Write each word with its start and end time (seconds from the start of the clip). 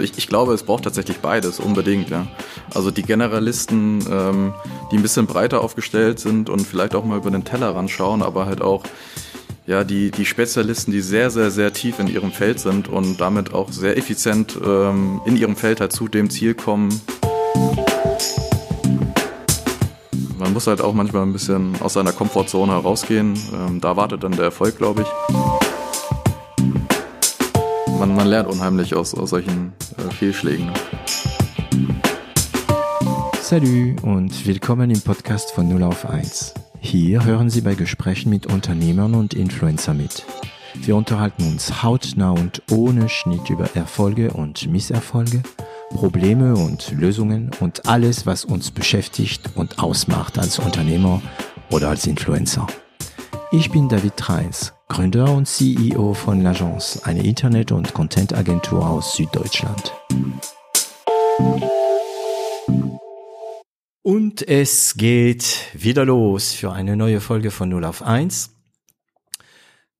Also 0.00 0.12
ich, 0.12 0.16
ich 0.16 0.28
glaube, 0.28 0.54
es 0.54 0.62
braucht 0.62 0.84
tatsächlich 0.84 1.18
beides, 1.18 1.60
unbedingt, 1.60 2.08
ja. 2.08 2.26
Also 2.72 2.90
die 2.90 3.02
Generalisten, 3.02 4.02
ähm, 4.10 4.54
die 4.90 4.96
ein 4.96 5.02
bisschen 5.02 5.26
breiter 5.26 5.60
aufgestellt 5.60 6.18
sind 6.18 6.48
und 6.48 6.60
vielleicht 6.60 6.94
auch 6.94 7.04
mal 7.04 7.18
über 7.18 7.30
den 7.30 7.44
Teller 7.44 7.76
schauen, 7.86 8.22
aber 8.22 8.46
halt 8.46 8.62
auch 8.62 8.82
ja, 9.66 9.84
die, 9.84 10.10
die 10.10 10.24
Spezialisten, 10.24 10.90
die 10.90 11.02
sehr, 11.02 11.28
sehr, 11.28 11.50
sehr 11.50 11.74
tief 11.74 11.98
in 11.98 12.06
ihrem 12.06 12.32
Feld 12.32 12.60
sind 12.60 12.88
und 12.88 13.20
damit 13.20 13.52
auch 13.52 13.70
sehr 13.70 13.98
effizient 13.98 14.58
ähm, 14.64 15.20
in 15.26 15.36
ihrem 15.36 15.54
Feld 15.54 15.82
halt 15.82 15.92
zu 15.92 16.08
dem 16.08 16.30
Ziel 16.30 16.54
kommen. 16.54 16.88
Man 20.38 20.54
muss 20.54 20.66
halt 20.66 20.80
auch 20.80 20.94
manchmal 20.94 21.24
ein 21.24 21.34
bisschen 21.34 21.74
aus 21.82 21.92
seiner 21.92 22.12
Komfortzone 22.12 22.72
herausgehen. 22.72 23.38
Ähm, 23.52 23.82
da 23.82 23.98
wartet 23.98 24.24
dann 24.24 24.32
der 24.32 24.46
Erfolg, 24.46 24.78
glaube 24.78 25.02
ich. 25.02 25.08
Man, 28.20 28.28
lernt 28.28 28.50
unheimlich 28.50 28.94
aus, 28.94 29.14
aus 29.14 29.30
solchen 29.30 29.72
äh, 29.96 30.12
Fehlschlägen. 30.12 30.70
Salut 33.40 34.02
und 34.02 34.46
willkommen 34.46 34.90
im 34.90 35.00
Podcast 35.00 35.52
von 35.52 35.66
0 35.66 35.84
auf 35.84 36.04
1. 36.04 36.52
Hier 36.80 37.24
hören 37.24 37.48
Sie 37.48 37.62
bei 37.62 37.74
Gesprächen 37.74 38.28
mit 38.28 38.44
Unternehmern 38.44 39.14
und 39.14 39.32
Influencer 39.32 39.94
mit. 39.94 40.26
Wir 40.74 40.96
unterhalten 40.96 41.44
uns 41.44 41.82
hautnah 41.82 42.32
und 42.32 42.60
ohne 42.70 43.08
Schnitt 43.08 43.48
über 43.48 43.74
Erfolge 43.74 44.32
und 44.32 44.70
Misserfolge, 44.70 45.42
Probleme 45.88 46.56
und 46.56 46.92
Lösungen 46.92 47.50
und 47.60 47.88
alles, 47.88 48.26
was 48.26 48.44
uns 48.44 48.70
beschäftigt 48.70 49.48
und 49.54 49.78
ausmacht 49.78 50.38
als 50.38 50.58
Unternehmer 50.58 51.22
oder 51.70 51.88
als 51.88 52.06
Influencer. 52.06 52.66
Ich 53.52 53.72
bin 53.72 53.88
David 53.88 54.16
Treins, 54.16 54.74
Gründer 54.86 55.34
und 55.34 55.46
CEO 55.46 56.14
von 56.14 56.40
L'Agence, 56.40 57.02
eine 57.02 57.24
Internet- 57.24 57.72
und 57.72 57.92
Content-Agentur 57.94 58.88
aus 58.88 59.16
Süddeutschland. 59.16 59.92
Und 64.02 64.46
es 64.46 64.94
geht 64.96 65.66
wieder 65.72 66.04
los 66.04 66.52
für 66.52 66.70
eine 66.70 66.96
neue 66.96 67.20
Folge 67.20 67.50
von 67.50 67.68
0 67.70 67.84
auf 67.86 68.02
1. 68.02 68.54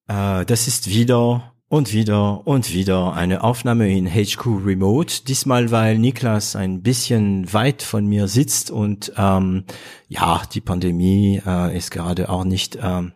Äh, 0.07 0.45
das 0.47 0.69
ist 0.69 0.89
wieder 0.89 1.50
und 1.71 1.93
wieder 1.93 2.49
und 2.49 2.75
wieder 2.75 3.15
eine 3.15 3.45
Aufnahme 3.45 3.97
in 3.97 4.09
HQ 4.09 4.45
Remote. 4.67 5.25
Diesmal, 5.29 5.71
weil 5.71 5.99
Niklas 5.99 6.57
ein 6.57 6.83
bisschen 6.83 7.51
weit 7.53 7.83
von 7.83 8.07
mir 8.07 8.27
sitzt 8.27 8.73
und 8.73 9.13
ähm, 9.17 9.65
ja, 10.09 10.43
die 10.53 10.61
Pandemie 10.61 11.41
äh, 11.47 11.77
ist 11.77 11.93
gerade 11.93 12.29
auch 12.29 12.43
nicht 12.43 12.77
ähm, 12.83 13.13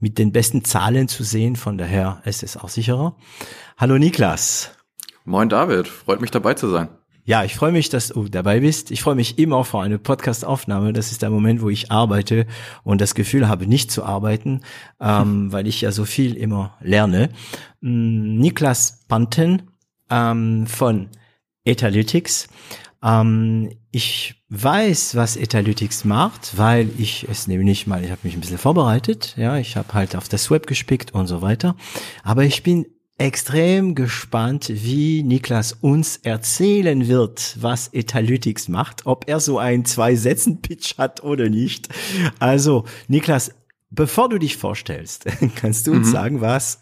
mit 0.00 0.18
den 0.18 0.32
besten 0.32 0.64
Zahlen 0.64 1.08
zu 1.08 1.24
sehen. 1.24 1.56
Von 1.56 1.78
daher 1.78 2.20
ist 2.26 2.42
es 2.42 2.58
auch 2.58 2.68
sicherer. 2.68 3.16
Hallo 3.78 3.96
Niklas. 3.96 4.72
Moin 5.24 5.48
David, 5.48 5.88
freut 5.88 6.20
mich 6.20 6.30
dabei 6.30 6.52
zu 6.52 6.68
sein. 6.68 6.90
Ja, 7.26 7.42
ich 7.42 7.54
freue 7.54 7.72
mich, 7.72 7.88
dass 7.88 8.08
du 8.08 8.28
dabei 8.28 8.60
bist. 8.60 8.90
Ich 8.90 9.02
freue 9.02 9.14
mich 9.14 9.38
immer 9.38 9.64
vor 9.64 9.82
eine 9.82 9.98
Podcast-Aufnahme. 9.98 10.92
Das 10.92 11.10
ist 11.10 11.22
der 11.22 11.30
Moment, 11.30 11.62
wo 11.62 11.70
ich 11.70 11.90
arbeite 11.90 12.46
und 12.82 13.00
das 13.00 13.14
Gefühl 13.14 13.48
habe, 13.48 13.66
nicht 13.66 13.90
zu 13.90 14.04
arbeiten, 14.04 14.60
ähm, 15.00 15.50
weil 15.50 15.66
ich 15.66 15.80
ja 15.80 15.90
so 15.90 16.04
viel 16.04 16.36
immer 16.36 16.76
lerne. 16.82 17.30
Ähm, 17.82 18.36
Niklas 18.36 19.06
Panten 19.08 19.70
ähm, 20.10 20.66
von 20.66 21.08
Etalytics. 21.64 22.48
Ähm, 23.02 23.70
ich 23.90 24.34
weiß, 24.50 25.14
was 25.14 25.36
Etalytics 25.36 26.04
macht, 26.04 26.58
weil 26.58 26.90
ich 26.98 27.26
es 27.30 27.46
nämlich 27.46 27.86
mal, 27.86 28.04
ich 28.04 28.10
habe 28.10 28.20
mich 28.24 28.34
ein 28.34 28.40
bisschen 28.40 28.58
vorbereitet, 28.58 29.34
ja, 29.38 29.56
ich 29.56 29.76
habe 29.76 29.94
halt 29.94 30.14
auf 30.14 30.28
das 30.28 30.50
Web 30.50 30.66
gespickt 30.66 31.14
und 31.14 31.26
so 31.26 31.40
weiter. 31.40 31.74
Aber 32.22 32.44
ich 32.44 32.62
bin 32.62 32.84
extrem 33.18 33.94
gespannt, 33.94 34.68
wie 34.68 35.22
Niklas 35.22 35.72
uns 35.72 36.16
erzählen 36.18 37.06
wird, 37.06 37.56
was 37.60 37.88
Etalytics 37.92 38.68
macht, 38.68 39.06
ob 39.06 39.28
er 39.28 39.40
so 39.40 39.58
einen 39.58 39.84
Zwei-Sätzen-Pitch 39.84 40.98
hat 40.98 41.22
oder 41.22 41.48
nicht. 41.48 41.88
Also, 42.40 42.84
Niklas, 43.06 43.52
bevor 43.90 44.28
du 44.28 44.38
dich 44.38 44.56
vorstellst, 44.56 45.26
kannst 45.56 45.86
du 45.86 45.92
uns 45.92 46.08
mhm. 46.08 46.12
sagen, 46.12 46.40
was 46.40 46.80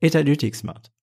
Etalytics 0.00 0.62
macht? 0.62 0.93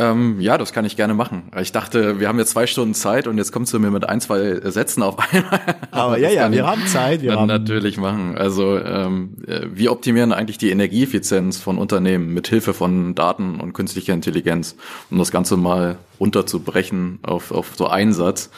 Ähm, 0.00 0.40
ja, 0.40 0.56
das 0.56 0.72
kann 0.72 0.86
ich 0.86 0.96
gerne 0.96 1.12
machen. 1.12 1.50
Ich 1.60 1.72
dachte, 1.72 2.20
wir 2.20 2.28
haben 2.28 2.38
jetzt 2.38 2.52
zwei 2.52 2.66
Stunden 2.66 2.94
Zeit 2.94 3.26
und 3.26 3.36
jetzt 3.36 3.52
kommst 3.52 3.74
du 3.74 3.78
mir 3.78 3.90
mit 3.90 4.08
ein, 4.08 4.22
zwei 4.22 4.58
Sätzen 4.70 5.02
auf 5.02 5.18
einmal. 5.32 5.60
Aber 5.90 6.16
ja, 6.16 6.30
ja, 6.30 6.50
wir 6.50 6.66
haben 6.66 6.86
Zeit. 6.86 7.20
Wir 7.20 7.34
haben 7.36 7.46
natürlich 7.46 7.98
machen. 7.98 8.38
Also 8.38 8.78
ähm, 8.78 9.36
äh, 9.46 9.66
wir 9.70 9.92
optimieren 9.92 10.32
eigentlich 10.32 10.56
die 10.56 10.70
Energieeffizienz 10.70 11.58
von 11.58 11.76
Unternehmen 11.76 12.32
mit 12.32 12.48
Hilfe 12.48 12.72
von 12.72 13.14
Daten 13.14 13.60
und 13.60 13.74
künstlicher 13.74 14.14
Intelligenz, 14.14 14.74
um 15.10 15.18
das 15.18 15.30
Ganze 15.30 15.58
mal 15.58 15.98
runterzubrechen 16.18 17.18
auf, 17.22 17.50
auf 17.50 17.72
so 17.76 17.86
einen 17.86 18.14
Satz. 18.14 18.50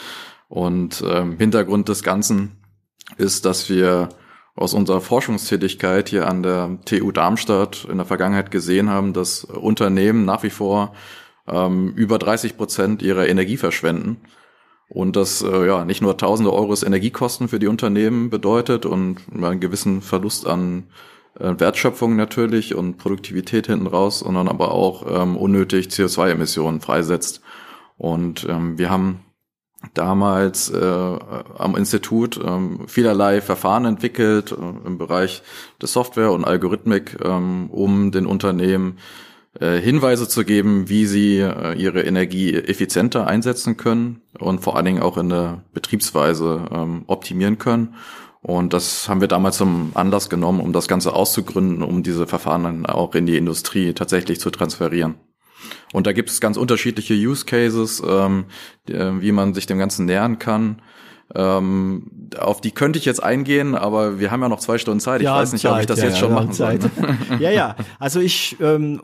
Und 0.49 1.03
ähm, 1.05 1.39
Hintergrund 1.39 1.89
des 1.89 2.05
Ganzen 2.05 2.53
ist, 3.17 3.47
dass 3.47 3.69
wir 3.69 4.11
aus 4.55 4.75
unserer 4.75 5.01
Forschungstätigkeit 5.01 6.09
hier 6.09 6.29
an 6.29 6.45
der 6.45 6.79
TU 6.85 7.11
Darmstadt 7.11 7.85
in 7.91 7.97
der 7.97 8.07
Vergangenheit 8.07 8.53
gesehen 8.53 8.91
haben, 8.91 9.13
dass 9.13 9.43
Unternehmen 9.43 10.25
nach 10.25 10.45
wie 10.45 10.51
vor 10.51 10.95
ähm, 11.47 11.93
über 11.95 12.19
30 12.19 12.57
Prozent 12.57 13.03
ihrer 13.03 13.29
Energie 13.29 13.57
verschwenden. 13.57 14.19
Und 14.89 15.17
das 15.17 15.43
äh, 15.43 15.67
ja 15.67 15.85
nicht 15.85 16.03
nur 16.03 16.17
tausende 16.19 16.53
Euros 16.53 16.83
Energiekosten 16.83 17.49
für 17.49 17.59
die 17.59 17.67
Unternehmen 17.67 18.29
bedeutet 18.29 18.85
und 18.85 19.23
einen 19.35 19.61
gewissen 19.61 20.03
Verlust 20.03 20.47
an 20.47 20.89
äh, 21.41 21.55
Wertschöpfung 21.59 22.15
natürlich 22.17 22.75
und 22.75 22.99
Produktivität 22.99 23.67
hinten 23.67 23.87
raus, 23.87 24.21
sondern 24.21 24.49
aber 24.49 24.73
auch 24.73 25.07
ähm, 25.09 25.37
unnötig 25.37 25.87
CO2-Emissionen 25.87 26.81
freisetzt. 26.81 27.41
Und 27.97 28.47
ähm, 28.49 28.77
wir 28.77 28.91
haben 28.91 29.21
damals 29.95 30.71
äh, 30.71 30.79
am 30.79 31.77
Institut 31.77 32.39
ähm, 32.43 32.87
vielerlei 32.87 33.41
Verfahren 33.41 33.85
entwickelt 33.85 34.53
äh, 34.53 34.87
im 34.87 34.99
Bereich 34.99 35.43
des 35.81 35.93
Software 35.93 36.33
und 36.33 36.45
Algorithmik, 36.45 37.19
ähm, 37.25 37.71
um 37.71 38.13
den 38.13 38.27
Unternehmen 38.27 38.99
äh, 39.61 39.79
Hinweise 39.79 40.29
zu 40.29 40.45
geben, 40.45 40.89
wie 40.89 41.05
sie 41.05 41.39
äh, 41.39 41.75
ihre 41.75 42.03
Energie 42.03 42.55
effizienter 42.55 43.27
einsetzen 43.27 43.77
können 43.77 44.23
und 44.39 44.61
vor 44.61 44.77
allen 44.77 44.87
Dingen 44.87 45.03
auch 45.03 45.19
in 45.19 45.29
der 45.29 45.63
Betriebsweise 45.75 46.65
ähm, 46.73 47.05
optimieren 47.07 47.59
können. 47.59 47.95
Und 48.41 48.73
das 48.73 49.09
haben 49.09 49.21
wir 49.21 49.29
damals 49.29 49.59
zum 49.59 49.93
Anlass 49.95 50.31
genommen, 50.31 50.61
um 50.61 50.73
das 50.73 50.89
Ganze 50.89 51.15
auszugründen, 51.15 51.83
um 51.83 52.03
diese 52.03 52.27
Verfahren 52.27 52.65
dann 52.65 52.87
auch 52.87 53.15
in 53.15 53.27
die 53.27 53.37
Industrie 53.37 53.93
tatsächlich 53.93 54.41
zu 54.41 54.51
transferieren. 54.51 55.17
Und 55.93 56.07
da 56.07 56.13
gibt 56.13 56.31
es 56.31 56.41
ganz 56.41 56.57
unterschiedliche 56.57 57.15
Use 57.15 57.45
Cases, 57.45 58.03
ähm, 58.05 58.47
wie 58.87 59.31
man 59.31 59.55
sich 59.55 59.67
dem 59.67 59.79
Ganzen 59.79 60.07
nähern 60.07 60.39
kann. 60.41 60.83
Ähm, 61.35 62.31
auf 62.39 62.61
die 62.61 62.73
könnte 62.73 62.99
ich 62.99 63.05
jetzt 63.05 63.23
eingehen, 63.23 63.75
aber 63.75 64.19
wir 64.19 64.31
haben 64.31 64.43
ja 64.43 64.49
noch 64.49 64.61
zwei 64.61 64.79
Stunden 64.79 65.01
Zeit. 65.01 65.21
Ich 65.21 65.29
weiß 65.29 65.53
nicht, 65.53 65.63
Zeit, 65.63 65.73
ob 65.73 65.81
ich 65.81 65.87
das 65.87 66.01
ja, 66.01 66.07
jetzt 66.07 66.19
schon 66.19 66.33
machen 66.33 66.53
Zeit. 66.53 66.83
soll. 66.83 66.91
Ne? 67.01 67.19
ja, 67.39 67.51
ja. 67.51 67.77
Also 67.99 68.21
ich 68.21 68.57
ähm, 68.61 69.01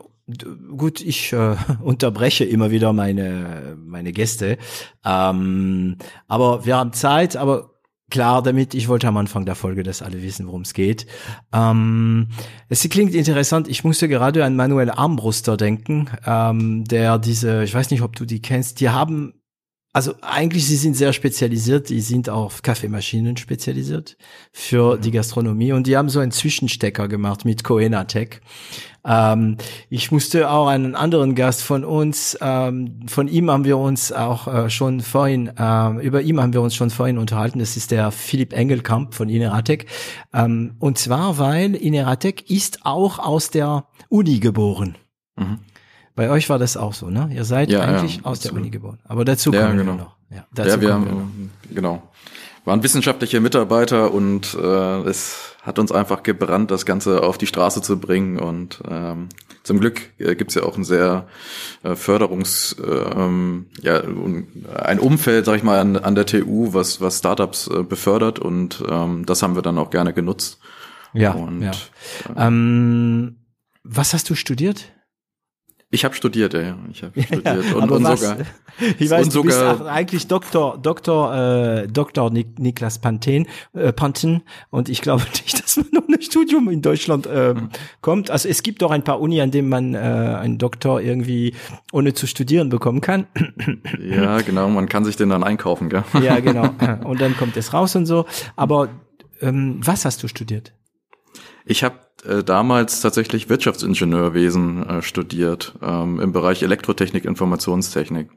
gut, 0.75 1.01
ich 1.01 1.33
äh, 1.33 1.55
unterbreche 1.81 2.45
immer 2.45 2.71
wieder 2.71 2.93
meine 2.93 3.77
meine 3.83 4.11
Gäste, 4.11 4.57
ähm, 5.05 5.97
aber 6.27 6.65
wir 6.65 6.77
haben 6.77 6.93
Zeit. 6.93 7.35
Aber 7.35 7.71
klar 8.09 8.41
damit, 8.41 8.73
ich 8.73 8.87
wollte 8.87 9.07
am 9.07 9.17
Anfang 9.17 9.45
der 9.45 9.55
Folge, 9.55 9.83
dass 9.83 10.01
alle 10.01 10.21
wissen, 10.21 10.47
worum 10.47 10.61
es 10.61 10.73
geht. 10.73 11.05
Ähm, 11.53 12.27
es 12.67 12.87
klingt 12.89 13.13
interessant, 13.13 13.67
ich 13.67 13.83
musste 13.83 14.07
gerade 14.07 14.43
an 14.43 14.55
Manuel 14.55 14.89
Armbruster 14.89 15.57
denken, 15.57 16.09
ähm, 16.25 16.83
der 16.85 17.19
diese, 17.19 17.63
ich 17.63 17.73
weiß 17.73 17.91
nicht, 17.91 18.01
ob 18.01 18.15
du 18.15 18.25
die 18.25 18.41
kennst, 18.41 18.79
die 18.79 18.89
haben 18.89 19.38
also 19.91 20.13
eigentlich, 20.21 20.67
sie 20.67 20.75
sind 20.75 20.95
sehr 20.95 21.13
spezialisiert, 21.13 21.89
die 21.89 22.01
sind 22.01 22.29
auf 22.29 22.61
Kaffeemaschinen 22.61 23.37
spezialisiert 23.37 24.17
für 24.51 24.97
mhm. 24.97 25.01
die 25.01 25.11
Gastronomie 25.11 25.71
und 25.71 25.87
die 25.87 25.97
haben 25.97 26.09
so 26.09 26.19
einen 26.19 26.31
Zwischenstecker 26.31 27.07
gemacht 27.07 27.43
mit 27.43 27.63
Coena 27.63 28.03
Tech. 28.03 28.41
Ähm, 29.03 29.57
ich 29.89 30.11
musste 30.11 30.51
auch 30.51 30.67
einen 30.67 30.95
anderen 30.95 31.33
Gast 31.33 31.63
von 31.63 31.83
uns, 31.83 32.37
ähm, 32.39 32.99
von 33.07 33.27
ihm 33.27 33.49
haben 33.49 33.65
wir 33.65 33.79
uns 33.79 34.11
auch 34.11 34.47
äh, 34.47 34.69
schon 34.69 35.01
vorhin, 35.01 35.51
äh, 35.57 36.05
über 36.05 36.21
ihm 36.21 36.39
haben 36.39 36.53
wir 36.53 36.61
uns 36.61 36.75
schon 36.75 36.91
vorhin 36.91 37.17
unterhalten, 37.17 37.57
das 37.57 37.75
ist 37.75 37.89
der 37.89 38.11
Philipp 38.11 38.53
Engelkamp 38.53 39.15
von 39.15 39.27
Ineratec. 39.27 39.87
Ähm, 40.33 40.75
und 40.77 40.99
zwar, 40.99 41.39
weil 41.39 41.75
Ineratec 41.75 42.47
ist 42.51 42.85
auch 42.85 43.17
aus 43.17 43.49
der 43.49 43.87
Uni 44.09 44.39
geboren. 44.39 44.97
Mhm. 45.35 45.59
Bei 46.19 46.29
euch 46.29 46.49
war 46.49 46.59
das 46.59 46.75
auch 46.75 46.93
so, 46.93 47.09
ne? 47.09 47.29
Ihr 47.33 47.45
seid 47.45 47.71
ja, 47.71 47.79
eigentlich 47.79 48.17
ja, 48.17 48.25
aus 48.25 48.41
der 48.41 48.51
Uni 48.51 48.69
geboren. 48.69 48.99
Aber 49.05 49.23
dazu 49.23 49.51
kommen 49.51 49.63
ja, 49.63 49.71
genau. 49.71 49.93
wir 49.93 49.97
noch. 49.99 50.15
Ja, 50.29 50.45
dazu 50.53 50.69
ja 50.69 50.81
wir 50.81 50.93
haben, 50.93 51.49
wir 51.63 51.75
genau. 51.75 52.11
Waren 52.65 52.83
wissenschaftliche 52.83 53.39
Mitarbeiter 53.39 54.13
und 54.13 54.53
äh, 54.53 54.99
es 55.03 55.55
hat 55.63 55.79
uns 55.79 55.93
einfach 55.93 56.21
gebrannt, 56.23 56.71
das 56.71 56.85
Ganze 56.85 57.23
auf 57.23 57.37
die 57.37 57.47
Straße 57.47 57.81
zu 57.81 58.01
bringen. 58.01 58.37
Und 58.37 58.81
ähm, 58.91 59.29
zum 59.63 59.79
Glück 59.79 60.01
äh, 60.17 60.35
gibt 60.35 60.51
es 60.51 60.55
ja 60.55 60.63
auch 60.63 60.75
ein 60.75 60.83
sehr 60.83 61.25
äh, 61.83 61.95
Förderungs, 61.95 62.73
äh, 62.73 62.85
ähm, 62.85 63.67
ja, 63.81 64.01
ein 64.01 64.99
Umfeld, 64.99 65.45
sag 65.45 65.55
ich 65.55 65.63
mal, 65.63 65.79
an, 65.79 65.95
an 65.95 66.15
der 66.15 66.25
TU, 66.25 66.73
was, 66.73 66.99
was 66.99 67.19
Startups 67.19 67.69
äh, 67.69 67.83
befördert 67.83 68.39
und 68.39 68.83
ähm, 68.89 69.25
das 69.25 69.41
haben 69.41 69.55
wir 69.55 69.61
dann 69.61 69.77
auch 69.77 69.89
gerne 69.89 70.11
genutzt. 70.11 70.59
Ja. 71.13 71.31
Und, 71.31 71.61
ja. 71.61 71.71
Äh, 72.35 72.47
ähm, 72.47 73.37
was 73.85 74.13
hast 74.13 74.29
du 74.29 74.35
studiert? 74.35 74.91
Ich 75.91 76.05
habe 76.05 76.13
studiert, 76.13 76.53
ja, 76.53 76.77
ich 76.91 77.01
habe 77.03 77.19
studiert 77.21 77.45
Ja, 77.45 77.53
und, 77.75 77.81
aber 77.83 77.95
und 77.95 78.03
was? 78.03 78.21
sogar 78.21 78.37
Ich 78.99 79.09
weiß, 79.09 79.25
und 79.25 79.35
du 79.35 79.43
bist 79.43 79.57
sogar- 79.57 79.81
auch 79.81 79.85
eigentlich 79.87 80.27
Doktor, 80.27 80.77
Doktor, 80.77 81.35
äh, 81.35 81.87
Doktor 81.87 82.29
Nik 82.29 82.59
Niklas 82.59 82.99
Panten, 82.99 83.47
äh, 83.73 83.91
Panten 83.91 84.43
und 84.69 84.87
ich 84.87 85.01
glaube 85.01 85.23
nicht, 85.43 85.59
dass 85.63 85.77
man 85.77 85.87
ohne 86.07 86.21
Studium 86.21 86.69
in 86.69 86.81
Deutschland 86.83 87.27
ähm, 87.31 87.69
kommt. 88.01 88.29
Also 88.29 88.47
es 88.49 88.61
gibt 88.61 88.81
doch 88.83 88.91
ein 88.91 89.03
paar 89.03 89.19
Uni, 89.19 89.41
an 89.41 89.49
denen 89.49 89.67
man 89.69 89.95
äh, 89.95 89.97
einen 89.97 90.59
Doktor 90.59 91.01
irgendwie 91.01 91.55
ohne 91.91 92.13
zu 92.13 92.27
studieren 92.27 92.69
bekommen 92.69 93.01
kann. 93.01 93.25
ja 93.99 94.41
genau, 94.41 94.69
man 94.69 94.87
kann 94.89 95.05
sich 95.05 95.15
den 95.15 95.29
dann 95.29 95.43
einkaufen, 95.43 95.89
gell? 95.89 96.03
ja, 96.21 96.39
genau. 96.39 96.69
Und 97.03 97.19
dann 97.19 97.35
kommt 97.35 97.57
es 97.57 97.73
raus 97.73 97.95
und 97.95 98.05
so. 98.05 98.25
Aber 98.55 98.89
ähm, 99.41 99.79
was 99.83 100.05
hast 100.05 100.21
du 100.21 100.27
studiert? 100.27 100.73
Ich 101.69 101.83
habe 101.83 101.99
äh, 102.25 102.43
damals 102.43 102.99
tatsächlich 102.99 103.47
Wirtschaftsingenieurwesen 103.47 104.89
äh, 104.89 105.01
studiert 105.03 105.75
ähm, 105.83 106.19
im 106.19 106.31
Bereich 106.31 106.63
Elektrotechnik, 106.63 107.25
Informationstechnik. 107.25 108.31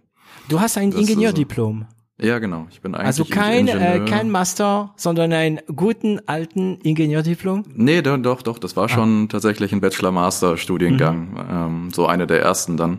Du 0.51 0.61
hast 0.61 0.77
ein 0.77 0.91
Das 0.91 1.01
ist 1.01 1.09
Ingenieurdiplom. 1.09 1.87
Ja, 2.21 2.39
genau. 2.41 2.67
Ich 2.71 2.83
bin 2.83 2.95
eigentlich 2.95 3.07
Also 3.07 3.25
kein, 3.25 3.69
äh, 3.69 3.73
Ingenieur. 3.73 4.05
kein 4.05 4.31
Master, 4.31 4.93
sondern 4.99 5.33
einen 5.33 5.61
guten 5.75 6.21
alten 6.27 6.77
Ingenieurdiplom. 6.83 7.65
Nee, 7.75 8.03
doch, 8.03 8.19
doch, 8.19 8.43
doch. 8.43 8.59
Das 8.59 8.77
war 8.77 8.91
schon 8.91 9.31
tatsächlich 9.31 9.73
ein 9.73 9.81
Bachelor-Master-Studiengang. 9.81 11.47
Ähm, 11.51 11.91
so 11.91 12.07
eine 12.07 12.27
der 12.27 12.43
ersten 12.43 12.77
dann. 12.77 12.99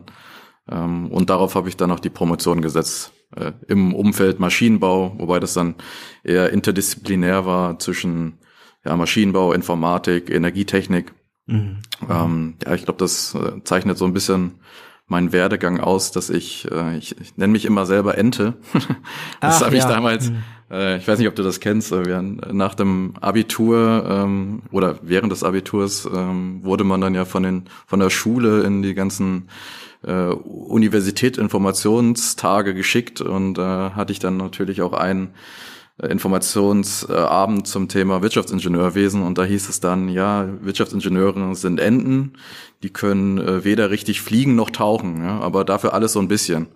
Ähm, 0.67 1.11
und 1.11 1.29
darauf 1.29 1.53
habe 1.53 1.69
ich 1.69 1.77
dann 1.77 1.89
noch 1.89 1.99
die 1.99 2.09
Promotion 2.09 2.63
gesetzt. 2.63 3.13
Äh, 3.35 3.51
Im 3.67 3.93
Umfeld 3.93 4.39
Maschinenbau, 4.39 5.13
wobei 5.19 5.39
das 5.39 5.53
dann 5.53 5.75
eher 6.23 6.51
interdisziplinär 6.51 7.45
war 7.45 7.77
zwischen 7.77 8.39
ja, 8.85 8.95
Maschinenbau, 8.95 9.53
Informatik, 9.53 10.29
Energietechnik. 10.29 11.13
Mhm. 11.45 11.77
Ähm, 12.09 12.53
ja, 12.65 12.73
ich 12.73 12.85
glaube, 12.85 12.99
das 12.99 13.35
äh, 13.35 13.63
zeichnet 13.63 13.97
so 13.97 14.05
ein 14.05 14.13
bisschen 14.13 14.55
meinen 15.07 15.33
Werdegang 15.33 15.79
aus, 15.79 16.11
dass 16.11 16.29
ich, 16.29 16.69
äh, 16.71 16.97
ich, 16.97 17.19
ich 17.19 17.37
nenne 17.37 17.51
mich 17.51 17.65
immer 17.65 17.85
selber 17.85 18.17
Ente. 18.17 18.53
das 19.41 19.63
habe 19.63 19.75
ich 19.75 19.83
ja. 19.83 19.89
damals, 19.89 20.29
Mhm. 20.29 20.43
äh, 20.71 20.97
ich 20.97 21.07
weiß 21.07 21.19
nicht, 21.19 21.27
ob 21.27 21.35
du 21.35 21.43
das 21.43 21.59
kennst, 21.59 21.91
äh, 21.91 22.05
wir, 22.05 22.17
haben 22.17 22.39
nach 22.51 22.73
dem 22.73 23.13
Abitur 23.19 24.05
ähm, 24.09 24.63
oder 24.71 24.99
während 25.01 25.31
des 25.31 25.43
Abiturs 25.43 26.09
ähm, 26.11 26.63
wurde 26.63 26.85
man 26.85 27.01
dann 27.01 27.15
ja 27.15 27.25
von 27.25 27.43
den 27.43 27.63
von 27.85 27.99
der 27.99 28.09
Schule 28.09 28.63
in 28.63 28.81
die 28.81 28.93
ganzen 28.93 29.49
äh, 30.03 30.27
Universität 30.27 31.37
Informationstage 31.37 32.73
geschickt 32.73 33.19
und 33.19 33.57
äh, 33.57 33.61
hatte 33.61 34.13
ich 34.13 34.19
dann 34.19 34.37
natürlich 34.37 34.81
auch 34.81 34.93
einen 34.93 35.27
äh, 35.27 35.31
Informationsabend 36.01 37.67
zum 37.67 37.87
Thema 37.87 38.23
Wirtschaftsingenieurwesen 38.23 39.21
und 39.21 39.37
da 39.37 39.43
hieß 39.43 39.69
es 39.69 39.79
dann, 39.79 40.09
ja, 40.09 40.47
Wirtschaftsingenieure 40.61 41.55
sind 41.55 41.79
Enten, 41.79 42.33
die 42.81 42.89
können 42.89 43.37
äh, 43.37 43.63
weder 43.63 43.91
richtig 43.91 44.21
fliegen 44.21 44.55
noch 44.55 44.71
tauchen, 44.71 45.23
ja, 45.23 45.39
aber 45.39 45.63
dafür 45.63 45.93
alles 45.93 46.13
so 46.13 46.19
ein 46.19 46.27
bisschen. 46.27 46.67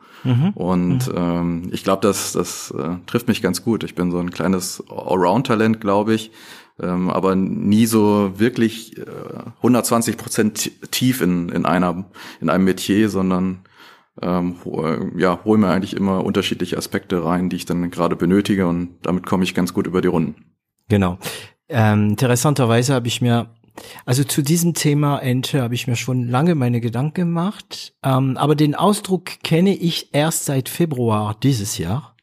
Und 0.56 1.12
ähm, 1.16 1.70
ich 1.72 1.84
glaube, 1.84 2.02
das, 2.02 2.34
das 2.34 2.72
äh, 2.72 2.96
trifft 3.06 3.28
mich 3.28 3.42
ganz 3.42 3.64
gut. 3.64 3.84
Ich 3.84 3.96
bin 3.96 4.12
so 4.12 4.20
ein 4.20 4.32
kleines 4.32 4.84
Allround-Talent, 4.90 5.80
glaube 5.80 6.14
ich, 6.14 6.32
ähm, 6.80 7.10
aber 7.10 7.36
nie 7.36 7.86
so 7.86 8.34
wirklich 8.38 8.98
äh, 8.98 9.06
120 9.58 10.18
Prozent 10.18 10.72
tief 10.92 11.22
in, 11.22 11.50
in 11.50 11.66
einer 11.66 12.06
in 12.42 12.50
einem 12.50 12.66
Metier, 12.66 13.10
sondern 13.10 13.60
ähm, 14.22 14.56
äh, 14.66 15.20
ja, 15.20 15.40
hole 15.44 15.60
mir 15.60 15.70
eigentlich 15.70 15.96
immer 15.96 16.24
unterschiedliche 16.24 16.78
Aspekte 16.78 17.24
rein, 17.24 17.50
die 17.50 17.56
ich 17.58 17.66
dann 17.66 17.90
gerade 17.92 18.16
benötige 18.16 18.68
und 18.68 18.96
damit 19.04 19.26
komme 19.26 19.44
ich 19.44 19.54
ganz 19.54 19.74
gut 19.74 19.88
über 19.88 20.02
die 20.02 20.08
Runden. 20.08 20.36
Genau. 20.90 21.18
Ähm, 21.70 22.12
interessanterweise 22.12 22.94
habe 22.94 23.08
ich 23.08 23.22
mir, 23.22 23.54
also 24.06 24.24
zu 24.24 24.42
diesem 24.42 24.74
Thema 24.74 25.20
Ente 25.20 25.62
habe 25.62 25.76
ich 25.76 25.88
mir 25.88 25.96
schon 25.96 26.28
lange 26.28 26.56
meine 26.56 26.82
Gedanken 26.82 27.14
gemacht, 27.14 27.94
ähm, 28.04 28.38
aber 28.38 28.56
den 28.56 28.76
Ausdruck 28.76 29.26
kenne 29.44 29.76
ich 29.76 30.14
erst 30.14 30.46
seit 30.46 30.70
Februar 30.70 31.36
dieses 31.44 31.78
Jahr, 31.78 32.16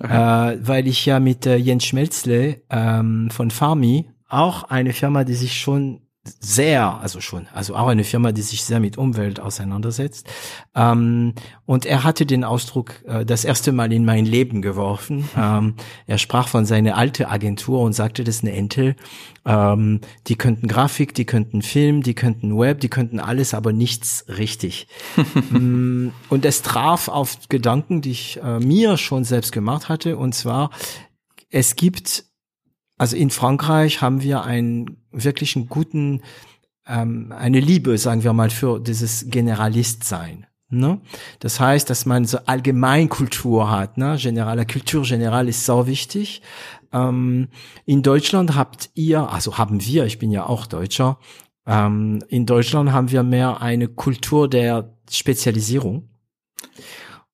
äh, 0.00 0.08
weil 0.08 0.86
ich 0.86 1.06
ja 1.06 1.18
mit 1.18 1.46
äh, 1.46 1.56
Jens 1.56 1.86
Schmelzle 1.86 2.62
ähm, 2.70 3.30
von 3.30 3.50
Farmi, 3.50 4.10
auch 4.28 4.64
eine 4.64 4.92
Firma, 4.92 5.24
die 5.24 5.34
sich 5.34 5.58
schon 5.58 6.02
sehr, 6.40 7.00
also 7.00 7.20
schon, 7.20 7.46
also 7.52 7.74
auch 7.74 7.88
eine 7.88 8.04
Firma, 8.04 8.32
die 8.32 8.42
sich 8.42 8.64
sehr 8.64 8.80
mit 8.80 8.98
Umwelt 8.98 9.40
auseinandersetzt. 9.40 10.28
Ähm, 10.74 11.34
und 11.66 11.86
er 11.86 12.04
hatte 12.04 12.26
den 12.26 12.44
Ausdruck 12.44 13.02
äh, 13.06 13.24
das 13.24 13.44
erste 13.44 13.72
Mal 13.72 13.92
in 13.92 14.04
mein 14.04 14.24
Leben 14.24 14.62
geworfen. 14.62 15.28
Ähm, 15.36 15.74
er 16.06 16.18
sprach 16.18 16.48
von 16.48 16.66
seiner 16.66 16.96
alte 16.96 17.28
Agentur 17.28 17.80
und 17.80 17.92
sagte, 17.92 18.24
das 18.24 18.36
ist 18.36 18.44
eine 18.44 18.52
Entel. 18.52 18.96
Ähm, 19.44 20.00
die 20.26 20.36
könnten 20.36 20.68
Grafik, 20.68 21.14
die 21.14 21.24
könnten 21.24 21.62
Film, 21.62 22.02
die 22.02 22.14
könnten 22.14 22.58
Web, 22.58 22.80
die 22.80 22.88
könnten 22.88 23.20
alles, 23.20 23.54
aber 23.54 23.72
nichts 23.72 24.24
richtig. 24.28 24.86
Mm, 25.50 26.10
und 26.28 26.44
es 26.44 26.62
traf 26.62 27.08
auf 27.08 27.38
Gedanken, 27.48 28.02
die 28.02 28.10
ich 28.10 28.40
äh, 28.42 28.58
mir 28.58 28.96
schon 28.98 29.24
selbst 29.24 29.50
gemacht 29.52 29.88
hatte. 29.88 30.18
Und 30.18 30.34
zwar, 30.34 30.70
es 31.48 31.76
gibt 31.76 32.24
also 32.98 33.16
in 33.16 33.30
Frankreich 33.30 34.02
haben 34.02 34.22
wir 34.22 34.42
einen 34.42 34.98
wirklich 35.12 35.56
guten, 35.68 36.22
ähm, 36.86 37.32
eine 37.36 37.60
Liebe, 37.60 37.96
sagen 37.96 38.24
wir 38.24 38.32
mal, 38.32 38.50
für 38.50 38.80
dieses 38.80 39.26
Generalistsein. 39.28 40.46
Ne? 40.70 41.00
Das 41.38 41.60
heißt, 41.60 41.88
dass 41.88 42.04
man 42.04 42.26
so 42.26 42.38
Allgemeinkultur 42.44 43.70
hat. 43.70 43.96
Ne? 43.96 44.16
General, 44.18 44.66
Kultur 44.66 45.02
general 45.02 45.48
ist 45.48 45.64
so 45.64 45.86
wichtig. 45.86 46.42
Ähm, 46.92 47.48
in 47.86 48.02
Deutschland 48.02 48.54
habt 48.54 48.90
ihr, 48.94 49.30
also 49.30 49.56
haben 49.56 49.82
wir, 49.82 50.04
ich 50.04 50.18
bin 50.18 50.30
ja 50.30 50.46
auch 50.46 50.66
Deutscher, 50.66 51.18
ähm, 51.66 52.22
in 52.28 52.44
Deutschland 52.44 52.92
haben 52.92 53.10
wir 53.10 53.22
mehr 53.22 53.62
eine 53.62 53.88
Kultur 53.88 54.48
der 54.48 54.94
Spezialisierung. 55.10 56.08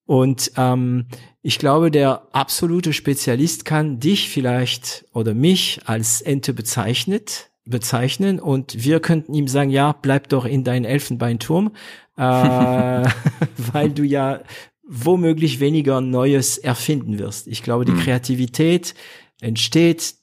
Und 0.07 0.53
ähm, 0.57 1.07
ich 1.43 1.59
glaube, 1.59 1.91
der 1.91 2.29
absolute 2.33 2.93
Spezialist 2.93 3.65
kann 3.65 4.01
dich 4.01 4.29
vielleicht 4.29 5.07
oder 5.13 5.35
mich 5.35 5.81
als 5.87 6.21
Ente 6.21 6.53
bezeichnet, 6.53 7.51
bezeichnen. 7.65 8.39
Und 8.41 8.85
wir 8.85 9.01
könnten 9.01 9.35
ihm 9.35 9.49
sagen, 9.49 9.71
ja, 9.71 9.93
bleib 9.93 10.29
doch 10.29 10.45
in 10.45 10.65
deinen 10.65 10.85
Elfenbeinturm, 10.85 11.73
äh, 12.17 12.21
weil 13.73 13.91
du 13.91 14.03
ja 14.03 14.41
womöglich 14.87 15.61
weniger 15.61 16.01
Neues 16.01 16.59
erfinden 16.59 17.19
wirst. 17.19 17.47
Ich 17.47 17.63
glaube, 17.63 17.87
die 17.87 17.95
Kreativität 17.95 18.95
entsteht 19.41 20.15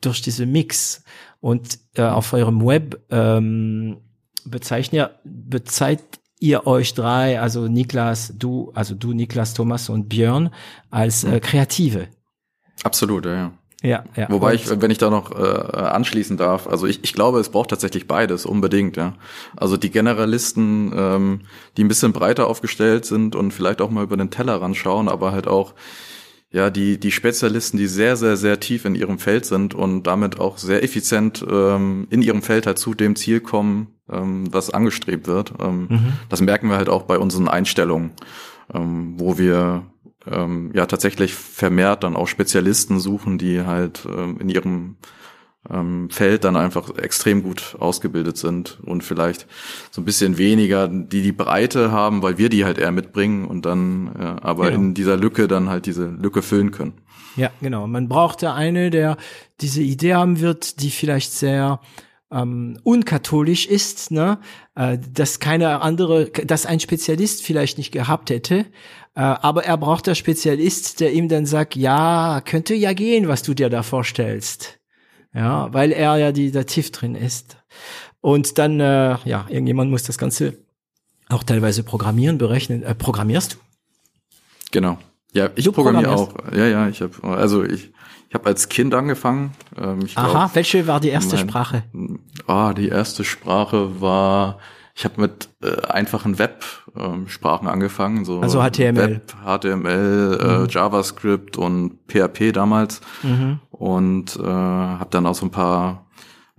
durch 0.00 0.22
diese 0.22 0.46
Mix. 0.46 1.04
Und 1.40 1.78
äh, 1.94 2.02
auf 2.02 2.32
eurem 2.32 2.64
Web 2.66 3.00
ähm, 3.10 3.98
bezeichnet 4.44 5.12
bezeichnet 5.24 6.17
ihr 6.40 6.66
euch 6.66 6.94
drei, 6.94 7.40
also 7.40 7.68
Niklas, 7.68 8.32
du, 8.36 8.70
also 8.74 8.94
du, 8.94 9.12
Niklas, 9.12 9.54
Thomas 9.54 9.88
und 9.88 10.08
Björn, 10.08 10.50
als 10.90 11.24
äh, 11.24 11.40
Kreative. 11.40 12.08
Absolut, 12.82 13.26
ja. 13.26 13.34
ja. 13.34 13.52
Ja, 13.80 14.02
ja. 14.16 14.26
Wobei 14.28 14.54
ich, 14.54 14.68
wenn 14.80 14.90
ich 14.90 14.98
da 14.98 15.08
noch 15.08 15.30
äh, 15.30 15.36
anschließen 15.76 16.36
darf, 16.36 16.66
also 16.66 16.88
ich, 16.88 17.04
ich 17.04 17.12
glaube, 17.12 17.38
es 17.38 17.50
braucht 17.50 17.70
tatsächlich 17.70 18.08
beides, 18.08 18.44
unbedingt, 18.44 18.96
ja. 18.96 19.14
Also 19.56 19.76
die 19.76 19.90
Generalisten, 19.90 20.92
ähm, 20.96 21.40
die 21.76 21.84
ein 21.84 21.88
bisschen 21.88 22.12
breiter 22.12 22.48
aufgestellt 22.48 23.04
sind 23.04 23.36
und 23.36 23.52
vielleicht 23.52 23.80
auch 23.80 23.90
mal 23.90 24.02
über 24.02 24.16
den 24.16 24.30
Tellerrand 24.30 24.76
schauen, 24.76 25.08
aber 25.08 25.30
halt 25.30 25.46
auch 25.46 25.74
ja 26.50 26.70
die 26.70 26.98
die 26.98 27.10
Spezialisten, 27.12 27.76
die 27.76 27.86
sehr 27.86 28.16
sehr 28.16 28.36
sehr 28.36 28.60
tief 28.60 28.84
in 28.84 28.94
ihrem 28.94 29.18
Feld 29.18 29.44
sind 29.44 29.74
und 29.74 30.04
damit 30.04 30.40
auch 30.40 30.58
sehr 30.58 30.82
effizient 30.82 31.44
ähm, 31.48 32.06
in 32.10 32.22
ihrem 32.22 32.42
Feld 32.42 32.66
halt 32.66 32.78
zu 32.78 32.94
dem 32.94 33.16
Ziel 33.16 33.40
kommen, 33.40 33.88
ähm, 34.10 34.44
was 34.52 34.70
angestrebt 34.70 35.26
wird. 35.26 35.52
Ähm, 35.60 35.86
Mhm. 35.90 36.12
Das 36.28 36.40
merken 36.40 36.68
wir 36.68 36.76
halt 36.76 36.88
auch 36.88 37.02
bei 37.02 37.18
unseren 37.18 37.48
Einstellungen, 37.48 38.12
ähm, 38.72 39.14
wo 39.18 39.38
wir 39.38 39.84
ähm, 40.26 40.70
ja 40.74 40.86
tatsächlich 40.86 41.34
vermehrt 41.34 42.02
dann 42.04 42.16
auch 42.16 42.28
Spezialisten 42.28 42.98
suchen, 43.00 43.38
die 43.38 43.62
halt 43.62 44.06
ähm, 44.10 44.38
in 44.40 44.48
ihrem 44.48 44.96
ähm, 45.72 46.08
Feld 46.10 46.44
dann 46.44 46.56
einfach 46.56 46.96
extrem 46.96 47.42
gut 47.42 47.76
ausgebildet 47.78 48.36
sind 48.36 48.78
und 48.84 49.04
vielleicht 49.04 49.46
so 49.90 50.00
ein 50.00 50.04
bisschen 50.04 50.38
weniger 50.38 50.88
die 50.88 51.22
die 51.22 51.32
Breite 51.32 51.90
haben, 51.92 52.22
weil 52.22 52.38
wir 52.38 52.48
die 52.48 52.64
halt 52.64 52.78
eher 52.78 52.92
mitbringen 52.92 53.44
und 53.44 53.66
dann 53.66 54.10
äh, 54.18 54.22
aber 54.42 54.70
Genau. 54.70 54.76
in 54.80 54.94
dieser 54.94 55.16
Lücke 55.16 55.48
dann 55.48 55.68
halt 55.68 55.86
diese 55.86 56.06
Lücke 56.06 56.42
füllen 56.42 56.70
können. 56.70 56.94
Ja, 57.36 57.50
genau. 57.60 57.86
Man 57.86 58.08
braucht 58.08 58.42
da 58.42 58.54
eine, 58.54 58.90
der 58.90 59.16
diese 59.60 59.82
Idee 59.82 60.14
haben 60.14 60.40
wird, 60.40 60.80
die 60.82 60.90
vielleicht 60.90 61.32
sehr 61.32 61.80
ähm, 62.30 62.78
unkatholisch 62.82 63.66
ist, 63.66 64.10
ne? 64.10 64.38
Äh, 64.74 64.98
dass 65.12 65.38
keine 65.40 65.80
andere, 65.80 66.26
dass 66.30 66.66
ein 66.66 66.80
Spezialist 66.80 67.42
vielleicht 67.42 67.78
nicht 67.78 67.92
gehabt 67.92 68.30
hätte, 68.30 68.66
äh, 69.14 69.20
aber 69.20 69.64
er 69.64 69.76
braucht 69.76 70.06
der 70.06 70.14
Spezialist, 70.14 71.00
der 71.00 71.12
ihm 71.12 71.28
dann 71.28 71.46
sagt, 71.46 71.74
ja, 71.76 72.42
könnte 72.44 72.74
ja 72.74 72.92
gehen, 72.92 73.28
was 73.28 73.42
du 73.42 73.54
dir 73.54 73.70
da 73.70 73.82
vorstellst, 73.82 74.77
ja, 75.34 75.72
weil 75.72 75.92
er 75.92 76.16
ja 76.16 76.32
die 76.32 76.50
da 76.50 76.64
tief 76.64 76.90
drin 76.92 77.14
ist. 77.14 77.56
Und 78.20 78.58
dann, 78.58 78.80
äh, 78.80 79.16
ja, 79.24 79.46
irgendjemand 79.48 79.90
muss 79.90 80.02
das 80.02 80.18
Ganze 80.18 80.58
auch 81.28 81.42
teilweise 81.42 81.82
programmieren, 81.82 82.38
berechnen. 82.38 82.82
Äh, 82.82 82.94
programmierst 82.94 83.54
du? 83.54 83.58
Genau. 84.72 84.98
Ja, 85.32 85.50
ich 85.56 85.64
Du 85.64 85.72
programmiere 85.72 86.10
auch. 86.14 86.34
Ja, 86.54 86.66
ja, 86.66 86.88
ich 86.88 87.00
habe 87.02 87.22
also 87.22 87.62
ich 87.64 87.90
ich 88.30 88.34
habe 88.34 88.46
als 88.46 88.68
Kind 88.68 88.92
angefangen. 88.94 89.52
Ähm, 89.76 90.00
ich 90.04 90.16
Aha, 90.18 90.30
glaub, 90.30 90.54
welche 90.54 90.86
war 90.86 91.00
die 91.00 91.08
erste 91.08 91.36
mein- 91.36 91.48
Sprache? 91.48 91.82
Ah, 92.46 92.74
die 92.74 92.88
erste 92.88 93.24
Sprache 93.24 94.00
war, 94.02 94.58
Ich 94.98 95.04
habe 95.04 95.20
mit 95.20 95.48
äh, 95.62 95.86
einfachen 95.86 96.40
Web-Sprachen 96.40 97.68
ähm, 97.68 97.72
angefangen, 97.72 98.24
so 98.24 98.40
also 98.40 98.60
HTML, 98.60 98.96
Web, 98.96 99.32
HTML, 99.44 100.38
äh, 100.42 100.58
mhm. 100.58 100.66
JavaScript 100.68 101.56
und 101.56 102.00
PHP 102.08 102.50
damals 102.52 103.00
mhm. 103.22 103.60
und 103.70 104.36
äh, 104.36 104.42
habe 104.42 105.06
dann 105.10 105.26
auch 105.26 105.36
so 105.36 105.46
ein 105.46 105.52
paar 105.52 106.08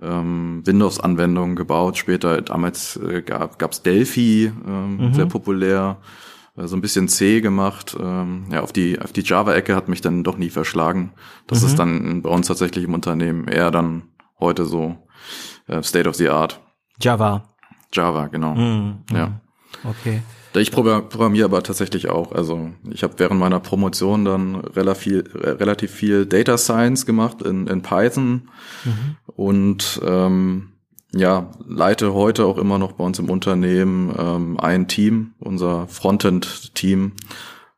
ähm, 0.01 0.61
Windows-Anwendungen 0.63 1.57
gebaut. 1.57 1.97
Später 1.97 2.41
damals 2.41 2.95
äh, 2.95 3.23
gab 3.23 3.59
gab's 3.59 3.81
Delphi, 3.83 4.53
ähm, 4.65 5.07
mhm. 5.07 5.13
sehr 5.13 5.25
populär 5.25 5.97
äh, 6.55 6.65
so 6.65 6.77
ein 6.77 6.81
bisschen 6.81 7.09
C 7.09 7.41
gemacht. 7.41 7.97
Ähm, 7.99 8.45
ja, 8.53 8.61
auf 8.61 8.71
die, 8.71 9.01
auf 9.01 9.11
die 9.11 9.23
Java-Ecke 9.23 9.75
hat 9.75 9.89
mich 9.89 9.99
dann 9.99 10.23
doch 10.23 10.37
nie 10.37 10.49
verschlagen. 10.49 11.11
Das 11.45 11.59
mhm. 11.59 11.67
ist 11.67 11.77
dann 11.77 12.21
bei 12.21 12.29
uns 12.29 12.47
tatsächlich 12.47 12.85
im 12.85 12.93
Unternehmen 12.93 13.49
eher 13.49 13.69
dann 13.69 14.03
heute 14.39 14.63
so 14.63 14.95
äh, 15.67 15.83
State 15.83 16.07
of 16.07 16.15
the 16.15 16.29
Art. 16.29 16.61
Java. 17.01 17.43
Java, 17.93 18.27
genau. 18.27 18.55
Mhm. 18.55 18.99
Ja. 19.11 19.39
Okay. 19.83 20.21
Ich 20.55 20.71
programmiere 20.71 21.45
aber 21.45 21.61
tatsächlich 21.61 22.09
auch. 22.09 22.31
Also 22.31 22.71
ich 22.89 23.03
habe 23.03 23.13
während 23.17 23.39
meiner 23.39 23.59
Promotion 23.59 24.25
dann 24.25 24.55
relativ 24.55 25.03
viel, 25.03 25.23
relativ 25.35 25.91
viel 25.91 26.25
Data 26.25 26.57
Science 26.57 27.05
gemacht 27.05 27.43
in, 27.43 27.67
in 27.67 27.83
Python 27.83 28.49
mhm. 28.83 29.15
und 29.35 30.01
ähm, 30.03 30.69
ja, 31.13 31.51
leite 31.67 32.13
heute 32.13 32.45
auch 32.45 32.57
immer 32.57 32.77
noch 32.77 32.93
bei 32.93 33.03
uns 33.03 33.19
im 33.19 33.29
Unternehmen 33.29 34.13
ähm, 34.17 34.59
ein 34.59 34.87
Team, 34.87 35.33
unser 35.39 35.87
Frontend-Team. 35.87 37.13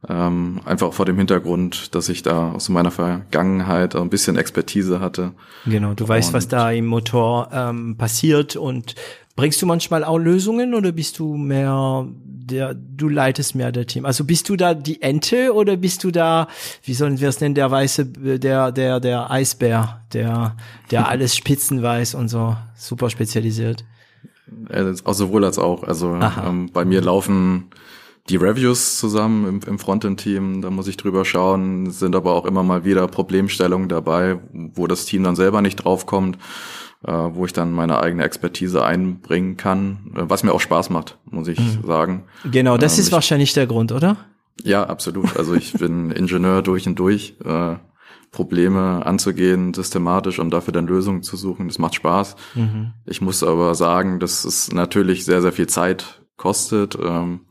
Ähm, 0.09 0.61
einfach 0.65 0.93
vor 0.93 1.05
dem 1.05 1.17
Hintergrund, 1.17 1.93
dass 1.93 2.09
ich 2.09 2.23
da 2.23 2.53
aus 2.53 2.69
meiner 2.69 2.89
Vergangenheit 2.89 3.95
ein 3.95 4.09
bisschen 4.09 4.35
Expertise 4.35 4.99
hatte. 4.99 5.33
Genau, 5.65 5.93
du 5.93 6.07
weißt, 6.07 6.33
was 6.33 6.47
da 6.47 6.71
im 6.71 6.87
Motor 6.87 7.49
ähm, 7.53 7.97
passiert 7.97 8.55
und 8.55 8.95
Bringst 9.35 9.61
du 9.61 9.65
manchmal 9.65 10.03
auch 10.03 10.17
Lösungen 10.17 10.73
oder 10.73 10.91
bist 10.91 11.19
du 11.19 11.35
mehr 11.35 12.05
der, 12.51 12.73
du 12.73 13.07
leitest 13.07 13.55
mehr 13.55 13.71
der 13.71 13.88
Team? 13.88 14.05
Also 14.05 14.25
bist 14.25 14.50
du 14.50 14.55
da 14.55 14.73
die 14.73 15.01
Ente 15.01 15.53
oder 15.53 15.77
bist 15.77 16.03
du 16.03 16.11
da, 16.11 16.47
wie 16.83 16.93
sollen 16.93 17.19
wir 17.19 17.29
es 17.29 17.39
nennen, 17.39 17.55
der 17.55 17.71
weiße, 17.71 18.05
der, 18.39 18.71
der, 18.71 19.00
der 19.00 19.31
Eisbär, 19.31 20.01
der, 20.13 20.57
der 20.91 21.07
alles 21.09 21.35
Spitzen 21.35 21.81
weiß 21.81 22.15
und 22.15 22.27
so 22.27 22.55
super 22.75 23.09
spezialisiert? 23.09 23.85
Auch 25.05 25.13
sowohl 25.13 25.45
als 25.45 25.57
auch. 25.57 25.83
Also 25.83 26.15
ähm, 26.15 26.69
bei 26.73 26.83
mir 26.83 27.01
laufen 27.01 27.69
die 28.29 28.35
Reviews 28.35 29.00
zusammen 29.00 29.47
im, 29.47 29.59
im 29.65 29.79
Frontend-Team, 29.79 30.61
da 30.61 30.69
muss 30.69 30.88
ich 30.88 30.97
drüber 30.97 31.25
schauen, 31.25 31.89
sind 31.89 32.15
aber 32.15 32.33
auch 32.33 32.45
immer 32.45 32.63
mal 32.63 32.85
wieder 32.85 33.07
Problemstellungen 33.07 33.89
dabei, 33.89 34.39
wo 34.51 34.88
das 34.88 35.05
Team 35.05 35.23
dann 35.23 35.35
selber 35.35 35.61
nicht 35.61 35.77
draufkommt 35.77 36.38
äh, 37.05 37.12
wo 37.12 37.46
ich 37.46 37.53
dann 37.53 37.72
meine 37.72 38.00
eigene 38.00 38.24
Expertise 38.24 38.84
einbringen 38.84 39.58
kann, 39.58 40.12
äh, 40.15 40.22
was 40.24 40.43
mir 40.43 40.53
auch 40.53 40.62
Spaß 40.62 40.89
macht, 40.89 41.17
muss 41.25 41.48
ich 41.48 41.60
mhm. 41.60 41.86
sagen. 41.86 42.24
Genau, 42.50 42.77
das 42.77 42.93
ähm, 42.93 43.01
ist 43.01 43.08
ich, 43.08 43.13
wahrscheinlich 43.13 43.53
der 43.53 43.67
Grund, 43.67 43.91
oder? 43.91 44.17
Ja, 44.63 44.84
absolut. 44.84 45.38
Also 45.38 45.55
ich 45.55 45.74
bin 45.74 46.12
Ingenieur 46.12 46.62
durch 46.62 46.88
und 46.88 47.00
durch. 47.00 47.36
Äh, 47.43 47.75
Probleme 48.31 49.05
anzugehen, 49.05 49.74
systematisch 49.74 50.39
und 50.39 50.51
dafür 50.51 50.72
dann 50.72 50.88
Lösungen 50.88 51.22
zu 51.22 51.36
suchen, 51.36 51.67
das 51.67 51.79
macht 51.79 51.96
Spaß. 51.96 52.38
Mhm. 52.55 52.93
Ich 53.05 53.20
muss 53.20 53.43
aber 53.43 53.75
sagen, 53.75 54.22
dass 54.22 54.46
es 54.46 54.72
natürlich 54.72 55.25
sehr, 55.25 55.41
sehr 55.41 55.51
viel 55.51 55.67
Zeit 55.67 56.22
kostet. 56.38 56.98
Ähm, 57.01 57.41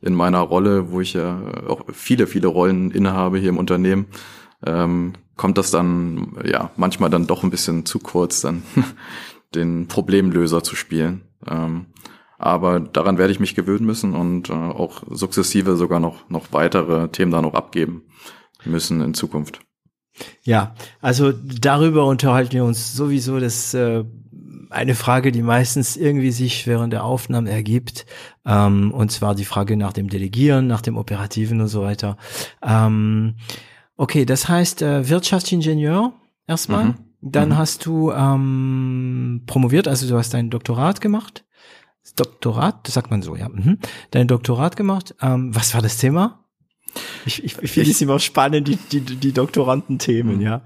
in 0.00 0.14
meiner 0.14 0.40
Rolle, 0.40 0.90
wo 0.90 1.02
ich 1.02 1.12
ja 1.12 1.42
auch 1.68 1.84
viele, 1.92 2.26
viele 2.26 2.46
Rollen 2.46 2.90
innehabe 2.90 3.38
hier 3.38 3.50
im 3.50 3.58
Unternehmen, 3.58 4.06
ähm, 4.64 5.14
kommt 5.36 5.58
das 5.58 5.70
dann 5.70 6.36
ja 6.44 6.70
manchmal 6.76 7.10
dann 7.10 7.26
doch 7.26 7.42
ein 7.42 7.50
bisschen 7.50 7.86
zu 7.86 7.98
kurz, 7.98 8.40
dann 8.40 8.62
den 9.54 9.88
Problemlöser 9.88 10.62
zu 10.62 10.76
spielen. 10.76 11.22
Ähm, 11.48 11.86
aber 12.38 12.80
daran 12.80 13.18
werde 13.18 13.32
ich 13.32 13.40
mich 13.40 13.54
gewöhnen 13.54 13.84
müssen 13.84 14.14
und 14.14 14.48
äh, 14.48 14.52
auch 14.52 15.02
sukzessive 15.10 15.76
sogar 15.76 16.00
noch 16.00 16.28
noch 16.30 16.52
weitere 16.52 17.08
Themen 17.08 17.32
da 17.32 17.42
noch 17.42 17.54
abgeben 17.54 18.04
müssen 18.64 19.00
in 19.00 19.14
Zukunft. 19.14 19.60
Ja, 20.42 20.74
also 21.00 21.32
darüber 21.32 22.06
unterhalten 22.06 22.52
wir 22.52 22.64
uns 22.64 22.94
sowieso. 22.94 23.40
Das 23.40 23.74
äh, 23.74 24.04
eine 24.70 24.94
Frage, 24.94 25.32
die 25.32 25.42
meistens 25.42 25.96
irgendwie 25.96 26.30
sich 26.30 26.66
während 26.66 26.92
der 26.92 27.04
Aufnahmen 27.04 27.46
ergibt, 27.46 28.06
ähm, 28.46 28.92
und 28.92 29.10
zwar 29.10 29.34
die 29.34 29.44
Frage 29.44 29.76
nach 29.76 29.92
dem 29.92 30.08
Delegieren, 30.08 30.66
nach 30.66 30.80
dem 30.80 30.96
Operativen 30.96 31.60
und 31.60 31.68
so 31.68 31.82
weiter. 31.82 32.16
Ähm, 32.62 33.34
Okay, 34.00 34.24
das 34.24 34.48
heißt 34.48 34.80
äh, 34.80 35.10
Wirtschaftsingenieur 35.10 36.14
erstmal. 36.46 36.84
Mhm. 36.84 36.94
Dann 37.20 37.50
mhm. 37.50 37.58
hast 37.58 37.84
du 37.84 38.10
ähm, 38.10 39.42
promoviert, 39.44 39.86
also 39.86 40.08
du 40.08 40.16
hast 40.16 40.32
dein 40.32 40.48
Doktorat 40.48 41.02
gemacht. 41.02 41.44
Doktorat, 42.16 42.86
das 42.86 42.94
sagt 42.94 43.10
man 43.10 43.20
so, 43.20 43.36
ja. 43.36 43.50
Mhm. 43.50 43.76
Dein 44.10 44.26
Doktorat 44.26 44.74
gemacht. 44.74 45.14
Ähm, 45.20 45.54
was 45.54 45.74
war 45.74 45.82
das 45.82 45.98
Thema? 45.98 46.46
Ich, 47.26 47.44
ich, 47.44 47.58
ich 47.58 47.70
finde 47.72 47.90
es 47.90 48.00
immer 48.00 48.18
spannend, 48.20 48.68
die, 48.68 48.76
die, 48.76 49.02
die 49.02 49.32
Doktorandenthemen, 49.32 50.36
mhm. 50.36 50.40
ja. 50.40 50.62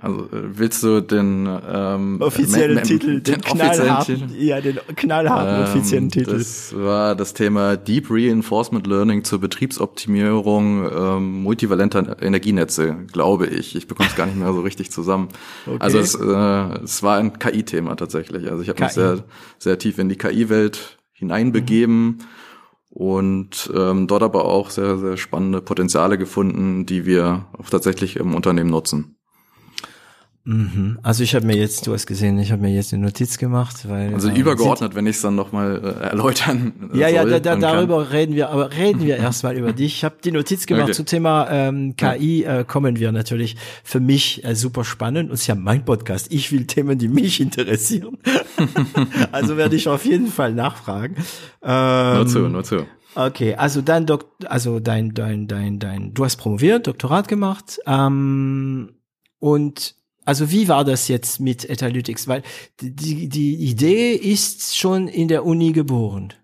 Also 0.00 0.20
äh, 0.26 0.58
willst 0.58 0.82
du 0.82 1.00
den 1.00 1.48
ähm, 1.68 2.20
offiziellen 2.20 2.82
Titel, 2.82 3.20
den, 3.20 3.34
den 3.34 3.40
knallharten, 3.40 4.28
Titel? 4.28 4.34
ja, 4.42 4.60
den 4.60 4.78
knallharten 4.94 5.56
ähm, 5.56 5.62
offiziellen 5.62 6.10
Titel. 6.10 6.38
Das 6.38 6.74
war 6.76 7.14
das 7.14 7.34
Thema 7.34 7.76
Deep 7.76 8.06
Reinforcement 8.10 8.86
Learning 8.86 9.24
zur 9.24 9.40
Betriebsoptimierung 9.40 10.88
ähm, 10.90 11.42
multivalenter 11.42 12.22
Energienetze, 12.22 12.96
glaube 13.12 13.46
ich. 13.46 13.74
Ich 13.74 13.88
bekomme 13.88 14.08
es 14.08 14.16
gar 14.16 14.26
nicht 14.26 14.38
mehr 14.38 14.52
so 14.52 14.60
richtig 14.60 14.90
zusammen. 14.90 15.28
Okay. 15.66 15.76
Also 15.80 15.98
es, 15.98 16.14
äh, 16.14 16.82
es 16.84 17.02
war 17.02 17.18
ein 17.18 17.38
KI-Thema 17.38 17.94
tatsächlich. 17.96 18.50
Also 18.50 18.62
ich 18.62 18.68
habe 18.68 18.82
mich 18.82 18.92
sehr, 18.92 19.24
sehr 19.58 19.78
tief 19.78 19.98
in 19.98 20.08
die 20.08 20.16
KI-Welt 20.16 20.98
hineinbegeben. 21.12 22.04
Mhm 22.04 22.18
und 22.90 23.70
ähm, 23.76 24.06
dort 24.06 24.22
aber 24.22 24.44
auch 24.46 24.70
sehr, 24.70 24.98
sehr 24.98 25.16
spannende 25.16 25.60
Potenziale 25.60 26.18
gefunden, 26.18 26.86
die 26.86 27.06
wir 27.06 27.46
auch 27.56 27.70
tatsächlich 27.70 28.16
im 28.16 28.34
Unternehmen 28.34 28.70
nutzen. 28.70 29.17
Mhm. 30.48 30.98
Also 31.02 31.24
ich 31.24 31.34
habe 31.34 31.44
mir 31.44 31.56
jetzt, 31.56 31.86
du 31.86 31.92
hast 31.92 32.06
gesehen, 32.06 32.38
ich 32.38 32.50
habe 32.52 32.62
mir 32.62 32.70
jetzt 32.70 32.94
eine 32.94 33.02
Notiz 33.02 33.36
gemacht, 33.36 33.86
weil 33.86 34.14
also 34.14 34.30
äh, 34.30 34.38
übergeordnet, 34.38 34.94
wenn 34.94 35.06
ich 35.06 35.16
es 35.16 35.22
dann 35.22 35.34
nochmal 35.34 35.78
äh, 35.84 36.04
erläutern. 36.06 36.72
Ja, 36.94 37.08
soll, 37.08 37.16
ja, 37.16 37.24
da, 37.26 37.38
da, 37.38 37.56
darüber 37.56 38.02
kann. 38.02 38.12
reden 38.12 38.34
wir, 38.34 38.48
aber 38.48 38.72
reden 38.72 39.02
wir 39.02 39.16
erstmal 39.18 39.58
über 39.58 39.74
dich. 39.74 39.96
Ich 39.96 40.04
habe 40.04 40.16
die 40.24 40.32
Notiz 40.32 40.64
gemacht 40.64 40.84
okay. 40.84 40.94
zum 40.94 41.04
Thema 41.04 41.48
ähm, 41.50 41.96
KI. 41.96 42.44
Äh, 42.44 42.64
kommen 42.66 42.98
wir 42.98 43.12
natürlich 43.12 43.56
für 43.84 44.00
mich 44.00 44.42
äh, 44.42 44.54
super 44.54 44.84
spannend 44.84 45.28
und 45.28 45.34
es 45.34 45.42
ist 45.42 45.48
ja 45.48 45.54
mein 45.54 45.84
Podcast. 45.84 46.32
Ich 46.32 46.50
will 46.50 46.66
Themen, 46.66 46.98
die 46.98 47.08
mich 47.08 47.40
interessieren. 47.40 48.16
also 49.32 49.58
werde 49.58 49.76
ich 49.76 49.86
auf 49.86 50.06
jeden 50.06 50.28
Fall 50.28 50.54
nachfragen. 50.54 51.16
Ähm, 51.62 52.16
nur 52.16 52.26
zu, 52.26 52.38
nur 52.48 52.64
zu. 52.64 52.86
Okay, 53.14 53.54
also 53.54 53.82
dein 53.82 54.06
Dok 54.06 54.24
also 54.46 54.80
dein, 54.80 55.12
dein, 55.12 55.46
dein, 55.46 55.78
dein, 55.78 56.14
du 56.14 56.24
hast 56.24 56.36
promoviert, 56.36 56.86
Doktorat 56.86 57.28
gemacht 57.28 57.80
ähm, 57.86 58.94
und 59.40 59.97
also 60.28 60.50
wie 60.50 60.68
war 60.68 60.84
das 60.84 61.08
jetzt 61.08 61.40
mit 61.40 61.64
Etalytics? 61.64 62.28
Weil 62.28 62.42
die, 62.82 63.30
die 63.30 63.54
Idee 63.54 64.12
ist 64.12 64.76
schon 64.76 65.08
in 65.08 65.26
der 65.26 65.46
Uni 65.46 65.72
geboren. 65.72 66.34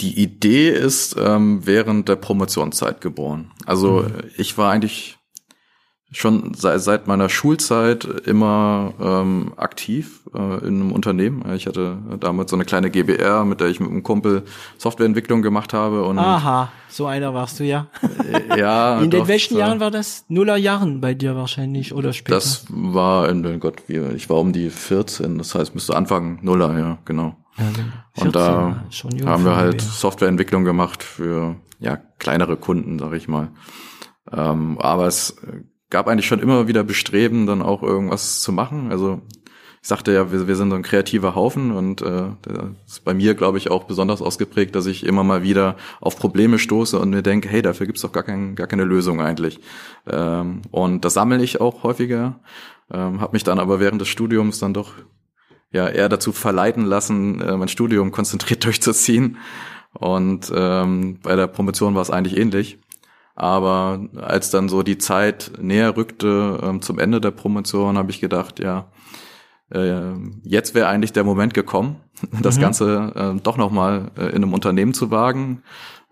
Die 0.00 0.18
Idee 0.18 0.70
ist 0.70 1.16
ähm, 1.18 1.66
während 1.66 2.08
der 2.08 2.16
Promotionszeit 2.16 3.02
geboren. 3.02 3.50
Also 3.66 4.04
mhm. 4.04 4.22
ich 4.38 4.56
war 4.56 4.72
eigentlich 4.72 5.17
schon 6.10 6.54
seit, 6.54 6.80
seit 6.80 7.06
meiner 7.06 7.28
Schulzeit 7.28 8.04
immer 8.04 8.94
ähm, 8.98 9.52
aktiv 9.56 10.22
äh, 10.34 10.66
in 10.66 10.80
einem 10.80 10.92
Unternehmen. 10.92 11.44
Ich 11.54 11.66
hatte 11.66 11.98
damals 12.18 12.50
so 12.50 12.56
eine 12.56 12.64
kleine 12.64 12.90
GBR, 12.90 13.44
mit 13.44 13.60
der 13.60 13.68
ich 13.68 13.78
mit 13.78 13.90
einem 13.90 14.02
Kumpel 14.02 14.44
Softwareentwicklung 14.78 15.42
gemacht 15.42 15.74
habe. 15.74 16.04
Und 16.04 16.18
Aha, 16.18 16.72
so 16.88 17.06
einer 17.06 17.34
warst 17.34 17.60
du 17.60 17.64
ja. 17.64 17.88
Äh, 18.02 18.58
ja. 18.58 18.98
in 19.02 19.10
den 19.10 19.20
doch, 19.20 19.28
welchen 19.28 19.58
Jahren 19.58 19.80
war 19.80 19.90
das? 19.90 20.24
Nuller 20.28 20.56
Jahren 20.56 21.02
bei 21.02 21.12
dir 21.12 21.36
wahrscheinlich 21.36 21.92
oder 21.92 22.14
später? 22.14 22.36
Das 22.36 22.64
war 22.70 23.28
in 23.28 23.44
oh 23.44 23.58
Gott, 23.58 23.82
ich 23.88 24.30
war 24.30 24.38
um 24.38 24.52
die 24.52 24.70
14, 24.70 25.36
das 25.36 25.54
heißt 25.54 25.74
müsste 25.74 25.94
Anfang 25.94 26.38
Nuller, 26.42 26.78
ja, 26.78 26.98
genau. 27.04 27.36
Ja, 27.58 27.64
14, 28.14 28.26
und 28.26 28.36
da 28.36 28.82
haben 29.26 29.44
wir 29.44 29.56
halt 29.56 29.80
Softwareentwicklung 29.82 30.64
gemacht 30.64 31.02
für 31.02 31.56
ja 31.80 31.96
kleinere 32.18 32.56
Kunden, 32.56 32.98
sag 32.98 33.12
ich 33.12 33.28
mal. 33.28 33.50
Ähm, 34.32 34.78
aber 34.78 35.06
es 35.06 35.36
gab 35.90 36.08
eigentlich 36.08 36.26
schon 36.26 36.40
immer 36.40 36.68
wieder 36.68 36.84
Bestreben, 36.84 37.46
dann 37.46 37.62
auch 37.62 37.82
irgendwas 37.82 38.40
zu 38.40 38.52
machen. 38.52 38.90
Also 38.90 39.22
ich 39.80 39.88
sagte 39.88 40.12
ja, 40.12 40.32
wir, 40.32 40.48
wir 40.48 40.56
sind 40.56 40.70
so 40.70 40.76
ein 40.76 40.82
kreativer 40.82 41.34
Haufen 41.34 41.70
und 41.70 42.02
äh, 42.02 42.24
das 42.42 42.96
ist 42.96 43.04
bei 43.04 43.14
mir, 43.14 43.34
glaube 43.34 43.58
ich, 43.58 43.70
auch 43.70 43.84
besonders 43.84 44.20
ausgeprägt, 44.20 44.74
dass 44.74 44.86
ich 44.86 45.06
immer 45.06 45.22
mal 45.22 45.42
wieder 45.42 45.76
auf 46.00 46.18
Probleme 46.18 46.58
stoße 46.58 46.98
und 46.98 47.10
mir 47.10 47.22
denke, 47.22 47.48
hey, 47.48 47.62
dafür 47.62 47.86
gibt's 47.86 48.02
doch 48.02 48.12
gar, 48.12 48.24
kein, 48.24 48.56
gar 48.56 48.66
keine 48.66 48.84
Lösung 48.84 49.20
eigentlich. 49.20 49.60
Ähm, 50.06 50.62
und 50.70 51.04
das 51.04 51.14
sammle 51.14 51.42
ich 51.42 51.60
auch 51.60 51.84
häufiger, 51.84 52.40
ähm, 52.90 53.20
habe 53.20 53.32
mich 53.32 53.44
dann 53.44 53.58
aber 53.58 53.80
während 53.80 54.00
des 54.00 54.08
Studiums 54.08 54.58
dann 54.58 54.74
doch 54.74 54.94
ja 55.70 55.88
eher 55.88 56.08
dazu 56.08 56.32
verleiten 56.32 56.84
lassen, 56.84 57.40
äh, 57.40 57.56
mein 57.56 57.68
Studium 57.68 58.10
konzentriert 58.10 58.64
durchzuziehen. 58.64 59.38
Und 59.94 60.52
ähm, 60.54 61.18
bei 61.22 61.34
der 61.34 61.46
Promotion 61.46 61.94
war 61.94 62.02
es 62.02 62.10
eigentlich 62.10 62.36
ähnlich. 62.36 62.78
Aber 63.38 64.00
als 64.16 64.50
dann 64.50 64.68
so 64.68 64.82
die 64.82 64.98
Zeit 64.98 65.52
näher 65.60 65.96
rückte 65.96 66.58
ähm, 66.60 66.82
zum 66.82 66.98
Ende 66.98 67.20
der 67.20 67.30
Promotion, 67.30 67.96
habe 67.96 68.10
ich 68.10 68.20
gedacht, 68.20 68.58
ja, 68.58 68.88
äh, 69.72 70.10
jetzt 70.42 70.74
wäre 70.74 70.88
eigentlich 70.88 71.12
der 71.12 71.22
Moment 71.22 71.54
gekommen, 71.54 72.00
das 72.42 72.56
mhm. 72.56 72.62
Ganze 72.62 73.12
äh, 73.14 73.40
doch 73.40 73.56
nochmal 73.56 74.10
äh, 74.18 74.26
in 74.30 74.42
einem 74.42 74.54
Unternehmen 74.54 74.92
zu 74.92 75.12
wagen, 75.12 75.62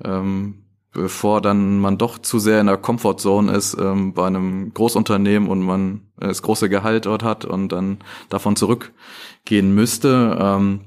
ähm, 0.05 0.67
bevor 0.93 1.41
dann 1.41 1.81
man 1.81 1.99
doch 1.99 2.19
zu 2.19 2.39
sehr 2.39 2.61
in 2.61 2.69
der 2.69 2.77
Comfortzone 2.77 3.51
ist 3.51 3.77
ähm, 3.77 4.15
bei 4.15 4.29
einem 4.29 4.73
Großunternehmen 4.73 5.49
und 5.49 5.63
man 5.63 6.03
äh, 6.21 6.29
das 6.29 6.43
große 6.43 6.69
Gehalt 6.69 7.07
dort 7.07 7.25
hat 7.25 7.45
und 7.45 7.73
dann 7.73 7.99
davon 8.29 8.55
zurückgehen 8.55 9.75
müsste. 9.75 10.39
Ähm, 10.41 10.83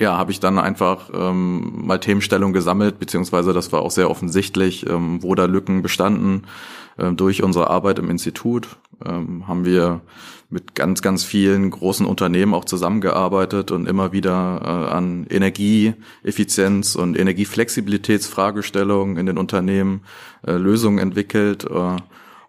ja, 0.00 0.16
habe 0.16 0.32
ich 0.32 0.40
dann 0.40 0.58
einfach 0.58 1.10
ähm, 1.12 1.86
mal 1.86 2.00
Themenstellung 2.00 2.54
gesammelt, 2.54 2.98
beziehungsweise 2.98 3.52
das 3.52 3.70
war 3.70 3.82
auch 3.82 3.90
sehr 3.90 4.10
offensichtlich, 4.10 4.88
ähm, 4.88 5.22
wo 5.22 5.34
da 5.34 5.44
Lücken 5.44 5.82
bestanden. 5.82 6.44
Ähm, 6.98 7.16
durch 7.16 7.42
unsere 7.42 7.68
Arbeit 7.68 7.98
im 7.98 8.08
Institut 8.08 8.78
ähm, 9.04 9.46
haben 9.46 9.66
wir 9.66 10.00
mit 10.48 10.74
ganz, 10.74 11.02
ganz 11.02 11.22
vielen 11.22 11.70
großen 11.70 12.06
Unternehmen 12.06 12.54
auch 12.54 12.64
zusammengearbeitet 12.64 13.72
und 13.72 13.86
immer 13.86 14.12
wieder 14.12 14.62
äh, 14.64 14.90
an 14.90 15.26
Energieeffizienz 15.28 16.96
und 16.96 17.18
Energieflexibilitätsfragestellungen 17.18 19.18
in 19.18 19.26
den 19.26 19.36
Unternehmen 19.36 20.00
äh, 20.46 20.52
Lösungen 20.52 20.98
entwickelt. 20.98 21.66
Äh, 21.70 21.96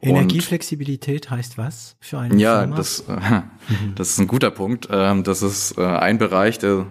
Energieflexibilität 0.01 1.29
heißt 1.29 1.57
was 1.57 1.95
für 1.99 2.19
eine 2.19 2.35
ja, 2.35 2.59
Firma? 2.59 2.75
das, 2.75 3.01
äh, 3.07 3.41
das 3.95 4.09
ist 4.09 4.19
ein 4.19 4.27
guter 4.27 4.51
Punkt. 4.51 4.87
Ähm, 4.91 5.23
das 5.23 5.41
ist 5.41 5.77
äh, 5.77 5.85
ein 5.85 6.17
Bereich, 6.17 6.59
der 6.59 6.87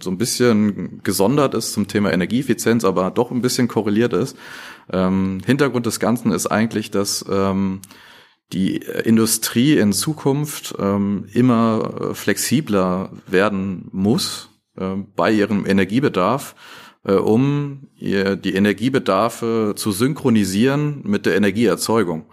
so 0.00 0.10
ein 0.10 0.18
bisschen 0.18 1.00
gesondert 1.02 1.54
ist 1.54 1.72
zum 1.72 1.88
Thema 1.88 2.12
Energieeffizienz, 2.12 2.84
aber 2.84 3.10
doch 3.10 3.30
ein 3.30 3.42
bisschen 3.42 3.68
korreliert 3.68 4.12
ist. 4.12 4.36
Ähm, 4.92 5.40
Hintergrund 5.44 5.86
des 5.86 6.00
Ganzen 6.00 6.32
ist 6.32 6.46
eigentlich, 6.46 6.90
dass 6.90 7.24
ähm, 7.28 7.80
die 8.52 8.76
Industrie 8.76 9.76
in 9.78 9.92
Zukunft 9.92 10.72
immer 10.78 12.10
äh, 12.10 12.14
flexibler 12.14 13.10
werden 13.26 13.88
muss 13.90 14.50
äh, 14.76 14.96
bei 15.14 15.30
ihrem 15.30 15.66
Energiebedarf, 15.66 16.54
äh, 17.04 17.14
um 17.14 17.88
ihr, 17.96 18.36
die 18.36 18.54
Energiebedarfe 18.54 19.74
zu 19.76 19.92
synchronisieren 19.92 21.00
mit 21.04 21.26
der 21.26 21.36
Energieerzeugung. 21.36 22.26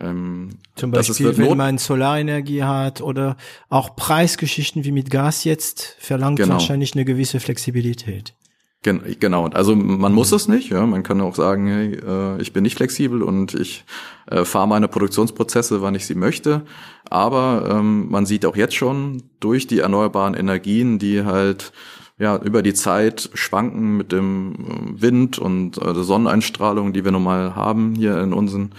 Ähm, 0.00 0.50
Zum 0.76 0.90
Beispiel, 0.90 1.36
wenn 1.38 1.56
man 1.56 1.78
Solarenergie 1.78 2.62
hat 2.62 3.00
oder 3.00 3.36
auch 3.68 3.96
Preisgeschichten 3.96 4.84
wie 4.84 4.92
mit 4.92 5.10
Gas 5.10 5.44
jetzt 5.44 5.96
verlangt 5.98 6.38
genau. 6.38 6.54
wahrscheinlich 6.54 6.94
eine 6.94 7.04
gewisse 7.04 7.40
Flexibilität. 7.40 8.34
Gen 8.82 9.02
genau, 9.18 9.46
also 9.48 9.74
man 9.74 10.12
muss 10.12 10.30
es 10.30 10.46
nicht, 10.46 10.70
ja, 10.70 10.86
man 10.86 11.02
kann 11.02 11.20
auch 11.20 11.34
sagen, 11.34 11.66
hey, 11.66 11.94
äh, 11.96 12.40
ich 12.40 12.52
bin 12.52 12.62
nicht 12.62 12.76
flexibel 12.76 13.24
und 13.24 13.54
ich 13.54 13.84
äh, 14.30 14.44
fahre 14.44 14.68
meine 14.68 14.86
Produktionsprozesse, 14.86 15.82
wann 15.82 15.96
ich 15.96 16.06
sie 16.06 16.14
möchte, 16.14 16.62
aber 17.10 17.68
ähm, 17.72 18.08
man 18.08 18.24
sieht 18.24 18.46
auch 18.46 18.54
jetzt 18.54 18.76
schon 18.76 19.24
durch 19.40 19.66
die 19.66 19.80
erneuerbaren 19.80 20.34
Energien, 20.34 21.00
die 21.00 21.24
halt 21.24 21.72
ja 22.18 22.36
über 22.36 22.62
die 22.62 22.74
Zeit 22.74 23.30
schwanken 23.34 23.96
mit 23.96 24.12
dem 24.12 24.52
äh, 24.54 25.02
Wind 25.02 25.38
und 25.38 25.78
äh, 25.78 25.92
der 25.92 26.02
Sonneneinstrahlung, 26.02 26.92
die 26.92 27.04
wir 27.04 27.12
normal 27.12 27.54
haben 27.54 27.94
hier 27.94 28.20
in 28.20 28.32
unseren 28.32 28.72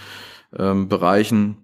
ähm, 0.56 0.88
Bereichen, 0.88 1.56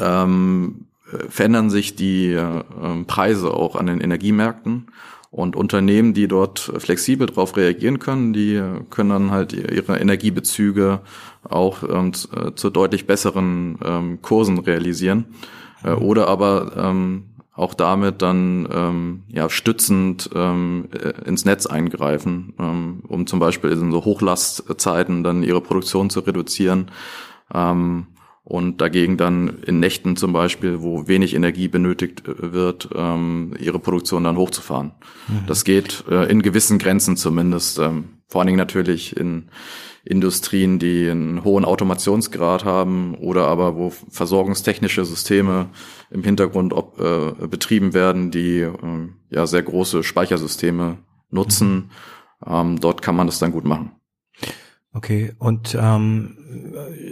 ähm, 0.00 0.86
verändern 1.28 1.70
sich 1.70 1.94
die 1.94 2.32
äh, 2.32 2.62
Preise 3.06 3.52
auch 3.52 3.76
an 3.76 3.86
den 3.86 4.00
Energiemärkten 4.00 4.88
und 5.30 5.56
Unternehmen, 5.56 6.14
die 6.14 6.28
dort 6.28 6.60
flexibel 6.78 7.26
darauf 7.26 7.56
reagieren 7.56 7.98
können, 7.98 8.32
die 8.32 8.62
können 8.90 9.10
dann 9.10 9.30
halt 9.30 9.52
ihre 9.52 9.98
Energiebezüge 9.98 11.00
auch 11.42 11.82
ähm, 11.82 12.12
äh, 12.34 12.52
zu 12.54 12.70
deutlich 12.70 13.06
besseren 13.06 13.78
ähm, 13.84 14.22
Kursen 14.22 14.58
realisieren. 14.58 15.26
Äh, 15.82 15.92
oder 15.92 16.28
aber 16.28 16.72
ähm, 16.76 17.33
auch 17.54 17.74
damit 17.74 18.20
dann 18.20 18.68
ähm, 18.72 19.22
ja 19.28 19.48
stützend 19.48 20.28
ähm, 20.34 20.88
äh, 20.92 21.28
ins 21.28 21.44
Netz 21.44 21.66
eingreifen, 21.66 22.54
ähm, 22.58 23.02
um 23.06 23.26
zum 23.26 23.38
Beispiel 23.38 23.70
in 23.70 23.92
so 23.92 24.04
Hochlastzeiten 24.04 25.22
dann 25.22 25.42
ihre 25.42 25.60
Produktion 25.60 26.10
zu 26.10 26.20
reduzieren. 26.20 26.90
Ähm, 27.52 28.08
und 28.46 28.82
dagegen 28.82 29.16
dann 29.16 29.60
in 29.66 29.80
Nächten 29.80 30.16
zum 30.16 30.34
Beispiel, 30.34 30.82
wo 30.82 31.08
wenig 31.08 31.34
Energie 31.34 31.68
benötigt 31.68 32.28
äh, 32.28 32.52
wird, 32.52 32.90
ähm, 32.94 33.54
ihre 33.58 33.78
Produktion 33.78 34.24
dann 34.24 34.36
hochzufahren. 34.36 34.92
Mhm. 35.28 35.46
Das 35.46 35.64
geht 35.64 36.04
äh, 36.10 36.30
in 36.30 36.42
gewissen 36.42 36.78
Grenzen 36.78 37.16
zumindest, 37.16 37.78
ähm, 37.78 38.18
vor 38.28 38.40
allen 38.40 38.48
Dingen 38.48 38.58
natürlich 38.58 39.16
in 39.16 39.48
Industrien, 40.04 40.78
die 40.78 41.08
einen 41.08 41.44
hohen 41.44 41.64
Automationsgrad 41.64 42.64
haben 42.64 43.14
oder 43.14 43.46
aber 43.46 43.76
wo 43.76 43.90
versorgungstechnische 43.90 45.04
Systeme 45.04 45.70
im 46.10 46.22
Hintergrund 46.22 46.74
ob, 46.74 47.00
äh, 47.00 47.46
betrieben 47.46 47.94
werden, 47.94 48.30
die 48.30 48.60
äh, 48.60 48.72
ja 49.30 49.46
sehr 49.46 49.62
große 49.62 50.02
Speichersysteme 50.02 50.98
nutzen. 51.30 51.74
Mhm. 51.74 51.90
Ähm, 52.46 52.80
dort 52.80 53.00
kann 53.00 53.16
man 53.16 53.26
das 53.26 53.38
dann 53.38 53.52
gut 53.52 53.64
machen. 53.64 53.92
Okay, 54.92 55.34
und 55.38 55.76
ähm, 55.80 56.38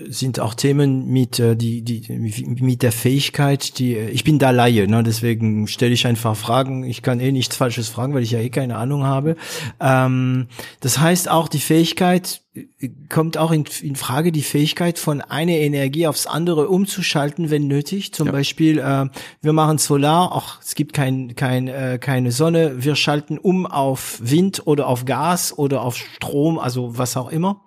sind 0.09 0.41
auch 0.41 0.55
Themen 0.55 1.11
mit 1.11 1.39
äh, 1.39 1.57
die 1.57 1.83
die 1.83 2.03
mit 2.13 2.83
der 2.83 2.93
Fähigkeit, 2.93 3.79
die 3.79 3.97
äh, 3.97 4.11
ich 4.11 4.25
bin 4.25 4.39
da 4.39 4.51
Laie, 4.51 4.87
ne, 4.89 5.03
deswegen 5.03 5.67
stelle 5.67 5.93
ich 5.93 6.07
einfach 6.07 6.37
Fragen. 6.37 6.85
Ich 6.85 7.03
kann 7.03 7.21
eh 7.21 7.33
nichts 7.33 7.57
Falsches 7.57 7.89
fragen, 7.89 8.15
weil 8.15 8.23
ich 8.23 8.31
ja 8.31 8.41
eh 8.41 8.51
keine 8.51 8.77
Ahnung 8.77 9.05
habe. 9.05 9.37
Ähm, 9.81 10.47
das 10.81 10.99
heißt 10.99 11.31
auch 11.31 11.49
die 11.49 11.61
Fähigkeit 11.61 12.43
äh, 12.55 12.91
kommt 13.09 13.39
auch 13.39 13.51
in, 13.51 13.65
in 13.83 13.97
Frage 13.97 14.33
die 14.33 14.43
Fähigkeit 14.43 14.99
von 14.99 15.21
einer 15.21 15.53
Energie 15.53 16.07
aufs 16.07 16.27
andere 16.27 16.69
umzuschalten, 16.69 17.51
wenn 17.51 17.67
nötig. 17.67 18.13
Zum 18.13 18.27
ja. 18.27 18.33
Beispiel 18.33 18.79
äh, 18.79 19.07
wir 19.41 19.53
machen 19.53 19.79
Solar, 19.79 20.33
auch 20.33 20.61
es 20.61 20.75
gibt 20.75 20.93
kein, 20.93 21.35
kein 21.35 21.69
äh, 21.69 21.99
keine 22.01 22.33
Sonne, 22.33 22.85
wir 22.85 22.97
schalten 22.97 23.39
um 23.39 23.67
auf 23.67 24.19
Wind 24.23 24.67
oder 24.67 24.87
auf 24.89 25.05
Gas 25.05 25.57
oder 25.57 25.83
auf 25.83 25.97
Strom, 25.97 26.59
also 26.59 26.99
was 26.99 27.17
auch 27.17 27.31
immer. 27.31 27.63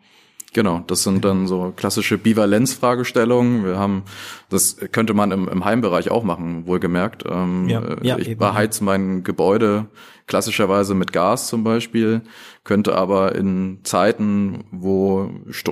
Genau, 0.56 0.86
das 0.88 1.04
sind 1.04 1.26
dann 1.26 1.48
so 1.48 1.74
klassische 1.76 2.18
Bivalenzfragestellungen. 2.18 3.66
Wir 3.66 3.78
haben, 3.78 4.04
das 4.50 4.78
könnte 4.92 5.14
man 5.14 5.32
im, 5.32 5.48
im 5.48 5.66
Heimbereich 5.66 6.12
auch 6.12 6.24
machen, 6.24 6.68
wohlgemerkt. 6.68 7.24
Ähm, 7.28 7.68
ja, 7.68 7.82
ja, 8.02 8.18
ich 8.18 8.38
beheiz 8.38 8.82
mein 8.82 9.24
Gebäude 9.24 9.88
klassischerweise 10.28 10.96
mit 10.96 11.14
Gas 11.14 11.48
zum 11.48 11.64
Beispiel, 11.64 12.22
könnte 12.64 12.96
aber 12.96 13.36
in 13.36 13.80
Zeiten, 13.84 14.64
wo 14.72 15.30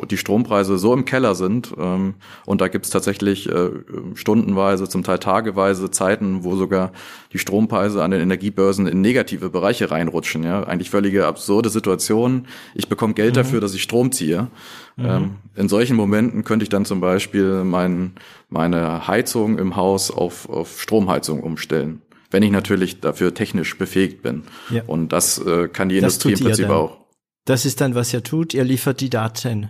die 0.10 0.18
Strompreise 0.18 0.78
so 0.78 0.94
im 0.94 1.06
Keller 1.06 1.34
sind, 1.34 1.74
ähm, 1.78 2.16
und 2.46 2.62
da 2.62 2.68
gibt's 2.68 2.92
tatsächlich 2.92 3.50
äh, 3.50 3.72
stundenweise, 4.14 4.88
zum 4.88 5.04
Teil 5.04 5.18
tageweise 5.18 5.90
Zeiten, 5.90 6.44
wo 6.44 6.56
sogar 6.56 6.92
die 7.32 7.40
Strompreise 7.40 8.04
an 8.04 8.12
den 8.12 8.22
Energiebörsen 8.22 8.86
in 8.86 9.02
negative 9.02 9.50
Bereiche 9.50 9.90
reinrutschen. 9.90 10.44
Ja, 10.44 10.64
eigentlich 10.64 10.92
völlige 10.92 11.26
absurde 11.26 11.70
Situation. 11.70 12.46
Ich 12.76 12.88
bekomme 12.88 13.16
Geld 13.16 13.32
mhm. 13.32 13.38
dafür, 13.38 13.60
dass 13.60 13.74
ich 13.74 13.82
Strom 13.82 14.12
ziehe. 14.12 14.50
Mhm. 14.95 15.06
Ähm, 15.06 15.36
in 15.56 15.69
solchen 15.69 15.95
Momenten 15.95 16.43
könnte 16.43 16.63
ich 16.63 16.69
dann 16.69 16.86
zum 16.86 16.99
Beispiel 16.99 17.63
mein, 17.63 18.13
meine 18.49 19.08
Heizung 19.08 19.58
im 19.58 19.75
Haus 19.75 20.12
auf, 20.12 20.49
auf 20.49 20.82
Stromheizung 20.82 21.41
umstellen 21.41 22.01
wenn 22.34 22.43
ich 22.43 22.51
natürlich 22.51 22.99
dafür 22.99 23.34
technisch 23.34 23.77
befähigt 23.77 24.23
bin. 24.23 24.43
Ja. 24.69 24.82
Und 24.88 25.13
das 25.13 25.38
äh, 25.38 25.69
kann 25.69 25.88
die 25.88 26.01
das 26.01 26.15
Industrie 26.15 26.34
im 26.34 26.39
Prinzip 26.39 26.69
auch. 26.69 26.97
Das 27.45 27.65
ist 27.65 27.79
dann, 27.79 27.95
was 27.95 28.12
ihr 28.13 28.23
tut. 28.23 28.53
Ihr 28.53 28.63
liefert 28.63 28.99
die 28.99 29.10
Daten, 29.10 29.69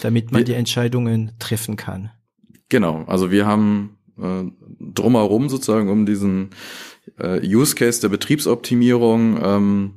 damit 0.00 0.32
man 0.32 0.40
wir, 0.40 0.44
die 0.46 0.54
Entscheidungen 0.54 1.32
treffen 1.38 1.76
kann. 1.76 2.10
Genau. 2.70 3.04
Also 3.06 3.30
wir 3.30 3.46
haben 3.46 3.98
äh, 4.18 4.44
drumherum 4.80 5.48
sozusagen 5.48 5.90
um 5.90 6.06
diesen 6.06 6.50
äh, 7.18 7.40
Use 7.46 7.74
Case 7.74 8.00
der 8.00 8.08
Betriebsoptimierung 8.08 9.38
ähm, 9.42 9.94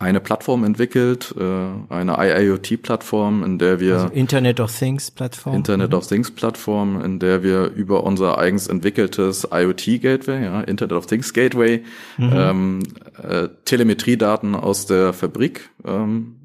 eine 0.00 0.20
Plattform 0.20 0.62
entwickelt, 0.62 1.34
äh, 1.38 1.92
eine 1.92 2.16
IIoT-Plattform, 2.18 3.42
in 3.42 3.58
der 3.58 3.80
wir 3.80 3.94
also 3.94 4.14
Internet 4.14 4.60
of 4.60 4.76
Things 4.76 5.10
Plattform, 5.10 5.56
Internet 5.56 5.90
mhm. 5.90 5.96
of 5.96 6.06
Things 6.06 6.30
Plattform, 6.30 7.00
in 7.04 7.18
der 7.18 7.42
wir 7.42 7.72
über 7.72 8.04
unser 8.04 8.38
eigens 8.38 8.68
entwickeltes 8.68 9.48
IoT 9.50 10.00
Gateway, 10.00 10.44
ja, 10.44 10.60
Internet 10.60 10.96
of 10.96 11.06
Things 11.06 11.32
Gateway, 11.32 11.82
mhm. 12.16 12.32
ähm, 12.32 12.82
äh, 13.22 13.48
Telemetriedaten 13.64 14.54
aus 14.54 14.86
der 14.86 15.12
Fabrik 15.12 15.70
ähm, 15.84 16.36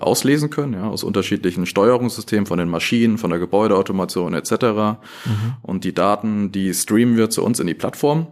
auslesen 0.00 0.50
können, 0.50 0.74
ja, 0.74 0.88
aus 0.88 1.04
unterschiedlichen 1.04 1.64
Steuerungssystemen 1.64 2.44
von 2.44 2.58
den 2.58 2.68
Maschinen, 2.68 3.18
von 3.18 3.30
der 3.30 3.38
Gebäudeautomation 3.38 4.34
etc. 4.34 4.50
Mhm. 4.50 4.98
Und 5.62 5.84
die 5.84 5.94
Daten, 5.94 6.52
die 6.52 6.74
streamen 6.74 7.16
wir 7.16 7.30
zu 7.30 7.44
uns 7.44 7.60
in 7.60 7.66
die 7.66 7.74
Plattform 7.74 8.26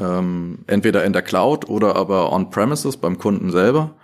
ähm, 0.00 0.60
entweder 0.66 1.04
in 1.04 1.12
der 1.12 1.22
Cloud 1.22 1.68
oder 1.68 1.96
aber 1.96 2.32
on-premises 2.32 2.96
beim 2.96 3.18
Kunden 3.18 3.50
selber 3.50 3.94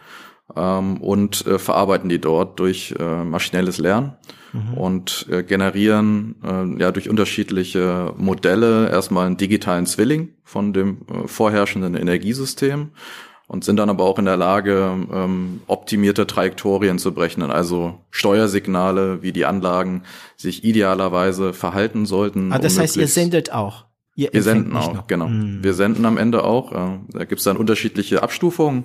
ähm, 0.57 0.99
und 0.99 1.47
äh, 1.47 1.59
verarbeiten 1.59 2.09
die 2.09 2.21
dort 2.21 2.59
durch 2.59 2.95
äh, 2.99 3.25
maschinelles 3.25 3.79
Lernen 3.79 4.17
mhm. 4.53 4.75
und 4.75 5.27
äh, 5.31 5.43
generieren 5.43 6.37
äh, 6.45 6.81
ja 6.81 6.93
durch 6.93 7.09
unterschiedliche 7.09 8.15
Modelle 8.17 8.91
erstmal 8.91 9.27
einen 9.27 9.37
digitalen 9.37 9.87
Zwilling 9.87 10.35
von 10.45 10.73
dem 10.73 10.99
äh, 11.09 11.27
vorherrschenden 11.27 11.95
Energiesystem 11.95 12.91
und 13.51 13.65
sind 13.65 13.79
dann 13.79 13.91
aber 13.91 14.05
auch 14.05 14.21
in 14.21 14.27
der 14.27 14.37
Lage, 14.37 14.97
ähm, 15.13 15.61
optimierte 15.67 16.25
Trajektorien 16.25 17.01
zu 17.01 17.13
berechnen, 17.13 17.51
also 17.51 17.99
Steuersignale, 18.11 19.23
wie 19.23 19.33
die 19.33 19.45
Anlagen 19.45 20.05
sich 20.37 20.63
idealerweise 20.63 21.53
verhalten 21.53 22.07
sollten. 22.07 22.53
Ah, 22.53 22.61
das 22.61 22.79
heißt, 22.79 22.97
ihr 22.97 23.09
sendet 23.09 23.53
auch. 23.53 23.87
Ihr 24.21 24.31
wir 24.33 24.43
senden 24.43 24.77
auch, 24.77 24.93
noch. 24.93 25.07
genau. 25.07 25.27
Hm. 25.27 25.63
Wir 25.63 25.73
senden 25.73 26.05
am 26.05 26.19
Ende 26.19 26.45
auch. 26.45 26.73
Äh, 26.73 26.99
da 27.09 27.25
gibt 27.25 27.39
es 27.39 27.45
dann 27.45 27.57
unterschiedliche 27.57 28.23
Abstufungen. 28.23 28.85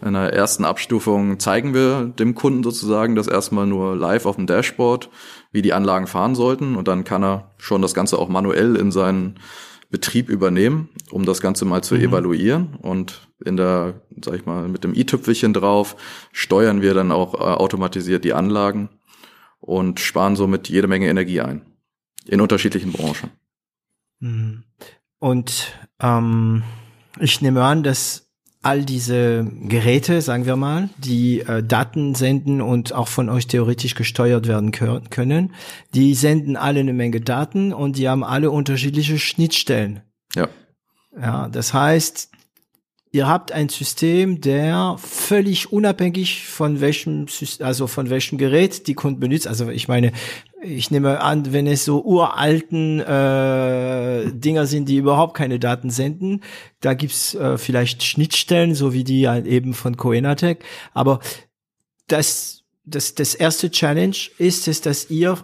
In 0.00 0.12
der 0.12 0.32
ersten 0.32 0.64
Abstufung 0.64 1.40
zeigen 1.40 1.74
wir 1.74 2.04
dem 2.04 2.36
Kunden 2.36 2.62
sozusagen 2.62 3.16
das 3.16 3.26
erstmal 3.26 3.66
nur 3.66 3.96
live 3.96 4.26
auf 4.26 4.36
dem 4.36 4.46
Dashboard, 4.46 5.10
wie 5.50 5.62
die 5.62 5.72
Anlagen 5.72 6.06
fahren 6.06 6.36
sollten. 6.36 6.76
Und 6.76 6.86
dann 6.86 7.02
kann 7.02 7.24
er 7.24 7.50
schon 7.58 7.82
das 7.82 7.94
Ganze 7.94 8.18
auch 8.18 8.28
manuell 8.28 8.76
in 8.76 8.92
seinen 8.92 9.40
Betrieb 9.90 10.28
übernehmen, 10.28 10.90
um 11.10 11.24
das 11.24 11.40
Ganze 11.40 11.64
mal 11.64 11.82
zu 11.82 11.96
mhm. 11.96 12.02
evaluieren. 12.02 12.76
Und 12.80 13.28
in 13.44 13.56
der, 13.56 14.02
sag 14.22 14.34
ich 14.34 14.46
mal, 14.46 14.68
mit 14.68 14.84
dem 14.84 14.94
i-Tüpfelchen 14.94 15.52
drauf 15.52 15.96
steuern 16.30 16.82
wir 16.82 16.94
dann 16.94 17.10
auch 17.10 17.34
äh, 17.34 17.38
automatisiert 17.38 18.24
die 18.24 18.34
Anlagen 18.34 18.90
und 19.58 19.98
sparen 19.98 20.36
somit 20.36 20.68
jede 20.68 20.86
Menge 20.86 21.08
Energie 21.08 21.40
ein. 21.40 21.62
In 22.26 22.40
unterschiedlichen 22.40 22.92
Branchen. 22.92 23.30
Mhm. 24.20 24.64
Und 25.18 25.74
ähm, 26.00 26.62
ich 27.20 27.40
nehme 27.40 27.64
an, 27.64 27.82
dass 27.82 28.28
all 28.62 28.84
diese 28.84 29.46
Geräte, 29.62 30.20
sagen 30.20 30.46
wir 30.46 30.56
mal, 30.56 30.90
die 30.98 31.40
äh, 31.40 31.62
Daten 31.62 32.14
senden 32.14 32.60
und 32.60 32.92
auch 32.92 33.08
von 33.08 33.28
euch 33.28 33.46
theoretisch 33.46 33.94
gesteuert 33.94 34.48
werden 34.48 34.72
können, 34.72 35.54
die 35.94 36.14
senden 36.14 36.56
alle 36.56 36.80
eine 36.80 36.92
Menge 36.92 37.20
Daten 37.20 37.72
und 37.72 37.96
die 37.96 38.08
haben 38.08 38.24
alle 38.24 38.50
unterschiedliche 38.50 39.18
Schnittstellen. 39.18 40.02
Ja. 40.34 40.48
Ja, 41.20 41.48
das 41.48 41.72
heißt, 41.72 42.30
ihr 43.10 43.26
habt 43.26 43.52
ein 43.52 43.68
System, 43.68 44.40
der 44.40 44.96
völlig 44.98 45.72
unabhängig 45.72 46.46
von 46.46 46.80
welchem, 46.80 47.26
also 47.60 47.86
von 47.86 48.10
welchem 48.10 48.38
Gerät 48.38 48.86
die 48.86 48.94
Kunden 48.94 49.20
benutzt. 49.20 49.46
Also 49.46 49.68
ich 49.70 49.88
meine, 49.88 50.12
ich 50.62 50.90
nehme 50.90 51.20
an, 51.20 51.52
wenn 51.52 51.66
es 51.66 51.84
so 51.84 52.02
uralten 52.02 53.00
äh, 53.00 54.30
Dinger 54.32 54.66
sind, 54.66 54.88
die 54.88 54.96
überhaupt 54.96 55.34
keine 55.34 55.58
Daten 55.58 55.90
senden, 55.90 56.42
da 56.80 56.94
gibt's 56.94 57.34
äh, 57.34 57.58
vielleicht 57.58 58.02
Schnittstellen, 58.02 58.74
so 58.74 58.92
wie 58.92 59.04
die 59.04 59.28
halt 59.28 59.46
eben 59.46 59.74
von 59.74 59.96
Coenatec. 59.96 60.64
Aber 60.94 61.20
das, 62.08 62.64
das, 62.84 63.14
das 63.14 63.34
erste 63.34 63.70
Challenge 63.70 64.16
ist 64.38 64.68
es, 64.68 64.80
dass 64.80 65.10
ihr, 65.10 65.38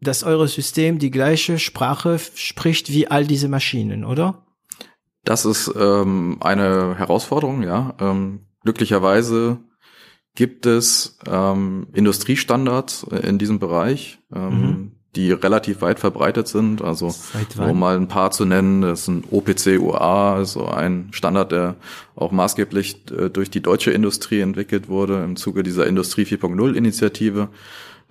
dass 0.00 0.24
eure 0.24 0.48
System 0.48 0.98
die 0.98 1.10
gleiche 1.10 1.58
Sprache 1.58 2.18
spricht 2.18 2.90
wie 2.90 3.08
all 3.08 3.26
diese 3.26 3.48
Maschinen, 3.48 4.04
oder? 4.04 4.44
Das 5.24 5.44
ist 5.44 5.72
ähm, 5.76 6.38
eine 6.40 6.98
Herausforderung, 6.98 7.62
ja. 7.62 7.94
Ähm, 8.00 8.40
glücklicherweise 8.62 9.58
gibt 10.34 10.66
es 10.66 11.18
ähm, 11.26 11.86
Industriestandards 11.92 13.04
in 13.04 13.38
diesem 13.38 13.58
Bereich, 13.58 14.18
ähm, 14.34 14.50
mhm. 14.50 14.92
die 15.14 15.30
relativ 15.30 15.80
weit 15.80 16.00
verbreitet 16.00 16.48
sind. 16.48 16.82
Also 16.82 17.14
um 17.58 17.78
mal 17.78 17.96
ein 17.96 18.08
paar 18.08 18.32
zu 18.32 18.44
nennen, 18.44 18.82
das 18.82 19.02
ist 19.02 19.08
ein 19.08 19.24
OPC 19.30 19.78
UA, 19.78 20.34
also 20.34 20.66
ein 20.66 21.08
Standard, 21.12 21.52
der 21.52 21.76
auch 22.16 22.32
maßgeblich 22.32 23.10
äh, 23.12 23.30
durch 23.30 23.50
die 23.50 23.60
deutsche 23.60 23.92
Industrie 23.92 24.40
entwickelt 24.40 24.88
wurde 24.88 25.22
im 25.22 25.36
Zuge 25.36 25.62
dieser 25.62 25.86
Industrie 25.86 26.24
4.0 26.24 26.74
Initiative 26.74 27.48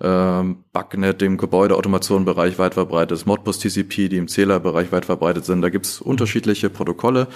ähm, 0.00 0.64
Bugnet 0.72 1.22
im 1.22 1.36
Gebäudeautomationenbereich 1.36 2.58
weit 2.58 2.74
verbreitet 2.74 3.12
ist, 3.18 3.26
Modbus 3.26 3.58
TCP, 3.58 4.08
die 4.08 4.16
im 4.16 4.28
Zählerbereich 4.28 4.90
weit 4.92 5.04
verbreitet 5.04 5.44
sind. 5.44 5.62
Da 5.62 5.68
gibt 5.68 5.86
es 5.86 6.00
unterschiedliche 6.00 6.70
Protokolle 6.70 7.28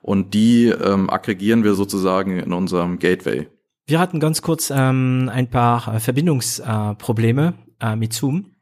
und 0.00 0.34
die 0.34 0.66
ähm, 0.66 1.10
aggregieren 1.10 1.64
wir 1.64 1.74
sozusagen 1.74 2.38
in 2.38 2.52
unserem 2.52 2.98
Gateway. 2.98 3.48
Wir 3.86 4.00
hatten 4.00 4.18
ganz 4.18 4.40
kurz 4.40 4.72
ähm, 4.74 5.30
ein 5.32 5.50
paar 5.50 5.94
äh, 5.94 6.00
Verbindungsprobleme 6.00 7.54
äh, 7.80 7.96
mit 7.96 8.14
Zoom. 8.14 8.54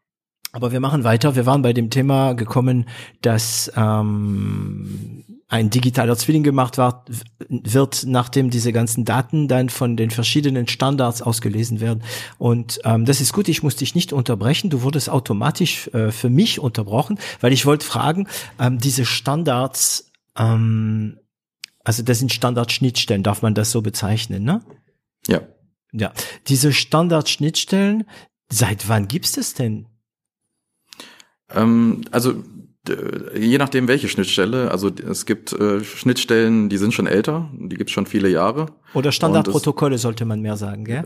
Aber 0.50 0.72
wir 0.72 0.80
machen 0.80 1.04
weiter. 1.04 1.36
Wir 1.36 1.46
waren 1.46 1.62
bei 1.62 1.72
dem 1.72 1.90
Thema 1.90 2.34
gekommen, 2.34 2.86
dass 3.22 3.72
ähm, 3.76 5.24
ein 5.48 5.70
digitaler 5.70 6.16
Zwilling 6.16 6.42
gemacht 6.42 6.76
wird, 6.76 6.96
wird, 7.48 8.04
nachdem 8.06 8.50
diese 8.50 8.72
ganzen 8.72 9.04
Daten 9.04 9.48
dann 9.48 9.68
von 9.68 9.96
den 9.96 10.10
verschiedenen 10.10 10.66
Standards 10.66 11.22
ausgelesen 11.22 11.80
werden. 11.80 12.02
Und 12.38 12.80
ähm, 12.84 13.04
das 13.04 13.20
ist 13.20 13.32
gut, 13.32 13.48
ich 13.48 13.62
muss 13.62 13.76
dich 13.76 13.94
nicht 13.94 14.12
unterbrechen. 14.12 14.70
Du 14.70 14.82
wurdest 14.82 15.08
automatisch 15.08 15.88
äh, 15.88 16.10
für 16.10 16.30
mich 16.30 16.58
unterbrochen, 16.58 17.18
weil 17.40 17.52
ich 17.52 17.64
wollte 17.64 17.86
fragen, 17.86 18.26
ähm, 18.58 18.78
diese 18.78 19.04
Standards, 19.04 20.10
ähm, 20.36 21.18
also 21.84 22.02
das 22.02 22.18
sind 22.18 22.32
Standardschnittstellen, 22.32 23.22
darf 23.22 23.42
man 23.42 23.54
das 23.54 23.70
so 23.70 23.82
bezeichnen, 23.82 24.42
ne? 24.42 24.62
Ja. 25.26 25.42
Ja. 25.92 26.12
Diese 26.48 26.72
Standardschnittstellen, 26.72 28.04
seit 28.50 28.88
wann 28.88 29.08
gibt's 29.08 29.32
das 29.32 29.54
denn? 29.54 29.86
Ähm, 31.50 32.02
also 32.10 32.42
je 33.34 33.58
nachdem 33.58 33.86
welche 33.86 34.08
Schnittstelle. 34.08 34.70
Also 34.70 34.90
es 35.08 35.26
gibt 35.26 35.52
äh, 35.52 35.84
Schnittstellen, 35.84 36.68
die 36.68 36.78
sind 36.78 36.92
schon 36.92 37.06
älter, 37.06 37.48
die 37.52 37.76
gibt 37.76 37.90
es 37.90 37.94
schon 37.94 38.06
viele 38.06 38.28
Jahre. 38.28 38.66
Oder 38.94 39.12
Standardprotokolle 39.12 39.98
sollte 39.98 40.24
man 40.24 40.40
mehr 40.40 40.56
sagen, 40.56 40.84
gell? 40.84 41.04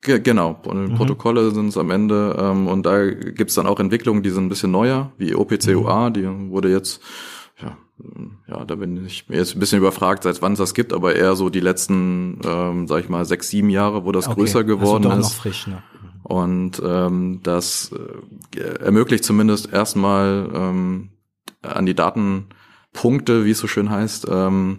Genau, 0.00 0.62
mhm. 0.64 0.94
Protokolle 0.94 1.50
sind 1.50 1.68
es 1.68 1.76
am 1.76 1.90
Ende 1.90 2.36
ähm, 2.38 2.68
und 2.68 2.86
da 2.86 3.10
gibt 3.10 3.50
es 3.50 3.56
dann 3.56 3.66
auch 3.66 3.80
Entwicklungen, 3.80 4.22
die 4.22 4.30
sind 4.30 4.46
ein 4.46 4.48
bisschen 4.48 4.70
neuer, 4.70 5.12
wie 5.18 5.34
OPCUA, 5.34 6.08
mhm. 6.08 6.12
die 6.12 6.50
wurde 6.50 6.70
jetzt, 6.70 7.02
ja, 7.60 7.76
ja, 8.46 8.64
da 8.64 8.74
bin 8.76 9.04
ich 9.04 9.24
jetzt 9.28 9.56
ein 9.56 9.60
bisschen 9.60 9.78
überfragt, 9.78 10.22
seit 10.22 10.40
wann 10.42 10.52
es 10.52 10.58
das 10.58 10.74
gibt, 10.74 10.92
aber 10.92 11.16
eher 11.16 11.36
so 11.36 11.50
die 11.50 11.60
letzten, 11.60 12.40
ähm, 12.44 12.86
sag 12.86 13.00
ich 13.00 13.08
mal, 13.08 13.24
sechs, 13.24 13.48
sieben 13.48 13.70
Jahre, 13.70 14.04
wo 14.04 14.12
das 14.12 14.26
okay. 14.26 14.40
größer 14.40 14.60
also 14.60 14.76
geworden 14.76 15.06
also 15.06 15.16
doch 15.16 15.26
ist. 15.26 15.34
Noch 15.34 15.42
frisch, 15.42 15.66
ne? 15.66 15.82
Und 16.22 16.82
ähm, 16.84 17.40
das 17.42 17.90
äh, 18.54 18.60
ermöglicht 18.60 19.24
zumindest 19.24 19.72
erstmal 19.72 20.48
ähm, 20.52 21.10
an 21.62 21.86
die 21.86 21.94
Datenpunkte, 21.94 23.44
wie 23.44 23.52
es 23.52 23.58
so 23.58 23.66
schön 23.66 23.90
heißt, 23.90 24.26
ähm, 24.30 24.78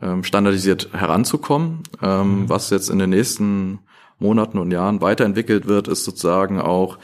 ähm, 0.00 0.24
standardisiert 0.24 0.90
heranzukommen. 0.92 1.82
Ähm, 2.02 2.42
mhm. 2.42 2.48
Was 2.48 2.70
jetzt 2.70 2.90
in 2.90 2.98
den 2.98 3.10
nächsten 3.10 3.80
Monaten 4.18 4.58
und 4.58 4.70
Jahren 4.70 5.00
weiterentwickelt 5.00 5.66
wird, 5.66 5.88
ist 5.88 6.04
sozusagen 6.04 6.60
auch 6.60 6.98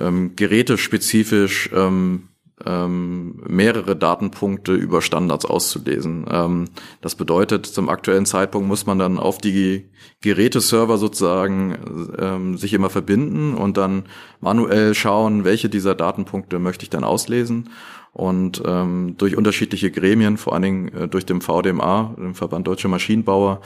ähm, 0.00 0.34
gerätespezifisch 0.36 1.70
ähm, 1.74 2.28
ähm, 2.64 3.42
mehrere 3.46 3.96
Datenpunkte 3.96 4.72
über 4.72 5.02
Standards 5.02 5.44
auszulesen. 5.44 6.26
Ähm, 6.30 6.64
das 7.02 7.14
bedeutet, 7.14 7.66
zum 7.66 7.88
aktuellen 7.88 8.24
Zeitpunkt 8.24 8.66
muss 8.66 8.86
man 8.86 8.98
dann 8.98 9.18
auf 9.18 9.38
die 9.38 9.90
Geräteserver 10.22 10.96
sozusagen 10.96 11.76
ähm, 12.18 12.56
sich 12.56 12.72
immer 12.72 12.88
verbinden 12.88 13.54
und 13.54 13.76
dann 13.76 14.04
manuell 14.40 14.94
schauen, 14.94 15.44
welche 15.44 15.68
dieser 15.68 15.94
Datenpunkte 15.94 16.58
möchte 16.58 16.84
ich 16.84 16.90
dann 16.90 17.04
auslesen 17.04 17.68
und 18.16 18.62
ähm, 18.64 19.16
durch 19.18 19.36
unterschiedliche 19.36 19.90
Gremien, 19.90 20.38
vor 20.38 20.54
allen 20.54 20.62
Dingen 20.62 20.88
äh, 20.94 21.08
durch 21.08 21.26
den 21.26 21.42
VDMA, 21.42 22.14
den 22.16 22.34
Verband 22.34 22.66
Deutsche 22.66 22.88
Maschinenbauer, 22.88 23.60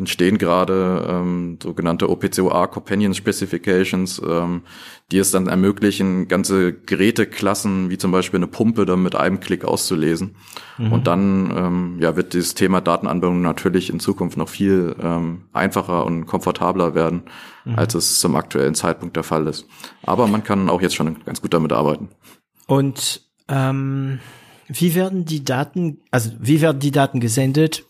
entstehen 0.00 0.38
gerade 0.38 1.06
ähm, 1.08 1.58
sogenannte 1.62 2.08
OPCOA 2.08 2.66
Companion 2.68 3.12
Specifications, 3.12 4.20
ähm, 4.26 4.62
die 5.12 5.18
es 5.18 5.30
dann 5.30 5.46
ermöglichen, 5.46 6.26
ganze 6.26 6.72
Geräteklassen 6.72 7.90
wie 7.90 7.98
zum 7.98 8.10
Beispiel 8.10 8.38
eine 8.38 8.46
Pumpe 8.46 8.86
dann 8.86 9.02
mit 9.02 9.14
einem 9.14 9.40
Klick 9.40 9.66
auszulesen. 9.66 10.36
Mhm. 10.78 10.92
Und 10.92 11.06
dann 11.06 11.50
ähm, 11.54 11.96
ja, 12.00 12.16
wird 12.16 12.32
dieses 12.32 12.54
Thema 12.54 12.80
Datenanbindung 12.80 13.42
natürlich 13.42 13.90
in 13.90 14.00
Zukunft 14.00 14.38
noch 14.38 14.48
viel 14.48 14.96
ähm, 15.02 15.42
einfacher 15.52 16.06
und 16.06 16.24
komfortabler 16.24 16.94
werden, 16.94 17.24
mhm. 17.66 17.78
als 17.78 17.94
es 17.94 18.20
zum 18.20 18.36
aktuellen 18.36 18.74
Zeitpunkt 18.74 19.16
der 19.16 19.24
Fall 19.24 19.46
ist. 19.46 19.66
Aber 20.02 20.26
man 20.26 20.42
kann 20.42 20.70
auch 20.70 20.80
jetzt 20.80 20.94
schon 20.94 21.22
ganz 21.24 21.42
gut 21.42 21.52
damit 21.52 21.72
arbeiten. 21.72 22.08
Und 22.66 23.22
ähm, 23.48 24.18
wie 24.66 24.94
werden 24.94 25.26
die 25.26 25.44
Daten, 25.44 25.98
also 26.10 26.30
wie 26.40 26.62
werden 26.62 26.80
die 26.80 26.92
Daten 26.92 27.20
gesendet? 27.20 27.84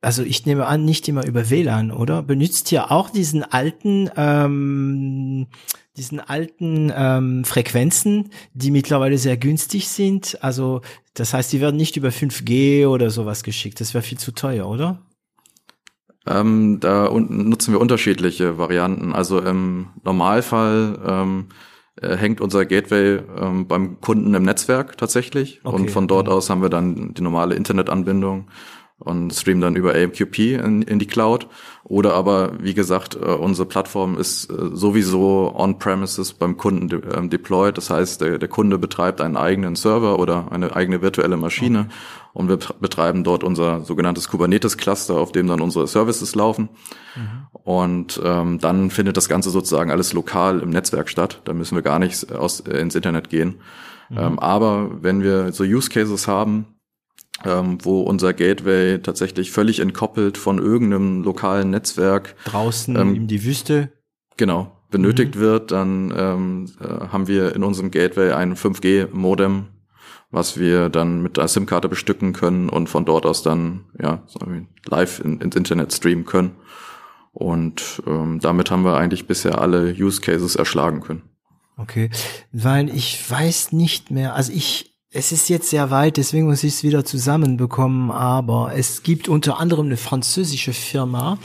Also 0.00 0.22
ich 0.22 0.46
nehme 0.46 0.66
an, 0.66 0.84
nicht 0.84 1.08
immer 1.08 1.26
über 1.26 1.50
WLAN, 1.50 1.90
oder? 1.90 2.22
Benutzt 2.22 2.70
ihr 2.70 2.92
auch 2.92 3.10
diesen 3.10 3.42
alten, 3.42 4.08
ähm, 4.16 5.48
diesen 5.96 6.20
alten 6.20 6.92
ähm, 6.94 7.44
Frequenzen, 7.44 8.30
die 8.54 8.70
mittlerweile 8.70 9.18
sehr 9.18 9.36
günstig 9.36 9.88
sind? 9.88 10.38
Also 10.40 10.82
das 11.14 11.34
heißt, 11.34 11.52
die 11.52 11.60
werden 11.60 11.76
nicht 11.76 11.96
über 11.96 12.10
5G 12.10 12.86
oder 12.86 13.10
sowas 13.10 13.42
geschickt. 13.42 13.80
Das 13.80 13.92
wäre 13.92 14.02
viel 14.02 14.18
zu 14.18 14.30
teuer, 14.32 14.68
oder? 14.68 15.02
Ähm, 16.28 16.78
da 16.78 17.10
nutzen 17.10 17.72
wir 17.72 17.80
unterschiedliche 17.80 18.56
Varianten. 18.56 19.14
Also 19.14 19.40
im 19.40 19.88
Normalfall 20.04 21.00
ähm, 21.04 21.46
äh, 22.00 22.16
hängt 22.16 22.40
unser 22.40 22.66
Gateway 22.66 23.20
ähm, 23.36 23.66
beim 23.66 24.00
Kunden 24.00 24.32
im 24.34 24.44
Netzwerk 24.44 24.96
tatsächlich. 24.96 25.60
Okay, 25.64 25.74
und 25.74 25.90
von 25.90 26.06
dort 26.06 26.28
aus 26.28 26.50
haben 26.50 26.62
wir 26.62 26.68
dann 26.68 27.14
die 27.14 27.22
normale 27.22 27.56
Internetanbindung 27.56 28.48
und 29.00 29.32
streamen 29.32 29.60
dann 29.60 29.76
über 29.76 29.94
AMQP 29.94 30.38
in, 30.38 30.82
in 30.82 30.98
die 30.98 31.06
Cloud. 31.06 31.46
Oder 31.84 32.14
aber, 32.14 32.52
wie 32.60 32.74
gesagt, 32.74 33.14
äh, 33.14 33.18
unsere 33.18 33.66
Plattform 33.66 34.18
ist 34.18 34.50
äh, 34.50 34.70
sowieso 34.72 35.54
on-premises 35.54 36.32
beim 36.32 36.56
Kunden 36.56 36.88
de 36.88 37.00
äh, 37.00 37.28
deployed. 37.28 37.76
Das 37.76 37.90
heißt, 37.90 38.20
der, 38.20 38.38
der, 38.38 38.48
Kunde 38.48 38.76
betreibt 38.76 39.20
einen 39.20 39.36
eigenen 39.36 39.76
Server 39.76 40.18
oder 40.18 40.50
eine 40.50 40.74
eigene 40.74 41.00
virtuelle 41.00 41.36
Maschine 41.36 41.80
okay. 41.80 41.88
und 42.32 42.48
wir 42.48 42.58
betreiben 42.80 43.22
dort 43.22 43.44
unser 43.44 43.84
sogenanntes 43.84 44.28
Kubernetes-Cluster, 44.28 45.14
auf 45.14 45.30
dem 45.30 45.46
dann 45.46 45.60
unsere 45.60 45.86
Services 45.86 46.34
laufen. 46.34 46.68
Mhm. 47.14 47.46
Und 47.62 48.20
ähm, 48.24 48.58
dann 48.58 48.90
findet 48.90 49.16
das 49.16 49.28
Ganze 49.28 49.50
sozusagen 49.50 49.92
alles 49.92 50.12
lokal 50.12 50.58
im 50.60 50.70
Netzwerk 50.70 51.08
statt. 51.08 51.40
Da 51.44 51.54
müssen 51.54 51.76
wir 51.76 51.82
gar 51.82 52.00
nicht 52.00 52.32
aus, 52.32 52.60
äh, 52.60 52.78
ins 52.78 52.96
Internet 52.96 53.30
gehen. 53.30 53.60
Mhm. 54.10 54.18
Ähm, 54.18 54.38
aber 54.40 55.02
wenn 55.02 55.22
wir 55.22 55.52
so 55.52 55.62
Use 55.62 55.88
Cases 55.88 56.26
haben, 56.26 56.66
ähm, 57.44 57.78
wo 57.82 58.02
unser 58.02 58.32
Gateway 58.32 58.98
tatsächlich 59.00 59.52
völlig 59.52 59.80
entkoppelt 59.80 60.38
von 60.38 60.58
irgendeinem 60.58 61.22
lokalen 61.22 61.70
Netzwerk 61.70 62.34
draußen 62.44 62.96
ähm, 62.96 63.14
in 63.14 63.26
die 63.26 63.44
Wüste 63.44 63.92
genau 64.36 64.78
benötigt 64.90 65.36
mhm. 65.36 65.40
wird, 65.40 65.70
dann 65.70 66.14
ähm, 66.16 66.72
äh, 66.80 67.08
haben 67.08 67.28
wir 67.28 67.54
in 67.54 67.62
unserem 67.62 67.90
Gateway 67.90 68.32
ein 68.32 68.54
5G-Modem, 68.54 69.66
was 70.30 70.58
wir 70.58 70.88
dann 70.88 71.22
mit 71.22 71.36
der 71.36 71.48
SIM-Karte 71.48 71.88
bestücken 71.88 72.32
können 72.32 72.68
und 72.68 72.88
von 72.88 73.04
dort 73.04 73.26
aus 73.26 73.42
dann 73.42 73.84
ja 74.00 74.22
live 74.86 75.20
in, 75.20 75.40
ins 75.40 75.56
Internet 75.56 75.92
streamen 75.92 76.24
können. 76.24 76.56
Und 77.32 78.02
ähm, 78.06 78.40
damit 78.40 78.70
haben 78.70 78.84
wir 78.84 78.96
eigentlich 78.96 79.26
bisher 79.26 79.60
alle 79.60 79.92
Use 79.92 80.20
Cases 80.20 80.56
erschlagen 80.56 81.00
können. 81.00 81.22
Okay, 81.76 82.10
weil 82.50 82.88
ich 82.88 83.30
weiß 83.30 83.72
nicht 83.72 84.10
mehr, 84.10 84.34
also 84.34 84.52
ich 84.52 84.87
es 85.10 85.32
ist 85.32 85.48
jetzt 85.48 85.70
sehr 85.70 85.90
weit, 85.90 86.18
deswegen 86.18 86.46
muss 86.46 86.64
ich 86.64 86.74
es 86.74 86.82
wieder 86.82 87.04
zusammenbekommen, 87.04 88.10
aber 88.10 88.72
es 88.74 89.02
gibt 89.02 89.28
unter 89.28 89.58
anderem 89.58 89.86
eine 89.86 89.96
französische 89.96 90.74
Firma, 90.74 91.38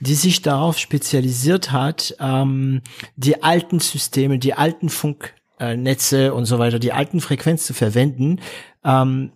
die 0.00 0.14
sich 0.14 0.42
darauf 0.42 0.78
spezialisiert 0.78 1.70
hat, 1.70 2.16
ähm, 2.18 2.82
die 3.16 3.42
alten 3.42 3.78
Systeme, 3.78 4.40
die 4.40 4.54
alten 4.54 4.88
Funknetze 4.88 6.34
und 6.34 6.46
so 6.46 6.58
weiter, 6.58 6.80
die 6.80 6.92
alten 6.92 7.20
Frequenzen 7.20 7.66
zu 7.66 7.74
verwenden, 7.74 8.40
ähm, 8.84 9.30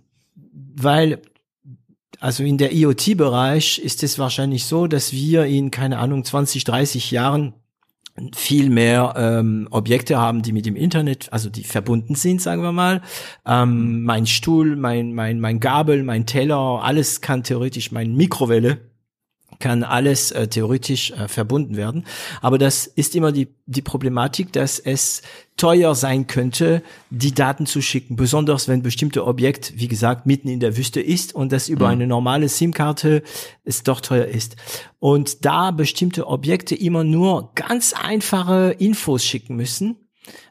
weil 0.74 1.22
also 2.20 2.42
in 2.42 2.58
der 2.58 2.72
IoT-Bereich 2.72 3.78
ist 3.78 4.02
es 4.02 4.18
wahrscheinlich 4.18 4.64
so, 4.64 4.88
dass 4.88 5.12
wir 5.12 5.44
in, 5.44 5.70
keine 5.70 5.98
Ahnung, 5.98 6.24
20, 6.24 6.64
30 6.64 7.12
Jahren 7.12 7.54
viel 8.34 8.70
mehr 8.70 9.14
ähm, 9.16 9.68
Objekte 9.70 10.18
haben, 10.18 10.42
die 10.42 10.52
mit 10.52 10.66
dem 10.66 10.76
Internet, 10.76 11.32
also 11.32 11.50
die 11.50 11.64
verbunden 11.64 12.14
sind, 12.14 12.40
sagen 12.42 12.62
wir 12.62 12.72
mal. 12.72 13.02
Ähm, 13.46 14.02
mein 14.02 14.26
Stuhl, 14.26 14.76
mein, 14.76 15.12
mein, 15.12 15.40
mein 15.40 15.60
Gabel, 15.60 16.02
mein 16.02 16.26
Teller, 16.26 16.80
alles 16.82 17.20
kann 17.20 17.42
theoretisch, 17.42 17.92
mein 17.92 18.14
Mikrowelle 18.14 18.87
kann 19.58 19.82
alles 19.82 20.30
äh, 20.30 20.48
theoretisch 20.48 21.10
äh, 21.10 21.28
verbunden 21.28 21.76
werden. 21.76 22.04
Aber 22.40 22.58
das 22.58 22.86
ist 22.86 23.14
immer 23.16 23.32
die, 23.32 23.48
die 23.66 23.82
Problematik, 23.82 24.52
dass 24.52 24.78
es 24.78 25.22
teuer 25.56 25.94
sein 25.94 26.26
könnte, 26.26 26.82
die 27.10 27.32
Daten 27.32 27.66
zu 27.66 27.82
schicken, 27.82 28.16
besonders 28.16 28.68
wenn 28.68 28.82
bestimmte 28.82 29.26
Objekt, 29.26 29.72
wie 29.76 29.88
gesagt, 29.88 30.26
mitten 30.26 30.48
in 30.48 30.60
der 30.60 30.76
Wüste 30.76 31.00
ist 31.00 31.34
und 31.34 31.52
das 31.52 31.68
über 31.68 31.86
mhm. 31.86 31.92
eine 31.92 32.06
normale 32.06 32.48
SIM-Karte 32.48 33.22
es 33.64 33.82
doch 33.82 34.00
teuer 34.00 34.26
ist. 34.26 34.56
Und 35.00 35.44
da 35.44 35.70
bestimmte 35.72 36.26
Objekte 36.26 36.74
immer 36.74 37.04
nur 37.04 37.52
ganz 37.54 37.92
einfache 37.92 38.76
Infos 38.78 39.24
schicken 39.24 39.56
müssen, 39.56 39.96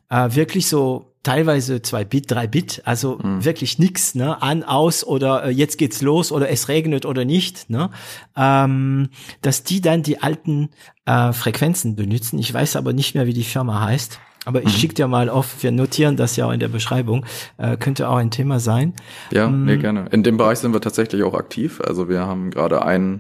äh, 0.10 0.30
wirklich 0.36 0.67
so 0.67 1.13
teilweise 1.27 1.81
zwei 1.81 2.05
Bit, 2.05 2.31
drei 2.31 2.47
Bit, 2.47 2.81
also 2.85 3.19
mhm. 3.21 3.43
wirklich 3.43 3.79
nix, 3.79 4.15
ne, 4.15 4.41
an, 4.41 4.63
aus 4.63 5.03
oder 5.03 5.43
äh, 5.43 5.49
jetzt 5.49 5.77
geht's 5.77 6.01
los 6.01 6.31
oder 6.31 6.49
es 6.49 6.69
regnet 6.69 7.05
oder 7.05 7.25
nicht, 7.25 7.69
ne, 7.69 7.89
ähm, 8.37 9.09
dass 9.41 9.63
die 9.63 9.81
dann 9.81 10.03
die 10.03 10.21
alten 10.21 10.69
äh, 11.05 11.33
Frequenzen 11.33 11.97
benutzen. 11.97 12.39
Ich 12.39 12.53
weiß 12.53 12.77
aber 12.77 12.93
nicht 12.93 13.13
mehr, 13.13 13.27
wie 13.27 13.33
die 13.33 13.43
Firma 13.43 13.81
heißt. 13.81 14.19
Aber 14.45 14.61
ich 14.61 14.67
mhm. 14.67 14.77
schicke 14.77 14.93
dir 14.93 15.07
mal 15.09 15.29
auf, 15.29 15.61
wir 15.61 15.73
notieren 15.73 16.15
das 16.15 16.37
ja 16.37 16.45
auch 16.45 16.53
in 16.53 16.61
der 16.61 16.69
Beschreibung, 16.69 17.25
äh, 17.57 17.75
könnte 17.75 18.07
auch 18.07 18.15
ein 18.15 18.31
Thema 18.31 18.61
sein. 18.61 18.93
Ja, 19.31 19.47
ähm, 19.47 19.65
nee, 19.65 19.75
gerne. 19.75 20.05
In 20.11 20.23
dem 20.23 20.37
Bereich 20.37 20.59
sind 20.59 20.71
wir 20.71 20.79
tatsächlich 20.79 21.23
auch 21.23 21.33
aktiv. 21.33 21.81
Also 21.85 22.07
wir 22.07 22.21
haben 22.21 22.51
gerade 22.51 22.85
ein 22.85 23.19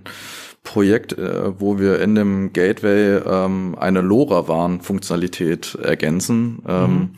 Projekt, 0.63 1.11
äh, 1.17 1.59
wo 1.59 1.77
wir 1.77 1.99
in 1.99 2.15
dem 2.15 2.53
Gateway 2.53 3.17
ähm, 3.17 3.75
eine 3.77 3.99
LoRaWAN-Funktionalität 3.99 5.75
ergänzen. 5.75 6.63
Ähm, 6.65 6.91
mhm 6.93 7.09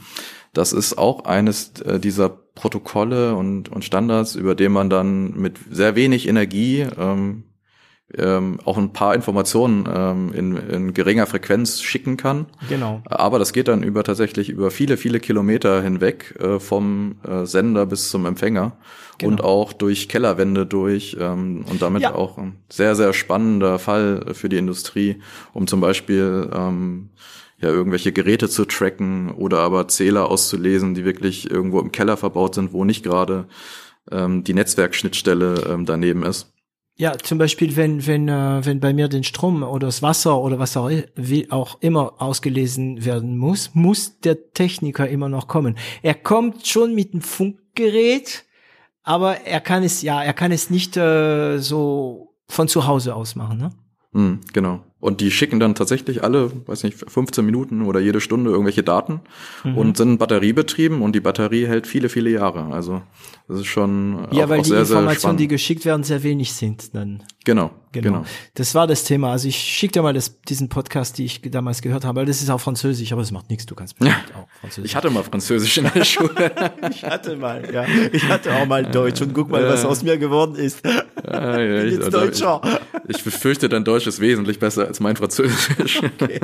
das 0.60 0.74
ist 0.74 0.98
auch 0.98 1.24
eines 1.24 1.80
äh, 1.86 2.02
dieser 2.02 2.28
Protokolle 2.28 3.34
und, 3.34 3.70
und 3.70 3.86
Standards, 3.86 4.36
über 4.36 4.56
den 4.56 4.74
man 4.74 4.90
dann 4.90 5.32
mit 5.40 5.58
sehr 5.72 5.96
wenig 5.96 6.28
Energie 6.28 6.86
ähm, 6.98 7.46
ähm, 8.18 8.60
auch 8.66 8.78
ein 8.78 8.92
paar 8.92 9.16
Informationen 9.16 9.88
ähm, 9.90 10.34
in, 10.34 10.58
in 10.58 10.94
geringer 10.94 11.28
Frequenz 11.28 11.82
schicken 11.82 12.18
kann. 12.18 12.48
Genau. 12.68 13.02
Aber 13.06 13.40
das 13.40 13.54
geht 13.54 13.70
dann 13.70 13.84
über 13.84 14.04
tatsächlich 14.04 14.50
über 14.50 14.70
viele, 14.70 14.98
viele 14.98 15.22
Kilometer 15.22 15.82
hinweg 15.82 16.36
äh, 16.42 16.60
vom 16.60 17.16
äh, 17.26 17.46
Sender 17.46 17.86
bis 17.86 18.10
zum 18.10 18.26
Empfänger 18.26 18.74
genau. 19.18 19.32
und 19.32 19.42
auch 19.42 19.72
durch 19.72 20.10
Kellerwände 20.10 20.66
durch 20.66 21.16
ähm, 21.18 21.64
und 21.70 21.82
damit 21.82 22.02
ja. 22.02 22.16
auch 22.16 22.38
ein 22.38 22.58
sehr, 22.68 22.96
sehr 22.96 23.14
spannender 23.14 23.80
Fall 23.80 24.34
für 24.34 24.50
die 24.50 24.58
Industrie, 24.58 25.22
um 25.54 25.68
zum 25.68 25.80
Beispiel 25.80 26.50
ähm, 26.54 27.12
ja 27.62 27.70
irgendwelche 27.70 28.12
Geräte 28.12 28.50
zu 28.50 28.66
tracken 28.66 29.32
oder 29.32 29.60
aber 29.60 29.88
Zähler 29.88 30.30
auszulesen, 30.30 30.94
die 30.94 31.06
wirklich 31.06 31.50
irgendwo 31.50 31.80
im 31.80 31.92
Keller 31.92 32.18
verbaut 32.18 32.56
sind, 32.56 32.74
wo 32.74 32.86
nicht 32.86 33.04
gerade 33.04 33.48
ähm, 34.12 34.44
die 34.44 34.54
Netzwerkschnittstelle 34.54 35.66
ähm, 35.70 35.86
daneben 35.86 36.24
ist. 36.24 36.54
Ja, 37.00 37.18
zum 37.18 37.38
Beispiel, 37.38 37.78
wenn, 37.78 38.06
wenn, 38.08 38.28
äh, 38.28 38.66
wenn 38.66 38.82
bei 38.82 38.92
mir 38.92 39.08
den 39.08 39.24
Strom 39.24 39.64
oder 39.64 39.88
das 39.88 40.02
Wasser 40.02 40.38
oder 40.38 40.60
was 40.60 40.76
auch, 40.76 40.92
wie 41.16 41.50
auch 41.50 41.78
immer 41.80 42.22
ausgelesen 42.22 43.06
werden 43.06 43.38
muss, 43.38 43.72
muss 43.74 44.20
der 44.20 44.52
Techniker 44.52 45.08
immer 45.08 45.30
noch 45.30 45.48
kommen. 45.48 45.78
Er 46.02 46.14
kommt 46.14 46.68
schon 46.68 46.94
mit 46.96 47.14
dem 47.14 47.22
Funkgerät, 47.22 48.44
aber 49.04 49.46
er 49.46 49.62
kann 49.62 49.84
es, 49.84 50.02
ja, 50.02 50.22
er 50.22 50.34
kann 50.34 50.52
es 50.52 50.70
nicht 50.70 50.98
äh, 50.98 51.60
so 51.60 52.36
von 52.50 52.68
zu 52.68 52.86
Hause 52.86 53.16
aus 53.16 53.36
machen, 53.36 53.60
ne? 53.60 53.70
Mm, 54.12 54.42
genau. 54.52 54.84
Und 55.02 55.22
die 55.22 55.32
schicken 55.32 55.62
dann 55.62 55.76
tatsächlich 55.76 56.24
alle, 56.24 56.52
weiß 56.68 56.84
nicht, 56.84 56.98
15 56.98 57.46
Minuten 57.46 57.84
oder 57.84 58.02
jede 58.02 58.20
Stunde 58.20 58.52
irgendwelche 58.52 58.84
Daten 58.84 59.22
mhm. 59.64 59.78
und 59.78 59.98
sind 59.98 60.18
batteriebetrieben 60.18 61.02
und 61.02 61.14
die 61.16 61.22
Batterie 61.22 61.68
hält 61.68 61.88
viele, 61.88 62.10
viele 62.10 62.30
Jahre. 62.30 62.74
Also 62.74 63.02
das 63.48 63.60
ist 63.60 63.68
schon 63.68 64.28
ja, 64.32 64.44
auch, 64.44 64.50
weil 64.50 64.60
auch 64.60 64.64
die 64.64 64.70
sehr, 64.70 64.82
Informationen, 64.82 65.38
sehr 65.38 65.46
die 65.46 65.48
geschickt 65.48 65.86
werden, 65.86 66.04
sehr 66.04 66.22
wenig 66.24 66.52
sind 66.52 66.94
dann. 66.94 67.24
Genau, 67.46 67.72
genau, 67.94 68.20
genau. 68.20 68.26
Das 68.56 68.76
war 68.76 68.88
das 68.88 69.06
Thema. 69.06 69.32
Also 69.32 69.48
ich 69.48 69.56
schicke 69.56 69.94
dir 69.94 70.02
mal 70.02 70.14
das, 70.14 70.42
diesen 70.42 70.68
Podcast, 70.68 71.18
die 71.18 71.26
ich 71.26 71.42
damals 71.44 71.82
gehört 71.82 72.04
habe, 72.04 72.20
weil 72.20 72.26
das 72.26 72.42
ist 72.42 72.50
auch 72.50 72.60
Französisch, 72.60 73.14
aber 73.14 73.22
es 73.22 73.32
macht 73.32 73.50
nichts. 73.50 73.66
Du 73.66 73.76
kannst 73.76 73.98
bestimmt 73.98 74.36
auch 74.36 74.48
Französisch. 74.60 74.92
Ich 74.92 74.96
hatte 74.98 75.10
mal 75.10 75.24
Französisch 75.24 75.78
in 75.78 75.90
der 75.94 76.04
Schule. 76.04 76.52
ich 76.92 77.04
hatte 77.06 77.38
mal, 77.38 77.74
ja. 77.74 77.86
Ich 78.12 78.28
hatte 78.28 78.54
auch 78.54 78.66
mal 78.66 78.84
Deutsch 78.84 79.22
und 79.22 79.34
guck 79.34 79.50
mal, 79.50 79.64
was 79.64 79.86
aus 79.86 80.04
mir 80.04 80.18
geworden 80.18 80.56
ist. 80.56 80.84
Ja, 81.32 81.60
ja, 81.60 81.84
ich, 81.84 82.00
Deutscher. 82.10 82.62
Ich, 83.08 83.18
ich 83.18 83.24
befürchte, 83.24 83.70
dein 83.70 83.84
Deutsch 83.84 84.08
ist 84.08 84.20
wesentlich 84.20 84.60
besser 84.60 84.88
als 84.88 85.00
mein 85.00 85.16
Französisch. 85.16 86.02
Okay. 86.22 86.40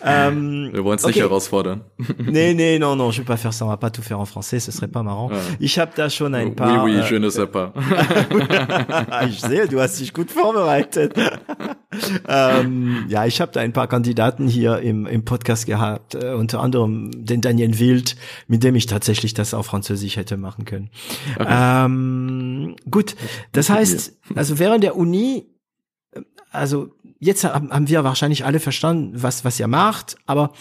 Wir 0.72 0.84
wollen 0.84 0.98
es 0.98 1.04
nicht 1.04 1.16
okay. 1.16 1.20
herausfordern. 1.20 1.82
nee, 2.18 2.54
nee, 2.54 2.78
non, 2.78 2.96
non, 2.96 3.10
je 3.10 3.18
vais 3.18 3.26
pas 3.26 3.36
faire 3.36 3.52
ça. 3.52 3.64
On 3.64 3.68
va 3.68 3.76
pas 3.76 3.90
tout 3.90 4.02
faire 4.02 4.20
en 4.20 4.26
français, 4.26 4.60
ce 4.60 4.70
serait 4.70 4.88
pas 4.88 5.02
marrant. 5.02 5.30
Ich 5.60 5.78
habe 5.78 5.92
da 5.96 6.08
schon 6.08 6.34
ein 6.34 6.54
paar. 6.54 6.84
Oui, 6.84 6.92
oui, 6.92 7.02
je 7.08 7.16
ne 7.16 7.30
sais 7.30 7.46
pas. 7.46 7.72
ich 9.28 9.40
sehe, 9.40 9.66
du 9.66 9.80
hast 9.80 9.98
dich 9.98 10.12
gut 10.12 10.30
vorbereitet. 10.30 11.14
ähm, 12.28 13.06
ja, 13.08 13.26
ich 13.26 13.40
habe 13.40 13.52
da 13.52 13.60
ein 13.60 13.72
paar 13.72 13.88
Kandidaten 13.88 14.46
hier 14.46 14.78
im, 14.78 15.06
im 15.06 15.24
Podcast 15.24 15.66
gehabt, 15.66 16.14
äh, 16.14 16.34
unter 16.34 16.60
anderem 16.60 17.10
den 17.14 17.40
Daniel 17.40 17.78
Wild, 17.78 18.16
mit 18.46 18.62
dem 18.62 18.76
ich 18.76 18.86
tatsächlich 18.86 19.34
das 19.34 19.54
auf 19.54 19.66
Französisch 19.66 20.16
hätte 20.16 20.36
machen 20.36 20.64
können. 20.64 20.90
Okay. 21.38 21.46
Ähm, 21.48 22.76
gut, 22.90 23.16
das 23.52 23.70
heißt, 23.70 24.18
also 24.34 24.58
während 24.58 24.84
der 24.84 24.96
Uni, 24.96 25.46
äh, 26.12 26.20
also 26.50 26.90
jetzt 27.18 27.44
haben 27.44 27.88
wir 27.88 28.04
wahrscheinlich 28.04 28.44
alle 28.44 28.60
verstanden, 28.60 29.12
was, 29.14 29.44
was 29.44 29.58
ihr 29.60 29.68
macht, 29.68 30.16
aber 30.26 30.52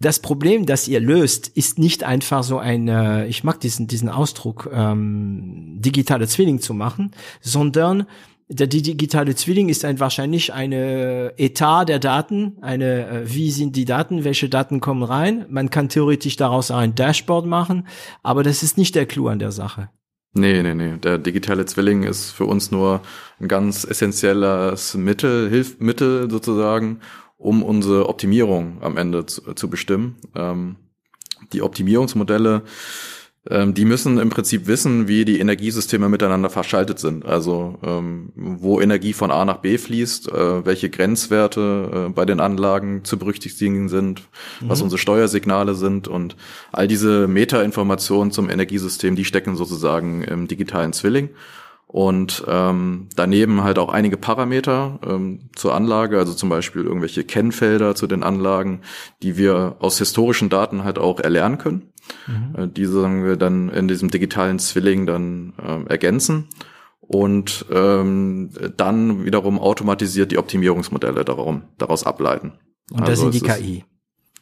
das 0.00 0.20
Problem, 0.20 0.64
das 0.64 0.88
ihr 0.88 1.00
löst, 1.00 1.48
ist 1.48 1.78
nicht 1.78 2.04
einfach 2.04 2.42
so 2.42 2.58
ein, 2.58 2.88
äh, 2.88 3.26
ich 3.26 3.44
mag 3.44 3.60
diesen, 3.60 3.86
diesen 3.86 4.08
Ausdruck, 4.08 4.70
ähm, 4.72 5.76
digitale 5.78 6.26
Zwilling 6.26 6.60
zu 6.60 6.72
machen, 6.72 7.10
sondern 7.42 8.06
der 8.48 8.66
digitale 8.66 9.36
Zwilling 9.36 9.68
ist 9.68 9.84
ein 9.84 10.00
wahrscheinlich 10.00 10.52
eine 10.52 11.34
Etat 11.36 11.84
der 11.84 12.00
Daten, 12.00 12.56
eine 12.62 13.06
äh, 13.08 13.32
wie 13.32 13.50
sind 13.50 13.76
die 13.76 13.84
Daten, 13.84 14.24
welche 14.24 14.48
Daten 14.48 14.80
kommen 14.80 15.04
rein. 15.04 15.46
Man 15.50 15.70
kann 15.70 15.88
theoretisch 15.88 16.36
daraus 16.36 16.70
auch 16.70 16.78
ein 16.78 16.94
Dashboard 16.94 17.46
machen, 17.46 17.86
aber 18.22 18.42
das 18.42 18.62
ist 18.62 18.78
nicht 18.78 18.94
der 18.94 19.06
Clou 19.06 19.28
an 19.28 19.38
der 19.38 19.52
Sache. 19.52 19.90
Nee, 20.32 20.62
nee, 20.62 20.74
nee. 20.74 20.96
Der 20.98 21.18
digitale 21.18 21.66
Zwilling 21.66 22.04
ist 22.04 22.30
für 22.30 22.44
uns 22.44 22.70
nur 22.70 23.02
ein 23.40 23.48
ganz 23.48 23.84
essentielles 23.84 24.94
Mittel, 24.94 25.50
Hilfsmittel 25.50 26.30
sozusagen, 26.30 27.00
um 27.36 27.62
unsere 27.64 28.08
Optimierung 28.08 28.80
am 28.80 28.96
Ende 28.96 29.26
zu, 29.26 29.54
zu 29.54 29.68
bestimmen. 29.68 30.16
Ähm, 30.36 30.76
die 31.52 31.62
Optimierungsmodelle, 31.62 32.62
ähm, 33.48 33.72
die 33.72 33.86
müssen 33.86 34.18
im 34.18 34.28
Prinzip 34.28 34.66
wissen, 34.66 35.08
wie 35.08 35.24
die 35.24 35.40
Energiesysteme 35.40 36.10
miteinander 36.10 36.50
verschaltet 36.50 36.98
sind. 36.98 37.24
Also 37.24 37.78
ähm, 37.82 38.32
wo 38.36 38.80
Energie 38.80 39.14
von 39.14 39.30
A 39.30 39.44
nach 39.46 39.58
B 39.58 39.78
fließt, 39.78 40.30
äh, 40.30 40.66
welche 40.66 40.90
Grenzwerte 40.90 42.08
äh, 42.08 42.12
bei 42.12 42.26
den 42.26 42.40
Anlagen 42.40 43.02
zu 43.04 43.18
berücksichtigen 43.18 43.88
sind, 43.88 44.20
mhm. 44.60 44.68
was 44.68 44.82
unsere 44.82 44.98
Steuersignale 44.98 45.74
sind 45.74 46.06
und 46.06 46.36
all 46.70 46.86
diese 46.86 47.28
Metainformationen 47.28 48.30
zum 48.30 48.50
Energiesystem, 48.50 49.16
die 49.16 49.24
stecken 49.24 49.56
sozusagen 49.56 50.22
im 50.22 50.46
digitalen 50.46 50.92
Zwilling 50.92 51.30
und 51.92 52.44
ähm, 52.46 53.08
daneben 53.16 53.64
halt 53.64 53.76
auch 53.80 53.88
einige 53.88 54.16
Parameter 54.16 55.00
ähm, 55.04 55.50
zur 55.56 55.74
Anlage, 55.74 56.18
also 56.18 56.34
zum 56.34 56.48
Beispiel 56.48 56.84
irgendwelche 56.84 57.24
Kennfelder 57.24 57.96
zu 57.96 58.06
den 58.06 58.22
Anlagen, 58.22 58.82
die 59.24 59.36
wir 59.36 59.74
aus 59.80 59.98
historischen 59.98 60.50
Daten 60.50 60.84
halt 60.84 61.00
auch 61.00 61.18
erlernen 61.18 61.58
können. 61.58 61.90
Mhm. 62.26 62.54
Äh, 62.56 62.68
diese 62.68 63.00
sagen 63.00 63.24
wir 63.24 63.36
dann 63.36 63.68
in 63.68 63.88
diesem 63.88 64.10
digitalen 64.10 64.58
Zwilling 64.58 65.06
dann 65.06 65.52
äh, 65.58 65.90
ergänzen 65.90 66.48
und 67.00 67.66
ähm, 67.72 68.50
dann 68.76 69.24
wiederum 69.24 69.58
automatisiert 69.58 70.30
die 70.30 70.38
Optimierungsmodelle 70.38 71.24
darum, 71.24 71.62
daraus 71.76 72.04
ableiten. 72.04 72.52
Und 72.92 73.00
das 73.00 73.20
also 73.20 73.32
sind 73.32 73.34
die 73.34 73.48
KI. 73.48 73.84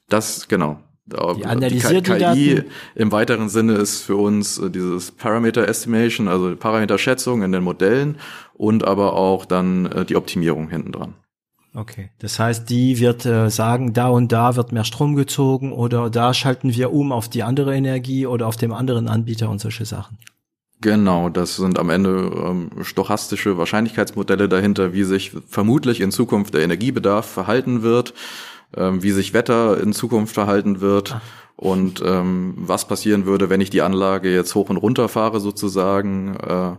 Das, 0.09 0.49
genau. 0.49 0.81
Die 1.07 1.47
analysiert 1.47 2.07
die, 2.07 2.12
KI 2.12 2.35
die 2.35 2.62
im 2.94 3.11
weiteren 3.12 3.49
Sinne 3.49 3.75
ist 3.75 4.03
für 4.03 4.16
uns 4.16 4.59
äh, 4.59 4.71
dieses 4.71 5.12
Parameter 5.12 5.66
Estimation, 5.66 6.29
also 6.29 6.55
Parameterschätzung 6.55 7.42
in 7.42 7.53
den 7.53 7.62
Modellen 7.62 8.18
und 8.53 8.85
aber 8.85 9.14
auch 9.14 9.47
dann 9.47 9.87
äh, 9.87 10.05
die 10.05 10.16
Optimierung 10.16 10.68
hinten 10.68 10.92
dran. 10.92 11.14
Okay, 11.74 12.11
das 12.18 12.38
heißt, 12.38 12.68
die 12.70 12.98
wird 12.98 13.26
äh, 13.26 13.50
sagen, 13.50 13.92
da 13.92 14.09
und 14.09 14.33
da 14.33 14.57
wird 14.57 14.72
mehr 14.72 14.85
Strom 14.85 15.16
gezogen 15.16 15.72
oder 15.72 16.11
da 16.11 16.33
schalten 16.33 16.74
wir 16.74 16.92
um 16.92 17.12
auf 17.12 17.28
die 17.28 17.42
andere 17.42 17.76
Energie 17.76 18.26
oder 18.26 18.46
auf 18.46 18.57
dem 18.57 18.72
anderen 18.72 19.09
Anbieter 19.09 19.50
und 19.50 19.61
solche 19.61 19.85
Sachen. 19.85 20.18
Genau, 20.81 21.28
das 21.28 21.57
sind 21.57 21.78
am 21.78 21.90
Ende 21.90 22.31
ähm, 22.35 22.70
stochastische 22.83 23.59
Wahrscheinlichkeitsmodelle 23.59 24.48
dahinter, 24.48 24.92
wie 24.92 25.02
sich 25.02 25.33
vermutlich 25.48 26.00
in 26.00 26.12
Zukunft 26.12 26.54
der 26.54 26.62
Energiebedarf 26.62 27.26
verhalten 27.26 27.83
wird, 27.83 28.14
ähm, 28.76 29.02
wie 29.02 29.11
sich 29.11 29.35
Wetter 29.35 29.81
in 29.81 29.92
Zukunft 29.92 30.35
verhalten 30.35 30.81
wird 30.81 31.16
Ach. 31.16 31.22
und 31.57 32.00
ähm, 32.04 32.54
was 32.57 32.87
passieren 32.87 33.26
würde, 33.26 33.50
wenn 33.50 33.61
ich 33.61 33.70
die 33.70 33.83
Anlage 33.83 34.33
jetzt 34.33 34.54
hoch 34.54 34.70
und 34.70 34.76
runter 34.76 35.09
fahre 35.09 35.40
sozusagen, 35.40 36.37
äh, 36.37 36.76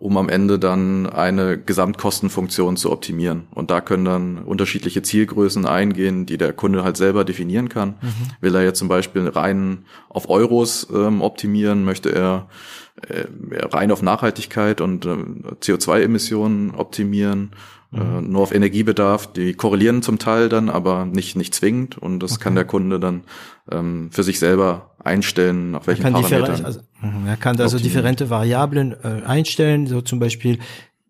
um 0.00 0.16
am 0.16 0.30
Ende 0.30 0.58
dann 0.58 1.06
eine 1.06 1.58
Gesamtkostenfunktion 1.58 2.78
zu 2.78 2.90
optimieren. 2.90 3.46
Und 3.54 3.70
da 3.70 3.82
können 3.82 4.06
dann 4.06 4.38
unterschiedliche 4.38 5.02
Zielgrößen 5.02 5.66
eingehen, 5.66 6.24
die 6.24 6.38
der 6.38 6.54
Kunde 6.54 6.82
halt 6.82 6.96
selber 6.96 7.24
definieren 7.24 7.68
kann. 7.68 7.90
Mhm. 8.00 8.12
Will 8.40 8.54
er 8.54 8.64
jetzt 8.64 8.78
zum 8.78 8.88
Beispiel 8.88 9.28
rein 9.28 9.84
auf 10.08 10.30
Euros 10.30 10.88
ähm, 10.92 11.20
optimieren, 11.20 11.84
möchte 11.84 12.14
er 12.14 12.48
äh, 13.08 13.26
rein 13.66 13.92
auf 13.92 14.00
Nachhaltigkeit 14.00 14.80
und 14.80 15.04
äh, 15.04 15.16
CO2-Emissionen 15.60 16.74
optimieren, 16.74 17.50
äh, 17.92 17.98
mhm. 17.98 18.30
nur 18.30 18.42
auf 18.42 18.54
Energiebedarf. 18.54 19.32
Die 19.32 19.54
korrelieren 19.54 20.02
zum 20.02 20.18
Teil 20.18 20.48
dann, 20.48 20.68
aber 20.68 21.04
nicht 21.06 21.36
nicht 21.36 21.54
zwingend 21.54 21.98
und 21.98 22.20
das 22.20 22.32
okay. 22.32 22.44
kann 22.44 22.54
der 22.54 22.64
Kunde 22.64 23.00
dann 23.00 23.22
ähm, 23.70 24.10
für 24.12 24.22
sich 24.22 24.38
selber 24.38 24.94
einstellen, 25.02 25.72
nach 25.72 25.86
welchen 25.86 26.02
Parametern. 26.02 26.64
Also, 26.64 26.80
mhm, 27.00 27.26
er 27.26 27.36
kann 27.36 27.60
also 27.60 27.78
differente 27.78 28.30
Variablen 28.30 28.94
äh, 29.02 29.22
einstellen, 29.24 29.86
so 29.86 30.00
zum 30.00 30.18
Beispiel 30.18 30.58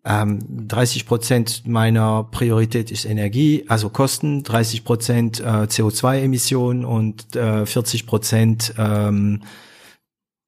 ähm, 0.03 0.67
30 0.67 1.05
Prozent 1.05 1.67
meiner 1.67 2.23
Priorität 2.23 2.89
ist 2.89 3.05
Energie, 3.05 3.65
also 3.67 3.89
Kosten, 3.89 4.41
30 4.43 4.83
Prozent 4.83 5.39
äh, 5.39 5.43
CO2-Emissionen 5.43 6.85
und 6.85 7.35
äh, 7.35 7.65
40 7.65 8.07
Prozent 8.07 8.73
ähm, 8.77 9.43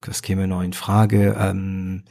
das 0.08 0.22
käme 0.22 0.48
noch 0.48 0.62
in 0.62 0.74
Frage, 0.74 1.36
ähm, 1.40 2.04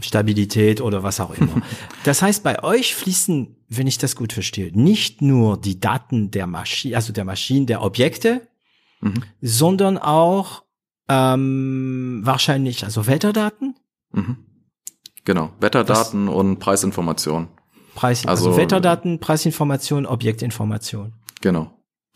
Stabilität 0.00 0.80
oder 0.80 1.02
was 1.02 1.20
auch 1.20 1.34
immer. 1.34 1.62
Das 2.04 2.20
heißt, 2.20 2.42
bei 2.42 2.64
euch 2.64 2.96
fließen, 2.96 3.56
wenn 3.68 3.86
ich 3.86 3.98
das 3.98 4.16
gut 4.16 4.32
verstehe, 4.32 4.76
nicht 4.76 5.22
nur 5.22 5.60
die 5.60 5.78
Daten 5.78 6.30
der 6.30 6.46
Maschine, 6.46 6.96
also 6.96 7.12
der 7.12 7.24
Maschinen, 7.24 7.66
der 7.66 7.82
Objekte, 7.82 8.48
mhm. 9.00 9.22
sondern 9.40 9.98
auch 9.98 10.64
ähm, 11.08 12.22
wahrscheinlich 12.24 12.84
also 12.84 13.06
Wetterdaten. 13.06 13.76
Mhm. 14.12 14.38
Genau, 15.24 15.52
Wetterdaten 15.60 16.26
das, 16.26 16.34
und 16.34 16.58
Preisinformation. 16.58 17.48
Preis, 17.94 18.26
also, 18.26 18.48
also 18.48 18.60
Wetterdaten, 18.60 19.20
Preisinformation, 19.20 20.06
Objektinformation. 20.06 21.12
Genau. 21.40 21.70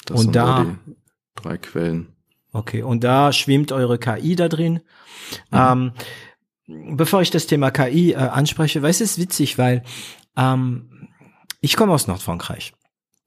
Das 0.06 0.18
und 0.18 0.24
sind 0.24 0.36
da 0.36 0.64
die 0.64 0.96
drei 1.36 1.58
Quellen. 1.58 2.08
Okay, 2.52 2.82
und 2.82 3.04
da 3.04 3.32
schwimmt 3.32 3.70
eure 3.70 3.98
KI 3.98 4.34
da 4.34 4.48
drin. 4.48 4.80
Mhm. 5.50 5.58
Ähm, 5.58 5.92
bevor 6.66 7.22
ich 7.22 7.30
das 7.30 7.46
Thema 7.46 7.70
KI 7.70 8.12
äh, 8.12 8.16
anspreche, 8.16 8.82
weiß 8.82 9.00
es 9.00 9.18
witzig, 9.18 9.58
weil 9.58 9.82
ähm, 10.36 11.08
ich 11.60 11.76
komme 11.76 11.92
aus 11.92 12.06
Nordfrankreich. 12.06 12.72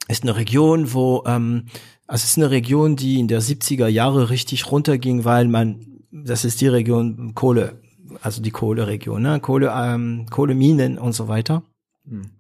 Ist 0.08 0.24
eine 0.24 0.36
Region, 0.36 0.94
wo 0.94 1.24
ähm, 1.26 1.66
also 2.08 2.24
es 2.24 2.32
ist 2.32 2.38
eine 2.38 2.50
Region, 2.50 2.96
die 2.96 3.20
in 3.20 3.28
der 3.28 3.42
70er 3.42 3.88
Jahre 3.88 4.30
richtig 4.30 4.72
runterging, 4.72 5.26
weil 5.26 5.48
man, 5.48 6.02
das 6.12 6.44
ist 6.44 6.60
die 6.62 6.68
Region 6.68 7.36
Kohle, 7.36 7.82
also 8.22 8.42
die 8.42 8.52
Kohleregion, 8.52 9.22
ne? 9.22 9.40
Kohle, 9.40 9.72
ähm, 9.76 10.26
Kohleminen 10.32 10.98
und 10.98 11.14
so 11.14 11.28
weiter. 11.28 11.62
Mhm. 12.06 12.32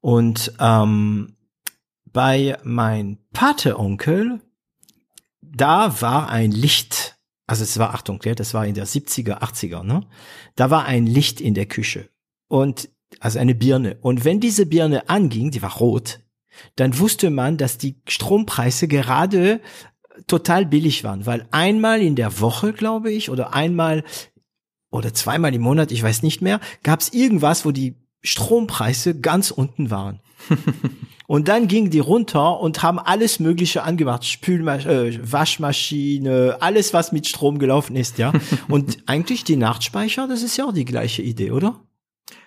Und 0.00 0.54
ähm, 0.58 1.36
bei 2.10 2.56
mein 2.64 3.18
Pateonkel 3.34 4.40
da 5.58 6.00
war 6.00 6.28
ein 6.28 6.50
Licht, 6.50 7.17
also 7.48 7.64
es 7.64 7.78
war, 7.78 7.94
Achtung, 7.94 8.20
das 8.36 8.52
war 8.52 8.66
in 8.66 8.74
der 8.74 8.86
70er, 8.86 9.40
80er, 9.40 9.82
ne? 9.82 10.06
Da 10.54 10.70
war 10.70 10.84
ein 10.84 11.06
Licht 11.06 11.40
in 11.40 11.54
der 11.54 11.66
Küche 11.66 12.10
und, 12.46 12.90
also 13.20 13.38
eine 13.38 13.54
Birne. 13.54 13.96
Und 14.02 14.26
wenn 14.26 14.38
diese 14.38 14.66
Birne 14.66 15.08
anging, 15.08 15.50
die 15.50 15.62
war 15.62 15.78
rot, 15.78 16.20
dann 16.76 16.98
wusste 16.98 17.30
man, 17.30 17.56
dass 17.56 17.78
die 17.78 17.96
Strompreise 18.06 18.86
gerade 18.86 19.60
total 20.26 20.66
billig 20.66 21.04
waren, 21.04 21.24
weil 21.24 21.48
einmal 21.50 22.02
in 22.02 22.16
der 22.16 22.38
Woche, 22.40 22.74
glaube 22.74 23.10
ich, 23.10 23.30
oder 23.30 23.54
einmal 23.54 24.04
oder 24.90 25.14
zweimal 25.14 25.54
im 25.54 25.62
Monat, 25.62 25.90
ich 25.90 26.02
weiß 26.02 26.22
nicht 26.22 26.42
mehr, 26.42 26.60
gab 26.82 27.00
es 27.00 27.14
irgendwas, 27.14 27.64
wo 27.64 27.70
die 27.70 27.94
Strompreise 28.22 29.18
ganz 29.18 29.50
unten 29.50 29.90
waren. 29.90 30.20
Und 31.28 31.48
dann 31.48 31.68
gingen 31.68 31.90
die 31.90 31.98
runter 31.98 32.58
und 32.58 32.82
haben 32.82 32.98
alles 32.98 33.38
Mögliche 33.38 33.82
angemacht. 33.82 34.24
Spülmaschine, 34.24 35.08
äh, 35.08 35.18
Waschmaschine, 35.30 36.56
alles, 36.60 36.94
was 36.94 37.12
mit 37.12 37.28
Strom 37.28 37.58
gelaufen 37.58 37.96
ist, 37.96 38.16
ja. 38.16 38.32
Und 38.68 39.02
eigentlich 39.04 39.44
die 39.44 39.56
Nachtspeicher, 39.56 40.26
das 40.26 40.42
ist 40.42 40.56
ja 40.56 40.64
auch 40.64 40.72
die 40.72 40.86
gleiche 40.86 41.20
Idee, 41.20 41.50
oder? 41.50 41.82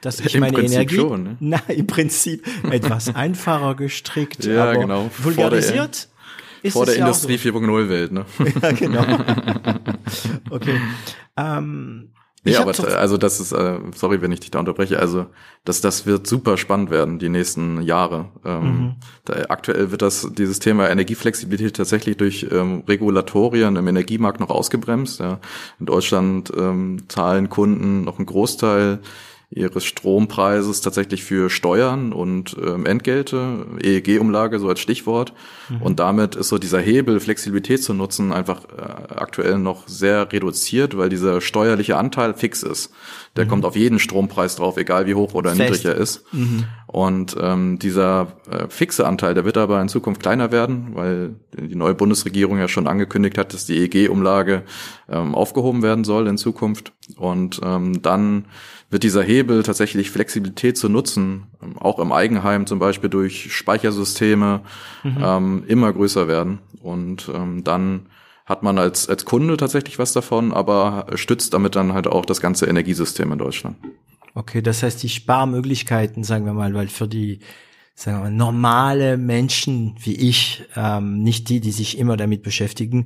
Dass 0.02 0.20
ich 0.20 0.34
Im 0.34 0.41
meine 0.41 0.54
Prinzip 0.54 0.78
Energie, 0.78 0.96
schon, 0.96 1.24
ne? 1.24 1.38
na, 1.39 1.60
im 1.67 1.86
Prinzip 1.86 2.44
etwas 2.72 3.13
einfacher 3.13 3.76
gestrickt, 3.76 4.46
ja, 4.46 4.63
aber 4.63 4.80
genau. 4.80 5.12
vulgarisiert. 5.15 6.10
Ist 6.63 6.74
vor 6.74 6.88
der 6.88 6.98
ja 6.98 7.06
Industrie 7.06 7.38
so. 7.38 7.50
4.0 7.50 7.88
Welt, 7.88 8.12
ne? 8.12 8.26
ja, 8.63 8.72
genau. 8.72 9.06
okay. 10.50 10.82
Ähm, 11.38 12.13
Nee, 12.43 12.56
aber 12.56 12.73
also 12.97 13.17
das 13.17 13.39
ist, 13.39 13.51
äh, 13.51 13.77
sorry, 13.95 14.21
wenn 14.21 14.32
ich 14.32 14.39
dich 14.39 14.49
da 14.49 14.60
unterbreche, 14.60 14.97
also 14.97 15.27
das, 15.63 15.80
das 15.82 16.08
wird 16.08 16.25
super 16.25 16.58
spannend 16.58 16.89
werden, 16.89 17.19
die 17.19 17.30
nächsten 17.30 17.82
Jahre. 17.84 18.30
Ähm, 18.43 18.63
mhm. 18.63 18.95
da, 19.25 19.34
aktuell 19.49 19.91
wird 19.91 20.01
das, 20.01 20.27
dieses 20.36 20.58
Thema 20.58 20.89
Energieflexibilität 20.89 21.75
tatsächlich 21.75 22.17
durch 22.17 22.47
ähm, 22.51 22.84
Regulatorien 22.88 23.75
im 23.75 23.88
Energiemarkt 23.88 24.39
noch 24.39 24.49
ausgebremst. 24.49 25.19
Ja. 25.19 25.39
In 25.80 25.86
Deutschland 25.86 26.51
ähm, 26.58 27.04
zahlen 27.10 27.49
Kunden 27.49 28.04
noch 28.06 28.17
einen 28.17 28.25
Großteil 28.25 29.01
ihres 29.54 29.84
Strompreises 29.84 30.80
tatsächlich 30.80 31.26
für 31.26 31.50
Steuern 31.50 32.14
und 32.14 32.56
ähm, 32.66 32.86
Entgelte, 32.86 33.66
EEG-Umlage 33.84 34.60
so 34.60 34.70
als 34.70 34.80
Stichwort. 34.80 35.34
Mhm. 35.70 35.82
Und 35.82 36.00
damit 36.00 36.36
ist 36.36 36.48
so 36.48 36.58
dieser 36.58 36.80
Hebel, 36.80 37.20
Flexibilität 37.20 37.84
zu 37.84 37.94
nutzen, 37.94 38.32
einfach 38.32 38.64
äh, 38.66 39.14
aktuell 39.14 39.60
noch 39.60 39.90
sehr 39.90 40.32
reduziert, 40.32 40.98
weil 40.98 41.10
dieser 41.10 41.42
steuerliche 41.42 41.98
Anteil 41.98 42.34
fix 42.34 42.64
ist. 42.64 42.94
Der 43.36 43.44
mhm. 43.44 43.50
kommt 43.50 43.66
auf 43.66 43.76
jeden 43.76 44.00
Strompreis 44.00 44.56
drauf, 44.56 44.78
egal 44.78 45.06
wie 45.06 45.16
hoch 45.16 45.34
oder 45.34 45.50
Fest. 45.50 45.60
niedrig 45.60 45.86
er 45.86 45.96
ist. 45.96 46.24
Mhm. 46.32 46.64
Und 46.88 47.36
ähm, 47.40 47.78
dieser 47.78 48.34
äh, 48.50 48.68
fixe 48.70 49.06
Anteil, 49.06 49.34
der 49.34 49.44
wird 49.44 49.58
aber 49.58 49.82
in 49.82 49.90
Zukunft 49.90 50.22
kleiner 50.22 50.54
werden, 50.54 50.92
weil 50.94 51.36
die 51.58 51.76
neue 51.76 51.94
Bundesregierung 51.94 52.58
ja 52.58 52.70
schon 52.70 52.88
angekündigt 52.88 53.38
hat, 53.38 53.54
dass 53.54 53.66
die 53.66 53.80
EEG-Umlage 53.80 54.64
ähm, 55.10 55.36
aufgehoben 55.36 55.84
werden 55.84 56.06
soll 56.06 56.28
in 56.28 56.38
Zukunft. 56.38 56.94
Und 57.18 57.60
ähm, 57.64 58.02
dann 58.02 58.46
wird 58.91 59.04
dieser 59.04 59.23
Hebel 59.23 59.63
tatsächlich 59.63 60.12
Flexibilität 60.12 60.77
zu 60.77 60.89
nutzen, 60.89 61.47
ähm, 61.63 61.77
auch 61.80 61.97
im 61.97 62.12
Eigenheim 62.12 62.67
zum 62.67 62.77
Beispiel 62.77 63.10
durch 63.10 63.54
Speichersysteme, 63.54 64.62
mhm. 65.04 65.17
ähm, 65.19 65.63
immer 65.68 65.91
größer 65.91 66.28
werden. 66.28 66.59
Und 66.82 67.32
ähm, 67.34 67.63
dann 67.63 68.07
hat 68.45 68.63
man 68.63 68.78
als, 68.78 69.07
als 69.07 69.26
Kunde 69.26 69.55
tatsächlich 69.57 69.97
was 69.97 70.13
davon, 70.13 70.51
aber 70.51 71.07
stützt 71.16 71.53
damit 71.53 71.76
dann 71.76 71.93
halt 71.93 72.07
auch 72.07 72.26
das 72.26 72.41
ganze 72.41 72.66
Energiesystem 72.66 73.32
in 73.32 73.39
Deutschland. 73.39 73.78
Okay, 74.34 74.61
das 74.61 74.84
heißt 74.84 75.01
die 75.01 75.09
Sparmöglichkeiten, 75.09 76.24
sagen 76.24 76.45
wir 76.45 76.53
mal, 76.53 76.74
weil 76.74 76.88
für 76.88 77.07
die 77.07 77.39
sagen 77.95 78.18
wir 78.18 78.24
mal, 78.24 78.32
normale 78.32 79.18
Menschen 79.18 79.95
wie 79.99 80.16
ich, 80.16 80.63
ähm, 80.76 81.22
nicht 81.22 81.49
die, 81.49 81.59
die 81.59 81.72
sich 81.72 81.97
immer 81.97 82.18
damit 82.18 82.41
beschäftigen, 82.41 83.05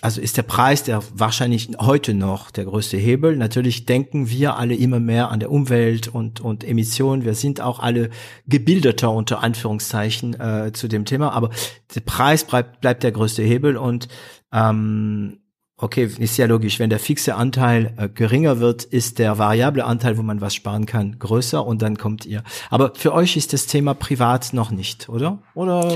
also 0.00 0.20
ist 0.20 0.36
der 0.36 0.42
Preis 0.42 0.82
der 0.82 1.02
wahrscheinlich 1.14 1.70
heute 1.78 2.14
noch 2.14 2.50
der 2.50 2.64
größte 2.64 2.96
Hebel. 2.96 3.36
Natürlich 3.36 3.86
denken 3.86 4.28
wir 4.28 4.56
alle 4.56 4.74
immer 4.74 5.00
mehr 5.00 5.30
an 5.30 5.40
der 5.40 5.50
Umwelt 5.50 6.08
und, 6.08 6.40
und 6.40 6.64
Emissionen. 6.64 7.24
Wir 7.24 7.34
sind 7.34 7.60
auch 7.60 7.78
alle 7.78 8.10
gebildeter 8.46 9.12
unter 9.12 9.42
Anführungszeichen 9.42 10.38
äh, 10.38 10.72
zu 10.72 10.88
dem 10.88 11.04
Thema, 11.04 11.32
aber 11.32 11.50
der 11.94 12.00
Preis 12.00 12.44
bleibt, 12.44 12.80
bleibt 12.80 13.02
der 13.02 13.12
größte 13.12 13.42
Hebel 13.42 13.76
und 13.76 14.08
ähm, 14.52 15.38
okay, 15.76 16.04
ist 16.18 16.36
ja 16.36 16.46
logisch, 16.46 16.78
wenn 16.78 16.90
der 16.90 16.98
fixe 16.98 17.34
Anteil 17.34 17.94
äh, 17.96 18.08
geringer 18.08 18.60
wird, 18.60 18.84
ist 18.84 19.18
der 19.18 19.38
variable 19.38 19.84
Anteil, 19.84 20.18
wo 20.18 20.22
man 20.22 20.40
was 20.40 20.54
sparen 20.54 20.86
kann, 20.86 21.18
größer 21.18 21.64
und 21.64 21.82
dann 21.82 21.96
kommt 21.96 22.26
ihr. 22.26 22.42
Aber 22.70 22.92
für 22.94 23.12
euch 23.12 23.36
ist 23.36 23.52
das 23.52 23.66
Thema 23.66 23.94
privat 23.94 24.52
noch 24.52 24.70
nicht, 24.70 25.08
oder? 25.08 25.38
Oder? 25.54 25.92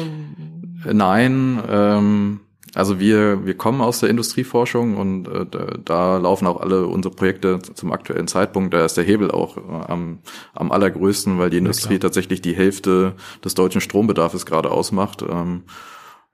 Nein, 0.85 1.63
ähm, 1.69 2.41
Also 2.75 2.99
wir, 2.99 3.47
wir 3.47 3.57
kommen 3.57 3.81
aus 3.81 4.01
der 4.01 4.11
Industrieforschung 4.11 4.97
und 4.97 5.29
äh, 5.29 5.47
da, 5.85 6.17
laufen 6.19 6.47
auch 6.47 6.61
alle 6.61 6.87
unsere 6.87 7.15
Projekte 7.15 7.61
zum 7.61 7.93
aktuellen 7.93 8.27
Zeitpunkt. 8.27 8.75
Da 8.75 8.85
ist 8.85 8.97
der 8.97 9.05
Hebel 9.05 9.31
auch 9.31 9.57
äh, 9.57 9.61
am, 9.61 10.19
am 10.53 10.73
allergrößten, 10.73 11.39
weil 11.39 11.51
die 11.51 11.59
Industrie 11.59 11.95
ja, 11.95 11.99
tatsächlich 12.01 12.43
die 12.43 12.55
Hälfte 12.55 13.15
des 13.45 13.55
deutschen 13.55 13.81
Strombedarfs 13.81 14.45
gerade 14.45 14.71
ausmacht. 14.71 15.23
Ähm, 15.23 15.63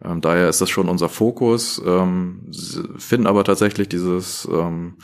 ähm, 0.03 0.21
daher 0.23 0.49
ist 0.49 0.61
das 0.61 0.71
schon 0.71 0.89
unser 0.89 1.11
Fokus, 1.11 1.81
ähm, 1.85 2.51
finden 2.97 3.27
aber 3.27 3.45
tatsächlich 3.45 3.89
dieses 3.89 4.49
ähm, 4.51 4.95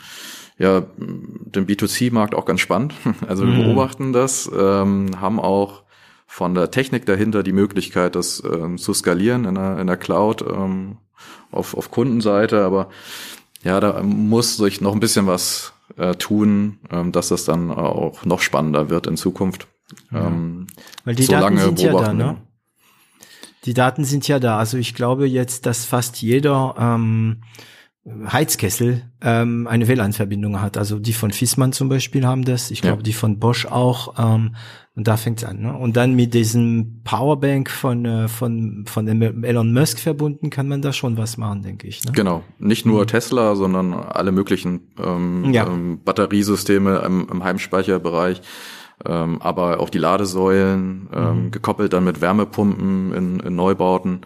ja, 0.57 0.81
den 0.97 1.67
B2C-Markt 1.67 2.33
auch 2.33 2.45
ganz 2.45 2.61
spannend. 2.61 2.93
Also 3.27 3.45
wir 3.45 3.53
mhm. 3.53 3.63
beobachten 3.63 4.13
das, 4.13 4.49
ähm, 4.57 5.21
haben 5.21 5.39
auch 5.39 5.83
von 6.25 6.55
der 6.55 6.71
Technik 6.71 7.05
dahinter 7.05 7.43
die 7.43 7.53
Möglichkeit, 7.53 8.15
das 8.15 8.43
ähm, 8.43 8.77
zu 8.77 8.93
skalieren 8.93 9.45
in 9.45 9.55
der, 9.55 9.77
in 9.79 9.87
der 9.87 9.97
Cloud. 9.97 10.41
Ähm, 10.41 10.97
auf, 11.51 11.75
auf 11.75 11.91
Kundenseite, 11.91 12.63
aber 12.63 12.89
ja, 13.63 13.79
da 13.79 14.01
muss 14.03 14.57
sich 14.57 14.81
noch 14.81 14.93
ein 14.93 14.99
bisschen 14.99 15.27
was 15.27 15.73
äh, 15.97 16.15
tun, 16.15 16.79
ähm, 16.91 17.11
dass 17.11 17.29
das 17.29 17.45
dann 17.45 17.71
auch 17.71 18.25
noch 18.25 18.41
spannender 18.41 18.89
wird 18.89 19.07
in 19.07 19.17
Zukunft. 19.17 19.67
Ja. 20.11 20.27
Ähm, 20.27 20.67
Weil 21.05 21.15
die 21.15 21.23
so 21.23 21.33
Daten 21.33 21.57
sind 21.57 21.79
ja 21.81 21.93
da, 21.93 22.13
ne? 22.13 22.37
Die 23.65 23.73
Daten 23.73 24.05
sind 24.05 24.27
ja 24.27 24.39
da. 24.39 24.57
Also 24.57 24.77
ich 24.77 24.93
glaube 24.93 25.27
jetzt, 25.27 25.65
dass 25.65 25.85
fast 25.85 26.21
jeder 26.21 26.75
ähm, 26.79 27.41
Heizkessel 28.31 29.03
ähm, 29.21 29.67
eine 29.67 29.87
WLAN-Verbindung 29.87 30.61
hat. 30.61 30.77
Also 30.77 30.99
die 30.99 31.13
von 31.13 31.31
Fissmann 31.31 31.73
zum 31.73 31.89
Beispiel 31.89 32.25
haben 32.25 32.45
das. 32.45 32.71
Ich 32.71 32.81
glaube, 32.81 32.97
ja. 32.97 33.03
die 33.03 33.13
von 33.13 33.39
Bosch 33.39 33.65
auch. 33.65 34.15
Ähm, 34.17 34.55
und 34.95 35.07
da 35.07 35.17
fängt's 35.17 35.43
an. 35.43 35.61
Ne? 35.61 35.77
Und 35.77 35.97
dann 35.97 36.15
mit 36.15 36.33
diesem 36.33 37.01
Powerbank 37.03 37.69
von 37.69 38.05
äh, 38.05 38.27
von 38.27 38.85
von 38.87 39.07
Elon 39.07 39.73
Musk 39.73 39.99
verbunden 39.99 40.49
kann 40.49 40.67
man 40.67 40.81
da 40.81 40.93
schon 40.93 41.17
was 41.17 41.37
machen, 41.37 41.63
denke 41.63 41.87
ich. 41.87 42.03
Ne? 42.03 42.13
Genau. 42.13 42.43
Nicht 42.59 42.85
nur 42.85 43.01
mhm. 43.01 43.07
Tesla, 43.07 43.55
sondern 43.55 43.93
alle 43.93 44.31
möglichen 44.31 44.87
ähm, 45.03 45.53
ja. 45.53 45.67
ähm, 45.67 45.99
Batteriesysteme 46.03 46.99
im, 47.05 47.27
im 47.29 47.43
Heimspeicherbereich. 47.43 48.41
Ähm, 49.05 49.39
aber 49.41 49.79
auch 49.79 49.91
die 49.91 49.99
Ladesäulen, 49.99 51.09
ähm, 51.13 51.43
mhm. 51.43 51.51
gekoppelt 51.51 51.93
dann 51.93 52.03
mit 52.03 52.19
Wärmepumpen 52.19 53.13
in, 53.13 53.39
in 53.41 53.55
Neubauten. 53.55 54.21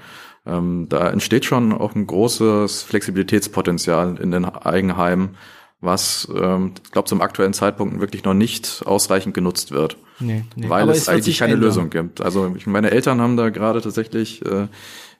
Ähm, 0.45 0.87
da 0.89 1.09
entsteht 1.09 1.45
schon 1.45 1.71
auch 1.71 1.93
ein 1.93 2.07
großes 2.07 2.81
Flexibilitätspotenzial 2.83 4.17
in 4.19 4.31
den 4.31 4.45
Eigenheimen, 4.45 5.37
was, 5.81 6.27
ähm, 6.35 6.73
ich 6.83 6.91
glaube, 6.91 7.07
zum 7.07 7.21
aktuellen 7.21 7.53
Zeitpunkt 7.53 7.99
wirklich 7.99 8.23
noch 8.23 8.33
nicht 8.33 8.83
ausreichend 8.85 9.33
genutzt 9.33 9.71
wird. 9.71 9.97
Nee, 10.19 10.45
nee. 10.55 10.69
Weil 10.69 10.89
es, 10.89 10.99
es 10.99 11.09
eigentlich 11.09 11.39
keine 11.39 11.53
ändern. 11.53 11.67
Lösung 11.67 11.89
gibt. 11.89 12.21
Also 12.21 12.53
ich, 12.55 12.67
meine 12.67 12.91
Eltern 12.91 13.21
haben 13.21 13.37
da 13.37 13.49
gerade 13.49 13.81
tatsächlich 13.81 14.45
äh, 14.45 14.67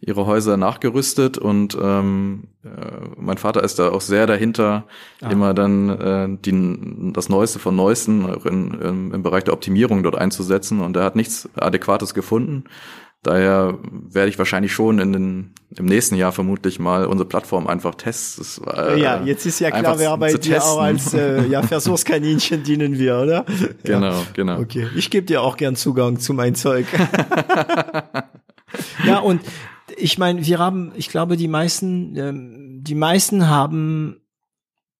ihre 0.02 0.26
Häuser 0.26 0.58
nachgerüstet 0.58 1.38
und 1.38 1.78
ähm, 1.80 2.46
äh, 2.64 2.70
mein 3.18 3.38
Vater 3.38 3.64
ist 3.64 3.78
da 3.78 3.90
auch 3.90 4.02
sehr 4.02 4.26
dahinter, 4.26 4.86
ah. 5.22 5.30
immer 5.30 5.54
dann 5.54 5.90
äh, 5.90 6.28
die, 6.44 7.12
das 7.14 7.30
Neueste 7.30 7.60
von 7.60 7.76
Neuesten 7.76 8.28
in, 8.46 8.74
in, 8.74 9.12
im 9.12 9.24
Bereich 9.24 9.44
der 9.44 9.54
Optimierung 9.54 10.02
dort 10.02 10.16
einzusetzen 10.16 10.82
und 10.82 10.96
er 10.96 11.04
hat 11.04 11.16
nichts 11.16 11.50
Adäquates 11.56 12.16
gefunden 12.16 12.66
Daher 13.24 13.78
werde 13.84 14.30
ich 14.30 14.40
wahrscheinlich 14.40 14.74
schon 14.74 14.98
in 14.98 15.14
den, 15.14 15.54
im 15.78 15.86
nächsten 15.86 16.16
Jahr 16.16 16.32
vermutlich 16.32 16.80
mal 16.80 17.06
unsere 17.06 17.30
Plattform 17.30 17.68
einfach 17.68 17.94
testen. 17.94 18.66
Äh, 18.66 19.00
ja, 19.00 19.22
jetzt 19.24 19.46
ist 19.46 19.60
ja 19.60 19.70
klar, 19.70 20.00
wer 20.00 20.18
bei 20.18 20.32
dir 20.32 20.40
testen. 20.40 20.62
auch 20.62 20.82
als 20.82 21.14
äh, 21.14 21.46
ja, 21.46 21.62
Versuchskaninchen 21.62 22.64
dienen 22.64 22.98
wir, 22.98 23.20
oder? 23.20 23.46
Genau, 23.84 24.08
ja. 24.08 24.24
genau. 24.34 24.60
Okay, 24.60 24.88
ich 24.96 25.12
gebe 25.12 25.28
dir 25.28 25.44
auch 25.44 25.58
gern 25.58 25.76
Zugang 25.76 26.20
zu 26.20 26.34
mein 26.34 26.56
Zeug. 26.56 26.88
ja, 29.06 29.20
und 29.20 29.42
ich 29.98 30.18
meine, 30.18 30.44
wir 30.44 30.58
haben, 30.58 30.92
ich 30.96 31.10
glaube, 31.10 31.38
die 31.38 31.48
meisten, 31.48 32.18
ähm, 32.18 32.80
die 32.82 32.96
meisten 32.96 33.48
haben, 33.48 34.20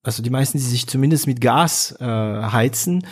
also 0.04 0.22
die 0.22 0.30
meisten, 0.30 0.60
die 0.60 0.64
sich 0.64 0.86
zumindest 0.86 1.26
mit 1.26 1.42
Gas 1.42 1.96
äh, 2.00 2.06
heizen, 2.06 3.04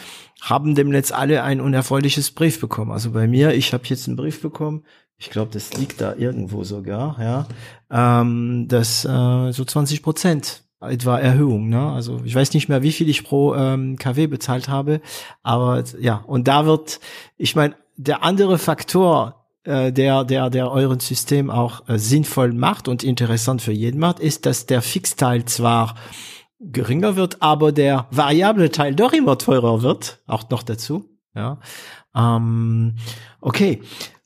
haben 0.41 0.75
dem 0.75 0.89
Netz 0.89 1.11
alle 1.11 1.43
ein 1.43 1.61
unerfreuliches 1.61 2.31
Brief 2.31 2.59
bekommen. 2.59 2.91
Also 2.91 3.11
bei 3.11 3.27
mir, 3.27 3.53
ich 3.53 3.73
habe 3.73 3.83
jetzt 3.85 4.07
einen 4.07 4.17
Brief 4.17 4.41
bekommen, 4.41 4.83
ich 5.17 5.29
glaube, 5.29 5.51
das 5.51 5.73
liegt 5.73 5.99
da 5.99 6.15
irgendwo 6.15 6.63
sogar, 6.63 7.17
ja, 7.19 7.47
ähm, 7.91 8.67
dass 8.69 9.03
äh, 9.03 9.51
so 9.51 9.65
20 9.65 10.01
Prozent 10.01 10.63
etwa 10.79 11.19
Erhöhung, 11.19 11.67
ne? 11.67 11.91
Also 11.91 12.21
ich 12.23 12.33
weiß 12.33 12.53
nicht 12.53 12.69
mehr, 12.69 12.81
wie 12.83 12.93
viel 12.93 13.09
ich 13.09 13.25
pro 13.25 13.53
ähm, 13.53 13.97
KW 13.97 14.27
bezahlt 14.27 14.69
habe, 14.69 15.01
aber 15.43 15.83
ja, 15.99 16.23
und 16.25 16.47
da 16.47 16.65
wird, 16.65 17.01
ich 17.37 17.55
meine, 17.55 17.75
der 17.97 18.23
andere 18.23 18.57
Faktor, 18.57 19.45
äh, 19.65 19.91
der 19.91 20.23
der 20.23 20.49
der 20.49 20.71
euren 20.71 21.01
System 21.01 21.49
auch 21.49 21.89
äh, 21.89 21.99
sinnvoll 21.99 22.53
macht 22.53 22.87
und 22.87 23.03
interessant 23.03 23.61
für 23.61 23.73
jeden 23.73 23.99
macht, 23.99 24.21
ist, 24.21 24.45
dass 24.45 24.67
der 24.67 24.81
Fixteil 24.81 25.43
zwar 25.43 25.95
geringer 26.59 27.15
wird, 27.15 27.41
aber 27.41 27.71
der 27.71 28.07
variable 28.11 28.71
Teil 28.71 28.95
doch 28.95 29.13
immer 29.13 29.37
teurer 29.37 29.81
wird, 29.81 30.19
auch 30.27 30.49
noch 30.49 30.63
dazu. 30.63 31.09
Ja, 31.35 31.59
ähm, 32.15 32.95
okay. 33.41 33.81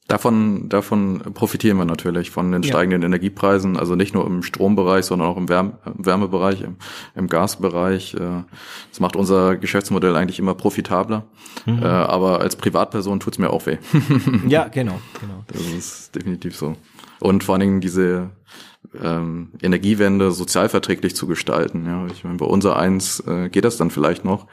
Davon, 0.08 0.68
davon 0.68 1.20
profitieren 1.34 1.78
wir 1.78 1.86
natürlich 1.86 2.30
von 2.30 2.52
den 2.52 2.62
steigenden 2.62 3.02
ja. 3.02 3.06
Energiepreisen, 3.06 3.78
also 3.78 3.96
nicht 3.96 4.14
nur 4.14 4.28
im 4.28 4.44
Strombereich, 4.44 5.06
sondern 5.06 5.30
auch 5.30 5.38
im 5.38 5.48
Wärme, 5.48 5.78
Wärmebereich, 5.86 6.62
im, 6.62 6.76
im 7.16 7.28
Gasbereich. 7.28 8.14
Äh, 8.16 8.44
das 8.90 9.00
macht 9.00 9.16
unser 9.16 9.56
Geschäftsmodell 9.56 10.16
eigentlich 10.16 10.40
immer 10.40 10.56
profitabler. 10.56 11.26
Mhm. 11.66 11.82
Äh, 11.82 11.86
aber 11.86 12.42
als 12.42 12.58
Privatperson 12.58 13.22
tut's 13.22 13.38
mir 13.38 13.50
auch 13.50 13.66
weh. 13.66 13.78
ja, 14.48 14.68
genau, 14.72 15.00
genau. 15.22 15.46
Das 15.48 15.62
ist 15.62 16.14
definitiv 16.14 16.58
so. 16.58 16.76
Und 17.22 17.46
vor 17.46 17.56
allen 17.56 17.62
Dingen 17.62 17.82
diese 17.82 18.32
ähm, 19.02 19.52
Energiewende 19.62 20.32
sozialverträglich 20.32 21.16
zu 21.16 21.28
gestalten. 21.28 21.86
Ja, 21.86 22.06
ich 22.08 22.24
meine, 22.24 22.38
bei 22.38 22.46
unser 22.46 22.78
eins 22.78 23.20
äh, 23.22 23.50
geht 23.50 23.66
das 23.66 23.78
dann 23.78 23.90
vielleicht 23.90 24.26
noch, 24.26 24.48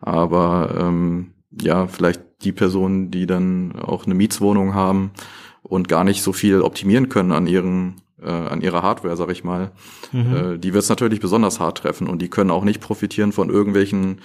aber 0.00 0.74
ähm, 0.78 1.32
ja, 1.60 1.86
vielleicht 1.86 2.22
die 2.42 2.52
Personen, 2.52 3.10
die 3.10 3.26
dann 3.26 3.76
auch 3.76 4.06
eine 4.06 4.14
Mietswohnung 4.14 4.74
haben 4.74 5.12
und 5.62 5.88
gar 5.88 6.04
nicht 6.04 6.22
so 6.22 6.32
viel 6.32 6.60
optimieren 6.62 7.08
können 7.08 7.32
an 7.32 7.46
ihren 7.46 7.96
äh, 8.26 8.30
an 8.30 8.60
ihrer 8.60 8.82
Hardware, 8.82 9.16
sag 9.16 9.30
ich 9.30 9.44
mal, 9.44 9.70
mhm. 10.12 10.36
äh, 10.36 10.58
die 10.58 10.72
wird 10.74 10.82
es 10.82 10.88
natürlich 10.88 11.20
besonders 11.20 11.60
hart 11.60 11.78
treffen 11.78 12.08
und 12.08 12.20
die 12.20 12.28
können 12.28 12.50
auch 12.50 12.64
nicht 12.64 12.80
profitieren 12.80 13.32
von 13.32 13.50
irgendwelchen 13.50 14.20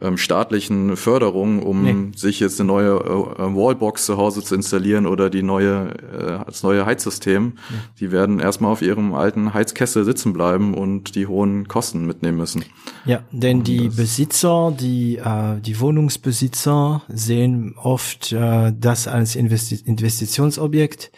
ähm, 0.00 0.18
staatlichen 0.18 0.96
Förderungen, 0.96 1.62
um 1.62 1.82
nee. 1.82 2.12
sich 2.16 2.40
jetzt 2.40 2.60
eine 2.60 2.66
neue 2.66 2.96
äh, 2.96 3.54
Wallbox 3.54 4.06
zu 4.06 4.16
Hause 4.16 4.42
zu 4.42 4.54
installieren 4.54 5.06
oder 5.06 5.30
die 5.30 5.42
neue 5.42 5.94
äh, 6.12 6.32
als 6.44 6.62
neue 6.62 6.84
Heizsystem. 6.86 7.54
Ja. 7.70 7.76
Die 8.00 8.12
werden 8.12 8.40
erstmal 8.40 8.72
auf 8.72 8.82
ihrem 8.82 9.14
alten 9.14 9.54
Heizkessel 9.54 10.04
sitzen 10.04 10.32
bleiben 10.32 10.74
und 10.74 11.14
die 11.14 11.26
hohen 11.26 11.68
Kosten 11.68 12.06
mitnehmen 12.06 12.38
müssen. 12.38 12.64
Ja, 13.04 13.22
denn 13.30 13.58
und 13.58 13.68
die 13.68 13.88
Besitzer, 13.88 14.74
die 14.78 15.16
äh, 15.16 15.60
die 15.60 15.80
Wohnungsbesitzer 15.80 17.02
sehen 17.08 17.74
oft 17.76 18.32
äh, 18.32 18.72
das 18.78 19.08
als 19.08 19.36
Investi 19.36 19.76
Investitionsobjekt 19.84 21.10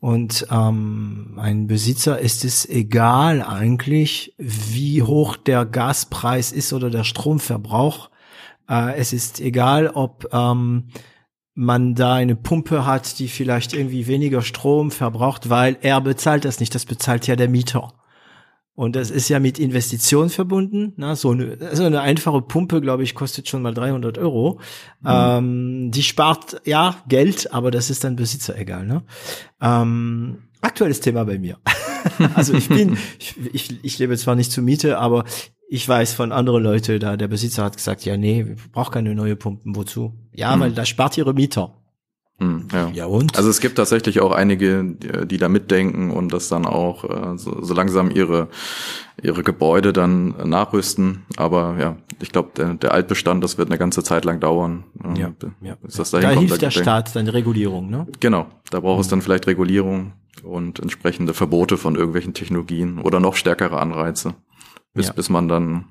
und 0.00 0.46
ähm, 0.50 1.34
ein 1.36 1.66
Besitzer 1.66 2.18
ist 2.18 2.44
es 2.46 2.66
egal 2.66 3.42
eigentlich, 3.42 4.34
wie 4.38 5.02
hoch 5.02 5.36
der 5.36 5.66
Gaspreis 5.66 6.52
ist 6.52 6.72
oder 6.72 6.88
der 6.88 7.04
Stromverbrauch. 7.04 8.10
Äh, 8.66 8.94
es 8.96 9.12
ist 9.12 9.40
egal, 9.40 9.88
ob 9.88 10.26
ähm, 10.32 10.88
man 11.54 11.94
da 11.94 12.14
eine 12.14 12.34
Pumpe 12.34 12.86
hat, 12.86 13.18
die 13.18 13.28
vielleicht 13.28 13.74
irgendwie 13.74 14.06
weniger 14.06 14.40
Strom 14.40 14.90
verbraucht, 14.90 15.50
weil 15.50 15.76
er 15.82 16.00
bezahlt 16.00 16.46
das 16.46 16.60
nicht. 16.60 16.74
Das 16.74 16.86
bezahlt 16.86 17.26
ja 17.26 17.36
der 17.36 17.50
Mieter. 17.50 17.92
Und 18.80 18.96
das 18.96 19.10
ist 19.10 19.28
ja 19.28 19.40
mit 19.40 19.58
Investitionen 19.58 20.30
verbunden. 20.30 20.94
Na, 20.96 21.14
so 21.14 21.32
eine, 21.32 21.58
so 21.76 21.84
eine 21.84 22.00
einfache 22.00 22.40
Pumpe, 22.40 22.80
glaube 22.80 23.02
ich, 23.02 23.14
kostet 23.14 23.46
schon 23.46 23.60
mal 23.60 23.74
300 23.74 24.16
Euro. 24.16 24.58
Mhm. 25.02 25.06
Ähm, 25.06 25.90
die 25.90 26.02
spart 26.02 26.62
ja 26.64 26.96
Geld, 27.06 27.52
aber 27.52 27.70
das 27.70 27.90
ist 27.90 28.04
dann 28.04 28.16
Besitzer 28.16 28.58
egal. 28.58 28.86
Ne? 28.86 29.02
Ähm, 29.60 30.44
aktuelles 30.62 31.00
Thema 31.00 31.24
bei 31.24 31.38
mir. 31.38 31.58
also 32.34 32.54
ich 32.54 32.70
bin, 32.70 32.96
ich, 33.18 33.34
ich, 33.52 33.84
ich 33.84 33.98
lebe 33.98 34.16
zwar 34.16 34.34
nicht 34.34 34.50
zur 34.50 34.64
Miete, 34.64 34.96
aber 34.96 35.24
ich 35.68 35.86
weiß 35.86 36.14
von 36.14 36.32
anderen 36.32 36.62
Leuten, 36.62 37.00
da 37.00 37.18
der 37.18 37.28
Besitzer 37.28 37.64
hat 37.64 37.76
gesagt, 37.76 38.06
ja, 38.06 38.16
nee, 38.16 38.56
braucht 38.72 38.92
keine 38.92 39.14
neue 39.14 39.36
Pumpen, 39.36 39.76
wozu? 39.76 40.14
Ja, 40.32 40.54
hm. 40.54 40.60
weil 40.60 40.72
da 40.72 40.86
spart 40.86 41.18
ihre 41.18 41.34
Mieter. 41.34 41.79
Hm, 42.40 42.68
ja. 42.72 42.88
ja, 42.94 43.04
und? 43.04 43.36
Also 43.36 43.50
es 43.50 43.60
gibt 43.60 43.76
tatsächlich 43.76 44.20
auch 44.20 44.32
einige, 44.32 44.82
die 44.82 45.36
da 45.36 45.48
mitdenken 45.48 46.10
und 46.10 46.32
das 46.32 46.48
dann 46.48 46.64
auch 46.64 47.04
äh, 47.04 47.36
so, 47.36 47.62
so 47.62 47.74
langsam 47.74 48.10
ihre 48.10 48.48
ihre 49.22 49.42
Gebäude 49.42 49.92
dann 49.92 50.34
nachrüsten. 50.48 51.26
Aber 51.36 51.76
ja, 51.78 51.96
ich 52.20 52.32
glaube, 52.32 52.50
der, 52.56 52.74
der 52.74 52.92
Altbestand, 52.92 53.44
das 53.44 53.58
wird 53.58 53.68
eine 53.68 53.76
ganze 53.76 54.02
Zeit 54.02 54.24
lang 54.24 54.40
dauern. 54.40 54.84
Ja, 55.16 55.32
ja. 55.60 55.76
Bis 55.82 55.96
das 55.96 56.10
dahin 56.10 56.28
da 56.28 56.34
kommt, 56.34 56.48
hilft 56.48 56.62
der 56.62 56.70
Staat 56.70 57.14
dann 57.14 57.28
Regulierung, 57.28 57.90
ne? 57.90 58.06
Genau, 58.20 58.46
da 58.70 58.80
braucht 58.80 58.96
mhm. 58.96 59.00
es 59.02 59.08
dann 59.08 59.20
vielleicht 59.22 59.46
Regulierung 59.46 60.14
und 60.42 60.78
entsprechende 60.80 61.34
Verbote 61.34 61.76
von 61.76 61.96
irgendwelchen 61.96 62.32
Technologien 62.32 62.98
oder 63.00 63.20
noch 63.20 63.34
stärkere 63.34 63.78
Anreize 63.78 64.34
bis, 64.94 65.08
ja. 65.08 65.12
bis 65.12 65.28
man 65.28 65.48
dann 65.48 65.86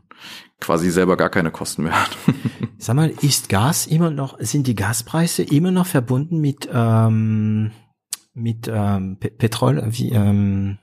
quasi 0.60 0.91
selber 0.91 1.18
gar 1.18 1.30
keine 1.30 1.51
Kosten 1.51 1.84
mehr 1.84 2.01
hat. 2.01 2.18
Sag 2.78 2.95
mal, 2.95 3.10
ist 3.10 3.49
Gas 3.49 3.88
immer 3.88 4.12
noch, 4.12 4.38
sind 4.39 4.68
die 4.68 4.76
Gaspreise 4.76 5.43
immer 5.43 5.72
noch 5.72 5.86
verbunden 5.86 6.39
mit, 6.39 6.70
ähm, 6.72 7.72
mit 8.34 8.70
ähm, 8.72 9.18
Petrol, 9.20 9.84
wie, 9.88 10.12
ähm, 10.12 10.78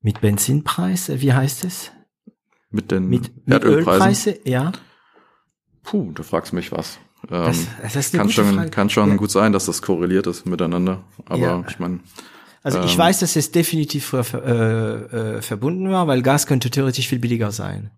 Mit 0.00 0.20
Benzinpreis, 0.20 1.10
wie 1.20 1.32
heißt 1.32 1.64
es? 1.64 1.92
Mit 2.70 2.90
den 2.90 3.08
mit, 3.08 3.46
mit 3.46 3.64
Ölpreise, 3.64 4.38
ja. 4.44 4.72
Puh, 5.82 6.12
du 6.12 6.22
fragst 6.22 6.52
mich 6.52 6.72
was. 6.72 6.98
Ähm, 7.28 7.44
das, 7.44 7.66
das 7.82 7.96
ist 7.96 8.14
kann 8.14 8.30
schon, 8.30 8.54
Frage. 8.54 8.70
kann 8.70 8.90
schon 8.90 9.10
ja. 9.10 9.16
gut 9.16 9.30
sein, 9.30 9.52
dass 9.52 9.66
das 9.66 9.82
korreliert 9.82 10.26
ist 10.26 10.46
miteinander. 10.46 11.04
Aber 11.26 11.40
ja. 11.40 11.64
ich 11.68 11.78
meine. 11.78 12.00
Also 12.62 12.78
ähm, 12.78 12.84
ich 12.84 12.96
weiß, 12.96 13.20
dass 13.20 13.36
es 13.36 13.50
definitiv 13.50 14.06
früher 14.06 14.24
äh, 14.34 15.36
äh, 15.36 15.42
verbunden 15.42 15.90
war, 15.90 16.06
weil 16.06 16.22
Gas 16.22 16.46
könnte 16.46 16.70
theoretisch 16.70 17.08
viel 17.08 17.18
billiger 17.18 17.52
sein. 17.52 17.90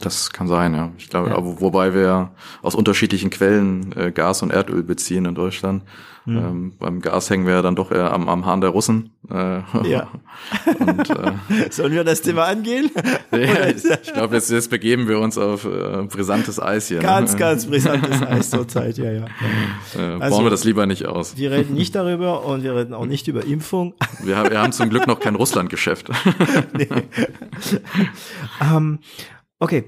Das 0.00 0.32
kann 0.32 0.48
sein, 0.48 0.74
ja. 0.74 0.90
Ich 0.98 1.10
glaube, 1.10 1.30
ja. 1.30 1.36
wobei 1.38 1.94
wir 1.94 2.30
aus 2.62 2.74
unterschiedlichen 2.74 3.30
Quellen 3.30 3.92
äh, 3.96 4.10
Gas 4.10 4.42
und 4.42 4.50
Erdöl 4.50 4.82
beziehen 4.82 5.26
in 5.26 5.34
Deutschland. 5.34 5.82
Mhm. 6.26 6.36
Ähm, 6.36 6.72
beim 6.78 7.00
Gas 7.00 7.30
hängen 7.30 7.46
wir 7.46 7.54
ja 7.54 7.62
dann 7.62 7.76
doch 7.76 7.90
eher 7.90 8.12
am, 8.12 8.28
am 8.28 8.44
Hahn 8.44 8.60
der 8.60 8.70
Russen. 8.70 9.10
Äh, 9.30 9.60
ja. 9.88 10.08
und, 10.78 11.10
äh, 11.10 11.32
Sollen 11.70 11.92
wir 11.92 12.04
das 12.04 12.22
Thema 12.22 12.44
angehen? 12.44 12.90
ja, 13.32 13.68
ich 13.68 14.12
glaube, 14.12 14.34
jetzt, 14.34 14.50
jetzt 14.50 14.70
begeben 14.70 15.08
wir 15.08 15.18
uns 15.18 15.38
auf 15.38 15.64
äh, 15.64 16.02
brisantes 16.02 16.60
Eis 16.60 16.88
hier. 16.88 17.00
Ganz, 17.00 17.32
ne? 17.32 17.38
ganz 17.38 17.66
brisantes 17.66 18.22
Eis 18.22 18.50
zurzeit, 18.50 18.98
ja, 18.98 19.10
ja. 19.12 19.24
Äh, 19.96 20.00
also, 20.20 20.36
bauen 20.36 20.46
wir 20.46 20.50
das 20.50 20.64
lieber 20.64 20.86
nicht 20.86 21.06
aus. 21.06 21.36
Wir 21.36 21.50
reden 21.50 21.74
nicht 21.74 21.94
darüber 21.94 22.44
und 22.44 22.62
wir 22.62 22.74
reden 22.74 22.94
auch 22.94 23.06
nicht 23.06 23.26
über 23.28 23.44
Impfung. 23.44 23.94
Wir 24.22 24.36
haben, 24.36 24.50
wir 24.50 24.60
haben 24.60 24.72
zum 24.72 24.90
Glück 24.90 25.06
noch 25.06 25.20
kein 25.20 25.34
Russlandgeschäft. 25.34 26.10
nee. 26.76 26.88
ähm, 28.60 28.98
Okay. 29.60 29.84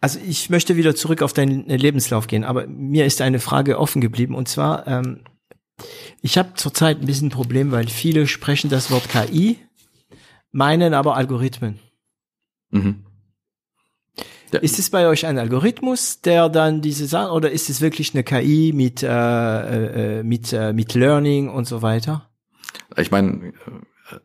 Also 0.00 0.18
ich 0.24 0.48
möchte 0.48 0.76
wieder 0.76 0.94
zurück 0.94 1.20
auf 1.20 1.32
deinen 1.32 1.66
Lebenslauf 1.66 2.26
gehen, 2.26 2.44
aber 2.44 2.66
mir 2.66 3.04
ist 3.04 3.20
eine 3.20 3.38
Frage 3.38 3.78
offen 3.78 4.00
geblieben 4.00 4.34
und 4.34 4.48
zwar, 4.48 4.86
ähm, 4.86 5.24
ich 6.22 6.38
habe 6.38 6.54
zurzeit 6.54 7.00
ein 7.00 7.06
bisschen 7.06 7.28
ein 7.28 7.32
Problem, 7.32 7.70
weil 7.70 7.88
viele 7.88 8.26
sprechen 8.26 8.70
das 8.70 8.90
Wort 8.90 9.08
KI, 9.10 9.58
meinen 10.52 10.94
aber 10.94 11.16
Algorithmen. 11.16 11.80
Mhm. 12.70 13.04
Ja. 14.52 14.60
Ist 14.60 14.78
es 14.78 14.90
bei 14.90 15.06
euch 15.06 15.26
ein 15.26 15.38
Algorithmus, 15.38 16.22
der 16.22 16.48
dann 16.48 16.80
diese 16.80 17.06
Sachen, 17.06 17.30
oder 17.30 17.50
ist 17.50 17.70
es 17.70 17.80
wirklich 17.80 18.14
eine 18.14 18.24
KI 18.24 18.72
mit 18.74 19.02
äh, 19.02 20.18
äh, 20.18 20.22
mit 20.24 20.52
äh, 20.52 20.72
mit 20.72 20.94
Learning 20.94 21.48
und 21.48 21.66
so 21.66 21.82
weiter? 21.82 22.28
Ich 22.96 23.10
meine, 23.10 23.52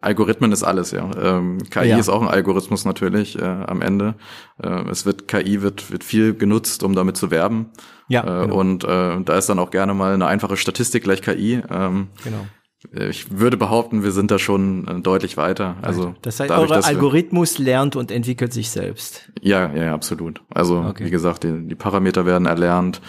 Algorithmen 0.01 0.51
ist 0.51 0.63
alles, 0.63 0.91
ja. 0.91 1.09
Ähm, 1.19 1.59
KI 1.69 1.89
ja. 1.89 1.97
ist 1.97 2.09
auch 2.09 2.21
ein 2.21 2.27
Algorithmus 2.27 2.85
natürlich 2.85 3.39
äh, 3.39 3.43
am 3.43 3.81
Ende. 3.81 4.15
Äh, 4.61 4.89
es 4.89 5.05
wird 5.05 5.27
KI 5.27 5.61
wird 5.61 5.91
wird 5.91 6.03
viel 6.03 6.33
genutzt, 6.33 6.83
um 6.83 6.95
damit 6.95 7.17
zu 7.17 7.31
werben. 7.31 7.71
Ja. 8.07 8.21
Äh, 8.21 8.45
genau. 8.45 8.59
Und 8.59 8.83
äh, 8.83 9.21
da 9.21 9.37
ist 9.37 9.49
dann 9.49 9.59
auch 9.59 9.71
gerne 9.71 9.93
mal 9.93 10.13
eine 10.13 10.27
einfache 10.27 10.57
Statistik 10.57 11.03
gleich 11.03 11.21
KI. 11.21 11.61
Ähm, 11.69 12.07
genau. 12.23 12.45
Äh, 12.93 13.09
ich 13.09 13.37
würde 13.37 13.57
behaupten, 13.57 14.03
wir 14.03 14.11
sind 14.11 14.31
da 14.31 14.39
schon 14.39 14.87
äh, 14.87 15.01
deutlich 15.01 15.37
weiter. 15.37 15.75
Also 15.81 16.15
das 16.21 16.39
heißt, 16.39 16.49
dadurch, 16.49 16.71
euer 16.71 16.85
Algorithmus 16.85 17.57
lernt 17.57 17.95
und 17.95 18.11
entwickelt 18.11 18.53
sich 18.53 18.69
selbst. 18.69 19.31
Ja, 19.41 19.73
ja, 19.73 19.93
absolut. 19.93 20.41
Also 20.49 20.79
okay. 20.79 21.05
wie 21.05 21.11
gesagt, 21.11 21.43
die, 21.43 21.67
die 21.67 21.75
Parameter 21.75 22.25
werden 22.25 22.45
erlernt 22.45 23.01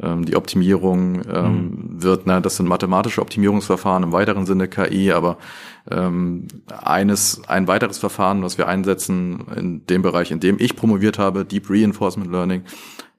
ähm, 0.00 0.24
die 0.24 0.36
Optimierung 0.36 1.22
ähm, 1.32 1.52
mhm. 1.52 2.02
wird, 2.02 2.22
na, 2.26 2.40
das 2.40 2.56
sind 2.56 2.66
mathematische 2.66 3.20
Optimierungsverfahren 3.20 4.02
im 4.02 4.12
weiteren 4.12 4.44
Sinne 4.46 4.66
KI, 4.68 5.12
aber 5.12 5.38
ähm, 5.90 6.46
eines, 6.82 7.42
ein 7.46 7.66
weiteres 7.66 7.98
Verfahren, 7.98 8.42
was 8.42 8.58
wir 8.58 8.68
einsetzen 8.68 9.46
in 9.56 9.86
dem 9.86 10.02
Bereich, 10.02 10.30
in 10.30 10.40
dem 10.40 10.56
ich 10.58 10.76
promoviert 10.76 11.18
habe, 11.18 11.44
Deep 11.44 11.68
Reinforcement 11.68 12.30
Learning, 12.30 12.62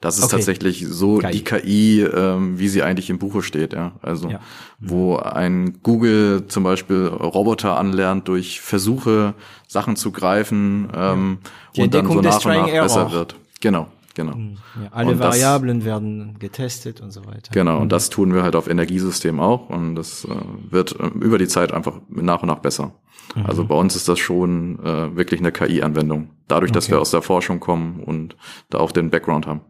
das 0.01 0.17
ist 0.17 0.25
okay. 0.25 0.35
tatsächlich 0.35 0.85
so 0.87 1.17
KI. 1.17 1.31
die 1.31 1.43
KI, 1.43 2.01
ähm, 2.01 2.59
wie 2.59 2.67
sie 2.67 2.83
eigentlich 2.83 3.09
im 3.09 3.17
Buche 3.17 3.41
steht, 3.41 3.73
ja. 3.73 3.93
Also 4.01 4.29
ja. 4.29 4.39
wo 4.79 5.17
ein 5.17 5.79
Google 5.81 6.45
zum 6.47 6.63
Beispiel 6.63 7.07
Roboter 7.07 7.77
anlernt, 7.77 8.27
durch 8.27 8.61
Versuche 8.61 9.33
Sachen 9.67 9.95
zu 9.95 10.11
greifen 10.11 10.89
ähm, 10.95 11.37
und 11.77 11.93
dann 11.93 12.07
so 12.07 12.21
nach 12.21 12.45
und 12.45 12.53
nach 12.53 12.67
besser 12.69 13.11
wird. 13.11 13.35
Genau. 13.61 13.87
Genau. 14.15 14.33
Hm, 14.33 14.57
ja, 14.81 14.89
alle 14.91 15.11
und 15.11 15.19
Variablen 15.19 15.79
das, 15.79 15.85
werden 15.85 16.39
getestet 16.39 17.01
und 17.01 17.11
so 17.11 17.25
weiter. 17.25 17.51
Genau, 17.51 17.75
und 17.75 17.83
hm. 17.83 17.89
das 17.89 18.09
tun 18.09 18.33
wir 18.33 18.43
halt 18.43 18.55
auf 18.55 18.67
Energiesystem 18.67 19.39
auch 19.39 19.69
und 19.69 19.95
das 19.95 20.25
äh, 20.25 20.29
wird 20.71 20.97
äh, 20.99 21.07
über 21.07 21.37
die 21.37 21.47
Zeit 21.47 21.73
einfach 21.73 21.99
nach 22.09 22.41
und 22.41 22.47
nach 22.47 22.59
besser. 22.59 22.93
Mhm. 23.35 23.45
Also 23.45 23.65
bei 23.65 23.75
uns 23.75 23.95
ist 23.95 24.07
das 24.07 24.17
schon 24.19 24.79
äh, 24.79 25.15
wirklich 25.15 25.41
eine 25.41 25.51
KI-Anwendung, 25.51 26.29
dadurch, 26.47 26.71
dass 26.71 26.85
okay. 26.85 26.93
wir 26.93 27.01
aus 27.01 27.11
der 27.11 27.21
Forschung 27.21 27.59
kommen 27.59 27.99
und 27.99 28.37
da 28.69 28.79
auch 28.79 28.91
den 28.91 29.09
Background 29.09 29.47
haben. 29.47 29.61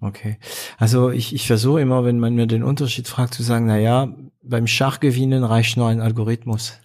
Okay. 0.00 0.38
Also 0.78 1.10
ich, 1.10 1.34
ich 1.34 1.46
versuche 1.46 1.80
immer, 1.80 2.04
wenn 2.04 2.18
man 2.18 2.34
mir 2.34 2.46
den 2.46 2.62
Unterschied 2.62 3.06
fragt, 3.06 3.34
zu 3.34 3.42
sagen, 3.42 3.66
na 3.66 3.76
ja, 3.78 4.08
beim 4.42 4.66
Schachgewinnen 4.66 5.44
reicht 5.44 5.76
nur 5.76 5.88
ein 5.88 6.00
Algorithmus. 6.00 6.80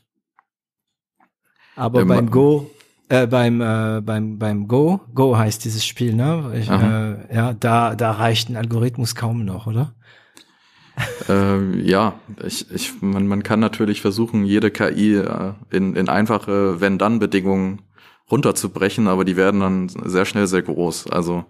Aber 1.78 2.02
ähm, 2.02 2.10
beim 2.10 2.30
Go 2.30 2.70
äh, 3.10 3.28
beim 3.28 3.62
äh, 3.62 4.02
beim 4.02 4.40
beim 4.40 4.68
Go 4.68 5.02
Go 5.14 5.38
heißt 5.38 5.64
dieses 5.64 5.86
Spiel 5.86 6.14
ne? 6.16 6.54
Ich, 6.56 6.70
äh, 6.70 7.36
ja 7.36 7.54
da 7.54 7.96
da 7.96 8.12
reicht 8.12 8.50
ein 8.50 8.58
Algorithmus 8.58 9.16
kaum 9.16 9.46
noch 9.46 9.68
oder? 9.68 9.94
Äh, 11.28 11.80
ja 11.82 12.20
ich, 12.44 12.72
ich 12.72 13.02
man, 13.02 13.28
man 13.28 13.44
kann 13.44 13.60
natürlich 13.60 14.02
versuchen 14.02 14.46
jede 14.46 14.72
KI 14.72 15.16
äh, 15.16 15.54
in 15.72 15.96
in 15.96 16.10
einfache 16.10 16.82
wenn 16.82 16.98
dann 16.98 17.20
Bedingungen 17.20 17.82
runterzubrechen 18.32 19.08
aber 19.08 19.26
die 19.26 19.36
werden 19.36 19.60
dann 19.60 19.90
sehr 19.90 20.26
schnell 20.26 20.48
sehr 20.48 20.64
groß. 20.64 21.08
Also 21.08 21.46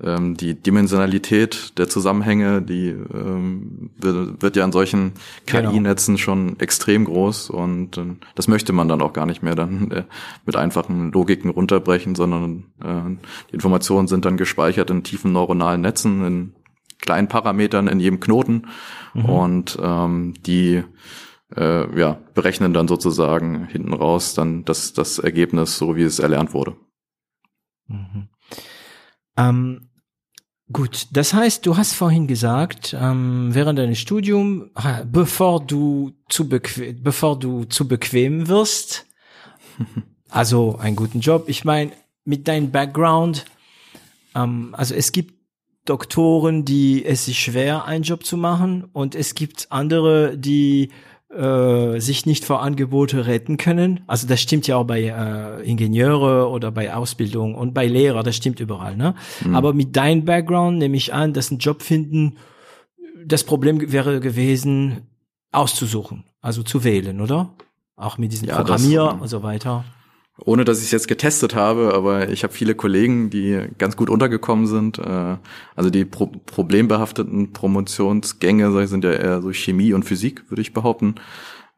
ähm, 0.00 0.36
die 0.36 0.54
Dimensionalität 0.54 1.78
der 1.78 1.88
Zusammenhänge, 1.88 2.62
die 2.62 2.88
ähm, 2.88 3.90
wird, 3.96 4.42
wird 4.42 4.56
ja 4.56 4.64
in 4.64 4.72
solchen 4.72 5.12
KI-Netzen 5.46 6.14
genau. 6.16 6.24
schon 6.24 6.60
extrem 6.60 7.04
groß 7.04 7.50
und 7.50 7.98
äh, 7.98 8.16
das 8.34 8.48
möchte 8.48 8.72
man 8.72 8.88
dann 8.88 9.02
auch 9.02 9.12
gar 9.12 9.26
nicht 9.26 9.42
mehr 9.42 9.54
dann 9.54 9.90
äh, 9.90 10.04
mit 10.46 10.56
einfachen 10.56 11.12
Logiken 11.12 11.50
runterbrechen, 11.50 12.14
sondern 12.14 12.64
äh, 12.82 13.18
die 13.50 13.54
Informationen 13.54 14.08
sind 14.08 14.24
dann 14.24 14.36
gespeichert 14.36 14.90
in 14.90 15.04
tiefen 15.04 15.32
neuronalen 15.32 15.80
Netzen, 15.80 16.24
in 16.24 16.54
kleinen 17.00 17.28
Parametern 17.28 17.88
in 17.88 18.00
jedem 18.00 18.20
Knoten 18.20 18.68
mhm. 19.14 19.24
und 19.24 19.78
ähm, 19.82 20.34
die 20.46 20.82
äh, 21.56 21.98
ja, 21.98 22.18
berechnen 22.34 22.72
dann 22.72 22.88
sozusagen 22.88 23.66
hinten 23.66 23.92
raus 23.92 24.34
dann 24.34 24.64
das, 24.64 24.92
das 24.92 25.18
Ergebnis, 25.18 25.76
so 25.76 25.96
wie 25.96 26.02
es 26.02 26.18
erlernt 26.18 26.54
wurde. 26.54 26.76
Mhm. 27.88 28.28
Ähm, 29.36 29.88
gut, 30.72 31.08
das 31.12 31.34
heißt, 31.34 31.66
du 31.66 31.76
hast 31.76 31.94
vorhin 31.94 32.26
gesagt, 32.26 32.96
ähm, 32.98 33.48
während 33.52 33.78
deines 33.78 33.98
Studiums, 33.98 34.70
bevor 35.10 35.64
du 35.64 36.12
zu 36.28 36.48
bequem, 36.48 37.02
bevor 37.02 37.38
du 37.38 37.64
zu 37.64 37.88
bequem 37.88 38.48
wirst, 38.48 39.06
also 40.28 40.76
einen 40.76 40.96
guten 40.96 41.20
Job. 41.20 41.44
Ich 41.48 41.64
meine, 41.64 41.92
mit 42.24 42.48
deinem 42.48 42.70
Background, 42.70 43.44
ähm, 44.34 44.74
also 44.76 44.94
es 44.94 45.12
gibt 45.12 45.42
Doktoren, 45.84 46.64
die 46.64 47.04
es 47.04 47.24
sich 47.24 47.40
schwer, 47.40 47.86
einen 47.86 48.04
Job 48.04 48.24
zu 48.24 48.36
machen, 48.36 48.84
und 48.92 49.14
es 49.14 49.34
gibt 49.34 49.66
andere, 49.70 50.38
die 50.38 50.90
äh, 51.32 51.98
sich 52.00 52.26
nicht 52.26 52.44
vor 52.44 52.62
Angebote 52.62 53.26
retten 53.26 53.56
können. 53.56 54.00
Also 54.06 54.26
das 54.26 54.40
stimmt 54.40 54.66
ja 54.66 54.76
auch 54.76 54.84
bei 54.84 55.02
äh, 55.02 55.62
Ingenieure 55.68 56.48
oder 56.48 56.70
bei 56.70 56.94
Ausbildung 56.94 57.54
und 57.54 57.74
bei 57.74 57.86
Lehrer, 57.86 58.22
das 58.22 58.36
stimmt 58.36 58.60
überall. 58.60 58.96
Ne? 58.96 59.14
Mhm. 59.44 59.54
Aber 59.54 59.72
mit 59.72 59.96
deinem 59.96 60.24
Background 60.24 60.78
nehme 60.78 60.96
ich 60.96 61.14
an, 61.14 61.32
dass 61.32 61.50
ein 61.50 61.58
Job 61.58 61.82
finden, 61.82 62.36
das 63.24 63.44
Problem 63.44 63.92
wäre 63.92 64.20
gewesen, 64.20 65.06
auszusuchen, 65.52 66.24
also 66.40 66.62
zu 66.62 66.84
wählen, 66.84 67.20
oder? 67.20 67.54
Auch 67.96 68.18
mit 68.18 68.32
diesem 68.32 68.48
ja, 68.48 68.56
Programmier 68.56 69.04
das, 69.04 69.20
und 69.20 69.28
so 69.28 69.42
weiter 69.42 69.84
ohne 70.38 70.64
dass 70.64 70.78
ich 70.78 70.86
es 70.86 70.90
jetzt 70.92 71.08
getestet 71.08 71.54
habe, 71.54 71.92
aber 71.94 72.30
ich 72.30 72.42
habe 72.42 72.52
viele 72.52 72.74
Kollegen, 72.74 73.30
die 73.30 73.60
ganz 73.78 73.96
gut 73.96 74.08
untergekommen 74.08 74.66
sind. 74.66 74.98
Äh, 74.98 75.36
also 75.76 75.90
die 75.90 76.04
pro 76.04 76.26
problembehafteten 76.26 77.52
Promotionsgänge 77.52 78.86
sind 78.86 79.04
ja 79.04 79.12
eher 79.12 79.42
so 79.42 79.52
Chemie 79.52 79.92
und 79.92 80.04
Physik, 80.04 80.50
würde 80.50 80.62
ich 80.62 80.72
behaupten. 80.72 81.16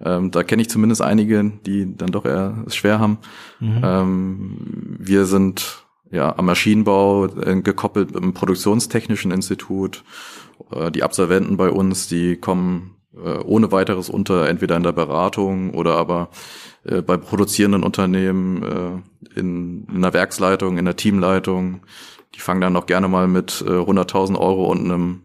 Ähm, 0.00 0.30
da 0.30 0.42
kenne 0.42 0.62
ich 0.62 0.70
zumindest 0.70 1.02
einige, 1.02 1.52
die 1.66 1.96
dann 1.96 2.10
doch 2.10 2.24
eher 2.24 2.64
es 2.66 2.76
schwer 2.76 2.98
haben. 2.98 3.18
Mhm. 3.60 3.80
Ähm, 3.82 4.96
wir 4.98 5.24
sind 5.26 5.84
ja 6.10 6.36
am 6.36 6.46
Maschinenbau 6.46 7.26
äh, 7.26 7.60
gekoppelt 7.60 8.12
im 8.12 8.34
Produktionstechnischen 8.34 9.30
Institut. 9.30 10.04
Äh, 10.72 10.90
die 10.90 11.02
Absolventen 11.02 11.56
bei 11.56 11.70
uns, 11.70 12.08
die 12.08 12.36
kommen 12.36 12.96
ohne 13.44 13.72
weiteres 13.72 14.08
unter, 14.10 14.48
entweder 14.48 14.76
in 14.76 14.82
der 14.82 14.92
Beratung 14.92 15.74
oder 15.74 15.96
aber 15.96 16.30
äh, 16.84 17.02
bei 17.02 17.16
produzierenden 17.16 17.82
Unternehmen, 17.82 18.62
äh, 18.62 19.38
in, 19.38 19.86
in 19.88 19.96
einer 19.96 20.12
Werksleitung, 20.12 20.78
in 20.78 20.84
der 20.84 20.96
Teamleitung. 20.96 21.80
Die 22.34 22.40
fangen 22.40 22.60
dann 22.60 22.72
noch 22.72 22.86
gerne 22.86 23.08
mal 23.08 23.28
mit 23.28 23.64
äh, 23.66 23.70
100.000 23.70 24.38
Euro 24.38 24.70
und 24.70 24.84
einem 24.84 25.22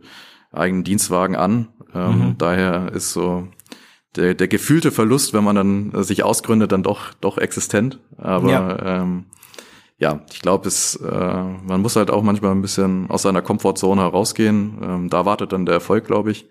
eigenen 0.52 0.84
Dienstwagen 0.84 1.36
an. 1.36 1.68
Ähm, 1.94 2.20
mhm. 2.20 2.38
Daher 2.38 2.92
ist 2.94 3.14
so 3.14 3.48
der, 4.16 4.34
der 4.34 4.48
gefühlte 4.48 4.92
Verlust, 4.92 5.34
wenn 5.34 5.44
man 5.44 5.56
dann 5.56 5.94
äh, 5.94 6.04
sich 6.04 6.24
ausgründet, 6.24 6.72
dann 6.72 6.84
doch 6.84 7.14
doch 7.22 7.38
existent. 7.38 8.00
Aber 8.18 8.50
ja, 8.50 9.02
ähm, 9.02 9.26
ja 9.98 10.22
ich 10.32 10.42
glaube, 10.42 10.68
es 10.68 10.96
äh, 10.96 11.44
man 11.44 11.82
muss 11.82 11.96
halt 11.96 12.10
auch 12.10 12.24
manchmal 12.24 12.52
ein 12.52 12.62
bisschen 12.62 13.10
aus 13.10 13.24
seiner 13.24 13.42
Komfortzone 13.42 14.02
herausgehen. 14.02 14.78
Ähm, 14.82 15.10
da 15.10 15.26
wartet 15.26 15.52
dann 15.52 15.66
der 15.66 15.76
Erfolg, 15.76 16.06
glaube 16.06 16.32
ich. 16.32 16.48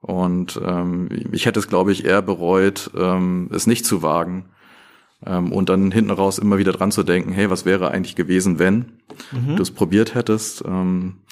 Und 0.00 0.60
ähm, 0.64 1.08
ich 1.32 1.46
hätte 1.46 1.58
es, 1.58 1.68
glaube 1.68 1.92
ich, 1.92 2.04
eher 2.04 2.22
bereut, 2.22 2.90
ähm, 2.96 3.50
es 3.52 3.66
nicht 3.66 3.84
zu 3.86 4.02
wagen. 4.02 4.50
Ähm, 5.24 5.52
und 5.52 5.68
dann 5.68 5.90
hinten 5.90 6.10
raus 6.10 6.38
immer 6.38 6.58
wieder 6.58 6.72
dran 6.72 6.92
zu 6.92 7.02
denken, 7.02 7.32
hey, 7.32 7.50
was 7.50 7.64
wäre 7.64 7.90
eigentlich 7.90 8.16
gewesen, 8.16 8.58
wenn 8.58 9.00
mhm. 9.32 9.56
du 9.56 9.62
es 9.62 9.70
probiert 9.70 10.14
hättest. 10.14 10.64
Ähm, 10.64 11.22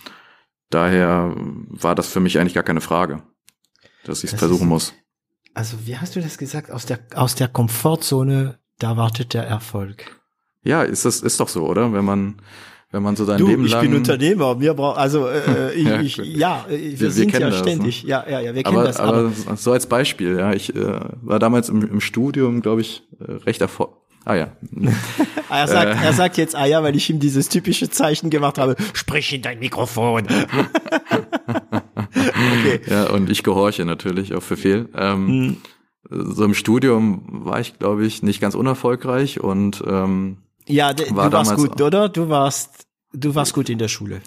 daher 0.71 1.35
war 1.37 1.95
das 1.95 2.09
für 2.09 2.21
mich 2.21 2.39
eigentlich 2.39 2.55
gar 2.55 2.63
keine 2.63 2.81
Frage, 2.81 3.23
dass 4.05 4.25
ich 4.25 4.33
es 4.33 4.39
versuchen 4.39 4.63
ist, 4.63 4.69
muss. 4.69 4.95
Also 5.53 5.87
wie 5.87 5.99
hast 5.99 6.17
du 6.17 6.21
das 6.21 6.39
gesagt? 6.39 6.71
Aus 6.71 6.87
der, 6.87 7.01
aus 7.15 7.35
der 7.35 7.49
Komfortzone, 7.49 8.59
da 8.79 8.97
wartet 8.97 9.35
der 9.35 9.47
Erfolg. 9.47 10.21
Ja, 10.63 10.83
ist 10.83 11.05
das 11.05 11.21
ist 11.21 11.39
doch 11.41 11.49
so, 11.49 11.67
oder? 11.67 11.93
Wenn 11.93 12.05
man 12.05 12.37
wenn 12.95 13.03
man 13.03 13.17
so 13.17 13.25
sein 13.25 13.39
du, 13.39 13.49
Leben 13.49 13.65
ich 13.65 13.73
lang. 13.73 13.83
Ich 13.83 13.91
bin 13.91 13.99
Unternehmer. 13.99 14.61
Wir 14.61 14.73
brauchen 14.75 14.97
also 14.97 15.27
äh, 15.29 15.75
ich, 15.75 15.85
ja, 15.85 16.01
ich, 16.01 16.17
ja, 16.17 16.65
wir, 16.69 17.01
wir 17.01 17.11
sind 17.11 17.33
ja 17.33 17.41
das, 17.41 17.59
ständig. 17.59 18.05
Ne? 18.05 18.11
Ja, 18.11 18.25
ja, 18.29 18.41
ja, 18.41 18.55
wir 18.55 18.63
kennen 18.63 18.77
aber, 18.77 18.87
das. 18.87 19.01
Aber, 19.01 19.33
aber 19.47 19.57
so 19.57 19.73
als 19.73 19.87
Beispiel, 19.87 20.39
ja, 20.39 20.53
ich 20.53 20.75
äh, 20.77 21.01
war 21.23 21.41
damals 21.41 21.69
im, 21.69 21.83
im 21.83 22.01
Studium, 22.01 22.63
glaube 22.63 22.83
ich, 22.83 23.03
äh, 23.19 23.33
recht 23.33 23.61
erfolgreich. 23.61 23.99
Ah 24.27 24.37
ja. 24.37 24.53
er, 25.51 25.69
sagt, 25.69 26.01
äh. 26.01 26.07
er 26.07 26.13
sagt 26.15 26.39
jetzt 26.39 26.57
ah 26.57 26.65
ja, 26.65 26.83
weil 26.83 26.97
ich 26.97 27.11
ihm 27.11 27.19
dieses 27.19 27.51
typische 27.51 27.91
Zeichen 27.91 28.31
gemacht 28.31 28.57
habe. 28.59 28.77
Sprich 28.95 29.35
in 29.35 29.43
dein 29.43 29.59
Mikrofon. 29.59 30.23
okay. 31.51 32.81
Ja, 32.89 33.11
und 33.11 33.29
ich 33.29 33.43
gehorche 33.43 33.85
natürlich 33.85 34.35
auch 34.35 34.43
für 34.43 34.57
viel. 34.57 34.89
Ähm, 34.97 35.29
hm. 35.29 35.57
So 36.09 36.45
im 36.45 36.55
Studium 36.55 37.25
war 37.45 37.61
ich, 37.61 37.79
glaube 37.79 38.07
ich, 38.07 38.23
nicht 38.23 38.41
ganz 38.41 38.55
unerfolgreich 38.55 39.41
und 39.41 39.83
ähm, 39.87 40.39
ja, 40.67 40.95
du 40.95 41.05
warst 41.15 41.57
gut, 41.57 41.81
oder? 41.81 42.09
Du 42.09 42.29
warst, 42.29 42.84
du 43.15 43.35
warst 43.35 43.55
gut 43.55 43.69
in 43.69 43.79
der 43.79 43.89
Schule. 43.89 44.21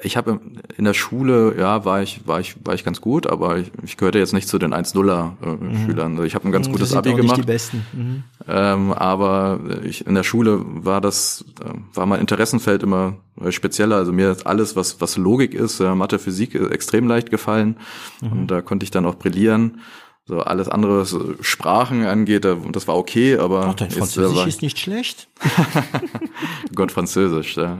Ich 0.00 0.16
habe 0.16 0.38
in 0.76 0.84
der 0.84 0.94
Schule, 0.94 1.56
ja, 1.58 1.84
war 1.84 2.02
ich, 2.02 2.26
war 2.26 2.38
ich, 2.38 2.54
war 2.64 2.74
ich 2.74 2.84
ganz 2.84 3.00
gut, 3.00 3.26
aber 3.26 3.58
ich, 3.58 3.72
ich 3.82 3.96
gehörte 3.96 4.18
jetzt 4.18 4.32
nicht 4.32 4.46
zu 4.46 4.58
den 4.58 4.72
1-0er 4.72 5.32
äh, 5.42 5.46
mhm. 5.46 5.84
Schülern. 5.84 6.12
Also 6.12 6.22
ich 6.22 6.36
habe 6.36 6.46
ein 6.46 6.52
ganz 6.52 6.68
mhm, 6.68 6.72
gutes 6.72 6.94
Abi 6.94 7.14
gemacht. 7.14 7.38
die 7.38 7.42
Besten. 7.42 7.84
Mhm. 7.92 8.22
Ähm, 8.46 8.92
aber 8.92 9.58
ich, 9.82 10.06
in 10.06 10.14
der 10.14 10.22
Schule 10.22 10.60
war 10.64 11.00
das, 11.00 11.44
äh, 11.64 11.70
war 11.94 12.06
mein 12.06 12.20
Interessenfeld 12.20 12.84
immer 12.84 13.16
spezieller. 13.48 13.96
Also 13.96 14.12
mir 14.12 14.30
ist 14.30 14.46
alles, 14.46 14.76
was, 14.76 15.00
was 15.00 15.16
Logik 15.16 15.52
ist, 15.52 15.80
äh, 15.80 15.94
Mathe, 15.96 16.20
Physik, 16.20 16.54
äh, 16.54 16.66
extrem 16.68 17.08
leicht 17.08 17.30
gefallen. 17.30 17.76
Mhm. 18.20 18.32
Und 18.32 18.50
da 18.52 18.62
konnte 18.62 18.84
ich 18.84 18.92
dann 18.92 19.04
auch 19.04 19.16
brillieren. 19.16 19.80
So 20.24 20.38
alles 20.38 20.68
andere, 20.68 21.00
was 21.00 21.16
Sprachen 21.40 22.04
angeht, 22.04 22.44
das 22.44 22.86
war 22.86 22.96
okay, 22.96 23.38
aber 23.38 23.66
Ach, 23.70 23.74
dein 23.74 23.90
Französisch 23.90 24.38
ist, 24.38 24.46
ist 24.46 24.62
nicht 24.62 24.78
schlecht. 24.78 25.28
Gott, 26.76 26.92
Französisch. 26.92 27.56
Ja. 27.56 27.76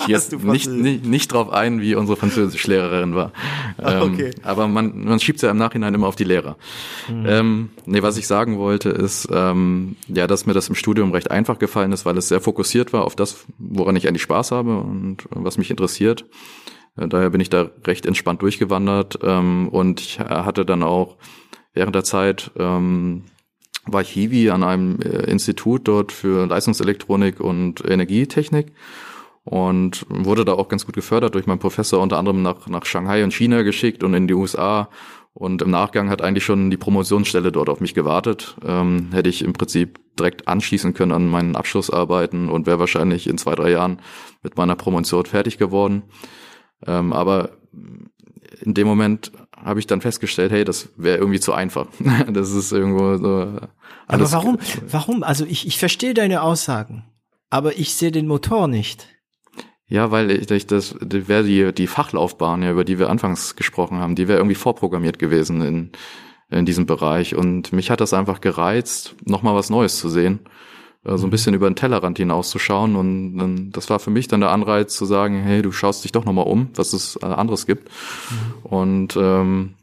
Ich 0.00 0.06
gehe 0.06 0.16
jetzt 0.16 0.36
nicht, 0.42 0.68
nicht, 0.68 1.06
nicht 1.06 1.32
drauf 1.32 1.48
ein, 1.50 1.80
wie 1.80 1.94
unsere 1.94 2.16
Französischlehrerin 2.16 3.14
war. 3.14 3.32
Ah, 3.78 4.02
ähm, 4.02 4.12
okay. 4.12 4.30
aber 4.42 4.68
man, 4.68 5.04
man 5.04 5.20
schiebt 5.20 5.40
ja 5.40 5.50
im 5.50 5.56
Nachhinein 5.56 5.94
immer 5.94 6.06
auf 6.06 6.16
die 6.16 6.24
Lehrer. 6.24 6.56
Mhm. 7.08 7.26
Ähm, 7.26 7.70
nee, 7.86 8.02
was 8.02 8.18
ich 8.18 8.26
sagen 8.26 8.58
wollte, 8.58 8.90
ist, 8.90 9.28
ähm, 9.32 9.96
ja, 10.08 10.26
dass 10.26 10.44
mir 10.44 10.52
das 10.52 10.68
im 10.68 10.74
Studium 10.74 11.12
recht 11.12 11.30
einfach 11.30 11.58
gefallen 11.58 11.92
ist, 11.92 12.04
weil 12.04 12.18
es 12.18 12.28
sehr 12.28 12.40
fokussiert 12.40 12.92
war 12.92 13.04
auf 13.04 13.16
das, 13.16 13.46
woran 13.58 13.96
ich 13.96 14.06
eigentlich 14.06 14.22
Spaß 14.22 14.50
habe 14.50 14.76
und 14.76 15.24
was 15.30 15.56
mich 15.56 15.70
interessiert. 15.70 16.26
Äh, 16.96 17.08
daher 17.08 17.30
bin 17.30 17.40
ich 17.40 17.48
da 17.48 17.70
recht 17.86 18.04
entspannt 18.04 18.42
durchgewandert 18.42 19.18
ähm, 19.22 19.68
und 19.68 20.00
ich 20.00 20.18
hatte 20.18 20.66
dann 20.66 20.82
auch 20.82 21.16
während 21.72 21.94
der 21.94 22.04
Zeit 22.04 22.50
ähm, 22.56 23.24
war 23.86 24.02
ich 24.02 24.10
Hiwi 24.10 24.50
an 24.50 24.62
einem 24.62 25.00
äh, 25.00 25.30
Institut 25.30 25.88
dort 25.88 26.12
für 26.12 26.46
Leistungselektronik 26.46 27.40
und 27.40 27.82
Energietechnik 27.84 28.72
und 29.44 30.06
wurde 30.08 30.44
da 30.44 30.52
auch 30.52 30.68
ganz 30.68 30.84
gut 30.84 30.94
gefördert 30.94 31.34
durch 31.34 31.46
meinen 31.46 31.58
Professor, 31.58 32.00
unter 32.00 32.18
anderem 32.18 32.42
nach, 32.42 32.66
nach 32.68 32.84
Shanghai 32.84 33.24
und 33.24 33.32
China 33.32 33.62
geschickt 33.62 34.04
und 34.04 34.14
in 34.14 34.28
die 34.28 34.34
USA. 34.34 34.90
Und 35.32 35.62
im 35.62 35.70
Nachgang 35.70 36.10
hat 36.10 36.22
eigentlich 36.22 36.44
schon 36.44 36.70
die 36.70 36.76
Promotionsstelle 36.76 37.52
dort 37.52 37.68
auf 37.68 37.80
mich 37.80 37.94
gewartet. 37.94 38.56
Ähm, 38.64 39.10
hätte 39.12 39.28
ich 39.28 39.42
im 39.42 39.52
Prinzip 39.52 40.00
direkt 40.18 40.48
anschließen 40.48 40.92
können 40.92 41.12
an 41.12 41.28
meinen 41.28 41.56
Abschlussarbeiten 41.56 42.48
und 42.48 42.66
wäre 42.66 42.80
wahrscheinlich 42.80 43.28
in 43.28 43.38
zwei, 43.38 43.54
drei 43.54 43.70
Jahren 43.70 44.00
mit 44.42 44.56
meiner 44.56 44.74
Promotion 44.74 45.24
fertig 45.26 45.56
geworden. 45.56 46.02
Ähm, 46.86 47.12
aber 47.12 47.50
in 48.60 48.74
dem 48.74 48.86
Moment 48.86 49.32
habe 49.56 49.80
ich 49.80 49.86
dann 49.86 50.00
festgestellt, 50.00 50.52
hey, 50.52 50.64
das 50.64 50.88
wäre 50.96 51.18
irgendwie 51.18 51.40
zu 51.40 51.52
einfach. 51.52 51.86
das 52.32 52.50
ist 52.50 52.72
irgendwo 52.72 53.16
so. 53.16 53.60
Alles 54.06 54.32
aber 54.32 54.44
warum? 54.44 54.58
Warum? 54.88 55.22
Also 55.22 55.44
ich, 55.44 55.66
ich 55.66 55.78
verstehe 55.78 56.14
deine 56.14 56.42
Aussagen, 56.42 57.04
aber 57.50 57.78
ich 57.78 57.94
sehe 57.94 58.10
den 58.10 58.26
Motor 58.26 58.68
nicht. 58.68 59.06
Ja, 59.86 60.10
weil 60.10 60.30
ich, 60.30 60.50
ich 60.50 60.66
das, 60.66 60.94
die 61.00 61.26
wäre 61.26 61.44
die, 61.44 61.72
die 61.72 61.86
Fachlaufbahn, 61.88 62.62
ja, 62.62 62.70
über 62.70 62.84
die 62.84 62.98
wir 62.98 63.10
anfangs 63.10 63.56
gesprochen 63.56 63.98
haben, 63.98 64.14
die 64.14 64.28
wäre 64.28 64.38
irgendwie 64.38 64.54
vorprogrammiert 64.54 65.18
gewesen 65.18 65.62
in, 65.62 65.90
in 66.48 66.64
diesem 66.64 66.86
Bereich. 66.86 67.34
Und 67.34 67.72
mich 67.72 67.90
hat 67.90 68.00
das 68.00 68.14
einfach 68.14 68.40
gereizt, 68.40 69.16
nochmal 69.24 69.56
was 69.56 69.68
Neues 69.68 69.98
zu 69.98 70.08
sehen 70.08 70.40
äh, 71.04 71.16
so 71.16 71.26
ein 71.26 71.30
bisschen 71.30 71.54
über 71.54 71.68
den 71.68 71.76
Tellerrand 71.76 72.18
hinauszuschauen. 72.18 72.96
Und 72.96 73.38
dann, 73.38 73.70
das 73.70 73.90
war 73.90 73.98
für 73.98 74.10
mich 74.10 74.28
dann 74.28 74.40
der 74.40 74.50
Anreiz 74.50 74.96
zu 74.96 75.04
sagen, 75.04 75.42
hey, 75.42 75.62
du 75.62 75.72
schaust 75.72 76.04
dich 76.04 76.12
doch 76.12 76.24
nochmal 76.24 76.46
um, 76.46 76.70
was 76.74 76.92
es 76.92 77.18
äh, 77.22 77.26
anderes 77.26 77.66
gibt. 77.66 77.88
Mhm. 77.88 78.66
Und 78.70 79.16
ähm, 79.16 79.74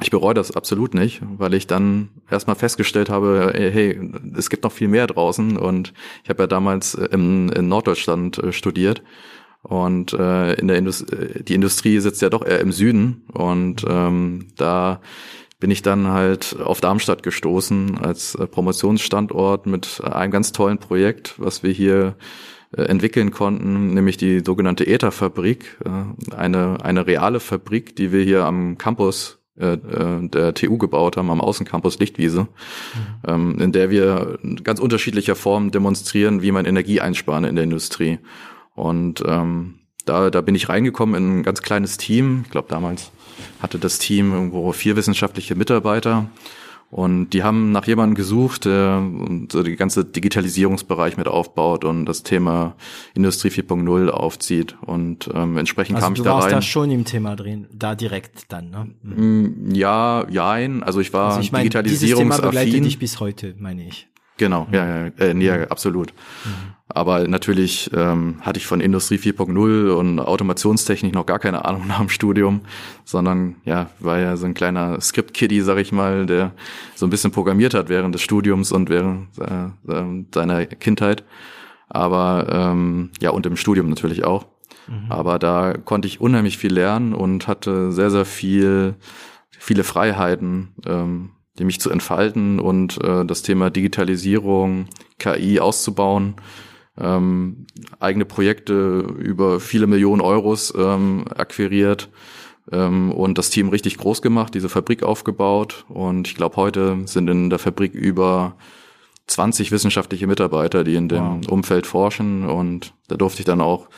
ich 0.00 0.10
bereue 0.10 0.34
das 0.34 0.56
absolut 0.56 0.94
nicht, 0.94 1.20
weil 1.36 1.52
ich 1.54 1.66
dann 1.66 2.08
erstmal 2.30 2.56
festgestellt 2.56 3.10
habe, 3.10 3.52
hey, 3.54 4.00
es 4.36 4.48
gibt 4.48 4.64
noch 4.64 4.72
viel 4.72 4.88
mehr 4.88 5.06
draußen. 5.06 5.56
Und 5.56 5.92
ich 6.24 6.30
habe 6.30 6.44
ja 6.44 6.46
damals 6.46 6.94
im, 6.94 7.50
in 7.50 7.68
Norddeutschland 7.68 8.38
äh, 8.38 8.52
studiert. 8.52 9.02
Und 9.62 10.12
äh, 10.12 10.54
in 10.54 10.66
der 10.66 10.76
Indust 10.76 11.06
die 11.46 11.54
Industrie 11.54 12.00
sitzt 12.00 12.20
ja 12.20 12.30
doch 12.30 12.44
eher 12.44 12.60
im 12.60 12.72
Süden. 12.72 13.22
Und 13.32 13.84
ähm, 13.88 14.48
da 14.56 15.00
bin 15.62 15.70
ich 15.70 15.82
dann 15.82 16.08
halt 16.08 16.56
auf 16.58 16.80
Darmstadt 16.80 17.22
gestoßen 17.22 17.96
als 17.96 18.34
äh, 18.34 18.48
Promotionsstandort 18.48 19.66
mit 19.66 20.02
äh, 20.02 20.08
einem 20.08 20.32
ganz 20.32 20.50
tollen 20.50 20.78
Projekt, 20.78 21.36
was 21.38 21.62
wir 21.62 21.70
hier 21.70 22.16
äh, 22.76 22.82
entwickeln 22.82 23.30
konnten, 23.30 23.94
nämlich 23.94 24.16
die 24.16 24.42
sogenannte 24.44 24.88
Ether-Fabrik, 24.88 25.78
eine, 26.36 26.78
eine 26.82 27.06
reale 27.06 27.38
Fabrik, 27.38 27.94
die 27.94 28.10
wir 28.10 28.24
hier 28.24 28.44
am 28.44 28.76
Campus 28.76 29.38
der 29.54 30.54
TU 30.54 30.78
gebaut 30.78 31.18
haben, 31.18 31.30
am 31.30 31.42
Außencampus 31.42 31.98
Lichtwiese, 31.98 32.48
mhm. 33.28 33.60
in 33.60 33.70
der 33.70 33.90
wir 33.90 34.38
ganz 34.64 34.80
unterschiedlicher 34.80 35.36
Formen 35.36 35.70
demonstrieren, 35.70 36.40
wie 36.40 36.52
man 36.52 36.64
Energie 36.64 37.02
einsparen 37.02 37.44
in 37.44 37.54
der 37.54 37.64
Industrie. 37.64 38.18
Und 38.74 39.22
ähm, 39.26 39.81
da, 40.04 40.30
da 40.30 40.40
bin 40.40 40.54
ich 40.54 40.68
reingekommen 40.68 41.14
in 41.14 41.38
ein 41.38 41.42
ganz 41.42 41.62
kleines 41.62 41.96
Team, 41.96 42.42
ich 42.44 42.50
glaube 42.50 42.68
damals 42.68 43.10
hatte 43.60 43.78
das 43.78 43.98
Team 43.98 44.32
irgendwo 44.32 44.72
vier 44.72 44.96
wissenschaftliche 44.96 45.54
Mitarbeiter. 45.54 46.28
Und 46.90 47.30
die 47.30 47.42
haben 47.42 47.72
nach 47.72 47.86
jemandem 47.86 48.14
gesucht, 48.14 48.66
der 48.66 49.02
so 49.50 49.62
die 49.62 49.76
ganze 49.76 50.04
Digitalisierungsbereich 50.04 51.16
mit 51.16 51.26
aufbaut 51.26 51.86
und 51.86 52.04
das 52.04 52.22
Thema 52.22 52.74
Industrie 53.14 53.48
4.0 53.48 54.10
aufzieht. 54.10 54.76
Und 54.82 55.30
ähm, 55.32 55.56
entsprechend 55.56 55.96
also 55.96 56.04
kam 56.04 56.14
ich 56.14 56.20
da 56.20 56.32
rein. 56.32 56.38
Du 56.38 56.42
warst 56.42 56.54
da 56.54 56.60
schon 56.60 56.90
im 56.90 57.06
Thema 57.06 57.34
drin, 57.34 57.66
da 57.72 57.94
direkt 57.94 58.52
dann, 58.52 58.68
ne? 58.68 58.90
Mhm. 59.02 59.74
Ja, 59.74 60.26
jein. 60.28 60.82
Also 60.82 61.00
ich 61.00 61.14
war 61.14 61.28
also 61.30 61.40
ich 61.40 61.50
mein, 61.50 61.62
digitalisierungsaffin. 61.62 62.28
Dieses 62.28 62.40
Thema 62.40 62.50
begleitet 62.50 62.84
dich 62.84 62.98
bis 62.98 63.20
heute, 63.20 63.54
meine 63.58 63.88
ich. 63.88 64.06
Genau, 64.38 64.66
ja, 64.72 64.86
ja, 64.86 65.10
äh, 65.18 65.34
nee, 65.34 65.44
ja 65.44 65.64
absolut. 65.64 66.12
Mhm. 66.44 66.72
Aber 66.94 67.26
natürlich 67.26 67.90
ähm, 67.94 68.36
hatte 68.42 68.58
ich 68.58 68.66
von 68.66 68.80
Industrie 68.80 69.16
4.0 69.16 69.90
und 69.92 70.20
Automationstechnik 70.20 71.14
noch 71.14 71.26
gar 71.26 71.38
keine 71.38 71.64
Ahnung 71.64 71.86
nach 71.88 71.98
dem 71.98 72.08
Studium, 72.08 72.60
sondern 73.04 73.56
ja, 73.64 73.90
war 73.98 74.18
ja 74.18 74.36
so 74.36 74.46
ein 74.46 74.54
kleiner 74.54 75.00
Script-Kiddie, 75.00 75.60
sag 75.60 75.78
ich 75.78 75.92
mal, 75.92 76.26
der 76.26 76.52
so 76.94 77.06
ein 77.06 77.10
bisschen 77.10 77.30
programmiert 77.30 77.74
hat 77.74 77.88
während 77.88 78.14
des 78.14 78.22
Studiums 78.22 78.72
und 78.72 78.90
während 78.90 79.28
äh, 79.38 79.92
äh, 79.92 80.24
seiner 80.34 80.66
Kindheit. 80.66 81.24
Aber 81.88 82.46
ähm, 82.50 83.10
ja, 83.20 83.30
und 83.30 83.46
im 83.46 83.56
Studium 83.56 83.88
natürlich 83.88 84.24
auch. 84.24 84.46
Mhm. 84.86 85.10
Aber 85.10 85.38
da 85.38 85.74
konnte 85.74 86.08
ich 86.08 86.20
unheimlich 86.20 86.58
viel 86.58 86.72
lernen 86.72 87.14
und 87.14 87.48
hatte 87.48 87.92
sehr, 87.92 88.10
sehr 88.10 88.24
viel, 88.24 88.94
viele 89.50 89.84
Freiheiten, 89.84 90.74
ähm, 90.86 91.30
die 91.58 91.64
mich 91.64 91.80
zu 91.80 91.90
entfalten 91.90 92.58
und 92.58 93.02
äh, 93.02 93.24
das 93.24 93.42
Thema 93.42 93.70
Digitalisierung, 93.70 94.86
KI 95.18 95.60
auszubauen 95.60 96.36
ähm, 96.98 97.66
eigene 98.00 98.24
Projekte 98.24 99.00
über 99.18 99.60
viele 99.60 99.86
Millionen 99.86 100.20
Euros 100.20 100.72
ähm, 100.76 101.24
akquiriert 101.34 102.10
ähm, 102.70 103.12
und 103.12 103.38
das 103.38 103.50
Team 103.50 103.70
richtig 103.70 103.96
groß 103.96 104.22
gemacht, 104.22 104.54
diese 104.54 104.68
Fabrik 104.68 105.02
aufgebaut. 105.02 105.86
Und 105.88 106.28
ich 106.28 106.34
glaube, 106.34 106.56
heute 106.56 106.98
sind 107.06 107.28
in 107.28 107.50
der 107.50 107.58
Fabrik 107.58 107.94
über 107.94 108.56
20 109.26 109.72
wissenschaftliche 109.72 110.26
Mitarbeiter, 110.26 110.84
die 110.84 110.94
in 110.94 111.08
dem 111.08 111.42
wow. 111.42 111.48
Umfeld 111.48 111.86
forschen. 111.86 112.44
Und 112.44 112.92
da 113.08 113.16
durfte 113.16 113.40
ich 113.40 113.46
dann 113.46 113.60
auch 113.60 113.88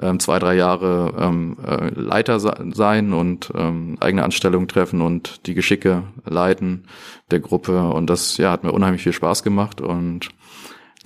ähm, 0.00 0.20
zwei, 0.20 0.38
drei 0.38 0.54
Jahre 0.54 1.14
ähm, 1.18 1.56
äh, 1.64 1.88
Leiter 1.88 2.38
sein 2.38 3.12
und 3.12 3.50
ähm, 3.54 3.96
eigene 4.00 4.24
Anstellungen 4.24 4.68
treffen 4.68 5.00
und 5.00 5.46
die 5.46 5.54
Geschicke 5.54 6.02
leiten 6.24 6.84
der 7.30 7.40
Gruppe. 7.40 7.88
Und 7.88 8.10
das 8.10 8.36
ja, 8.36 8.50
hat 8.50 8.64
mir 8.64 8.72
unheimlich 8.72 9.02
viel 9.02 9.12
Spaß 9.14 9.42
gemacht. 9.42 9.80
Und 9.80 10.28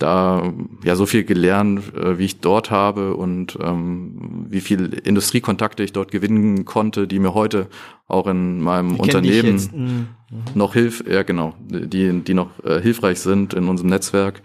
da 0.01 0.51
ja 0.83 0.95
so 0.95 1.05
viel 1.05 1.23
gelernt, 1.23 1.95
äh, 1.95 2.17
wie 2.17 2.25
ich 2.25 2.39
dort 2.39 2.71
habe 2.71 3.15
und 3.15 3.57
ähm, 3.61 4.45
wie 4.49 4.61
viel 4.61 4.93
Industriekontakte 4.93 5.83
ich 5.83 5.93
dort 5.93 6.11
gewinnen 6.11 6.65
konnte, 6.65 7.07
die 7.07 7.19
mir 7.19 7.33
heute 7.33 7.67
auch 8.07 8.27
in 8.27 8.61
meinem 8.61 8.95
Unternehmen 8.99 9.53
jetzt. 9.53 9.73
Mhm. 9.73 10.07
noch 10.55 10.73
hilf, 10.73 11.03
ja 11.07 11.23
genau, 11.23 11.53
die 11.59 12.21
die 12.21 12.33
noch 12.33 12.49
äh, 12.65 12.81
hilfreich 12.81 13.19
sind 13.19 13.53
in 13.53 13.67
unserem 13.67 13.89
Netzwerk. 13.89 14.41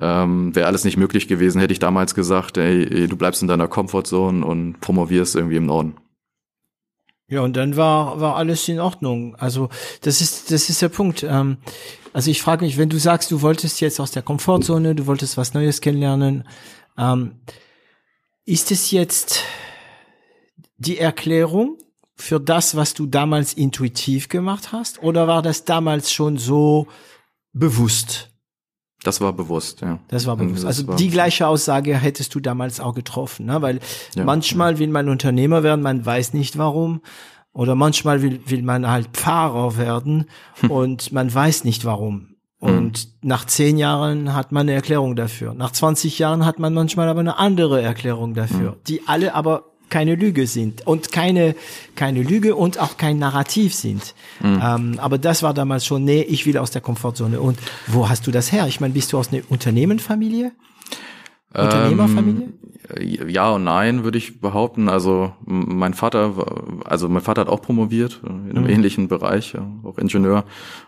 Ähm, 0.00 0.54
Wäre 0.54 0.66
alles 0.66 0.84
nicht 0.84 0.96
möglich 0.96 1.28
gewesen, 1.28 1.60
hätte 1.60 1.72
ich 1.72 1.78
damals 1.78 2.14
gesagt, 2.14 2.56
ey, 2.56 3.06
du 3.06 3.16
bleibst 3.16 3.42
in 3.42 3.48
deiner 3.48 3.68
Comfortzone 3.68 4.44
und 4.44 4.80
promovierst 4.80 5.36
irgendwie 5.36 5.56
im 5.56 5.66
Norden. 5.66 5.96
Ja, 7.28 7.40
und 7.40 7.56
dann 7.56 7.76
war, 7.76 8.20
war 8.20 8.36
alles 8.36 8.68
in 8.68 8.80
Ordnung. 8.80 9.36
Also 9.36 9.70
das 10.02 10.20
ist, 10.20 10.50
das 10.50 10.68
ist 10.68 10.82
der 10.82 10.90
Punkt. 10.90 11.22
Ähm, 11.22 11.58
also 12.12 12.30
ich 12.30 12.42
frage 12.42 12.64
mich, 12.64 12.76
wenn 12.76 12.90
du 12.90 12.98
sagst, 12.98 13.30
du 13.30 13.40
wolltest 13.40 13.80
jetzt 13.80 14.00
aus 14.00 14.10
der 14.10 14.22
Komfortzone, 14.22 14.94
du 14.94 15.06
wolltest 15.06 15.36
was 15.36 15.54
Neues 15.54 15.80
kennenlernen, 15.80 16.46
ähm, 16.98 17.40
ist 18.44 18.70
es 18.70 18.90
jetzt 18.90 19.40
die 20.76 20.98
Erklärung 20.98 21.78
für 22.14 22.38
das, 22.38 22.76
was 22.76 22.94
du 22.94 23.06
damals 23.06 23.54
intuitiv 23.54 24.28
gemacht 24.28 24.72
hast? 24.72 25.02
Oder 25.02 25.26
war 25.26 25.42
das 25.42 25.64
damals 25.64 26.12
schon 26.12 26.36
so 26.36 26.86
bewusst? 27.52 28.31
Das 29.04 29.20
war 29.20 29.32
bewusst, 29.32 29.80
ja. 29.80 29.98
Das 30.08 30.26
war 30.26 30.36
bewusst. 30.36 30.64
Also 30.64 30.86
war- 30.86 30.96
die 30.96 31.10
gleiche 31.10 31.46
Aussage 31.46 31.96
hättest 31.96 32.34
du 32.34 32.40
damals 32.40 32.80
auch 32.80 32.94
getroffen, 32.94 33.46
ne? 33.46 33.60
weil 33.62 33.80
Ja, 34.14 34.24
manchmal 34.24 34.78
will 34.78 34.88
man 34.88 35.08
Unternehmer 35.08 35.62
werden, 35.62 35.82
man 35.82 36.04
weiß 36.06 36.34
nicht 36.34 36.58
warum. 36.58 37.00
Oder 37.54 37.74
manchmal 37.74 38.22
will, 38.22 38.40
will 38.46 38.62
man 38.62 38.88
halt 38.88 39.08
Pfarrer 39.12 39.76
werden 39.76 40.24
und 40.68 41.12
man 41.12 41.32
weiß 41.32 41.64
nicht 41.64 41.84
warum. 41.84 42.28
Und 42.60 43.08
nach 43.22 43.44
zehn 43.44 43.76
Jahren 43.76 44.34
hat 44.34 44.52
man 44.52 44.62
eine 44.62 44.72
Erklärung 44.72 45.16
dafür. 45.16 45.52
Nach 45.52 45.72
20 45.72 46.18
Jahren 46.20 46.46
hat 46.46 46.60
man 46.60 46.72
manchmal 46.72 47.08
aber 47.08 47.18
eine 47.20 47.36
andere 47.38 47.82
Erklärung 47.82 48.34
dafür, 48.34 48.76
die 48.86 49.02
alle 49.08 49.34
aber 49.34 49.64
keine 49.92 50.14
Lüge 50.14 50.46
sind 50.46 50.86
und 50.86 51.12
keine, 51.12 51.54
keine 51.94 52.22
Lüge 52.22 52.56
und 52.56 52.80
auch 52.80 52.96
kein 52.96 53.18
Narrativ 53.18 53.74
sind. 53.74 54.14
Ähm, 54.42 54.98
aber 54.98 55.18
das 55.18 55.42
war 55.42 55.52
damals 55.54 55.84
schon, 55.86 56.04
nee, 56.04 56.22
ich 56.22 56.46
will 56.46 56.56
aus 56.56 56.70
der 56.70 56.80
Komfortzone. 56.80 57.40
Und 57.40 57.58
wo 57.86 58.08
hast 58.08 58.26
du 58.26 58.30
das 58.30 58.50
her? 58.50 58.66
Ich 58.66 58.80
meine, 58.80 58.94
bist 58.94 59.12
du 59.12 59.18
aus 59.18 59.32
einer 59.32 59.42
Unternehmenfamilie? 59.50 60.52
Unternehmerfamilie? 61.54 62.48
Ähm, 62.96 63.28
ja 63.28 63.50
und 63.50 63.64
nein, 63.64 64.02
würde 64.02 64.18
ich 64.18 64.40
behaupten. 64.40 64.88
Also 64.88 65.32
mein 65.44 65.94
Vater, 65.94 66.32
also 66.84 67.08
mein 67.08 67.22
Vater 67.22 67.42
hat 67.42 67.48
auch 67.48 67.62
promoviert 67.62 68.22
äh, 68.24 68.50
in 68.50 68.56
einem 68.56 68.68
ähnlichen 68.68 69.08
Bereich, 69.08 69.54
auch 69.84 69.98
Ingenieur. 69.98 70.44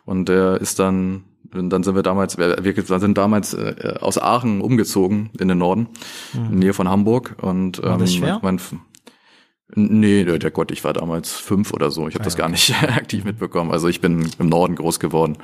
Und 0.07 0.29
der 0.29 0.61
ist 0.61 0.79
dann, 0.79 1.25
dann 1.53 1.83
sind 1.83 1.95
wir 1.95 2.03
damals, 2.03 2.39
wir 2.39 2.99
sind 2.99 3.19
damals 3.19 3.55
äh, 3.55 3.95
aus 4.01 4.19
Aachen 4.19 4.61
umgezogen 4.61 5.31
in 5.39 5.49
den 5.49 5.59
Norden, 5.59 5.89
in 6.33 6.51
der 6.51 6.59
Nähe 6.59 6.75
von 6.75 6.89
Hamburg. 6.89 7.37
Und 7.43 7.79
ähm, 7.79 7.85
War 7.85 7.99
das 7.99 8.15
schwer? 8.15 8.41
Mein, 8.43 8.57
mein, 8.57 8.81
Nee, 9.77 10.25
der 10.25 10.51
Gott, 10.51 10.71
ich 10.71 10.85
war 10.85 10.93
damals 10.93 11.33
fünf 11.33 11.73
oder 11.73 11.91
so. 11.91 12.07
Ich 12.07 12.15
habe 12.15 12.23
Ah, 12.23 12.27
das 12.27 12.37
gar 12.37 12.49
nicht 12.49 12.75
aktiv 12.83 13.25
mitbekommen. 13.25 13.71
Also 13.73 13.89
ich 13.89 14.01
bin 14.01 14.31
im 14.39 14.49
Norden 14.49 14.77
groß 14.77 15.01
geworden. 15.01 15.37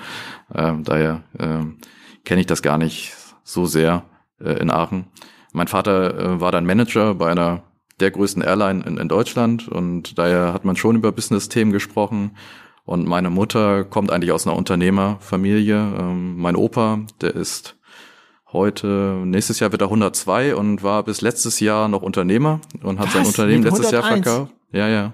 Ähm, 0.55 0.85
daher 0.85 1.23
ähm, 1.39 1.79
kenne 2.25 2.41
ich 2.41 2.47
das 2.47 2.63
gar 2.63 2.79
nicht 2.79 3.15
so 3.43 3.67
sehr 3.67 4.05
äh, 4.41 4.53
in 4.61 4.71
Aachen. 4.71 5.07
Mein 5.53 5.67
Vater 5.67 6.19
äh, 6.19 6.41
war 6.41 6.53
dann 6.53 6.65
Manager 6.65 7.15
bei 7.15 7.31
einer 7.31 7.65
der 7.99 8.13
größten 8.13 8.43
Airline 8.43 8.85
in, 8.85 8.97
in 8.99 9.09
Deutschland 9.09 9.69
und 9.69 10.17
daher 10.19 10.53
hat 10.53 10.65
man 10.65 10.77
schon 10.77 10.97
über 10.97 11.13
Business-Themen 11.13 11.73
gesprochen. 11.73 12.37
Und 12.85 13.07
meine 13.07 13.31
Mutter 13.31 13.85
kommt 13.85 14.11
eigentlich 14.11 14.33
aus 14.33 14.47
einer 14.47 14.57
Unternehmerfamilie. 14.57 15.77
Ähm, 15.77 16.39
mein 16.39 16.57
Opa, 16.57 17.01
der 17.21 17.35
ist 17.35 17.77
heute, 18.53 19.21
nächstes 19.25 19.61
Jahr 19.61 19.73
wird 19.73 19.83
er 19.83 19.89
102 19.89 20.55
und 20.55 20.83
war 20.83 21.03
bis 21.05 21.21
letztes 21.21 21.61
Jahr 21.61 21.89
noch 21.89 22.03
Unternehmer 22.03 22.61
und 22.83 22.99
hat 22.99 23.11
sein 23.11 23.23
Was? 23.23 23.29
Unternehmen 23.29 23.63
Mit 23.63 23.73
letztes 23.73 23.91
Jahr 23.91 24.05
101? 24.05 24.25
verkauft. 24.27 24.55
Ja, 24.73 24.89
ja. 24.89 25.13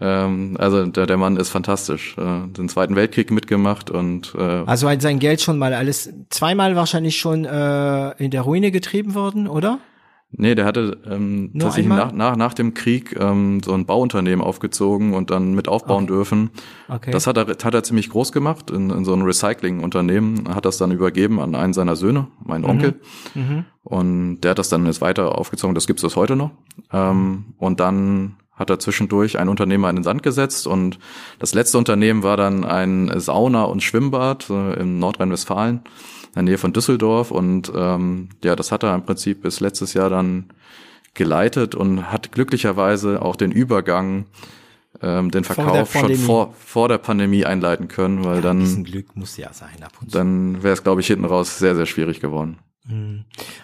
Ähm, 0.00 0.56
also 0.58 0.84
der, 0.86 1.06
der 1.06 1.16
Mann 1.16 1.36
ist 1.36 1.48
fantastisch. 1.48 2.16
Äh, 2.18 2.48
den 2.48 2.68
Zweiten 2.68 2.96
Weltkrieg 2.96 3.30
mitgemacht 3.30 3.90
und 3.90 4.34
äh, 4.36 4.62
Also 4.66 4.88
hat 4.88 5.00
sein 5.02 5.18
Geld 5.18 5.40
schon 5.40 5.58
mal 5.58 5.72
alles 5.72 6.12
zweimal 6.30 6.76
wahrscheinlich 6.76 7.16
schon 7.16 7.44
äh, 7.44 8.10
in 8.22 8.30
der 8.30 8.42
Ruine 8.42 8.70
getrieben 8.70 9.14
worden, 9.14 9.48
oder? 9.48 9.78
Nee, 10.38 10.54
der 10.54 10.66
hatte 10.66 10.98
ähm, 11.10 11.50
Nur 11.54 11.64
tatsächlich 11.64 11.90
einmal? 11.90 12.06
nach, 12.08 12.12
nach, 12.12 12.36
nach 12.36 12.54
dem 12.54 12.74
Krieg 12.74 13.16
ähm, 13.18 13.62
so 13.64 13.72
ein 13.72 13.86
Bauunternehmen 13.86 14.44
aufgezogen 14.44 15.14
und 15.14 15.30
dann 15.30 15.54
mit 15.54 15.66
aufbauen 15.66 16.04
Okay. 16.04 16.12
dürfen. 16.12 16.50
Okay. 16.88 17.10
Das 17.10 17.26
hat 17.26 17.38
er, 17.38 17.46
hat 17.46 17.74
er 17.74 17.82
ziemlich 17.82 18.10
groß 18.10 18.32
gemacht 18.32 18.70
in, 18.70 18.90
in 18.90 19.04
so 19.06 19.14
ein 19.14 19.22
Recycling-Unternehmen, 19.22 20.54
hat 20.54 20.64
das 20.66 20.76
dann 20.78 20.90
übergeben 20.90 21.40
an 21.40 21.54
einen 21.54 21.72
seiner 21.72 21.96
Söhne, 21.96 22.26
meinen 22.44 22.64
Onkel. 22.64 22.94
mhm. 23.34 23.64
Und 23.82 24.40
der 24.42 24.50
hat 24.50 24.58
das 24.58 24.68
dann 24.68 24.84
jetzt 24.86 25.00
weiter 25.00 25.38
aufgezogen, 25.38 25.74
das 25.74 25.86
gibt's 25.86 26.02
das 26.02 26.16
heute 26.16 26.36
noch. 26.36 26.50
Ähm, 26.92 27.46
und 27.58 27.80
dann 27.80 28.34
hat 28.54 28.68
er 28.70 28.78
zwischendurch 28.78 29.38
ein 29.38 29.48
Unternehmer 29.48 29.88
in 29.90 29.96
den 29.96 30.02
Sand 30.02 30.22
gesetzt 30.22 30.66
und 30.66 30.98
das 31.38 31.54
letzte 31.54 31.78
Unternehmen 31.78 32.22
war 32.22 32.36
dann 32.36 32.64
ein 32.64 33.10
Sauna- 33.20 33.64
und 33.64 33.82
Schwimmbad 33.82 34.50
äh, 34.50 34.80
in 34.80 34.98
Nordrhein-Westfalen, 34.98 35.82
in 36.25 36.25
der 36.36 36.42
Nähe 36.44 36.58
von 36.58 36.72
Düsseldorf. 36.72 37.32
Und 37.32 37.72
ähm, 37.74 38.28
ja, 38.44 38.54
das 38.54 38.70
hat 38.70 38.84
er 38.84 38.94
im 38.94 39.04
Prinzip 39.04 39.42
bis 39.42 39.58
letztes 39.60 39.94
Jahr 39.94 40.10
dann 40.10 40.50
geleitet 41.14 41.74
und 41.74 42.12
hat 42.12 42.30
glücklicherweise 42.30 43.22
auch 43.22 43.36
den 43.36 43.50
Übergang, 43.50 44.26
ähm, 45.02 45.30
den 45.30 45.44
Verkauf 45.44 45.92
schon 45.92 46.02
Pandemie. 46.02 46.22
vor, 46.22 46.54
vor 46.58 46.88
der 46.88 46.98
Pandemie 46.98 47.44
einleiten 47.44 47.88
können, 47.88 48.24
weil 48.24 48.46
Ein 48.46 48.60
bisschen 48.60 48.84
dann, 48.84 48.92
Glück 48.92 49.16
muss 49.16 49.36
ja 49.36 49.52
sein 49.52 49.82
ab 49.82 49.92
und 50.00 50.10
zu. 50.10 50.18
dann 50.18 50.62
wäre 50.62 50.74
es, 50.74 50.82
glaube 50.82 51.00
ich, 51.00 51.06
hinten 51.06 51.24
raus 51.24 51.58
sehr, 51.58 51.74
sehr 51.74 51.86
schwierig 51.86 52.20
geworden. 52.20 52.58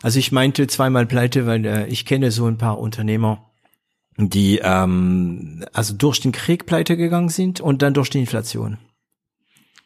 Also 0.02 0.18
ich 0.18 0.32
meinte 0.32 0.66
zweimal 0.66 1.06
pleite, 1.06 1.46
weil 1.46 1.64
äh, 1.64 1.86
ich 1.86 2.06
kenne 2.06 2.32
so 2.32 2.46
ein 2.46 2.58
paar 2.58 2.78
Unternehmer, 2.80 3.50
die 4.16 4.60
ähm, 4.62 5.64
also 5.72 5.94
durch 5.94 6.20
den 6.20 6.32
Krieg 6.32 6.66
pleite 6.66 6.96
gegangen 6.96 7.28
sind 7.28 7.60
und 7.60 7.82
dann 7.82 7.94
durch 7.94 8.10
die 8.10 8.18
Inflation. 8.18 8.78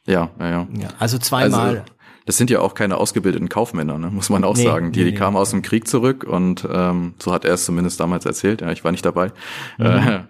Ja, 0.06 0.30
ja, 0.38 0.50
ja. 0.50 0.68
Ja, 0.78 0.88
also 0.98 1.18
zweimal. 1.18 1.68
Also, 1.80 1.82
das 2.26 2.36
sind 2.36 2.50
ja 2.50 2.60
auch 2.60 2.74
keine 2.74 2.98
ausgebildeten 2.98 3.48
Kaufmänner, 3.48 3.98
ne? 3.98 4.10
muss 4.10 4.30
man 4.30 4.44
auch 4.44 4.56
Nee, 4.56 4.64
sagen. 4.64 4.92
Die, 4.92 4.98
nee, 4.98 5.04
die 5.06 5.10
nee. 5.12 5.16
kamen 5.16 5.36
aus 5.36 5.50
dem 5.50 5.62
Krieg 5.62 5.88
zurück 5.88 6.24
und 6.24 6.66
ähm, 6.70 7.14
so 7.18 7.32
hat 7.32 7.44
er 7.44 7.54
es 7.54 7.64
zumindest 7.64 8.00
damals 8.00 8.26
erzählt. 8.26 8.60
Ja, 8.60 8.72
ich 8.72 8.84
war 8.84 8.90
nicht 8.90 9.06
dabei. 9.06 9.32
Äh, 9.78 10.20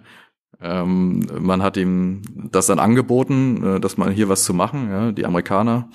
ähm, 0.61 1.25
man 1.39 1.63
hat 1.63 1.75
ihm 1.77 2.21
das 2.51 2.67
dann 2.67 2.79
angeboten, 2.79 3.63
äh, 3.63 3.79
dass 3.79 3.97
man 3.97 4.11
hier 4.11 4.29
was 4.29 4.43
zu 4.43 4.53
machen, 4.53 4.89
ja, 4.89 5.11
die 5.11 5.25
Amerikaner. 5.25 5.89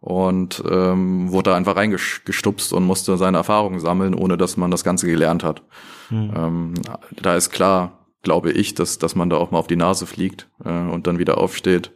Und 0.00 0.64
ähm, 0.68 1.30
wurde 1.30 1.50
da 1.50 1.56
einfach 1.56 1.76
reingestupst 1.76 2.72
und 2.72 2.84
musste 2.84 3.16
seine 3.16 3.36
Erfahrungen 3.36 3.78
sammeln, 3.78 4.14
ohne 4.14 4.36
dass 4.36 4.56
man 4.56 4.72
das 4.72 4.82
Ganze 4.82 5.06
gelernt 5.06 5.44
hat. 5.44 5.62
Ähm, 6.10 6.74
da 7.20 7.36
ist 7.36 7.50
klar, 7.50 8.06
glaube 8.22 8.50
ich, 8.50 8.74
dass, 8.74 8.98
dass 8.98 9.14
man 9.14 9.30
da 9.30 9.36
auch 9.36 9.52
mal 9.52 9.58
auf 9.58 9.68
die 9.68 9.76
Nase 9.76 10.06
fliegt 10.06 10.48
äh, 10.64 10.70
und 10.70 11.06
dann 11.06 11.20
wieder 11.20 11.38
aufsteht 11.38 11.92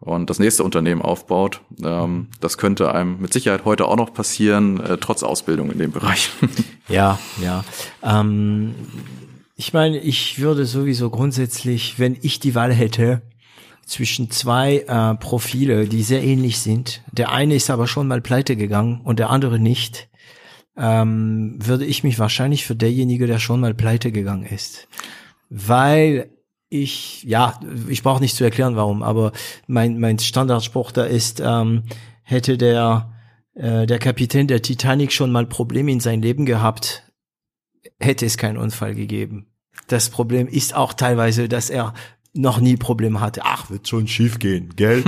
und 0.00 0.30
das 0.30 0.38
nächste 0.38 0.64
Unternehmen 0.64 1.02
aufbaut. 1.02 1.60
Ähm, 1.84 2.28
das 2.40 2.58
könnte 2.58 2.92
einem 2.92 3.20
mit 3.20 3.32
Sicherheit 3.32 3.64
heute 3.64 3.86
auch 3.86 3.96
noch 3.96 4.12
passieren, 4.12 4.80
äh, 4.80 4.96
trotz 4.98 5.22
Ausbildung 5.22 5.70
in 5.70 5.78
dem 5.78 5.92
Bereich. 5.92 6.30
Ja, 6.88 7.20
ja. 7.40 7.64
Ähm, 8.02 8.74
ich 9.54 9.72
meine, 9.72 9.98
ich 10.00 10.40
würde 10.40 10.66
sowieso 10.66 11.08
grundsätzlich, 11.08 12.00
wenn 12.00 12.18
ich 12.20 12.40
die 12.40 12.56
Wahl 12.56 12.72
hätte, 12.72 13.22
zwischen 13.86 14.28
zwei 14.30 14.78
äh, 14.88 15.14
Profile, 15.14 15.86
die 15.86 16.02
sehr 16.02 16.24
ähnlich 16.24 16.58
sind, 16.58 17.02
der 17.12 17.30
eine 17.30 17.54
ist 17.54 17.70
aber 17.70 17.86
schon 17.86 18.08
mal 18.08 18.20
pleite 18.20 18.56
gegangen 18.56 19.02
und 19.04 19.20
der 19.20 19.30
andere 19.30 19.60
nicht, 19.60 20.08
ähm, 20.76 21.58
würde 21.58 21.84
ich 21.84 22.02
mich 22.02 22.18
wahrscheinlich 22.18 22.64
für 22.64 22.74
derjenige, 22.74 23.28
der 23.28 23.38
schon 23.38 23.60
mal 23.60 23.74
pleite 23.74 24.10
gegangen 24.10 24.46
ist. 24.46 24.88
Weil 25.48 26.30
ich, 26.70 27.24
ja, 27.24 27.58
ich 27.88 28.02
brauche 28.02 28.22
nicht 28.22 28.36
zu 28.36 28.44
erklären, 28.44 28.76
warum, 28.76 29.02
aber 29.02 29.32
mein, 29.66 29.98
mein 29.98 30.18
Standardspruch 30.18 30.92
da 30.92 31.04
ist, 31.04 31.42
ähm, 31.44 31.82
hätte 32.22 32.56
der, 32.56 33.12
äh, 33.54 33.86
der 33.86 33.98
Kapitän 33.98 34.46
der 34.46 34.62
Titanic 34.62 35.12
schon 35.12 35.32
mal 35.32 35.46
Probleme 35.46 35.90
in 35.90 36.00
sein 36.00 36.22
Leben 36.22 36.46
gehabt, 36.46 37.10
hätte 37.98 38.24
es 38.24 38.38
keinen 38.38 38.56
Unfall 38.56 38.94
gegeben. 38.94 39.48
Das 39.88 40.10
Problem 40.10 40.46
ist 40.46 40.74
auch 40.76 40.94
teilweise, 40.94 41.48
dass 41.48 41.70
er 41.70 41.92
noch 42.32 42.60
nie 42.60 42.76
Probleme 42.76 43.20
hatte. 43.20 43.42
Ach, 43.44 43.68
wird 43.70 43.88
schon 43.88 44.06
schief 44.06 44.38
gehen, 44.38 44.70
gell? 44.76 45.02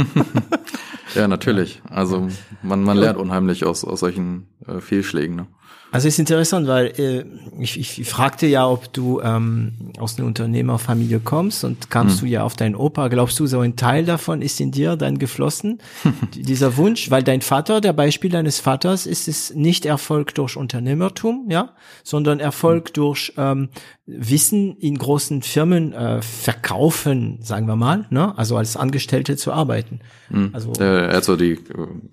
ja, 1.15 1.29
natürlich. 1.29 1.81
Also 1.89 2.29
man, 2.63 2.83
man 2.83 2.97
lernt 2.97 3.19
unheimlich 3.19 3.65
aus, 3.65 3.85
aus 3.85 4.01
solchen 4.01 4.49
äh, 4.67 4.81
Fehlschlägen. 4.81 5.37
Ne? 5.37 5.47
Also 5.93 6.09
ist 6.09 6.19
interessant, 6.19 6.67
weil 6.67 6.87
äh, 6.99 7.25
ich, 7.61 7.79
ich 7.79 8.09
fragte 8.09 8.47
ja, 8.47 8.67
ob 8.67 8.91
du 8.95 9.21
ähm, 9.21 9.75
aus 9.99 10.17
einer 10.17 10.27
Unternehmerfamilie 10.27 11.21
kommst 11.21 11.65
und 11.65 11.91
kamst 11.91 12.21
hm. 12.21 12.27
du 12.27 12.33
ja 12.33 12.43
auf 12.45 12.57
deinen 12.57 12.75
Opa. 12.75 13.09
Glaubst 13.09 13.39
du, 13.39 13.47
so 13.47 13.61
ein 13.61 13.77
Teil 13.77 14.07
davon 14.07 14.41
ist 14.41 14.59
in 14.59 14.71
dir 14.71 14.97
dann 14.97 15.19
geflossen, 15.19 15.81
dieser 16.35 16.79
Wunsch? 16.79 17.11
Weil 17.11 17.23
dein 17.23 17.43
Vater, 17.43 17.83
der 17.83 17.93
Beispiel 17.93 18.31
deines 18.31 18.59
Vaters, 18.59 19.05
ist 19.05 19.29
es 19.29 19.55
nicht 19.55 19.85
Erfolg 19.85 20.35
durch 20.35 20.57
Unternehmertum, 20.57 21.49
ja, 21.51 21.75
sondern 22.03 22.41
Erfolg 22.41 22.89
hm. 22.89 22.93
durch 22.95 23.35
ähm, 23.37 23.69
Wissen 24.05 24.77
in 24.79 24.99
großen 24.99 25.43
Firmen 25.43 25.93
äh, 25.93 26.21
verkaufen, 26.23 27.39
sagen 27.41 27.67
wir 27.67 27.77
mal, 27.77 28.07
ne? 28.11 28.37
also 28.37 28.57
als 28.57 28.77
Angestellte 28.77 29.37
zu 29.37 29.53
arbeiten. 29.53 30.01
Hm. 30.29 30.51
Also, 30.53 30.73
äh, 30.81 31.07
also 31.07 31.37
die 31.37 31.53
äh, 31.53 31.59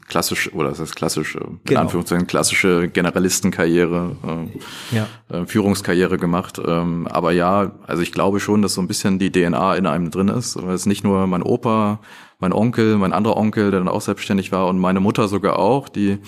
klassische, 0.08 0.52
oder 0.52 0.70
das 0.70 0.80
heißt 0.80 0.96
klassische, 0.96 1.40
in 1.40 1.60
genau. 1.66 1.82
Anführungszeichen 1.82 2.28
klassische 2.28 2.90
Generalistenkarriere, 2.90 3.69
äh, 3.78 4.96
ja. 4.96 5.08
äh, 5.30 5.46
Führungskarriere 5.46 6.18
gemacht. 6.18 6.62
Ähm, 6.66 7.08
aber 7.08 7.32
ja, 7.32 7.72
also 7.88 8.02
ich 8.02 8.12
glaube 8.12 8.40
schon, 8.40 8.62
dass 8.62 8.74
so 8.74 8.82
ein 8.82 8.88
bisschen 8.88 9.20
die 9.20 9.32
DNA 9.32 9.76
in 9.76 9.86
einem 9.86 10.12
drin 10.12 10.28
ist. 10.28 10.62
Weil 10.62 10.74
es 10.74 10.86
nicht 10.86 11.04
nur 11.04 11.28
mein 11.28 11.44
Opa, 11.44 12.00
mein 12.40 12.54
Onkel, 12.54 12.98
mein 12.98 13.14
anderer 13.14 13.38
Onkel, 13.38 13.72
der 13.72 13.80
dann 13.80 13.90
auch 13.90 14.02
selbstständig 14.02 14.52
war 14.52 14.68
und 14.68 14.80
meine 14.80 15.00
Mutter 15.00 15.28
sogar 15.28 15.60
auch, 15.60 15.90
die 15.90 16.20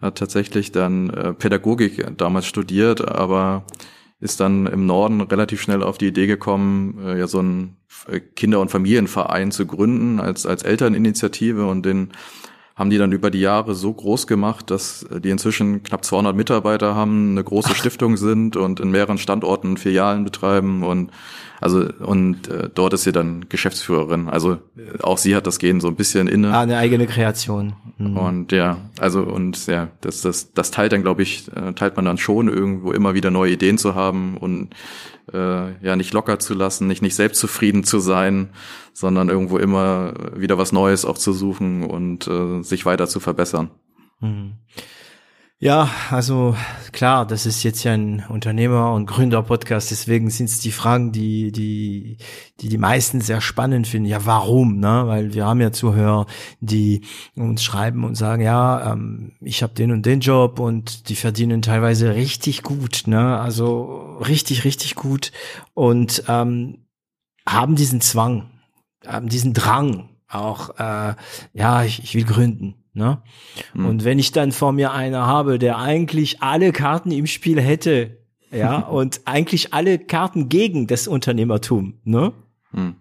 hat 0.00 0.18
tatsächlich 0.18 0.72
dann 0.72 1.10
äh, 1.10 1.32
Pädagogik 1.32 2.16
damals 2.16 2.46
studiert, 2.46 3.06
aber 3.08 3.64
ist 4.20 4.40
dann 4.40 4.66
im 4.66 4.86
Norden 4.86 5.20
relativ 5.20 5.60
schnell 5.60 5.82
auf 5.82 5.98
die 5.98 6.08
Idee 6.08 6.26
gekommen, 6.26 6.98
äh, 7.04 7.18
ja 7.18 7.26
so 7.26 7.38
einen 7.38 7.76
äh, 8.08 8.20
Kinder- 8.20 8.60
und 8.60 8.70
Familienverein 8.70 9.50
zu 9.50 9.66
gründen 9.66 10.20
als 10.20 10.46
als 10.46 10.62
Elterninitiative 10.62 11.66
und 11.66 11.84
den 11.84 12.10
haben 12.76 12.90
die 12.90 12.98
dann 12.98 13.12
über 13.12 13.30
die 13.30 13.40
Jahre 13.40 13.74
so 13.74 13.92
groß 13.92 14.26
gemacht, 14.26 14.70
dass 14.70 15.06
die 15.10 15.30
inzwischen 15.30 15.82
knapp 15.84 16.04
200 16.04 16.34
Mitarbeiter 16.34 16.94
haben, 16.94 17.30
eine 17.30 17.44
große 17.44 17.70
Ach. 17.72 17.76
Stiftung 17.76 18.16
sind 18.16 18.56
und 18.56 18.80
in 18.80 18.90
mehreren 18.90 19.18
Standorten 19.18 19.76
Filialen 19.76 20.24
betreiben 20.24 20.82
und 20.82 21.10
also 21.60 21.88
und 22.00 22.48
äh, 22.48 22.68
dort 22.74 22.92
ist 22.92 23.04
sie 23.04 23.12
dann 23.12 23.46
Geschäftsführerin. 23.48 24.28
Also 24.28 24.58
äh, 24.76 25.02
auch 25.02 25.18
sie 25.18 25.34
hat 25.34 25.46
das 25.46 25.58
Gehen 25.58 25.80
so 25.80 25.88
ein 25.88 25.94
bisschen 25.94 26.28
inne. 26.28 26.52
Ah, 26.52 26.60
eine 26.60 26.76
eigene 26.76 27.06
Kreation. 27.06 27.74
Mhm. 27.96 28.16
Und 28.18 28.52
ja, 28.52 28.76
also 28.98 29.22
und 29.22 29.66
ja, 29.66 29.88
das 30.00 30.20
das 30.20 30.52
das 30.52 30.70
teilt 30.72 30.92
dann 30.92 31.02
glaube 31.02 31.22
ich 31.22 31.48
äh, 31.56 31.72
teilt 31.72 31.96
man 31.96 32.04
dann 32.04 32.18
schon 32.18 32.48
irgendwo 32.48 32.92
immer 32.92 33.14
wieder 33.14 33.30
neue 33.30 33.52
Ideen 33.52 33.78
zu 33.78 33.94
haben 33.94 34.36
und 34.36 34.74
äh, 35.32 35.72
ja 35.82 35.96
nicht 35.96 36.12
locker 36.12 36.38
zu 36.38 36.54
lassen, 36.54 36.86
nicht 36.86 37.02
nicht 37.02 37.14
selbstzufrieden 37.14 37.84
zu 37.84 37.98
sein, 37.98 38.50
sondern 38.94 39.28
irgendwo 39.28 39.58
immer 39.58 40.14
wieder 40.34 40.56
was 40.56 40.72
Neues 40.72 41.04
auch 41.04 41.18
zu 41.18 41.32
suchen 41.32 41.82
und 41.82 42.26
äh, 42.26 42.62
sich 42.62 42.86
weiter 42.86 43.06
zu 43.08 43.20
verbessern. 43.20 43.70
Mhm. 44.20 44.54
Ja, 45.60 45.88
also 46.10 46.54
klar, 46.92 47.26
das 47.26 47.46
ist 47.46 47.62
jetzt 47.62 47.84
ja 47.84 47.94
ein 47.94 48.24
Unternehmer- 48.28 48.92
und 48.92 49.06
Gründer-Podcast, 49.06 49.90
deswegen 49.90 50.28
sind 50.28 50.46
es 50.50 50.60
die 50.60 50.72
Fragen, 50.72 51.10
die, 51.10 51.52
die, 51.52 52.18
die 52.60 52.68
die 52.68 52.76
meisten 52.76 53.20
sehr 53.20 53.40
spannend 53.40 53.86
finden. 53.86 54.08
Ja, 54.08 54.26
warum? 54.26 54.78
Ne? 54.78 55.04
Weil 55.06 55.32
wir 55.32 55.46
haben 55.46 55.60
ja 55.62 55.72
Zuhörer, 55.72 56.26
die 56.60 57.02
uns 57.34 57.64
schreiben 57.64 58.04
und 58.04 58.14
sagen, 58.14 58.42
ja, 58.42 58.92
ähm, 58.92 59.32
ich 59.40 59.62
habe 59.62 59.74
den 59.74 59.90
und 59.92 60.04
den 60.04 60.20
Job 60.20 60.58
und 60.58 61.08
die 61.08 61.16
verdienen 61.16 61.62
teilweise 61.62 62.14
richtig 62.14 62.62
gut, 62.62 63.04
ne? 63.06 63.38
Also 63.40 64.18
richtig, 64.18 64.64
richtig 64.64 64.96
gut 64.96 65.32
und 65.72 66.24
ähm, 66.28 66.84
haben 67.46 67.74
diesen 67.76 68.00
Zwang, 68.00 68.50
haben 69.06 69.28
diesen 69.28 69.52
Drang, 69.52 70.10
auch, 70.28 70.70
äh, 70.78 71.14
ja, 71.52 71.84
ich, 71.84 72.02
ich 72.02 72.14
will 72.14 72.24
gründen. 72.24 72.74
Ne? 72.92 73.22
Mhm. 73.74 73.86
Und 73.86 74.04
wenn 74.04 74.18
ich 74.18 74.32
dann 74.32 74.52
vor 74.52 74.72
mir 74.72 74.92
einer 74.92 75.26
habe, 75.26 75.58
der 75.58 75.78
eigentlich 75.78 76.42
alle 76.42 76.72
Karten 76.72 77.10
im 77.10 77.26
Spiel 77.26 77.60
hätte, 77.60 78.18
ja, 78.52 78.78
und 78.88 79.22
eigentlich 79.24 79.74
alle 79.74 79.98
Karten 79.98 80.48
gegen 80.48 80.86
das 80.86 81.08
Unternehmertum, 81.08 81.98
ne? 82.04 82.32
Mhm. 82.72 82.96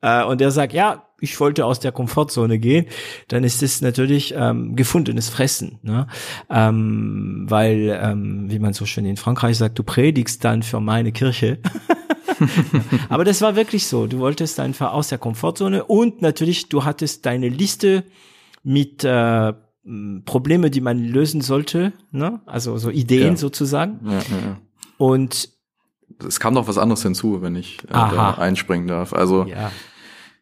Äh, 0.00 0.24
und 0.24 0.40
der 0.40 0.50
sagt, 0.50 0.72
ja, 0.72 1.08
ich 1.20 1.38
wollte 1.38 1.64
aus 1.64 1.80
der 1.80 1.92
Komfortzone 1.92 2.58
gehen, 2.58 2.86
dann 3.28 3.44
ist 3.44 3.62
es 3.62 3.80
natürlich 3.80 4.34
ähm, 4.36 4.74
gefundenes 4.74 5.28
Fressen, 5.28 5.78
ne? 5.82 6.06
Ähm, 6.50 7.46
weil, 7.48 7.98
ähm, 8.00 8.50
wie 8.50 8.58
man 8.58 8.72
so 8.74 8.86
schön 8.86 9.06
in 9.06 9.16
Frankreich 9.16 9.58
sagt, 9.58 9.78
du 9.78 9.82
predigst 9.82 10.44
dann 10.44 10.62
für 10.62 10.80
meine 10.80 11.12
Kirche. 11.12 11.58
Aber 13.08 13.24
das 13.24 13.40
war 13.40 13.56
wirklich 13.56 13.86
so. 13.86 14.06
Du 14.06 14.18
wolltest 14.18 14.60
einfach 14.60 14.92
aus 14.92 15.08
der 15.08 15.18
Komfortzone 15.18 15.84
und 15.84 16.22
natürlich, 16.22 16.68
du 16.68 16.84
hattest 16.84 17.26
deine 17.26 17.48
Liste 17.48 18.04
mit 18.62 19.04
äh, 19.04 19.52
Probleme, 20.24 20.70
die 20.70 20.80
man 20.80 20.98
lösen 20.98 21.40
sollte, 21.40 21.92
ne? 22.12 22.40
also 22.46 22.78
so 22.78 22.90
Ideen 22.90 23.32
ja. 23.32 23.36
sozusagen. 23.36 24.00
Ja, 24.04 24.12
ja, 24.12 24.58
Und 24.96 25.48
es 26.26 26.38
kam 26.38 26.54
noch 26.54 26.68
was 26.68 26.78
anderes 26.78 27.02
hinzu, 27.02 27.42
wenn 27.42 27.56
ich 27.56 27.82
äh, 27.84 27.92
da 27.92 28.34
einspringen 28.34 28.86
darf. 28.86 29.12
Also 29.12 29.46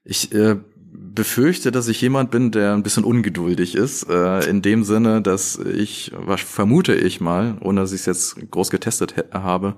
ich 0.04 0.32
äh, 0.34 0.56
befürchte, 0.92 1.72
dass 1.72 1.88
ich 1.88 2.00
jemand 2.00 2.30
bin, 2.30 2.50
der 2.50 2.74
ein 2.74 2.82
bisschen 2.82 3.04
ungeduldig 3.04 3.74
ist, 3.74 4.08
äh, 4.08 4.48
in 4.48 4.62
dem 4.62 4.84
Sinne, 4.84 5.22
dass 5.22 5.56
ich, 5.56 6.12
was 6.14 6.40
vermute 6.40 6.94
ich 6.94 7.20
mal, 7.20 7.56
ohne 7.60 7.80
dass 7.80 7.92
ich 7.92 8.00
es 8.00 8.06
jetzt 8.06 8.50
groß 8.50 8.70
getestet 8.70 9.14
habe, 9.32 9.76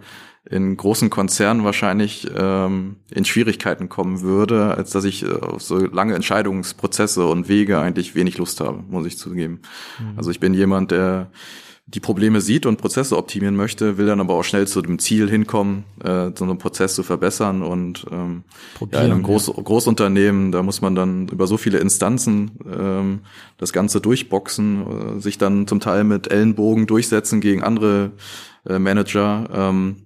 in 0.49 0.77
großen 0.77 1.09
Konzernen 1.09 1.65
wahrscheinlich 1.65 2.29
ähm, 2.37 2.97
in 3.11 3.25
Schwierigkeiten 3.25 3.89
kommen 3.89 4.23
würde, 4.23 4.75
als 4.77 4.91
dass 4.91 5.05
ich 5.05 5.23
äh, 5.23 5.31
auf 5.31 5.63
so 5.63 5.79
lange 5.79 6.15
Entscheidungsprozesse 6.15 7.27
und 7.27 7.49
Wege 7.49 7.79
eigentlich 7.79 8.15
wenig 8.15 8.39
Lust 8.39 8.61
habe, 8.61 8.83
muss 8.89 9.07
ich 9.07 9.19
zugeben. 9.19 9.61
Mhm. 10.01 10.19
Also 10.19 10.31
ich 10.31 10.41
bin 10.41 10.53
jemand, 10.53 10.91
der 10.91 11.31
die 11.87 12.01
Probleme 12.01 12.41
sieht 12.41 12.65
und 12.65 12.79
Prozesse 12.79 13.17
optimieren 13.17 13.57
möchte, 13.57 13.99
will 13.99 14.07
dann 14.07 14.21
aber 14.21 14.35
auch 14.35 14.45
schnell 14.45 14.67
zu 14.67 14.83
dem 14.83 14.99
Ziel 14.99 15.29
hinkommen, 15.29 15.85
äh, 16.03 16.31
so 16.35 16.45
einen 16.45 16.59
Prozess 16.59 16.95
zu 16.95 17.03
verbessern 17.03 17.63
und 17.63 18.07
ähm, 18.11 18.45
ja, 18.93 19.01
in 19.01 19.13
einem 19.13 19.23
Groß 19.23 19.49
ja. 19.49 19.63
Großunternehmen, 19.63 20.53
da 20.53 20.63
muss 20.63 20.81
man 20.81 20.95
dann 20.95 21.29
über 21.29 21.47
so 21.47 21.57
viele 21.57 21.79
Instanzen 21.79 22.53
ähm, 22.67 23.21
das 23.59 23.73
Ganze 23.73 24.01
durchboxen, 24.01 25.17
äh, 25.19 25.21
sich 25.21 25.39
dann 25.39 25.67
zum 25.67 25.81
Teil 25.81 26.05
mit 26.05 26.31
Ellenbogen 26.31 26.87
durchsetzen 26.87 27.41
gegen 27.41 27.63
andere 27.63 28.13
äh, 28.69 28.79
Manager, 28.79 29.49
ähm, 29.53 29.97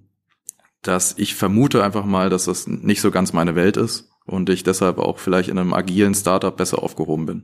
dass 0.81 1.17
ich 1.17 1.35
vermute 1.35 1.83
einfach 1.83 2.05
mal, 2.05 2.29
dass 2.29 2.45
das 2.45 2.67
nicht 2.67 3.01
so 3.01 3.11
ganz 3.11 3.33
meine 3.33 3.55
Welt 3.55 3.77
ist 3.77 4.09
und 4.25 4.49
ich 4.49 4.63
deshalb 4.63 4.99
auch 4.99 5.19
vielleicht 5.19 5.49
in 5.49 5.57
einem 5.57 5.73
agilen 5.73 6.13
Startup 6.13 6.55
besser 6.55 6.81
aufgehoben 6.83 7.25
bin. 7.25 7.43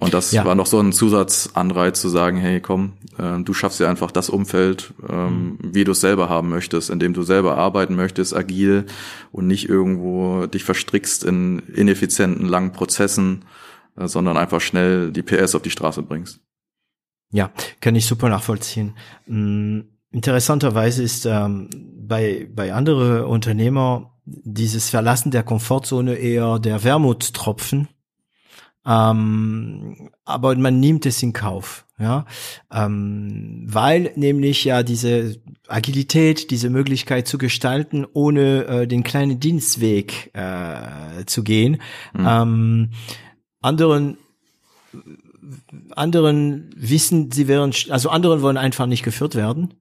Und 0.00 0.14
das 0.14 0.30
ja. 0.30 0.44
war 0.44 0.54
noch 0.54 0.66
so 0.66 0.78
ein 0.78 0.92
Zusatzanreiz 0.92 2.00
zu 2.00 2.08
sagen, 2.08 2.36
hey, 2.36 2.60
komm, 2.60 2.92
äh, 3.18 3.42
du 3.42 3.52
schaffst 3.52 3.80
ja 3.80 3.90
einfach 3.90 4.12
das 4.12 4.30
Umfeld, 4.30 4.94
ähm, 5.08 5.58
mhm. 5.60 5.74
wie 5.74 5.82
du 5.82 5.90
es 5.90 6.00
selber 6.00 6.28
haben 6.28 6.50
möchtest, 6.50 6.90
in 6.90 7.00
dem 7.00 7.14
du 7.14 7.22
selber 7.22 7.58
arbeiten 7.58 7.96
möchtest, 7.96 8.36
agil 8.36 8.86
und 9.32 9.48
nicht 9.48 9.68
irgendwo 9.68 10.46
dich 10.46 10.62
verstrickst 10.62 11.24
in 11.24 11.58
ineffizienten, 11.58 12.46
langen 12.46 12.70
Prozessen, 12.70 13.44
äh, 13.96 14.06
sondern 14.06 14.36
einfach 14.36 14.60
schnell 14.60 15.10
die 15.10 15.22
PS 15.22 15.56
auf 15.56 15.62
die 15.62 15.70
Straße 15.70 16.02
bringst. 16.02 16.40
Ja, 17.32 17.50
kann 17.80 17.96
ich 17.96 18.06
super 18.06 18.28
nachvollziehen. 18.28 18.94
Mm, 19.26 19.80
interessanterweise 20.10 21.02
ist 21.02 21.26
ähm, 21.26 21.68
bei, 22.00 22.48
bei 22.52 22.72
andere 22.72 23.26
Unternehmer 23.26 24.18
dieses 24.24 24.90
Verlassen 24.90 25.30
der 25.30 25.42
Komfortzone 25.42 26.14
eher 26.14 26.58
der 26.58 26.84
Wermutstropfen. 26.84 27.88
Ähm, 28.86 30.10
aber 30.24 30.56
man 30.56 30.80
nimmt 30.80 31.04
es 31.04 31.22
in 31.22 31.34
Kauf, 31.34 31.84
ja, 31.98 32.24
ähm, 32.72 33.66
weil 33.66 34.12
nämlich 34.16 34.64
ja 34.64 34.82
diese 34.82 35.36
Agilität, 35.66 36.50
diese 36.50 36.70
Möglichkeit 36.70 37.28
zu 37.28 37.36
gestalten, 37.36 38.06
ohne 38.14 38.64
äh, 38.64 38.86
den 38.86 39.02
kleinen 39.02 39.40
Dienstweg 39.40 40.30
äh, 40.34 41.24
zu 41.26 41.42
gehen, 41.42 41.82
mhm. 42.14 42.26
ähm, 42.26 42.90
anderen 43.60 44.16
anderen 45.90 46.70
wissen, 46.76 47.30
sie 47.30 47.48
wären, 47.48 47.72
also 47.90 48.10
anderen 48.10 48.42
wollen 48.42 48.56
einfach 48.56 48.86
nicht 48.86 49.02
geführt 49.02 49.34
werden, 49.34 49.74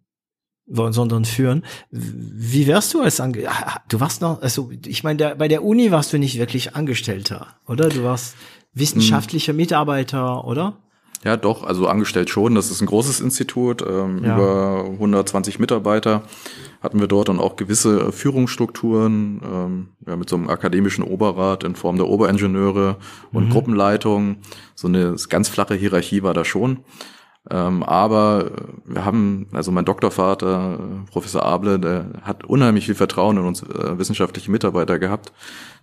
sondern 0.68 1.26
führen. 1.26 1.64
Wie 1.92 2.68
wärst 2.68 2.94
du 2.94 3.02
als 3.02 3.20
Ange 3.20 3.48
Du 3.88 4.00
warst 4.00 4.22
noch, 4.22 4.42
also 4.42 4.70
ich 4.86 5.04
meine, 5.04 5.36
bei 5.36 5.48
der 5.48 5.64
Uni 5.64 5.92
warst 5.92 6.14
du 6.14 6.18
nicht 6.18 6.38
wirklich 6.38 6.76
Angestellter, 6.76 7.48
oder? 7.66 7.90
Du 7.90 8.04
warst 8.04 8.36
wissenschaftlicher 8.74 9.54
Mitarbeiter, 9.54 10.46
oder? 10.46 10.78
Ja, 11.24 11.36
doch, 11.36 11.64
also 11.64 11.88
angestellt 11.88 12.30
schon. 12.30 12.56
Das 12.56 12.70
ist 12.70 12.82
ein 12.82 12.86
großes 12.86 13.22
Institut, 13.22 13.82
ähm, 13.82 14.24
ja. 14.24 14.36
über 14.36 14.86
120 14.92 15.60
Mitarbeiter 15.60 16.24
hatten 16.82 17.00
wir 17.00 17.08
dort 17.08 17.30
dann 17.30 17.40
auch 17.40 17.56
gewisse 17.56 18.12
Führungsstrukturen, 18.12 19.42
ähm, 19.44 19.88
ja, 20.06 20.16
mit 20.16 20.30
so 20.30 20.36
einem 20.36 20.50
akademischen 20.50 21.04
Oberrat 21.04 21.64
in 21.64 21.76
Form 21.76 21.98
der 21.98 22.08
Oberingenieure 22.08 22.98
und 23.32 23.46
mhm. 23.46 23.50
Gruppenleitung. 23.50 24.38
So 24.76 24.88
eine 24.88 25.16
ganz 25.30 25.50
flache 25.50 25.74
Hierarchie 25.76 26.24
war 26.24 26.34
da 26.34 26.46
schon. 26.46 26.80
Ähm, 27.50 27.84
aber 27.84 28.52
wir 28.86 29.06
haben, 29.06 29.48
also 29.54 29.72
mein 29.72 29.86
Doktorvater, 29.86 30.80
Professor 31.12 31.44
Able, 31.44 31.80
der 31.80 32.08
hat 32.22 32.44
unheimlich 32.44 32.86
viel 32.86 32.96
Vertrauen 32.96 33.38
in 33.38 33.46
uns 33.46 33.64
äh, 33.64 33.98
wissenschaftliche 33.98 34.52
Mitarbeiter 34.52 35.00
gehabt, 35.00 35.32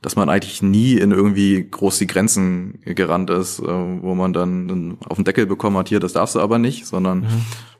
dass 0.02 0.16
man 0.16 0.28
eigentlich 0.28 0.62
nie 0.62 0.94
in 0.94 1.10
irgendwie 1.10 1.66
groß 1.70 1.98
die 1.98 2.06
Grenzen 2.06 2.80
gerannt 2.84 3.30
ist, 3.30 3.60
äh, 3.60 3.64
wo 3.66 4.14
man 4.14 4.32
dann 4.32 4.98
auf 5.08 5.16
den 5.16 5.24
Deckel 5.24 5.46
bekommen 5.46 5.78
hat, 5.78 5.88
hier, 5.88 6.00
das 6.00 6.12
darfst 6.12 6.34
du 6.34 6.40
aber 6.40 6.58
nicht, 6.58 6.86
sondern 6.86 7.20
mhm. 7.20 7.28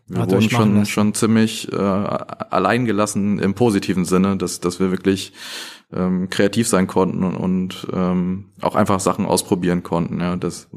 wir 0.09 0.23
Hat 0.23 0.31
wurden 0.31 0.51
schon, 0.51 0.87
schon 0.87 1.15
ziemlich 1.15 1.71
äh, 1.73 1.77
allein 1.77 2.87
gelassen 2.87 3.39
im 3.39 3.55
positiven 3.55 4.07
Sinne, 4.07 4.37
dass, 4.39 4.61
dass 4.61 4.81
wir 4.81 4.91
wirklich 4.93 5.33
ähm, 5.93 6.29
kreativ 6.31 6.69
sein 6.69 6.87
konnten 6.87 7.23
und, 7.23 7.37
und 7.37 7.87
ähm, 7.93 8.47
auch 8.61 8.75
einfach 8.75 9.01
Sachen 9.01 9.27
ausprobieren 9.27 9.83
konnten. 9.83 10.21
Ja, 10.21 10.37
das 10.37 10.69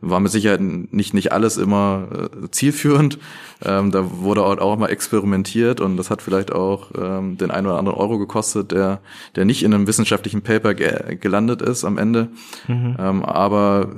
war 0.00 0.20
mit 0.20 0.32
Sicherheit 0.32 0.60
nicht 0.60 1.14
nicht 1.14 1.32
alles 1.32 1.56
immer 1.56 2.08
äh, 2.12 2.50
zielführend. 2.50 3.18
Ähm, 3.62 3.90
da 3.90 4.18
wurde 4.20 4.42
auch, 4.44 4.76
mal 4.76 4.88
experimentiert 4.88 5.80
und 5.80 5.96
das 5.96 6.10
hat 6.10 6.22
vielleicht 6.22 6.52
auch 6.52 6.92
ähm, 6.96 7.36
den 7.36 7.50
einen 7.50 7.66
oder 7.66 7.78
anderen 7.78 7.98
Euro 7.98 8.18
gekostet, 8.18 8.72
der 8.72 9.00
der 9.36 9.44
nicht 9.44 9.62
in 9.62 9.74
einem 9.74 9.86
wissenschaftlichen 9.86 10.42
Paper 10.42 10.74
ge 10.74 11.16
gelandet 11.16 11.60
ist 11.60 11.84
am 11.84 11.98
Ende. 11.98 12.28
Mhm. 12.68 12.96
Ähm, 12.98 13.24
aber 13.24 13.90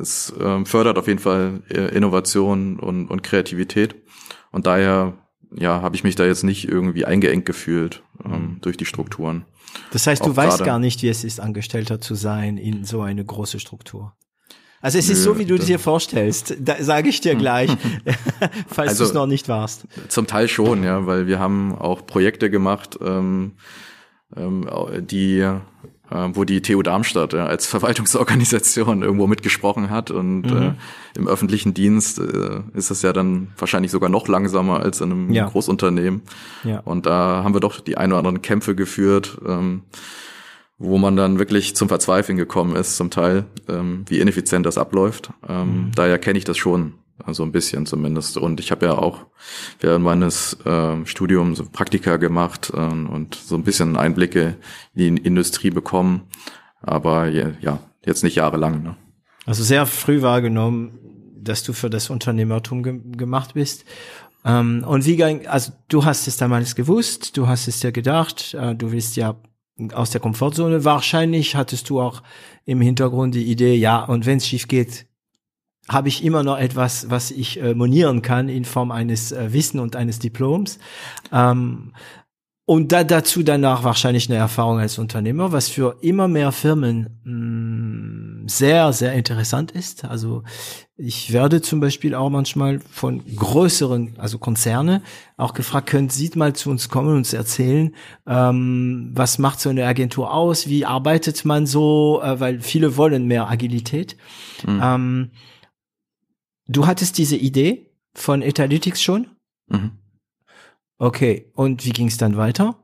es 0.00 0.32
ähm, 0.40 0.66
fördert 0.66 0.98
auf 0.98 1.08
jeden 1.08 1.18
Fall 1.18 1.62
äh, 1.68 1.94
Innovation 1.94 2.78
und, 2.78 3.08
und 3.08 3.22
Kreativität 3.22 3.96
und 4.52 4.66
daher 4.66 5.14
ja, 5.56 5.82
habe 5.82 5.94
ich 5.94 6.04
mich 6.04 6.16
da 6.16 6.24
jetzt 6.24 6.42
nicht 6.42 6.68
irgendwie 6.68 7.04
eingeengt 7.04 7.46
gefühlt 7.46 8.02
ähm, 8.24 8.30
mhm. 8.30 8.58
durch 8.60 8.76
die 8.76 8.86
Strukturen. 8.86 9.44
Das 9.92 10.06
heißt, 10.06 10.24
du 10.24 10.34
weißt 10.34 10.64
gar 10.64 10.78
nicht, 10.78 11.02
wie 11.02 11.08
es 11.08 11.24
ist, 11.24 11.40
Angestellter 11.40 12.00
zu 12.00 12.14
sein 12.14 12.56
in 12.56 12.84
so 12.84 13.02
eine 13.02 13.24
große 13.24 13.60
Struktur. 13.60 14.14
Also 14.80 14.98
es 14.98 15.06
Nö, 15.06 15.12
ist 15.14 15.22
so, 15.22 15.38
wie 15.38 15.46
du 15.46 15.58
dir 15.58 15.78
vorstellst. 15.78 16.56
Da 16.60 16.82
sage 16.82 17.08
ich 17.08 17.22
dir 17.22 17.36
gleich, 17.36 17.70
falls 18.68 18.90
also, 18.90 19.04
du 19.04 19.08
es 19.08 19.14
noch 19.14 19.26
nicht 19.26 19.48
warst. 19.48 19.86
Zum 20.08 20.26
Teil 20.26 20.46
schon, 20.46 20.84
ja, 20.84 21.06
weil 21.06 21.26
wir 21.26 21.38
haben 21.38 21.74
auch 21.74 22.06
Projekte 22.06 22.50
gemacht, 22.50 22.98
ähm, 23.02 23.52
ähm, 24.36 24.68
die 25.00 25.48
wo 26.10 26.44
die 26.44 26.60
TU 26.60 26.82
Darmstadt 26.82 27.32
ja, 27.32 27.46
als 27.46 27.66
Verwaltungsorganisation 27.66 29.02
irgendwo 29.02 29.26
mitgesprochen 29.26 29.90
hat 29.90 30.10
und 30.10 30.42
mhm. 30.42 30.56
äh, 30.56 30.72
im 31.16 31.26
öffentlichen 31.26 31.74
Dienst 31.74 32.18
äh, 32.18 32.60
ist 32.74 32.90
es 32.90 33.02
ja 33.02 33.12
dann 33.12 33.48
wahrscheinlich 33.56 33.90
sogar 33.90 34.10
noch 34.10 34.28
langsamer 34.28 34.80
als 34.80 35.00
in 35.00 35.10
einem 35.10 35.32
ja. 35.32 35.48
Großunternehmen. 35.48 36.22
Ja. 36.62 36.80
Und 36.80 37.06
da 37.06 37.42
haben 37.42 37.54
wir 37.54 37.60
doch 37.60 37.80
die 37.80 37.96
ein 37.96 38.12
oder 38.12 38.18
anderen 38.18 38.42
Kämpfe 38.42 38.74
geführt, 38.74 39.38
ähm, 39.46 39.82
wo 40.78 40.98
man 40.98 41.16
dann 41.16 41.38
wirklich 41.38 41.74
zum 41.74 41.88
Verzweifeln 41.88 42.36
gekommen 42.36 42.76
ist, 42.76 42.96
zum 42.96 43.10
Teil, 43.10 43.46
ähm, 43.68 44.04
wie 44.08 44.20
ineffizient 44.20 44.66
das 44.66 44.76
abläuft. 44.76 45.30
Ähm, 45.48 45.66
mhm. 45.66 45.92
Daher 45.94 46.18
kenne 46.18 46.38
ich 46.38 46.44
das 46.44 46.58
schon 46.58 46.94
also 47.22 47.42
ein 47.42 47.52
bisschen 47.52 47.86
zumindest. 47.86 48.36
Und 48.36 48.60
ich 48.60 48.70
habe 48.70 48.86
ja 48.86 48.92
auch 48.98 49.26
während 49.80 50.04
meines 50.04 50.54
äh, 50.64 51.04
Studiums 51.06 51.62
Praktika 51.70 52.16
gemacht 52.16 52.72
äh, 52.74 52.78
und 52.78 53.34
so 53.34 53.54
ein 53.54 53.64
bisschen 53.64 53.96
Einblicke 53.96 54.56
in 54.94 55.16
die 55.16 55.22
Industrie 55.22 55.70
bekommen. 55.70 56.22
Aber 56.80 57.28
ja, 57.28 57.78
jetzt 58.04 58.24
nicht 58.24 58.36
jahrelang. 58.36 58.82
Ne? 58.82 58.96
Also 59.46 59.62
sehr 59.62 59.86
früh 59.86 60.22
wahrgenommen, 60.22 60.98
dass 61.36 61.62
du 61.62 61.72
für 61.72 61.90
das 61.90 62.10
Unternehmertum 62.10 62.82
ge 62.82 63.00
gemacht 63.16 63.54
bist. 63.54 63.84
Ähm, 64.44 64.84
und 64.86 65.06
wie, 65.06 65.22
also 65.46 65.72
du 65.88 66.04
hast 66.04 66.26
es 66.28 66.36
damals 66.36 66.74
gewusst, 66.74 67.36
du 67.36 67.46
hast 67.46 67.68
es 67.68 67.80
dir 67.80 67.92
gedacht, 67.92 68.54
äh, 68.54 68.74
du 68.74 68.92
willst 68.92 69.16
ja 69.16 69.36
aus 69.92 70.10
der 70.10 70.20
Komfortzone. 70.20 70.84
Wahrscheinlich 70.84 71.56
hattest 71.56 71.88
du 71.90 72.00
auch 72.00 72.22
im 72.64 72.80
Hintergrund 72.80 73.34
die 73.34 73.44
Idee, 73.44 73.74
ja, 73.74 74.04
und 74.04 74.26
wenn 74.26 74.38
es 74.38 74.46
schief 74.46 74.68
geht, 74.68 75.06
habe 75.88 76.08
ich 76.08 76.24
immer 76.24 76.42
noch 76.42 76.58
etwas, 76.58 77.10
was 77.10 77.30
ich 77.30 77.60
äh, 77.60 77.74
monieren 77.74 78.22
kann 78.22 78.48
in 78.48 78.64
Form 78.64 78.90
eines 78.90 79.32
äh, 79.32 79.52
Wissen 79.52 79.80
und 79.80 79.96
eines 79.96 80.18
Diploms. 80.18 80.78
Ähm, 81.32 81.92
und 82.66 82.92
da, 82.92 83.04
dazu 83.04 83.42
danach 83.42 83.84
wahrscheinlich 83.84 84.30
eine 84.30 84.38
Erfahrung 84.38 84.78
als 84.78 84.98
Unternehmer, 84.98 85.52
was 85.52 85.68
für 85.68 85.98
immer 86.00 86.28
mehr 86.28 86.50
Firmen 86.50 87.20
mh, 87.24 88.44
mm, 88.44 88.48
sehr, 88.48 88.92
sehr 88.92 89.12
interessant 89.12 89.70
ist. 89.72 90.04
Also 90.04 90.42
ich 90.96 91.32
werde 91.32 91.60
zum 91.60 91.80
Beispiel 91.80 92.14
auch 92.14 92.30
manchmal 92.30 92.80
von 92.90 93.22
größeren, 93.36 94.14
also 94.18 94.38
Konzerne, 94.38 95.02
auch 95.36 95.52
gefragt, 95.52 95.88
könnt 95.88 96.12
sieht 96.12 96.36
mal 96.36 96.54
zu 96.54 96.70
uns 96.70 96.88
kommen 96.88 97.08
und 97.08 97.16
uns 97.16 97.32
erzählen, 97.34 97.94
ähm, 98.26 99.10
was 99.14 99.38
macht 99.38 99.60
so 99.60 99.68
eine 99.68 99.84
Agentur 99.84 100.32
aus, 100.32 100.68
wie 100.68 100.86
arbeitet 100.86 101.44
man 101.44 101.66
so, 101.66 102.22
äh, 102.22 102.40
weil 102.40 102.60
viele 102.60 102.96
wollen 102.96 103.26
mehr 103.26 103.50
Agilität. 103.50 104.16
Mhm. 104.66 104.80
Ähm, 104.82 105.30
Du 106.66 106.86
hattest 106.86 107.18
diese 107.18 107.36
Idee 107.36 107.90
von 108.14 108.42
Etalytics 108.42 109.02
schon? 109.02 109.28
Mhm. 109.68 109.92
Okay, 110.98 111.50
und 111.54 111.84
wie 111.84 111.90
ging 111.90 112.06
es 112.06 112.16
dann 112.16 112.36
weiter? 112.36 112.76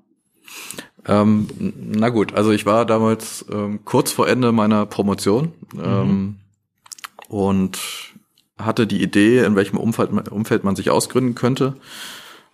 Ähm, 1.07 1.49
na 1.77 2.09
gut, 2.11 2.35
also 2.35 2.51
ich 2.51 2.67
war 2.67 2.85
damals 2.85 3.45
ähm, 3.51 3.85
kurz 3.85 4.13
vor 4.13 4.29
Ende 4.29 4.53
meiner 4.53 4.85
Promotion 4.87 5.53
mhm. 5.75 5.83
ähm, 5.83 6.37
und 7.29 7.79
hatte 8.59 8.87
die 8.87 9.03
Idee, 9.03 9.45
in 9.45 9.57
welchem 9.57 9.79
Umfeld, 9.79 10.11
Umfeld 10.31 10.65
man 10.65 10.77
sich 10.77 10.91
ausgründen 10.91 11.35
könnte. 11.35 11.77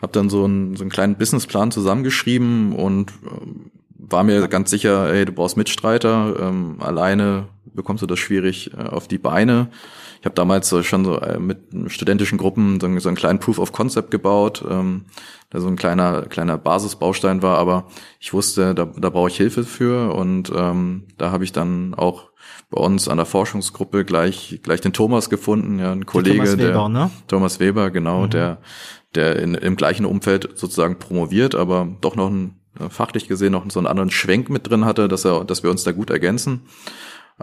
Hab 0.01 0.13
dann 0.13 0.31
so 0.31 0.45
einen, 0.45 0.77
so 0.77 0.83
einen 0.83 0.91
kleinen 0.91 1.17
Businessplan 1.17 1.73
zusammengeschrieben 1.73 2.73
und 2.73 3.13
ähm, 3.25 3.71
war 3.99 4.23
mir 4.23 4.47
ganz 4.47 4.71
sicher, 4.71 5.09
hey, 5.09 5.25
du 5.25 5.33
brauchst 5.33 5.57
Mitstreiter, 5.57 6.37
ähm, 6.39 6.77
alleine 6.81 7.49
bekommst 7.65 8.03
du 8.03 8.07
das 8.07 8.19
schwierig 8.19 8.73
äh, 8.75 8.83
auf 8.83 9.09
die 9.09 9.19
Beine. 9.19 9.69
Ich 10.27 10.29
habe 10.29 10.35
damals 10.35 10.69
so 10.69 10.83
schon 10.83 11.05
so 11.05 11.21
äh, 11.21 11.39
mit 11.39 11.59
studentischen 11.87 12.37
Gruppen 12.37 12.81
so, 12.81 12.99
so 12.99 13.09
einen 13.09 13.17
kleinen 13.17 13.39
Proof 13.39 13.61
of 13.61 13.71
Concept 13.71 14.11
gebaut, 14.11 14.65
ähm, 14.69 15.05
der 15.53 15.61
so 15.61 15.69
ein 15.69 15.77
kleiner 15.77 16.23
kleiner 16.23 16.59
Basisbaustein 16.59 17.43
war, 17.43 17.59
aber 17.59 17.87
ich 18.19 18.33
wusste, 18.33 18.75
da, 18.75 18.87
da 18.87 19.11
brauche 19.11 19.29
ich 19.29 19.37
Hilfe 19.37 19.63
für 19.63 20.13
und 20.17 20.51
ähm, 20.53 21.05
da 21.17 21.31
habe 21.31 21.45
ich 21.45 21.53
dann 21.53 21.95
auch 21.95 22.31
bei 22.71 22.81
uns 22.81 23.07
an 23.07 23.19
der 23.19 23.27
Forschungsgruppe 23.27 24.05
gleich 24.05 24.59
gleich 24.65 24.81
den 24.81 24.93
Thomas 24.93 25.31
gefunden, 25.31 25.79
ja, 25.79 25.93
ein 25.93 26.07
Kollege, 26.07 26.39
Thomas 26.39 26.59
Weber, 26.59 26.73
der 26.73 26.89
ne? 26.89 27.11
Thomas 27.29 27.61
Weber, 27.61 27.91
genau, 27.93 28.23
mhm. 28.23 28.31
der 28.31 28.59
der 29.15 29.37
in, 29.37 29.55
im 29.55 29.77
gleichen 29.77 30.07
Umfeld 30.07 30.59
sozusagen 30.59 30.99
promoviert, 30.99 31.55
aber 31.55 31.87
doch 32.01 32.17
noch 32.17 32.31
ein 32.31 32.57
fachlich 32.91 33.29
gesehen 33.29 33.53
noch 33.53 33.65
so 33.71 33.79
einen 33.79 33.87
anderen 33.87 34.11
Schwenk 34.11 34.51
mit 34.51 34.69
drin 34.69 34.85
hatte, 34.85 35.07
dass 35.07 35.25
er, 35.25 35.45
dass 35.45 35.63
wir 35.63 35.71
uns 35.71 35.85
da 35.85 35.93
gut 35.93 36.11
ergänzen. 36.11 36.63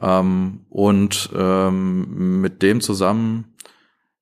Ähm, 0.01 0.61
und 0.69 1.29
ähm, 1.35 2.41
mit 2.41 2.61
dem 2.61 2.81
zusammen 2.81 3.53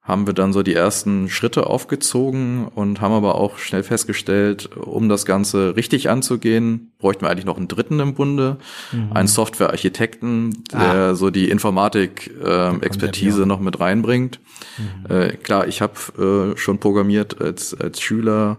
haben 0.04 0.26
wir 0.26 0.34
dann 0.34 0.52
so 0.52 0.64
die 0.64 0.74
ersten 0.74 1.30
Schritte 1.30 1.68
aufgezogen 1.68 2.68
und 2.68 3.02
haben 3.02 3.14
aber 3.14 3.36
auch 3.36 3.60
schnell 3.60 3.84
festgestellt, 3.84 4.76
um 4.76 5.10
das 5.10 5.26
Ganze 5.26 5.76
richtig 5.76 6.10
anzugehen, 6.10 6.92
bräuchten 6.98 7.22
wir 7.22 7.30
eigentlich 7.30 7.46
noch 7.46 7.58
einen 7.58 7.68
Dritten 7.68 8.00
im 8.00 8.16
Bunde, 8.16 8.58
mhm. 8.92 9.12
einen 9.14 9.28
Softwarearchitekten, 9.28 10.64
der 10.74 10.80
ah. 10.82 11.16
so 11.16 11.30
die 11.30 11.50
Informatik-Expertise 11.50 13.44
ähm, 13.44 13.48
noch 13.48 13.60
mit 13.60 13.80
reinbringt. 13.80 14.40
Mhm. 14.78 15.16
Äh, 15.16 15.30
klar, 15.38 15.68
ich 15.68 15.84
habe 15.84 16.54
äh, 16.56 16.58
schon 16.58 16.80
programmiert 16.80 17.40
als, 17.40 17.80
als 17.80 18.02
Schüler 18.02 18.58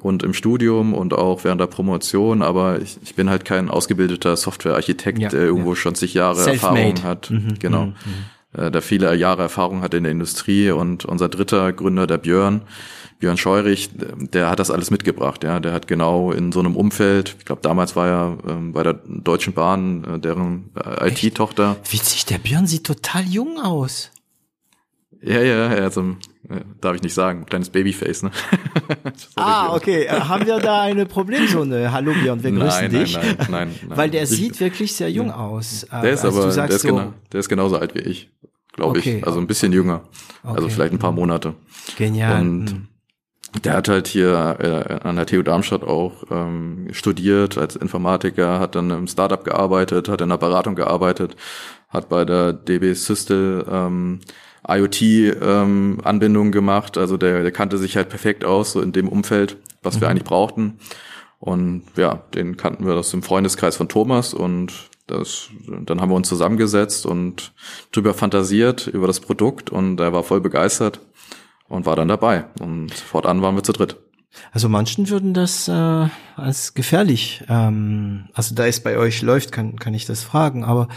und 0.00 0.22
im 0.22 0.34
Studium 0.34 0.94
und 0.94 1.14
auch 1.14 1.44
während 1.44 1.60
der 1.60 1.66
Promotion, 1.66 2.42
aber 2.42 2.80
ich, 2.80 2.98
ich 3.02 3.14
bin 3.14 3.30
halt 3.30 3.44
kein 3.44 3.70
ausgebildeter 3.70 4.36
Softwarearchitekt, 4.36 5.18
ja, 5.18 5.28
der 5.28 5.42
irgendwo 5.42 5.70
ja. 5.70 5.76
schon 5.76 5.94
zig 5.94 6.14
Jahre 6.14 6.44
Erfahrung 6.50 7.02
hat. 7.02 7.30
Mhm, 7.30 7.58
genau. 7.58 7.86
Mhm, 7.86 7.94
mhm. 8.04 8.60
Äh, 8.60 8.70
der 8.70 8.82
viele 8.82 9.14
Jahre 9.14 9.42
Erfahrung 9.42 9.82
hat 9.82 9.94
in 9.94 10.04
der 10.04 10.12
Industrie 10.12 10.70
und 10.70 11.04
unser 11.04 11.28
dritter 11.28 11.72
Gründer, 11.72 12.06
der 12.06 12.18
Björn, 12.18 12.62
Björn 13.18 13.36
Scheurich, 13.36 13.90
der 13.94 14.50
hat 14.50 14.58
das 14.58 14.70
alles 14.70 14.90
mitgebracht, 14.90 15.44
ja. 15.44 15.60
Der 15.60 15.72
hat 15.72 15.86
genau 15.86 16.32
in 16.32 16.52
so 16.52 16.60
einem 16.60 16.76
Umfeld, 16.76 17.36
ich 17.38 17.44
glaube 17.44 17.62
damals 17.62 17.96
war 17.96 18.08
er 18.08 18.38
ähm, 18.48 18.72
bei 18.72 18.82
der 18.82 18.94
Deutschen 19.06 19.52
Bahn, 19.52 20.04
äh, 20.04 20.18
deren 20.18 20.70
äh, 20.74 21.08
IT-Tochter. 21.10 21.76
Witzig, 21.90 22.26
der 22.26 22.38
Björn 22.38 22.66
sieht 22.66 22.84
total 22.84 23.24
jung 23.24 23.60
aus. 23.60 24.10
Ja, 25.26 25.40
ja, 25.40 25.72
er 25.72 25.84
hat 25.86 25.94
so 25.94 26.02
ein, 26.02 26.16
darf 26.82 26.96
ich 26.96 27.02
nicht 27.02 27.14
sagen, 27.14 27.46
kleines 27.46 27.70
Babyface, 27.70 28.24
ne? 28.24 28.30
ah, 29.36 29.74
okay. 29.74 30.02
Äh, 30.04 30.20
haben 30.20 30.44
wir 30.44 30.58
da 30.58 30.82
eine 30.82 31.06
Problemzone? 31.06 31.92
Hallo 31.92 32.12
Björn, 32.12 32.42
wir 32.42 32.50
grüßen 32.50 32.68
nein, 32.68 32.90
dich. 32.90 33.14
Nein, 33.14 33.24
nein, 33.24 33.46
nein, 33.50 33.74
nein. 33.88 33.96
Weil 33.96 34.10
der 34.10 34.24
ich, 34.24 34.28
sieht 34.28 34.60
wirklich 34.60 34.94
sehr 34.94 35.10
jung 35.10 35.30
aus. 35.30 35.86
Der 35.90 36.12
ist 36.12 36.26
also 36.26 36.42
aber, 36.42 36.52
der 36.52 36.68
ist, 36.68 36.82
so, 36.82 36.88
genau, 36.88 37.14
der 37.32 37.40
ist 37.40 37.48
genauso 37.48 37.78
alt 37.78 37.94
wie 37.94 38.00
ich, 38.00 38.30
glaube 38.74 38.98
okay. 38.98 39.18
ich. 39.18 39.26
Also 39.26 39.38
ein 39.40 39.46
bisschen 39.46 39.72
jünger. 39.72 40.02
Also 40.02 40.16
okay. 40.42 40.56
Also 40.56 40.68
vielleicht 40.68 40.92
ein 40.92 40.98
paar 40.98 41.12
Monate. 41.12 41.54
Genial. 41.96 42.42
Und 42.42 42.70
hm. 42.70 42.88
der 43.64 43.72
hat 43.72 43.88
halt 43.88 44.06
hier 44.08 44.58
äh, 44.60 45.08
an 45.08 45.16
der 45.16 45.24
TU 45.24 45.42
Darmstadt 45.42 45.84
auch 45.84 46.24
ähm, 46.30 46.88
studiert 46.92 47.56
als 47.56 47.76
Informatiker, 47.76 48.60
hat 48.60 48.74
dann 48.74 48.90
im 48.90 49.06
Startup 49.06 49.42
gearbeitet, 49.42 50.10
hat 50.10 50.20
in 50.20 50.28
der 50.28 50.36
Beratung 50.36 50.74
gearbeitet, 50.74 51.34
hat 51.88 52.10
bei 52.10 52.26
der 52.26 52.52
DB 52.52 52.92
Systel 52.92 53.64
ähm, 53.70 54.20
IoT-Anbindungen 54.68 56.48
ähm, 56.48 56.52
gemacht. 56.52 56.98
Also 56.98 57.16
der, 57.16 57.42
der 57.42 57.52
kannte 57.52 57.78
sich 57.78 57.96
halt 57.96 58.08
perfekt 58.08 58.44
aus, 58.44 58.72
so 58.72 58.80
in 58.80 58.92
dem 58.92 59.08
Umfeld, 59.08 59.56
was 59.82 59.96
mhm. 59.96 60.00
wir 60.00 60.08
eigentlich 60.08 60.24
brauchten. 60.24 60.78
Und 61.38 61.82
ja, 61.96 62.22
den 62.34 62.56
kannten 62.56 62.86
wir 62.86 62.94
aus 62.94 63.10
dem 63.10 63.22
Freundeskreis 63.22 63.76
von 63.76 63.88
Thomas 63.88 64.32
und 64.32 64.72
das, 65.06 65.50
dann 65.84 66.00
haben 66.00 66.10
wir 66.10 66.16
uns 66.16 66.28
zusammengesetzt 66.28 67.04
und 67.04 67.52
drüber 67.92 68.14
fantasiert 68.14 68.86
über 68.86 69.06
das 69.06 69.20
Produkt 69.20 69.68
und 69.68 70.00
er 70.00 70.14
war 70.14 70.22
voll 70.22 70.40
begeistert 70.40 71.00
und 71.68 71.84
war 71.84 71.96
dann 71.96 72.08
dabei. 72.08 72.46
Und 72.60 72.94
fortan 72.94 73.42
waren 73.42 73.56
wir 73.56 73.62
zu 73.62 73.72
dritt. 73.72 73.96
Also 74.52 74.68
manchen 74.68 75.10
würden 75.10 75.34
das 75.34 75.68
äh, 75.68 76.08
als 76.36 76.74
gefährlich, 76.74 77.44
ähm, 77.48 78.28
also 78.32 78.54
da 78.54 78.66
es 78.66 78.82
bei 78.82 78.96
euch 78.96 79.22
läuft, 79.22 79.52
kann, 79.52 79.76
kann 79.76 79.94
ich 79.94 80.06
das 80.06 80.24
fragen, 80.24 80.64
aber 80.64 80.88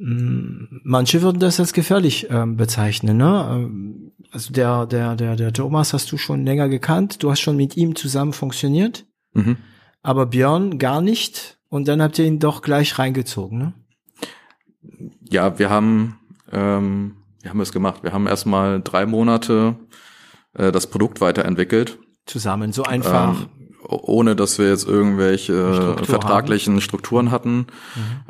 Manche 0.00 1.22
würden 1.22 1.40
das 1.40 1.58
als 1.58 1.72
gefährlich 1.72 2.28
ähm, 2.30 2.56
bezeichnen. 2.56 3.16
Ne? 3.16 3.48
Ähm, 3.50 4.12
also 4.30 4.52
der, 4.52 4.86
der, 4.86 5.16
der, 5.16 5.34
der 5.34 5.52
Thomas 5.52 5.92
hast 5.92 6.12
du 6.12 6.16
schon 6.16 6.44
länger 6.44 6.68
gekannt, 6.68 7.22
du 7.22 7.30
hast 7.30 7.40
schon 7.40 7.56
mit 7.56 7.76
ihm 7.76 7.96
zusammen 7.96 8.32
funktioniert, 8.32 9.06
Mhm. 9.34 9.56
aber 10.02 10.26
Björn 10.26 10.78
gar 10.78 11.00
nicht. 11.00 11.58
Und 11.68 11.86
dann 11.88 12.00
habt 12.00 12.18
ihr 12.18 12.24
ihn 12.24 12.38
doch 12.38 12.62
gleich 12.62 12.98
reingezogen, 12.98 13.58
ne? 13.58 13.72
Ja, 15.28 15.58
wir 15.58 15.68
haben, 15.68 16.18
ähm, 16.50 17.16
wir 17.42 17.50
haben 17.50 17.60
es 17.60 17.72
gemacht. 17.72 18.02
Wir 18.02 18.12
haben 18.12 18.26
erstmal 18.26 18.80
drei 18.80 19.04
Monate 19.04 19.76
äh, 20.54 20.72
das 20.72 20.86
Produkt 20.86 21.20
weiterentwickelt. 21.20 21.98
Zusammen, 22.24 22.72
so 22.72 22.84
einfach. 22.84 23.42
Ähm, 23.42 23.48
ohne 23.88 24.36
dass 24.36 24.58
wir 24.58 24.68
jetzt 24.68 24.86
irgendwelche 24.86 25.74
Struktur 25.74 26.06
vertraglichen 26.06 26.80
Strukturen 26.80 27.30
hatten. 27.30 27.66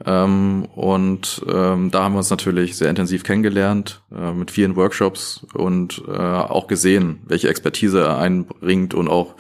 Ähm, 0.05 0.67
und 0.75 1.45
ähm, 1.49 1.91
da 1.91 2.05
haben 2.05 2.15
wir 2.15 2.19
uns 2.19 2.31
natürlich 2.31 2.77
sehr 2.77 2.91
intensiv 2.91 3.25
kennengelernt, 3.25 4.03
äh, 4.15 4.33
mit 4.33 4.51
vielen 4.51 4.77
Workshops 4.77 5.45
und 5.55 6.03
äh, 6.07 6.13
auch 6.13 6.69
gesehen, 6.69 7.21
welche 7.27 7.49
Expertise 7.49 8.01
er 8.01 8.19
einbringt 8.19 8.95
und 8.95 9.09
auch 9.09 9.35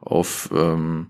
auf 0.00 0.50
ähm, 0.54 1.08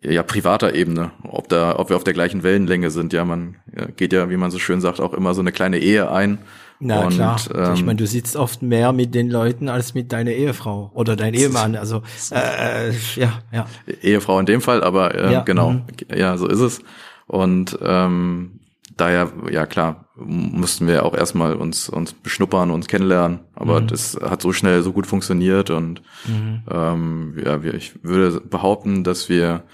ja, 0.00 0.22
privater 0.22 0.74
Ebene, 0.74 1.12
ob 1.22 1.48
da, 1.48 1.78
ob 1.78 1.90
wir 1.90 1.96
auf 1.96 2.04
der 2.04 2.14
gleichen 2.14 2.42
Wellenlänge 2.42 2.90
sind. 2.90 3.12
Ja, 3.12 3.24
man 3.24 3.56
ja, 3.76 3.86
geht 3.86 4.12
ja, 4.12 4.30
wie 4.30 4.36
man 4.36 4.50
so 4.50 4.58
schön 4.58 4.80
sagt, 4.80 5.00
auch 5.00 5.12
immer 5.12 5.34
so 5.34 5.40
eine 5.40 5.52
kleine 5.52 5.78
Ehe 5.78 6.10
ein. 6.10 6.38
Na 6.78 7.04
und, 7.06 7.14
klar. 7.14 7.40
Ähm, 7.54 7.74
ich 7.74 7.84
meine, 7.84 7.96
du 7.96 8.06
sitzt 8.06 8.36
oft 8.36 8.62
mehr 8.62 8.92
mit 8.92 9.14
den 9.14 9.30
Leuten 9.30 9.68
als 9.68 9.94
mit 9.94 10.12
deiner 10.12 10.32
Ehefrau 10.32 10.90
oder 10.94 11.16
dein 11.16 11.34
Ehemann. 11.34 11.74
Also 11.76 12.02
äh, 12.30 12.90
ja, 13.16 13.38
ja. 13.52 13.66
Ehefrau 14.02 14.38
in 14.40 14.46
dem 14.46 14.60
Fall, 14.60 14.82
aber 14.84 15.14
äh, 15.14 15.32
Ja, 15.32 15.42
genau, 15.42 15.70
mhm. 15.70 15.84
ja, 16.14 16.36
so 16.36 16.46
ist 16.46 16.60
es. 16.60 16.80
Und 17.26 17.78
ähm, 17.82 18.60
daher, 18.96 19.32
ja 19.50 19.66
klar, 19.66 20.06
mussten 20.16 20.86
wir 20.86 21.04
auch 21.04 21.14
erstmal 21.14 21.54
uns 21.56 21.88
uns 21.88 22.12
beschnuppern, 22.12 22.70
uns 22.70 22.86
kennenlernen. 22.88 23.40
Aber 23.54 23.80
Mhm. 23.80 23.86
das 23.88 24.18
hat 24.22 24.42
so 24.42 24.52
schnell 24.52 24.82
so 24.82 24.92
gut 24.92 25.06
funktioniert 25.06 25.70
und 25.70 26.02
Mhm. 26.26 26.62
ähm, 26.70 27.36
ja, 27.44 27.60
ich 27.62 27.94
würde 28.02 28.40
behaupten, 28.40 29.02
dass 29.04 29.28
wir 29.28 29.64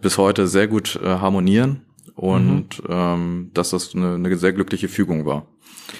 bis 0.00 0.18
heute 0.18 0.46
sehr 0.48 0.68
gut 0.68 0.98
äh, 1.02 1.06
harmonieren 1.06 1.82
und 2.14 2.82
Mhm. 2.82 2.88
ähm, 2.88 3.50
dass 3.54 3.70
das 3.70 3.94
eine, 3.94 4.14
eine 4.14 4.36
sehr 4.36 4.52
glückliche 4.52 4.88
Fügung 4.88 5.26
war. 5.26 5.46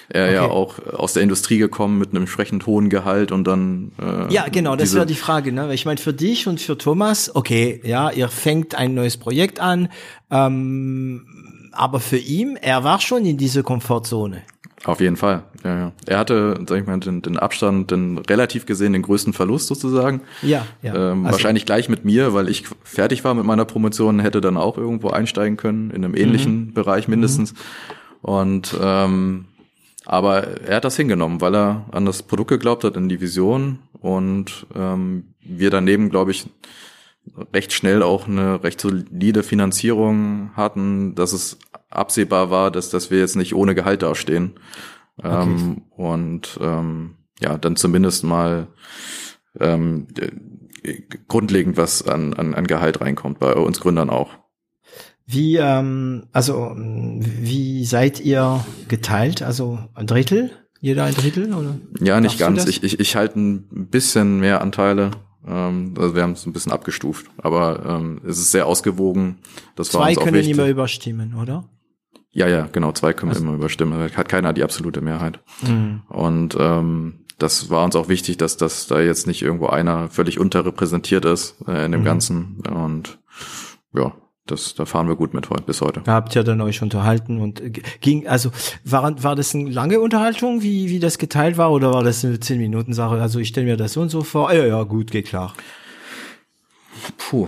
Er 0.09 0.31
ja 0.31 0.43
Okay. 0.45 0.51
auch 0.53 0.79
aus 0.93 1.13
der 1.13 1.23
Industrie 1.23 1.57
gekommen 1.57 1.97
mit 1.99 2.09
einem 2.11 2.23
entsprechend 2.23 2.65
hohen 2.65 2.89
Gehalt 2.89 3.31
und 3.31 3.45
dann 3.45 3.91
äh, 4.01 4.33
Ja, 4.33 4.47
genau, 4.49 4.75
das 4.75 4.89
diese- 4.89 4.97
wäre 4.97 5.05
die 5.05 5.15
Frage. 5.15 5.51
Ne? 5.51 5.73
Ich 5.73 5.85
meine, 5.85 5.97
für 5.99 6.13
dich 6.13 6.47
und 6.47 6.59
für 6.61 6.77
Thomas, 6.77 7.33
okay, 7.35 7.81
ja, 7.83 8.09
ihr 8.11 8.29
fängt 8.29 8.75
ein 8.75 8.93
neues 8.93 9.17
Projekt 9.17 9.59
an, 9.59 9.89
ähm, 10.31 11.25
aber 11.71 11.99
für 11.99 12.17
ihn, 12.17 12.57
er 12.61 12.83
war 12.83 12.99
schon 13.01 13.25
in 13.25 13.37
dieser 13.37 13.63
Komfortzone. 13.63 14.41
Auf 14.83 14.99
jeden 15.01 15.17
Fall. 15.17 15.43
Ja, 15.63 15.77
ja. 15.79 15.91
Er 16.05 16.19
hatte, 16.19 16.59
sag 16.67 16.79
ich 16.81 16.85
mal, 16.87 16.99
den, 16.99 17.21
den 17.23 17.37
Abstand, 17.39 17.89
den 17.91 18.19
relativ 18.19 18.65
gesehen 18.67 18.93
den 18.93 19.01
größten 19.01 19.33
Verlust 19.33 19.67
sozusagen. 19.67 20.21
Ja, 20.43 20.65
ja. 20.83 20.93
Ähm, 21.11 21.25
Also- 21.25 21.33
wahrscheinlich 21.33 21.65
gleich 21.65 21.89
mit 21.89 22.05
mir, 22.05 22.33
weil 22.33 22.47
ich 22.47 22.65
fertig 22.83 23.23
war 23.23 23.33
mit 23.33 23.43
meiner 23.43 23.65
Promotion, 23.65 24.19
hätte 24.19 24.39
dann 24.39 24.55
auch 24.55 24.77
irgendwo 24.77 25.09
einsteigen 25.09 25.57
können, 25.57 25.89
in 25.91 26.05
einem 26.05 26.15
ähnlichen 26.15 26.73
Bereich 26.73 27.07
mindestens. 27.07 27.53
Und 28.21 28.75
ähm, 28.79 29.45
aber 30.09 30.61
er 30.61 30.77
hat 30.77 30.85
das 30.85 30.95
hingenommen, 30.95 31.41
weil 31.41 31.53
er 31.53 31.85
an 31.91 32.05
das 32.05 32.23
Produkt 32.23 32.49
geglaubt 32.49 32.85
hat, 32.85 32.95
in 32.95 33.09
die 33.09 33.19
Vision 33.19 33.79
und 33.99 34.65
ähm, 34.73 35.33
wir 35.41 35.69
daneben, 35.69 36.09
glaube 36.09 36.31
ich, 36.31 36.49
recht 37.53 37.73
schnell 37.73 38.01
auch 38.01 38.25
eine 38.25 38.63
recht 38.63 38.79
solide 38.79 39.43
Finanzierung 39.43 40.51
hatten, 40.55 41.13
dass 41.15 41.33
es 41.33 41.59
absehbar 41.89 42.49
war, 42.49 42.71
dass, 42.71 42.89
dass 42.89 43.11
wir 43.11 43.19
jetzt 43.19 43.35
nicht 43.35 43.53
ohne 43.53 43.75
Gehalt 43.75 44.01
dastehen. 44.01 44.53
Ähm, 45.21 45.81
und 45.89 46.57
ähm, 46.61 47.15
ja, 47.41 47.57
dann 47.57 47.75
zumindest 47.75 48.23
mal 48.23 48.67
ähm, 49.59 50.07
äh, 50.83 51.01
grundlegend 51.27 51.75
was 51.75 52.07
an, 52.07 52.33
an, 52.33 52.53
an 52.53 52.65
Gehalt 52.65 53.01
reinkommt, 53.01 53.39
bei 53.39 53.53
uns 53.55 53.81
Gründern 53.81 54.09
auch. 54.09 54.29
Wie, 55.29 55.57
ähm, 55.57 56.27
also, 56.31 56.73
wie 56.77 57.85
seid 57.85 58.19
ihr 58.21 58.65
geteilt? 58.87 59.41
Also 59.41 59.77
ein 59.93 60.07
Drittel? 60.07 60.51
Jeder 60.79 61.03
ein 61.03 61.13
Drittel? 61.13 61.53
Oder? 61.53 61.75
Ja, 61.99 62.21
nicht 62.21 62.39
ganz. 62.39 62.65
Ich, 62.65 62.83
ich, 62.83 62.99
ich 62.99 63.15
halte 63.15 63.39
ein 63.39 63.89
bisschen 63.89 64.39
mehr 64.39 64.61
Anteile. 64.61 65.11
Ähm, 65.45 65.93
also 65.97 66.15
wir 66.15 66.23
haben 66.23 66.31
es 66.31 66.45
ein 66.45 66.53
bisschen 66.53 66.71
abgestuft, 66.71 67.25
aber 67.37 67.85
ähm, 67.85 68.21
es 68.25 68.37
ist 68.37 68.51
sehr 68.51 68.67
ausgewogen. 68.67 69.39
Das 69.75 69.93
war 69.93 70.01
Zwei 70.01 70.09
uns 70.11 70.17
auch 70.19 70.23
können 70.23 70.37
wichtig. 70.37 70.53
immer 70.57 70.67
überstimmen, 70.67 71.33
oder? 71.35 71.69
Ja, 72.31 72.47
ja, 72.47 72.67
genau, 72.71 72.91
zwei 72.91 73.13
können 73.13 73.31
Also 73.31 73.43
immer 73.43 73.55
überstimmen. 73.55 73.97
Da 73.99 74.15
Hat 74.15 74.29
keiner 74.29 74.53
die 74.53 74.63
absolute 74.63 75.01
Mehrheit. 75.01 75.39
Mhm. 75.67 76.03
Und 76.07 76.55
ähm, 76.59 77.25
das 77.39 77.69
war 77.69 77.83
uns 77.83 77.95
auch 77.95 78.07
wichtig, 78.09 78.37
dass, 78.37 78.57
dass 78.57 78.87
da 78.87 79.01
jetzt 79.01 79.27
nicht 79.27 79.41
irgendwo 79.41 79.67
einer 79.67 80.09
völlig 80.09 80.39
unterrepräsentiert 80.39 81.25
ist 81.25 81.55
äh, 81.67 81.85
in 81.85 81.91
dem 81.91 82.01
Mhm. 82.01 82.05
Ganzen. 82.05 82.57
Und 82.69 83.19
ja, 83.93 84.13
das, 84.51 84.75
da 84.75 84.85
fahren 84.85 85.07
wir 85.07 85.15
gut 85.15 85.33
mit 85.33 85.49
heute 85.49 85.63
bis 85.63 85.81
heute. 85.81 86.01
Habt 86.07 86.35
ihr 86.35 86.43
dann 86.43 86.61
euch 86.61 86.81
unterhalten 86.81 87.39
und 87.39 87.61
ging, 88.01 88.27
also 88.27 88.51
war, 88.83 89.23
war 89.23 89.35
das 89.35 89.53
eine 89.53 89.69
lange 89.69 89.99
Unterhaltung, 89.99 90.61
wie, 90.61 90.89
wie 90.89 90.99
das 90.99 91.17
geteilt 91.17 91.57
war, 91.57 91.71
oder 91.71 91.93
war 91.93 92.03
das 92.03 92.23
eine 92.23 92.39
10 92.39 92.59
Minuten 92.59 92.93
Sache? 92.93 93.21
Also 93.21 93.39
ich 93.39 93.49
stelle 93.49 93.67
mir 93.67 93.77
das 93.77 93.93
so 93.93 94.01
und 94.01 94.09
so 94.09 94.23
vor. 94.23 94.51
Ja, 94.53 94.65
ja, 94.65 94.83
gut, 94.83 95.11
geht 95.11 95.27
klar. 95.27 95.53
Puh. 97.17 97.47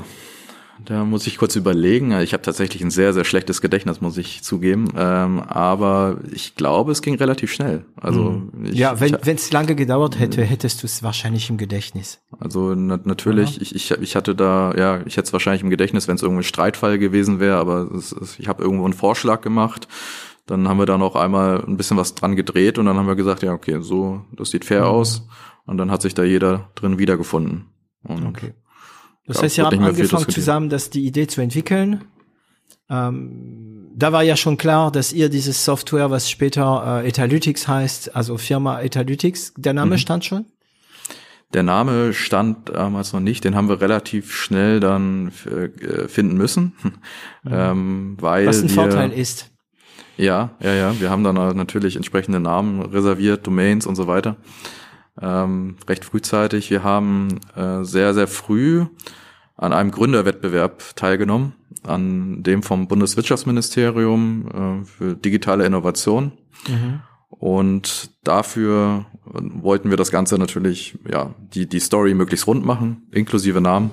Da 0.89 1.05
muss 1.05 1.27
ich 1.27 1.37
kurz 1.37 1.55
überlegen. 1.55 2.11
Ich 2.19 2.33
habe 2.33 2.41
tatsächlich 2.41 2.81
ein 2.81 2.89
sehr, 2.89 3.13
sehr 3.13 3.23
schlechtes 3.23 3.61
Gedächtnis, 3.61 4.01
muss 4.01 4.17
ich 4.17 4.41
zugeben. 4.41 4.89
Ähm, 4.97 5.39
aber 5.39 6.17
ich 6.31 6.55
glaube, 6.55 6.91
es 6.91 7.03
ging 7.03 7.13
relativ 7.15 7.53
schnell. 7.53 7.85
Also 7.95 8.41
ich, 8.63 8.69
Mhm. 8.71 8.73
ja, 8.75 8.99
wenn 8.99 9.13
ich, 9.13 9.27
es 9.27 9.51
lange 9.51 9.75
gedauert 9.75 10.17
hätte, 10.17 10.43
hättest 10.43 10.81
du 10.81 10.87
es 10.87 11.03
wahrscheinlich 11.03 11.47
im 11.51 11.57
Gedächtnis. 11.57 12.19
also 12.39 12.73
na, 12.73 12.99
natürlich, 13.03 13.61
ich, 13.61 13.75
ich, 13.75 13.91
ich 13.91 14.15
hatte 14.15 14.33
da, 14.33 14.73
ja, 14.75 15.01
ich 15.05 15.15
hätte 15.17 15.27
es 15.27 15.33
wahrscheinlich 15.33 15.61
im 15.61 15.69
Gedächtnis, 15.69 16.07
wenn 16.07 16.15
es 16.15 16.23
irgendein 16.23 16.43
Streitfall 16.43 16.97
gewesen 16.97 17.39
wäre, 17.39 17.57
aber 17.57 17.91
es, 17.95 18.11
es, 18.11 18.39
ich 18.39 18.47
habe 18.47 18.63
irgendwo 18.63 18.85
einen 18.85 18.93
Vorschlag 18.93 19.41
gemacht. 19.41 19.87
Dann 20.47 20.67
haben 20.67 20.79
wir 20.79 20.87
da 20.87 20.97
noch 20.97 21.15
einmal 21.15 21.63
ein 21.67 21.77
bisschen 21.77 21.97
was 21.97 22.15
dran 22.15 22.35
gedreht 22.35 22.79
und 22.79 22.87
dann 22.87 22.97
haben 22.97 23.05
wir 23.05 23.15
gesagt, 23.15 23.43
ja, 23.43 23.53
okay, 23.53 23.77
so, 23.81 24.21
das 24.35 24.49
sieht 24.49 24.65
fair 24.65 24.81
Mhm. 24.85 24.87
aus. 24.87 25.27
Und 25.67 25.77
dann 25.77 25.91
hat 25.91 26.01
sich 26.01 26.15
da 26.15 26.23
jeder 26.23 26.71
drin 26.73 26.97
wiedergefunden. 26.97 27.65
Und 28.03 28.25
Okay. 28.25 28.53
Das 29.29 29.37
Ja, 29.37 29.43
heißt, 29.43 29.57
ihr 29.59 29.63
habt 29.65 29.75
viel 29.75 29.85
angefangen 29.85 30.29
zusammen, 30.29 30.69
das 30.69 30.89
die 30.89 31.05
Idee 31.05 31.27
zu 31.27 31.39
entwickeln. 31.41 32.03
Ähm, 32.89 33.91
da 33.95 34.11
war 34.11 34.23
ja 34.23 34.35
schon 34.35 34.57
klar, 34.57 34.91
dass 34.91 35.13
ihr 35.13 35.29
dieses 35.29 35.63
Software, 35.63 36.09
was 36.09 36.29
später 36.31 37.01
äh, 37.03 37.07
Etalytics 37.07 37.67
heißt, 37.67 38.15
also 38.15 38.37
Firma 38.39 38.81
Etalytics, 38.81 39.53
der 39.55 39.73
Name 39.73 39.95
Mhm. 39.95 39.99
stand 39.99 40.25
schon? 40.25 40.45
Der 41.53 41.61
Name 41.61 42.13
stand 42.13 42.69
damals 42.69 43.13
noch 43.13 43.19
nicht, 43.19 43.43
den 43.43 43.55
haben 43.55 43.69
wir 43.69 43.81
relativ 43.81 44.33
schnell 44.35 44.79
dann 44.79 45.31
äh, 45.45 46.07
finden 46.07 46.35
müssen, 46.37 46.73
ähm, 47.49 48.17
weil 48.19 48.43
Mhm. 48.43 48.47
Was 48.47 48.61
ein 48.63 48.69
wir, 48.69 48.75
Vorteil 48.75 49.11
ist. 49.11 49.51
Ja, 50.17 50.51
ja, 50.59 50.73
ja, 50.73 50.99
wir 50.99 51.09
haben 51.11 51.23
dann 51.23 51.35
natürlich 51.55 51.95
entsprechende 51.95 52.39
Namen 52.39 52.81
reserviert, 52.81 53.45
Domains 53.47 53.85
und 53.85 53.95
so 53.95 54.07
weiter, 54.07 54.35
ähm, 55.21 55.75
recht 55.87 56.05
frühzeitig. 56.05 56.69
Wir 56.69 56.83
haben 56.83 57.39
äh, 57.55 57.83
sehr, 57.83 58.13
sehr 58.13 58.27
früh 58.27 58.85
an 59.55 59.73
einem 59.73 59.91
Gründerwettbewerb 59.91 60.95
teilgenommen, 60.95 61.53
an 61.83 62.43
dem 62.43 62.63
vom 62.63 62.87
Bundeswirtschaftsministerium 62.87 64.81
äh, 64.81 64.85
für 64.85 65.15
digitale 65.15 65.65
Innovation. 65.65 66.31
Mhm. 66.67 67.01
Und 67.29 68.11
dafür 68.23 69.05
wollten 69.23 69.91
wir 69.91 69.97
das 69.97 70.11
Ganze 70.11 70.37
natürlich, 70.37 70.97
ja, 71.09 71.35
die, 71.53 71.67
die 71.67 71.79
Story 71.79 72.13
möglichst 72.13 72.47
rund 72.47 72.65
machen, 72.65 73.03
inklusive 73.11 73.61
Namen. 73.61 73.91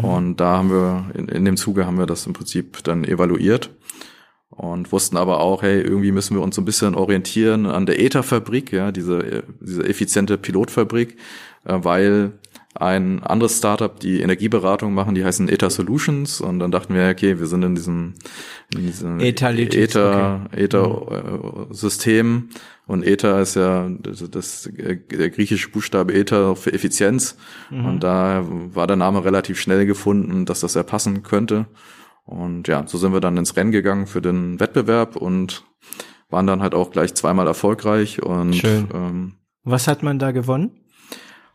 Und 0.00 0.36
da 0.36 0.56
haben 0.56 0.70
wir, 0.70 1.06
in, 1.14 1.28
in 1.28 1.44
dem 1.44 1.56
Zuge 1.56 1.86
haben 1.86 1.98
wir 1.98 2.06
das 2.06 2.26
im 2.26 2.32
Prinzip 2.32 2.82
dann 2.84 3.04
evaluiert 3.04 3.70
und 4.56 4.92
wussten 4.92 5.16
aber 5.16 5.40
auch, 5.40 5.62
hey, 5.62 5.80
irgendwie 5.80 6.12
müssen 6.12 6.36
wir 6.36 6.42
uns 6.42 6.56
so 6.56 6.62
ein 6.62 6.66
bisschen 6.66 6.94
orientieren 6.94 7.66
an 7.66 7.86
der 7.86 8.00
ETA-Fabrik, 8.00 8.72
ja, 8.72 8.92
diese, 8.92 9.44
diese 9.60 9.84
effiziente 9.84 10.38
Pilotfabrik, 10.38 11.16
äh, 11.64 11.78
weil 11.82 12.32
ein 12.74 13.22
anderes 13.22 13.58
Startup, 13.58 13.98
die 14.00 14.20
Energieberatung 14.20 14.94
machen, 14.94 15.14
die 15.14 15.24
heißen 15.24 15.48
ETA 15.48 15.68
Solutions. 15.68 16.40
Und 16.40 16.58
dann 16.58 16.70
dachten 16.70 16.94
wir, 16.94 17.08
okay, 17.10 17.38
wir 17.38 17.46
sind 17.46 17.62
in 17.62 17.74
diesem, 17.74 18.14
in 18.74 18.86
diesem 18.86 19.20
Etalytics, 19.20 19.94
ETA, 19.94 20.46
ETA-System 20.52 22.48
und 22.86 23.06
ETA 23.06 23.40
ist 23.40 23.56
ja 23.56 23.90
das, 24.00 24.28
das, 24.30 24.70
der 24.72 25.30
griechische 25.30 25.68
Buchstabe 25.68 26.14
ETA 26.14 26.54
für 26.54 26.72
Effizienz. 26.72 27.36
Und 27.70 28.00
da 28.00 28.44
war 28.48 28.86
der 28.86 28.96
Name 28.96 29.24
relativ 29.24 29.60
schnell 29.60 29.86
gefunden, 29.86 30.46
dass 30.46 30.60
das 30.60 30.74
ja 30.74 30.82
passen 30.82 31.22
könnte 31.22 31.66
und 32.24 32.68
ja, 32.68 32.86
so 32.86 32.98
sind 32.98 33.12
wir 33.12 33.20
dann 33.20 33.36
ins 33.36 33.56
Rennen 33.56 33.72
gegangen 33.72 34.06
für 34.06 34.22
den 34.22 34.60
Wettbewerb 34.60 35.16
und 35.16 35.64
waren 36.30 36.46
dann 36.46 36.62
halt 36.62 36.74
auch 36.74 36.90
gleich 36.90 37.14
zweimal 37.14 37.46
erfolgreich 37.46 38.22
und 38.22 38.54
Schön. 38.54 38.88
Ähm, 38.94 39.34
Was 39.64 39.86
hat 39.88 40.02
man 40.02 40.18
da 40.18 40.30
gewonnen? 40.30 40.70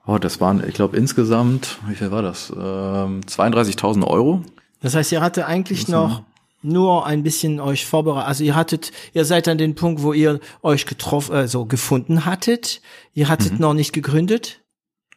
Oh, 0.05 0.17
das 0.19 0.39
waren, 0.39 0.63
ich 0.65 0.73
glaube, 0.75 0.95
insgesamt, 0.95 1.79
wie 1.87 1.95
viel 1.95 2.11
war 2.11 2.21
das? 2.21 2.49
Ähm, 2.51 3.21
32.000 3.27 4.05
Euro. 4.07 4.43
Das 4.81 4.95
heißt, 4.95 5.11
ihr 5.11 5.21
hatte 5.21 5.45
eigentlich 5.47 5.87
noch 5.89 6.23
nur 6.61 7.05
ein 7.05 7.23
bisschen 7.23 7.59
euch 7.59 7.85
vorbereitet. 7.85 8.27
Also 8.27 8.43
ihr 8.43 8.55
hattet, 8.55 8.91
ihr 9.13 9.25
seid 9.25 9.47
an 9.47 9.57
den 9.57 9.75
Punkt, 9.75 10.01
wo 10.03 10.13
ihr 10.13 10.39
euch 10.61 10.85
getroffen, 10.85 11.35
äh, 11.35 11.47
so 11.47 11.65
gefunden 11.65 12.25
hattet. 12.25 12.81
Ihr 13.13 13.27
hattet 13.29 13.53
Mhm. 13.53 13.59
noch 13.59 13.73
nicht 13.73 13.91
gegründet, 13.93 14.61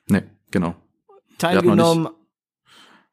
Nee, 0.09 0.23
genau. 0.51 0.75
teilgenommen. 1.39 2.09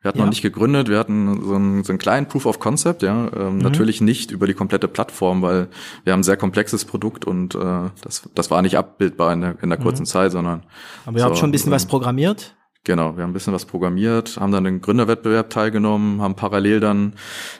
Wir 0.07 0.11
hatten 0.11 0.19
Ja. 0.19 0.23
noch 0.25 0.29
nicht 0.31 0.41
gegründet, 0.41 0.87
wir 0.87 0.99
hatten 0.99 1.43
so 1.43 1.55
einen, 1.55 1.83
so 1.83 1.91
einen 1.91 1.99
kleinen 1.99 2.27
Proof 2.29 2.45
of 2.45 2.59
Concept, 2.59 3.01
ja. 3.03 3.13
Mhm. 3.13 3.29
Ähm, 3.37 3.57
Natürlich 3.57 3.99
nicht 3.99 4.31
über 4.31 4.47
die 4.47 4.53
komplette 4.53 4.87
Plattform, 4.87 5.41
weil 5.41 5.67
wir 6.05 6.13
haben 6.13 6.21
ein 6.21 6.23
sehr 6.23 6.37
komplexes 6.37 6.85
Produkt 6.85 7.25
und 7.25 7.55
äh, 7.55 7.89
das, 8.01 8.29
das 8.33 8.49
war 8.49 8.61
nicht 8.61 8.77
abbildbar 8.77 9.33
in 9.33 9.41
der, 9.41 9.55
in 9.61 9.69
der 9.69 9.77
kurzen 9.77 10.05
Zeit, 10.05 10.31
sondern 10.31 10.59
Mhm. 10.59 10.63
Aber 11.07 11.17
ihr 11.19 11.25
habt 11.25 11.35
so, 11.35 11.41
schon 11.41 11.49
ein 11.49 11.51
bisschen 11.51 11.71
ähm, 11.71 11.75
was 11.75 11.85
programmiert. 11.87 12.55
Genau, 12.87 13.17
wir 13.17 13.23
haben 13.23 13.31
ein 13.31 13.33
bisschen 13.33 13.51
was 13.51 13.65
programmiert, 13.65 14.37
haben 14.39 14.53
dann 14.53 14.63
den 14.63 14.79
Gründerwettbewerb 14.79 15.49
teilgenommen, 15.49 16.21
haben 16.21 16.35
parallel 16.35 16.79
dann 16.79 17.15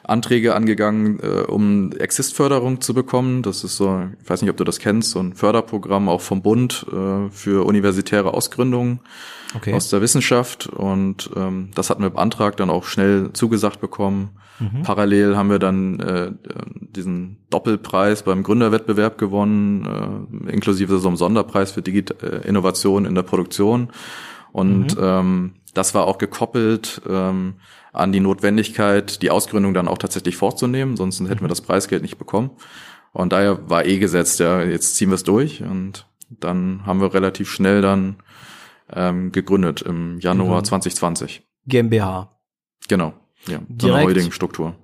Anträge 0.06 0.56
angegangen, 0.56 1.20
äh, 1.20 1.42
um 1.42 1.92
Exist-Förderung 1.92 2.80
zu 2.80 2.94
bekommen. 2.94 3.44
Das 3.44 3.66
ist 3.66 3.76
so, 3.76 4.04
ich 4.24 4.30
weiß 4.30 4.42
nicht, 4.42 4.50
ob 4.50 4.56
du 4.56 4.64
das 4.64 4.80
kennst, 4.80 5.10
so 5.10 5.20
ein 5.20 5.34
Förderprogramm 5.34 6.08
auch 6.08 6.22
vom 6.22 6.42
Bund 6.42 6.86
äh, 6.94 7.30
für 7.30 7.66
universitäre 7.66 8.34
Ausgründungen 8.34 9.02
Okay. 9.56 9.74
aus 9.74 9.90
der 9.90 10.02
Wissenschaft. 10.02 10.68
Und 10.68 11.30
ähm, 11.36 11.72
das 11.74 11.90
hatten 11.90 12.04
wir 12.04 12.10
beantragt, 12.10 12.60
dann 12.60 12.70
auch 12.70 12.84
schnell 12.84 13.32
zugesagt 13.34 13.80
bekommen. 13.80 14.32
Mhm. 14.60 14.84
Parallel 14.84 15.38
haben 15.38 15.50
wir 15.50 15.60
dann 15.60 16.00
äh, 16.00 16.32
diesen 16.80 17.38
Doppelpreis 17.50 18.24
beim 18.24 18.44
Gründerwettbewerb 18.44 19.18
gewonnen, 19.18 20.36
äh, 20.48 20.52
inklusive 20.52 21.00
so 21.00 21.08
einem 21.08 21.18
Sonderpreis 21.18 21.72
für 21.72 21.82
Digit 21.82 22.22
äh, 22.24 22.48
Innovation 22.48 23.06
in 23.06 23.16
der 23.16 23.24
Produktion. 23.24 23.90
Und 24.52 24.96
ähm, 25.00 25.56
das 25.74 25.94
war 25.94 26.06
auch 26.08 26.18
gekoppelt 26.18 27.02
ähm, 27.08 27.56
an 27.94 28.12
die 28.12 28.20
Notwendigkeit, 28.20 29.22
die 29.22 29.30
Ausgründung 29.32 29.74
dann 29.74 29.88
auch 29.88 29.98
tatsächlich 29.98 30.38
vorzunehmen, 30.38 30.98
sonst 30.98 31.20
hätten 31.20 31.42
wir 31.42 31.48
das 31.48 31.62
Preisgeld 31.62 32.02
nicht 32.02 32.18
bekommen. 32.18 32.52
Und 33.14 33.34
daher 33.34 33.70
war 33.70 33.86
eh 33.86 33.98
gesetzt, 34.00 34.40
ja, 34.40 34.62
jetzt 34.62 34.96
ziehen 34.96 35.10
wir 35.10 35.16
es 35.16 35.24
durch. 35.24 35.62
Und 35.64 36.08
dann 36.30 36.86
haben 36.86 37.02
wir 37.02 37.14
relativ 37.14 37.50
schnell 37.50 37.82
dann 37.82 38.18
ähm, 38.94 39.32
gegründet 39.32 39.82
im 39.82 40.20
Januar 40.20 40.60
Mhm. 40.62 40.66
2020. 40.66 41.44
GmbH. 41.66 42.32
Genau, 42.88 43.14
ja, 43.48 43.58
so 43.58 43.58
eine 43.58 43.66
Direkt? 43.78 44.06
Holdingstruktur. 44.06 44.76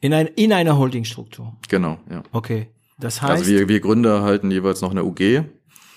In, 0.00 0.12
ein, 0.14 0.26
in 0.28 0.52
einer 0.52 0.78
Holdingstruktur. 0.78 1.56
Genau, 1.68 1.98
ja. 2.10 2.22
Okay. 2.32 2.68
Das 2.98 3.22
heißt, 3.22 3.32
Also 3.32 3.46
wir, 3.50 3.68
wir 3.68 3.80
Gründer 3.80 4.22
halten 4.22 4.50
jeweils 4.50 4.82
noch 4.82 4.90
eine 4.90 5.04
UG. 5.04 5.44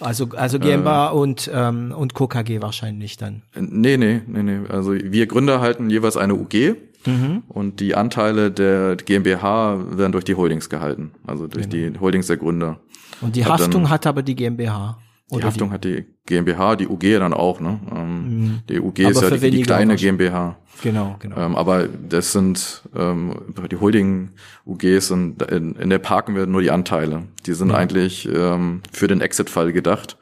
Also, 0.03 0.27
also 0.35 0.59
GmbH 0.59 1.07
und, 1.09 1.49
ähm, 1.53 1.93
und 1.95 2.13
KKG 2.13 2.61
wahrscheinlich 2.61 3.17
dann. 3.17 3.43
Äh, 3.55 3.61
Nee, 3.61 3.97
nee, 3.97 4.21
nee, 4.27 4.43
nee. 4.43 4.59
Also 4.69 4.93
wir 4.93 5.25
Gründer 5.27 5.61
halten 5.61 5.89
jeweils 5.89 6.17
eine 6.17 6.35
UG 6.35 6.75
Mhm. 7.05 7.43
und 7.49 7.79
die 7.81 7.95
Anteile 7.95 8.49
der 8.51 8.95
GmbH 8.95 9.77
werden 9.97 10.11
durch 10.13 10.23
die 10.23 10.35
Holdings 10.35 10.69
gehalten. 10.69 11.11
Also 11.27 11.47
durch 11.47 11.67
die 11.67 11.91
Holdings 11.99 12.27
der 12.27 12.37
Gründer. 12.37 12.79
Und 13.19 13.35
die 13.35 13.43
Hat 13.43 13.53
Haftung 13.53 13.83
dann- 13.83 13.89
hat 13.89 14.07
aber 14.07 14.23
die 14.23 14.35
GmbH. 14.35 14.97
Die 15.31 15.43
Haftung 15.43 15.71
hat 15.71 15.83
die 15.83 16.05
GmbH, 16.27 16.75
die 16.75 16.87
UG 16.87 17.17
dann 17.19 17.33
auch, 17.33 17.59
ne? 17.59 17.79
Ähm, 17.93 18.59
Die 18.69 18.79
UG 18.79 19.05
Aber 19.05 19.11
ist 19.11 19.21
ja 19.21 19.29
die, 19.31 19.51
die 19.51 19.61
kleine. 19.63 19.95
GmbH. 19.95 20.57
Genau, 20.81 21.15
genau. 21.19 21.37
Ähm, 21.37 21.55
aber 21.55 21.87
das 21.87 22.31
sind 22.31 22.83
ähm, 22.95 23.35
die 23.71 23.77
Holding-UGs 23.77 25.11
und 25.11 25.41
in, 25.43 25.75
in 25.75 25.89
der 25.89 25.99
parken 25.99 26.35
wir 26.35 26.45
nur 26.45 26.61
die 26.61 26.71
Anteile. 26.71 27.23
Die 27.45 27.53
sind 27.53 27.71
eigentlich 27.71 28.27
ähm, 28.27 28.81
für 28.91 29.07
den 29.07 29.21
Exit-Fall 29.21 29.71
gedacht. 29.71 30.17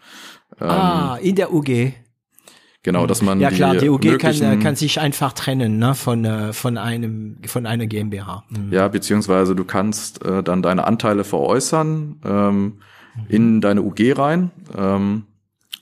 ah, 0.60 1.18
in 1.22 1.36
der 1.36 1.54
UG. 1.54 1.94
Genau, 2.84 3.06
dass 3.06 3.22
man 3.22 3.40
Ja 3.40 3.52
klar, 3.52 3.76
die 3.76 3.90
UG 3.90 4.18
kann, 4.18 4.42
äh, 4.42 4.58
kann 4.58 4.76
sich 4.76 5.00
einfach 5.00 5.34
trennen 5.34 5.78
ne, 5.78 5.94
von, 5.94 6.26
äh, 6.26 6.52
von, 6.52 6.80
einem, 6.80 7.38
von 7.46 7.68
einer 7.68 7.86
GmbH. 7.86 8.44
Mhm. 8.50 8.74
ja, 8.74 8.88
beziehungsweise 8.88 9.56
du 9.56 9.66
kannst 9.66 10.26
äh, 10.26 10.42
dann 10.42 10.64
deine 10.64 10.86
Anteile 10.86 11.24
veräußern 11.24 12.20
ähm, 12.26 12.80
in 13.28 13.62
deine 13.62 13.84
UG 13.84 14.18
rein 14.18 14.52
ähm, 14.76 15.26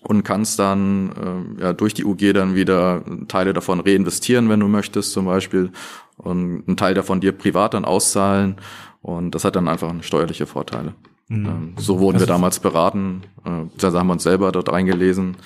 und 0.01 0.23
kannst 0.23 0.59
dann 0.59 1.11
ähm, 1.21 1.57
ja, 1.59 1.73
durch 1.73 1.93
die 1.93 2.05
UG 2.05 2.33
dann 2.33 2.55
wieder 2.55 3.03
Teile 3.27 3.53
davon 3.53 3.79
reinvestieren, 3.79 4.49
wenn 4.49 4.59
du 4.59 4.67
möchtest 4.67 5.11
zum 5.11 5.25
Beispiel 5.25 5.71
und 6.17 6.67
einen 6.67 6.77
Teil 6.77 6.93
davon 6.93 7.21
dir 7.21 7.31
privat 7.31 7.73
dann 7.73 7.85
auszahlen 7.85 8.57
und 9.01 9.35
das 9.35 9.43
hat 9.45 9.55
dann 9.55 9.67
einfach 9.67 9.93
steuerliche 10.01 10.45
Vorteile. 10.45 10.93
Ähm, 11.29 11.73
so 11.77 11.99
wurden 11.99 12.19
wir 12.19 12.27
damals 12.27 12.59
beraten, 12.59 13.21
äh, 13.45 13.49
beziehungsweise 13.49 13.99
haben 13.99 14.07
wir 14.07 14.13
uns 14.13 14.23
selber 14.23 14.51
dort 14.51 14.71
reingelesen 14.71 15.37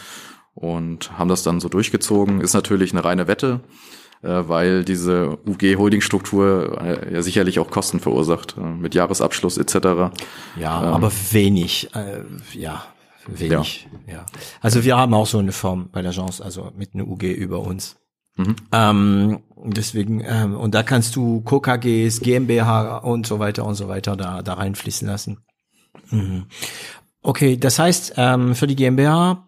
und 0.55 1.17
haben 1.17 1.27
das 1.27 1.43
dann 1.43 1.59
so 1.59 1.67
durchgezogen. 1.67 2.41
Ist 2.41 2.53
natürlich 2.53 2.93
eine 2.93 3.03
reine 3.03 3.27
Wette, 3.27 3.59
äh, 4.21 4.43
weil 4.47 4.85
diese 4.85 5.37
UG-Holding-Struktur 5.45 6.81
äh, 6.81 7.13
ja 7.13 7.21
sicherlich 7.21 7.59
auch 7.59 7.69
Kosten 7.69 7.99
verursacht, 7.99 8.55
äh, 8.57 8.61
mit 8.61 8.95
Jahresabschluss 8.95 9.57
etc. 9.57 10.13
Ja, 10.57 10.71
aber 10.71 11.11
wenig, 11.31 11.89
äh, 11.95 12.21
ja, 12.57 12.85
wenig. 13.27 13.87
Ja. 14.07 14.25
Also 14.61 14.83
wir 14.83 14.97
haben 14.97 15.13
auch 15.13 15.27
so 15.27 15.39
eine 15.39 15.51
Form 15.51 15.89
bei 15.91 16.01
der 16.01 16.11
Chance, 16.11 16.43
also 16.43 16.71
mit 16.75 16.93
einer 16.93 17.07
UG 17.07 17.23
über 17.23 17.59
uns. 17.59 17.97
Mhm. 18.35 18.55
Ähm, 18.71 19.39
deswegen, 19.63 20.23
ähm, 20.25 20.55
und 20.55 20.73
da 20.73 20.83
kannst 20.83 21.15
du 21.15 21.41
KKGs, 21.41 22.21
GmbH 22.21 22.97
und 22.97 23.27
so 23.27 23.39
weiter 23.39 23.65
und 23.65 23.75
so 23.75 23.87
weiter 23.87 24.15
da, 24.15 24.41
da 24.41 24.53
reinfließen 24.53 25.07
lassen. 25.07 25.45
Mhm. 26.09 26.45
Okay, 27.21 27.57
das 27.57 27.79
heißt, 27.79 28.13
ähm, 28.17 28.55
für 28.55 28.67
die 28.67 28.75
GmbH, 28.75 29.47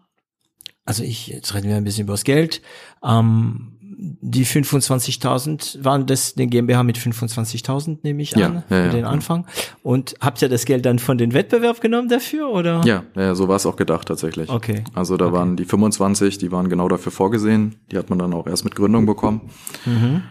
also 0.84 1.02
ich, 1.02 1.26
jetzt 1.26 1.52
reden 1.54 1.68
wir 1.68 1.76
ein 1.76 1.84
bisschen 1.84 2.04
über 2.04 2.14
das 2.14 2.24
Geld, 2.24 2.62
ähm, 3.04 3.75
die 3.98 4.44
25.000 4.44 5.82
waren 5.82 6.06
das 6.06 6.34
den 6.34 6.50
GmbH 6.50 6.82
mit 6.82 6.98
25.000 6.98 7.98
nehme 8.02 8.22
ich 8.22 8.32
Ja, 8.32 8.46
an 8.46 8.62
ja, 8.68 8.76
ja, 8.76 8.84
für 8.84 8.96
den. 8.96 9.04
Anfang 9.04 9.46
und 9.82 10.14
habt 10.20 10.42
ihr 10.42 10.48
das 10.48 10.66
Geld 10.66 10.84
dann 10.84 10.98
von 10.98 11.16
den 11.16 11.32
Wettbewerb 11.32 11.80
genommen 11.80 12.08
dafür 12.08 12.50
oder 12.50 12.82
Ja, 12.84 13.04
ja, 13.14 13.34
so 13.34 13.48
war 13.48 13.56
es 13.56 13.64
auch 13.64 13.76
gedacht 13.76 14.08
tatsächlich. 14.08 14.50
Okay. 14.50 14.84
Also 14.94 15.16
da 15.16 15.32
waren 15.32 15.56
die 15.56 15.64
25, 15.64 16.38
die 16.38 16.52
waren 16.52 16.68
genau 16.68 16.88
dafür 16.88 17.12
vorgesehen. 17.12 17.76
Die 17.90 17.96
hat 17.96 18.10
man 18.10 18.18
dann 18.18 18.34
auch 18.34 18.46
erst 18.46 18.64
mit 18.64 18.74
Gründung 18.74 19.06
bekommen. 19.06 19.40
Mhm. 19.86 20.22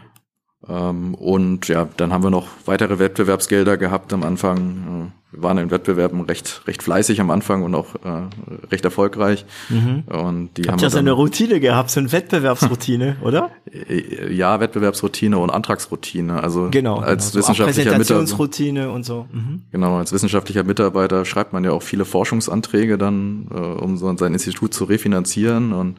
Ähm, 0.67 1.15
und 1.15 1.67
ja, 1.67 1.87
dann 1.97 2.13
haben 2.13 2.23
wir 2.23 2.31
noch 2.31 2.47
weitere 2.65 2.99
Wettbewerbsgelder 2.99 3.77
gehabt 3.77 4.13
am 4.13 4.23
Anfang. 4.23 5.11
Wir 5.35 5.43
waren 5.43 5.57
in 5.57 5.71
Wettbewerben 5.71 6.21
recht, 6.21 6.61
recht 6.67 6.83
fleißig 6.83 7.19
am 7.21 7.29
Anfang 7.31 7.63
und 7.63 7.75
auch 7.75 7.95
äh, 7.95 8.67
recht 8.71 8.85
erfolgreich. 8.85 9.45
Und 9.69 10.49
die 10.57 10.63
haben 10.63 10.71
Habt 10.71 10.81
ihr 10.81 10.89
so 10.89 10.97
eine 10.97 11.11
Routine 11.11 11.59
gehabt, 11.59 11.89
so 11.89 11.99
eine 11.99 12.11
Wettbewerbsroutine, 12.11 13.17
oder? 13.21 13.51
äh, 13.71 14.33
ja, 14.33 14.59
Wettbewerbsroutine 14.59 15.37
und 15.37 15.49
Antragsroutine. 15.49 16.41
Also 16.41 16.69
Genau. 16.71 16.99
als 16.99 17.31
genau, 17.31 17.33
so 17.33 17.39
wissenschaftlicher 17.39 17.91
Mitarbeiter. 17.91 17.97
Präsentationsroutine 17.97 18.89
und 18.91 19.05
so. 19.05 19.27
Mhm. 19.31 19.61
Genau, 19.71 19.97
als 19.97 20.11
wissenschaftlicher 20.13 20.63
Mitarbeiter 20.63 21.25
schreibt 21.25 21.53
man 21.53 21.63
ja 21.63 21.71
auch 21.71 21.83
viele 21.83 22.05
Forschungsanträge 22.05 22.97
dann, 22.97 23.47
äh, 23.53 23.57
um 23.57 23.97
so 23.97 24.15
sein 24.17 24.33
Institut 24.33 24.73
zu 24.73 24.85
refinanzieren 24.85 25.73
und 25.73 25.97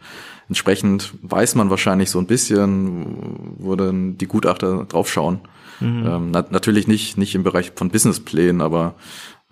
entsprechend 0.48 1.14
weiß 1.22 1.56
man 1.56 1.70
wahrscheinlich 1.70 2.10
so 2.10 2.18
ein 2.18 2.26
bisschen, 2.26 3.06
wo 3.58 3.74
dann 3.76 4.16
die 4.18 4.26
Gutachter 4.26 4.84
draufschauen. 4.84 5.40
Ähm, 5.80 6.30
na 6.30 6.44
natürlich 6.50 6.86
nicht, 6.86 7.18
nicht 7.18 7.34
im 7.34 7.42
Bereich 7.42 7.72
von 7.74 7.90
Businessplänen, 7.90 8.60
aber 8.60 8.94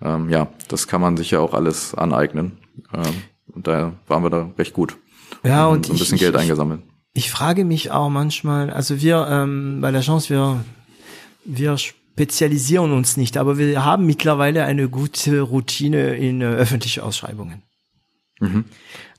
ähm, 0.01 0.29
ja, 0.29 0.47
das 0.67 0.87
kann 0.87 1.01
man 1.01 1.17
sich 1.17 1.31
ja 1.31 1.39
auch 1.39 1.53
alles 1.53 1.93
aneignen. 1.95 2.57
Ähm, 2.93 3.13
und 3.47 3.67
da 3.67 3.93
waren 4.07 4.23
wir 4.23 4.29
da 4.29 4.49
recht 4.57 4.73
gut. 4.73 4.97
Ja, 5.43 5.67
und 5.67 5.85
so 5.85 5.91
ein 5.91 5.95
ich- 5.95 6.01
bisschen 6.01 6.15
ich- 6.15 6.21
Geld 6.21 6.35
ich- 6.35 6.41
eingesammelt. 6.41 6.81
Ich 7.13 7.31
frage 7.31 7.63
mich 7.63 7.91
auch 7.91 8.09
manchmal, 8.09 8.69
also 8.71 8.99
wir 9.01 9.25
ähm, 9.29 9.79
bei 9.81 9.89
der 9.91 10.01
Chance, 10.01 10.29
wir, 10.33 10.65
wir 11.45 11.77
spezialisieren 11.77 12.91
uns 12.91 13.15
nicht, 13.15 13.37
aber 13.37 13.57
wir 13.57 13.85
haben 13.85 14.05
mittlerweile 14.05 14.65
eine 14.65 14.89
gute 14.89 15.39
Routine 15.41 16.15
in 16.17 16.41
äh, 16.41 16.45
öffentliche 16.45 17.03
Ausschreibungen. 17.03 17.61
Mhm. 18.41 18.65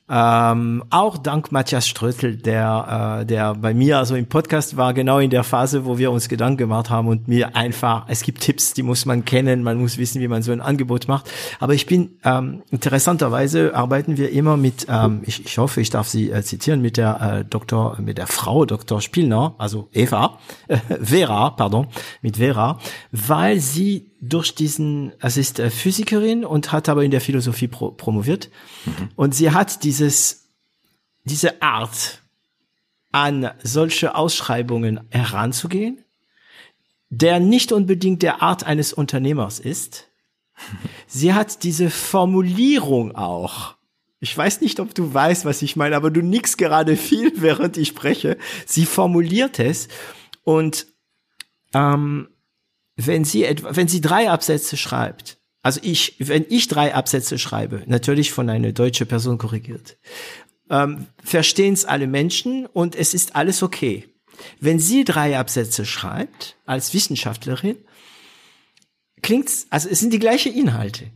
Ähm, 0.08 0.84
auch 0.90 1.18
dank 1.18 1.50
Matthias 1.50 1.88
Strötel, 1.88 2.36
der, 2.36 3.20
äh, 3.22 3.26
der 3.26 3.56
bei 3.56 3.74
mir 3.74 3.98
also 3.98 4.14
im 4.14 4.26
Podcast 4.26 4.76
war, 4.76 4.94
genau 4.94 5.18
in 5.18 5.30
der 5.30 5.42
Phase, 5.42 5.84
wo 5.84 5.98
wir 5.98 6.12
uns 6.12 6.28
Gedanken 6.28 6.58
gemacht 6.58 6.90
haben 6.90 7.08
und 7.08 7.26
mir 7.26 7.56
einfach, 7.56 8.04
es 8.06 8.22
gibt 8.22 8.40
Tipps, 8.40 8.72
die 8.72 8.84
muss 8.84 9.04
man 9.04 9.24
kennen, 9.24 9.64
man 9.64 9.78
muss 9.78 9.98
wissen, 9.98 10.20
wie 10.20 10.28
man 10.28 10.42
so 10.42 10.52
ein 10.52 10.60
Angebot 10.60 11.08
macht. 11.08 11.28
Aber 11.58 11.74
ich 11.74 11.86
bin, 11.86 12.10
ähm, 12.24 12.62
interessanterweise 12.70 13.74
arbeiten 13.74 14.16
wir 14.16 14.30
immer 14.30 14.56
mit, 14.56 14.86
ähm, 14.88 15.22
ich, 15.24 15.44
ich 15.44 15.58
hoffe, 15.58 15.80
ich 15.80 15.90
darf 15.90 16.06
Sie 16.06 16.30
äh, 16.30 16.42
zitieren, 16.42 16.80
mit 16.80 16.98
der 16.98 17.20
äh, 17.20 17.44
Doktor, 17.44 17.98
mit 18.00 18.18
der 18.18 18.28
Frau 18.28 18.64
Dr. 18.64 19.00
Spielner, 19.00 19.56
also 19.58 19.88
Eva, 19.92 20.38
äh, 20.68 20.76
Vera, 21.00 21.50
pardon, 21.50 21.88
mit 22.22 22.36
Vera, 22.36 22.78
weil 23.10 23.58
sie 23.58 24.06
durch 24.20 24.54
diesen, 24.54 25.12
es 25.20 25.36
ist 25.36 25.58
äh, 25.58 25.70
Physikerin 25.70 26.44
und 26.44 26.72
hat 26.72 26.88
aber 26.88 27.04
in 27.04 27.10
der 27.10 27.20
Philosophie 27.20 27.68
pro, 27.68 27.90
promoviert. 27.90 28.50
Und 29.14 29.34
sie 29.34 29.50
hat 29.50 29.84
dieses, 29.84 30.48
diese 31.24 31.62
Art, 31.62 32.22
an 33.16 33.50
solche 33.62 34.14
Ausschreibungen 34.14 35.00
heranzugehen, 35.10 36.04
der 37.08 37.40
nicht 37.40 37.72
unbedingt 37.72 38.22
der 38.22 38.42
Art 38.42 38.64
eines 38.64 38.92
Unternehmers 38.92 39.58
ist. 39.58 40.08
Sie 41.06 41.32
hat 41.32 41.62
diese 41.62 41.88
Formulierung 41.88 43.14
auch. 43.14 43.76
Ich 44.20 44.36
weiß 44.36 44.60
nicht, 44.60 44.80
ob 44.80 44.94
du 44.94 45.14
weißt, 45.14 45.46
was 45.46 45.62
ich 45.62 45.76
meine, 45.76 45.96
aber 45.96 46.10
du 46.10 46.20
nix 46.20 46.58
gerade 46.58 46.96
viel, 46.96 47.32
während 47.36 47.78
ich 47.78 47.88
spreche. 47.88 48.36
Sie 48.66 48.84
formuliert 48.84 49.60
es 49.60 49.88
und 50.44 50.86
ähm, 51.72 52.28
wenn 52.96 53.24
sie 53.24 53.44
etwa, 53.44 53.76
wenn 53.76 53.88
sie 53.88 54.00
drei 54.00 54.30
Absätze 54.30 54.76
schreibt, 54.76 55.38
also 55.62 55.80
ich, 55.82 56.16
wenn 56.18 56.46
ich 56.48 56.68
drei 56.68 56.94
Absätze 56.94 57.38
schreibe, 57.38 57.82
natürlich 57.86 58.32
von 58.32 58.48
einer 58.48 58.72
deutschen 58.72 59.06
Person 59.06 59.38
korrigiert, 59.38 59.98
ähm, 60.70 61.06
verstehen 61.22 61.74
es 61.74 61.84
alle 61.84 62.06
Menschen 62.06 62.66
und 62.66 62.96
es 62.96 63.14
ist 63.14 63.36
alles 63.36 63.62
okay. 63.62 64.08
Wenn 64.60 64.78
sie 64.78 65.04
drei 65.04 65.38
Absätze 65.38 65.84
schreibt, 65.84 66.56
als 66.66 66.94
Wissenschaftlerin, 66.94 67.76
klingt's, 69.22 69.66
also 69.70 69.88
es 69.88 70.00
sind 70.00 70.12
die 70.12 70.18
gleichen 70.18 70.54
Inhalte. 70.54 71.10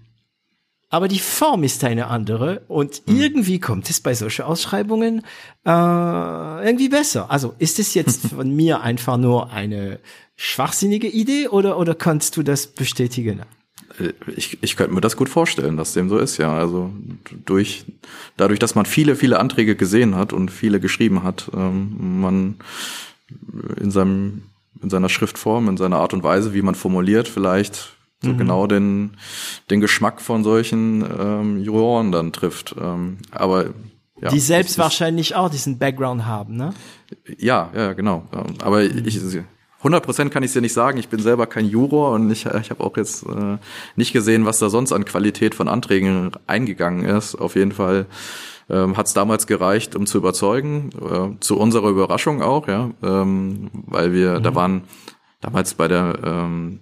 Aber 0.92 1.06
die 1.06 1.20
Form 1.20 1.62
ist 1.62 1.84
eine 1.84 2.08
andere 2.08 2.64
und 2.66 3.06
mhm. 3.06 3.20
irgendwie 3.20 3.60
kommt 3.60 3.88
es 3.88 4.00
bei 4.00 4.12
solchen 4.14 4.42
Ausschreibungen 4.42 5.20
äh, 5.64 5.70
irgendwie 5.70 6.88
besser. 6.88 7.30
Also 7.30 7.54
ist 7.58 7.78
es 7.78 7.94
jetzt 7.94 8.26
von 8.34 8.50
mir 8.54 8.80
einfach 8.80 9.16
nur 9.16 9.52
eine 9.52 10.00
schwachsinnige 10.40 11.06
Idee 11.06 11.48
oder, 11.48 11.78
oder 11.78 11.94
kannst 11.94 12.38
du 12.38 12.42
das 12.42 12.66
bestätigen? 12.66 13.42
Äh, 13.98 14.12
ich, 14.34 14.62
ich 14.62 14.74
könnte 14.74 14.94
mir 14.94 15.02
das 15.02 15.16
gut 15.16 15.28
vorstellen, 15.28 15.76
dass 15.76 15.92
dem 15.92 16.08
so 16.08 16.16
ist, 16.16 16.38
ja. 16.38 16.56
Also 16.56 16.90
durch 17.44 17.84
dadurch, 18.38 18.58
dass 18.58 18.74
man 18.74 18.86
viele, 18.86 19.16
viele 19.16 19.38
Anträge 19.38 19.76
gesehen 19.76 20.16
hat 20.16 20.32
und 20.32 20.50
viele 20.50 20.80
geschrieben 20.80 21.22
hat, 21.22 21.50
ähm, 21.54 22.20
man 22.20 22.56
in 23.78 23.90
seinem 23.90 24.42
in 24.82 24.88
seiner 24.88 25.10
Schriftform, 25.10 25.68
in 25.68 25.76
seiner 25.76 25.98
Art 25.98 26.14
und 26.14 26.22
Weise, 26.22 26.54
wie 26.54 26.62
man 26.62 26.74
formuliert, 26.74 27.28
vielleicht 27.28 27.96
so 28.22 28.30
mhm. 28.30 28.38
genau 28.38 28.66
den 28.66 29.10
den 29.68 29.82
Geschmack 29.82 30.22
von 30.22 30.42
solchen 30.42 31.04
ähm, 31.20 31.62
Juroren 31.62 32.12
dann 32.12 32.32
trifft. 32.32 32.74
Ähm, 32.80 33.18
aber 33.30 33.74
ja, 34.22 34.30
die 34.30 34.40
selbst 34.40 34.78
wahrscheinlich 34.78 35.34
auch 35.34 35.50
diesen 35.50 35.78
Background 35.78 36.24
haben, 36.24 36.56
ne? 36.56 36.72
Ja, 37.38 37.70
ja, 37.74 37.92
genau. 37.92 38.26
Aber 38.62 38.82
ich 38.82 39.20
100 39.80 40.04
Prozent 40.04 40.30
kann 40.30 40.42
ich 40.42 40.52
dir 40.52 40.60
nicht 40.60 40.74
sagen. 40.74 40.98
Ich 40.98 41.08
bin 41.08 41.20
selber 41.20 41.46
kein 41.46 41.66
Juror 41.66 42.12
und 42.12 42.30
ich, 42.30 42.46
ich 42.46 42.70
habe 42.70 42.84
auch 42.84 42.96
jetzt 42.96 43.24
äh, 43.24 43.56
nicht 43.96 44.12
gesehen, 44.12 44.44
was 44.44 44.58
da 44.58 44.68
sonst 44.68 44.92
an 44.92 45.06
Qualität 45.06 45.54
von 45.54 45.68
Anträgen 45.68 46.32
eingegangen 46.46 47.04
ist. 47.04 47.34
Auf 47.34 47.56
jeden 47.56 47.72
Fall 47.72 48.06
ähm, 48.68 48.96
hat 48.98 49.06
es 49.06 49.14
damals 49.14 49.46
gereicht, 49.46 49.96
um 49.96 50.06
zu 50.06 50.18
überzeugen. 50.18 50.90
Äh, 51.00 51.40
zu 51.40 51.58
unserer 51.58 51.88
Überraschung 51.88 52.42
auch, 52.42 52.68
ja, 52.68 52.90
ähm, 53.02 53.70
weil 53.72 54.12
wir, 54.12 54.38
mhm. 54.38 54.42
da 54.42 54.54
waren 54.54 54.82
damals 55.40 55.72
bei 55.74 55.88
der 55.88 56.18
ähm, 56.24 56.80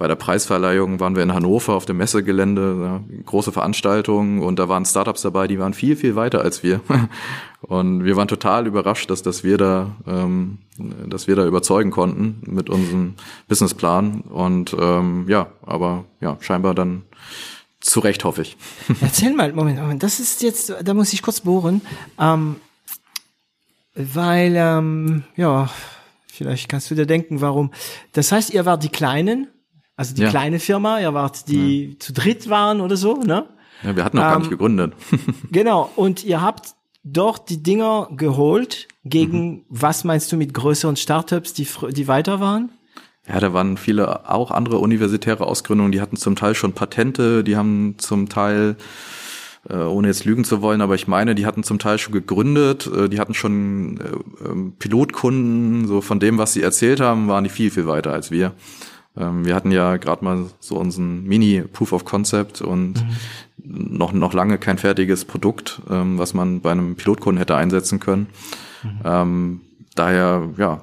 bei 0.00 0.08
der 0.08 0.14
Preisverleihung 0.14 0.98
waren 0.98 1.14
wir 1.14 1.22
in 1.22 1.34
Hannover 1.34 1.74
auf 1.74 1.84
dem 1.84 1.98
Messegelände, 1.98 2.80
ja, 2.82 3.22
große 3.26 3.52
Veranstaltung 3.52 4.40
und 4.40 4.58
da 4.58 4.66
waren 4.66 4.86
Startups 4.86 5.20
dabei, 5.20 5.46
die 5.46 5.58
waren 5.58 5.74
viel, 5.74 5.94
viel 5.94 6.16
weiter 6.16 6.40
als 6.40 6.62
wir. 6.62 6.80
Und 7.60 8.06
wir 8.06 8.16
waren 8.16 8.26
total 8.26 8.66
überrascht, 8.66 9.10
dass, 9.10 9.20
dass 9.20 9.44
wir 9.44 9.58
da, 9.58 9.94
ähm, 10.06 10.56
dass 10.78 11.28
wir 11.28 11.36
da 11.36 11.44
überzeugen 11.44 11.90
konnten 11.90 12.40
mit 12.46 12.70
unserem 12.70 13.16
Businessplan. 13.48 14.22
Und 14.22 14.74
ähm, 14.80 15.26
ja, 15.28 15.48
aber 15.66 16.06
ja, 16.22 16.38
scheinbar 16.40 16.74
dann 16.74 17.02
zu 17.80 18.00
Recht, 18.00 18.24
hoffe 18.24 18.40
ich. 18.40 18.56
Erzähl 19.02 19.34
mal, 19.34 19.52
Moment, 19.52 19.78
Moment, 19.78 20.02
das 20.02 20.20
ist 20.20 20.42
jetzt, 20.42 20.74
da 20.82 20.94
muss 20.94 21.12
ich 21.12 21.20
kurz 21.20 21.42
bohren. 21.42 21.82
Ähm, 22.18 22.56
weil, 23.94 24.54
ähm, 24.56 25.24
ja, 25.36 25.68
vielleicht 26.26 26.70
kannst 26.70 26.90
du 26.90 26.94
dir 26.94 27.04
denken, 27.04 27.42
warum. 27.42 27.70
Das 28.14 28.32
heißt, 28.32 28.54
ihr 28.54 28.64
wart 28.64 28.82
die 28.82 28.88
Kleinen 28.88 29.48
also 30.00 30.14
die 30.14 30.22
ja. 30.22 30.30
kleine 30.30 30.60
Firma, 30.60 30.98
ihr 30.98 31.12
wart 31.12 31.46
die 31.46 31.90
ja. 31.90 31.98
zu 31.98 32.14
dritt 32.14 32.48
waren 32.48 32.80
oder 32.80 32.96
so, 32.96 33.16
ne? 33.16 33.44
Ja, 33.82 33.94
wir 33.96 34.02
hatten 34.02 34.16
noch 34.16 34.24
ähm, 34.24 34.30
gar 34.30 34.38
nicht 34.38 34.48
gegründet. 34.48 34.94
genau, 35.52 35.90
und 35.94 36.24
ihr 36.24 36.40
habt 36.40 36.70
dort 37.04 37.50
die 37.50 37.62
Dinger 37.62 38.08
geholt 38.16 38.88
gegen, 39.04 39.50
mhm. 39.50 39.64
was 39.68 40.04
meinst 40.04 40.32
du 40.32 40.38
mit 40.38 40.54
größeren 40.54 40.96
Startups, 40.96 41.52
die, 41.52 41.68
die 41.90 42.08
weiter 42.08 42.40
waren? 42.40 42.70
Ja, 43.28 43.40
da 43.40 43.52
waren 43.52 43.76
viele 43.76 44.30
auch 44.30 44.50
andere 44.50 44.78
universitäre 44.78 45.46
Ausgründungen, 45.46 45.92
die 45.92 46.00
hatten 46.00 46.16
zum 46.16 46.34
Teil 46.34 46.54
schon 46.54 46.72
Patente, 46.72 47.44
die 47.44 47.58
haben 47.58 47.96
zum 47.98 48.30
Teil 48.30 48.76
äh, 49.68 49.76
ohne 49.76 50.08
jetzt 50.08 50.24
lügen 50.24 50.44
zu 50.44 50.62
wollen, 50.62 50.80
aber 50.80 50.94
ich 50.94 51.08
meine, 51.08 51.34
die 51.34 51.44
hatten 51.44 51.62
zum 51.62 51.78
Teil 51.78 51.98
schon 51.98 52.14
gegründet, 52.14 52.86
äh, 52.86 53.10
die 53.10 53.20
hatten 53.20 53.34
schon 53.34 53.98
äh, 53.98 54.48
ähm, 54.48 54.72
Pilotkunden, 54.78 55.86
so 55.86 56.00
von 56.00 56.20
dem, 56.20 56.38
was 56.38 56.54
sie 56.54 56.62
erzählt 56.62 57.00
haben, 57.00 57.28
waren 57.28 57.44
die 57.44 57.50
viel, 57.50 57.70
viel 57.70 57.86
weiter 57.86 58.14
als 58.14 58.30
wir. 58.30 58.54
Ähm, 59.20 59.44
wir 59.44 59.54
hatten 59.54 59.70
ja 59.70 59.96
gerade 59.96 60.24
mal 60.24 60.46
so 60.60 60.76
unseren 60.76 61.24
Mini-Proof 61.24 61.92
of 61.92 62.04
Concept 62.04 62.62
und 62.62 62.94
mhm. 62.94 63.96
noch, 63.96 64.12
noch 64.12 64.32
lange 64.32 64.58
kein 64.58 64.78
fertiges 64.78 65.24
Produkt, 65.24 65.82
ähm, 65.90 66.18
was 66.18 66.34
man 66.34 66.60
bei 66.60 66.72
einem 66.72 66.96
Pilotkunden 66.96 67.38
hätte 67.38 67.56
einsetzen 67.56 68.00
können. 68.00 68.28
Mhm. 68.82 69.00
Ähm, 69.04 69.60
daher, 69.94 70.48
ja, 70.56 70.82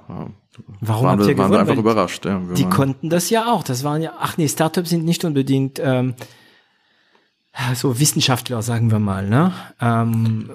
Warum 0.82 1.06
waren, 1.06 1.20
habt 1.20 1.30
ihr 1.30 1.38
wir, 1.38 1.38
waren 1.38 1.52
wir 1.52 1.60
einfach 1.60 1.78
überrascht. 1.78 2.26
Ja, 2.26 2.42
die 2.56 2.64
waren, 2.64 2.72
konnten 2.72 3.10
das 3.10 3.30
ja 3.30 3.52
auch. 3.52 3.64
Das 3.64 3.84
waren 3.84 4.02
ja, 4.02 4.14
ach 4.20 4.38
nee, 4.38 4.48
Startups 4.48 4.90
sind 4.90 5.06
nicht 5.06 5.24
unbedingt 5.24 5.80
ähm, 5.84 6.16
so 7.76 8.00
Wissenschaftler, 8.00 8.62
sagen 8.62 8.92
wir 8.92 9.00
mal. 9.00 9.28
Ne? 9.28 9.54
Ähm, 9.82 10.50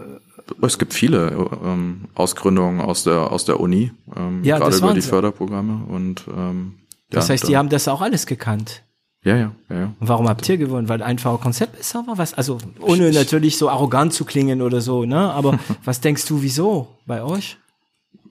es 0.61 0.79
gibt 0.79 0.95
viele 0.95 1.49
ähm, 1.65 2.03
Ausgründungen 2.15 2.81
aus 2.81 3.05
der 3.05 3.33
aus 3.33 3.45
der 3.45 3.61
Uni, 3.61 3.93
ähm, 4.17 4.43
ja, 4.45 4.59
gerade 4.59 4.77
über 4.77 4.95
die 4.95 5.03
Förderprogramme 5.03 5.85
und 5.89 6.25
ähm, 6.37 6.75
das 7.13 7.31
heißt, 7.31 7.49
die 7.49 7.57
haben 7.57 7.69
das 7.69 7.89
auch 7.89 8.01
alles 8.01 8.27
gekannt. 8.27 8.83
Ja, 9.25 9.37
ja, 9.37 9.53
ja. 9.69 9.77
ja. 9.77 9.85
Und 10.01 10.09
warum 10.09 10.29
habt 10.29 10.49
ihr 10.49 10.57
gewonnen? 10.57 10.89
Weil 10.89 11.03
einfach 11.03 11.41
Konzept 11.41 11.77
besser 11.77 12.05
war? 12.07 12.19
Was? 12.19 12.35
Also, 12.35 12.59
ohne 12.81 13.09
ich, 13.09 13.15
natürlich 13.15 13.57
so 13.57 13.69
arrogant 13.69 14.13
zu 14.13 14.25
klingen 14.25 14.63
oder 14.63 14.81
so, 14.81 15.05
ne? 15.05 15.31
Aber 15.33 15.59
was 15.85 16.01
denkst 16.01 16.27
du, 16.27 16.43
wieso 16.43 16.89
bei 17.07 17.23
euch? 17.23 17.57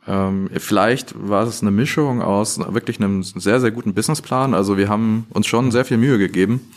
Ähm, 0.08 0.50
vielleicht 0.58 1.14
war 1.16 1.46
es 1.46 1.62
eine 1.62 1.72
Mischung 1.72 2.22
aus 2.22 2.60
wirklich 2.60 3.00
einem 3.00 3.24
sehr, 3.24 3.62
sehr 3.62 3.72
guten 3.72 3.94
Businessplan. 3.94 4.54
Also 4.54 4.78
wir 4.78 4.90
haben 4.90 5.28
uns 5.30 5.48
schon 5.48 5.72
sehr 5.72 5.86
viel 5.86 5.98
Mühe 5.98 6.18
gegeben. 6.18 6.72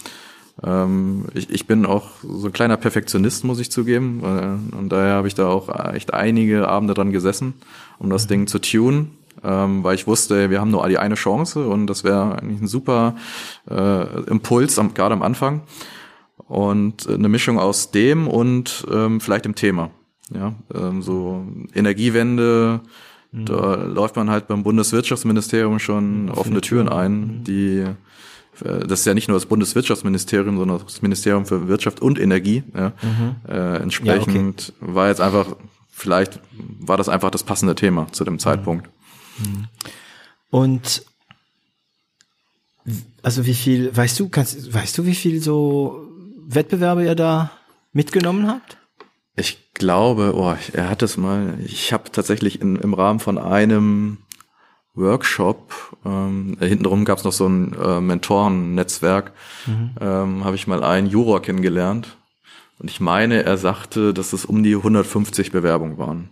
Ähm, 0.63 1.25
ich, 1.35 1.51
ich 1.51 1.67
bin 1.67 1.85
auch 1.87 2.11
so 2.23 2.47
ein 2.47 2.53
kleiner 2.53 2.77
Perfektionist, 2.77 3.43
muss 3.43 3.59
ich 3.59 3.73
zugeben. 3.73 4.21
Äh, 4.23 4.77
und 4.77 4.91
daher 4.91 5.15
habe 5.15 5.27
ich 5.27 5.35
da 5.35 5.49
auch 5.49 5.93
echt 5.93 6.15
einige 6.15 6.69
Abende 6.69 6.95
dran 6.95 7.11
gesessen, 7.11 7.55
um 7.99 8.11
das 8.11 8.25
mhm. 8.25 8.29
Ding 8.29 8.47
zu 8.47 8.61
tunen 8.61 9.11
ähm, 9.45 9.85
weil 9.85 9.95
ich 9.95 10.07
wusste, 10.07 10.51
wir 10.51 10.61
haben 10.61 10.71
nur 10.71 10.89
die 10.89 10.99
eine 10.99 11.15
Chance 11.15 11.67
und 11.67 11.87
das 11.87 12.05
wäre 12.05 12.39
eigentlich 12.39 12.63
ein 12.63 12.67
super 12.67 13.17
äh, 13.71 14.23
Impuls, 14.31 14.79
am, 14.79 14.95
gerade 14.95 15.15
am 15.15 15.23
Anfang. 15.23 15.63
Und 16.37 17.09
eine 17.09 17.29
Mischung 17.29 17.59
aus 17.59 17.91
dem 17.91 18.29
und 18.29 18.87
ähm, 18.93 19.21
vielleicht 19.21 19.45
dem 19.45 19.55
Thema. 19.55 19.91
Ja, 20.35 20.55
ähm, 20.75 21.03
so 21.03 21.47
Energiewende, 21.75 22.81
mhm. 23.33 23.45
da 23.45 23.75
läuft 23.75 24.17
man 24.17 24.31
halt 24.31 24.49
beim 24.49 24.63
Bundeswirtschaftsministerium 24.63 25.79
schon 25.79 26.31
offene 26.31 26.61
Türen 26.61 26.89
ein, 26.89 27.21
mhm. 27.21 27.45
die 27.45 27.85
äh, 28.63 28.87
das 28.87 29.01
ist 29.01 29.07
ja 29.07 29.15
nicht 29.15 29.29
nur 29.29 29.37
das 29.37 29.47
Bundeswirtschaftsministerium, 29.47 30.57
sondern 30.57 30.81
das 30.85 31.03
Ministerium 31.03 31.47
für 31.47 31.69
Wirtschaft 31.69 32.01
und 32.01 32.19
Energie. 32.19 32.63
Ja. 32.75 32.93
Mhm. 33.03 33.37
Äh, 33.49 33.77
entsprechend 33.77 34.69
ja, 34.69 34.75
okay. 34.81 34.95
war 34.95 35.09
jetzt 35.09 35.21
einfach, 35.21 35.57
vielleicht 35.91 36.41
war 36.81 36.97
das 36.97 37.09
einfach 37.09 37.31
das 37.31 37.43
passende 37.43 37.75
Thema 37.75 38.07
zu 38.13 38.25
dem 38.25 38.39
Zeitpunkt. 38.39 38.89
Und 40.51 41.05
also 43.23 43.47
wie 43.47 43.55
viel, 43.55 43.97
weißt 43.97 44.21
du, 44.21 44.29
kannst, 44.29 44.73
weißt 44.73 44.99
du, 44.99 45.07
wie 45.07 45.15
viel 45.15 45.43
so 45.43 46.09
Wettbewerbe 46.47 47.05
ihr 47.05 47.15
da 47.15 47.51
mitgenommen 47.93 48.47
habt? 48.47 48.77
Ich 49.37 49.73
glaube, 49.75 50.35
oh, 50.37 50.55
er 50.73 50.89
hat 50.89 51.03
es 51.03 51.17
mal, 51.17 51.59
ich 51.65 51.93
habe 51.93 52.13
tatsächlich 52.13 52.61
in, 52.61 52.77
im 52.77 52.95
Rahmen 52.95 53.19
von 53.19 53.39
einem 53.39 54.19
Workshop, 54.95 55.73
ähm, 56.05 56.57
hintenrum 56.61 57.05
gab 57.05 57.19
es 57.19 57.25
noch 57.25 57.33
so 57.33 57.49
ein 57.49 57.73
äh, 57.75 58.01
Mentoren-Netzwerk, 58.01 59.33
mhm. 59.67 59.91
ähm, 60.01 60.45
habe 60.45 60.55
ich 60.55 60.69
mal 60.69 60.85
einen 60.85 61.09
Juror 61.09 61.43
kennengelernt. 61.43 62.17
Und 62.79 62.91
ich 62.91 63.01
meine, 63.01 63.43
er 63.43 63.57
sagte, 63.57 64.15
dass 64.15 64.33
es 64.33 64.45
um 64.45 64.63
die 64.63 64.77
150 64.77 65.51
Bewerbungen 65.51 65.99
waren. 65.99 66.31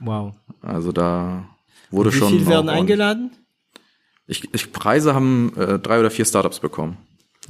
Wow. 0.00 0.34
Also 0.62 0.92
da 0.92 1.48
wurde 1.94 2.12
wie 2.12 2.18
schon. 2.18 2.32
Wie 2.32 2.38
viele 2.38 2.50
werden 2.50 2.68
eingeladen? 2.68 3.30
Ich, 4.26 4.52
ich 4.54 4.72
Preise 4.72 5.14
haben 5.14 5.52
äh, 5.56 5.78
drei 5.78 6.00
oder 6.00 6.10
vier 6.10 6.24
Startups 6.24 6.60
bekommen. 6.60 6.96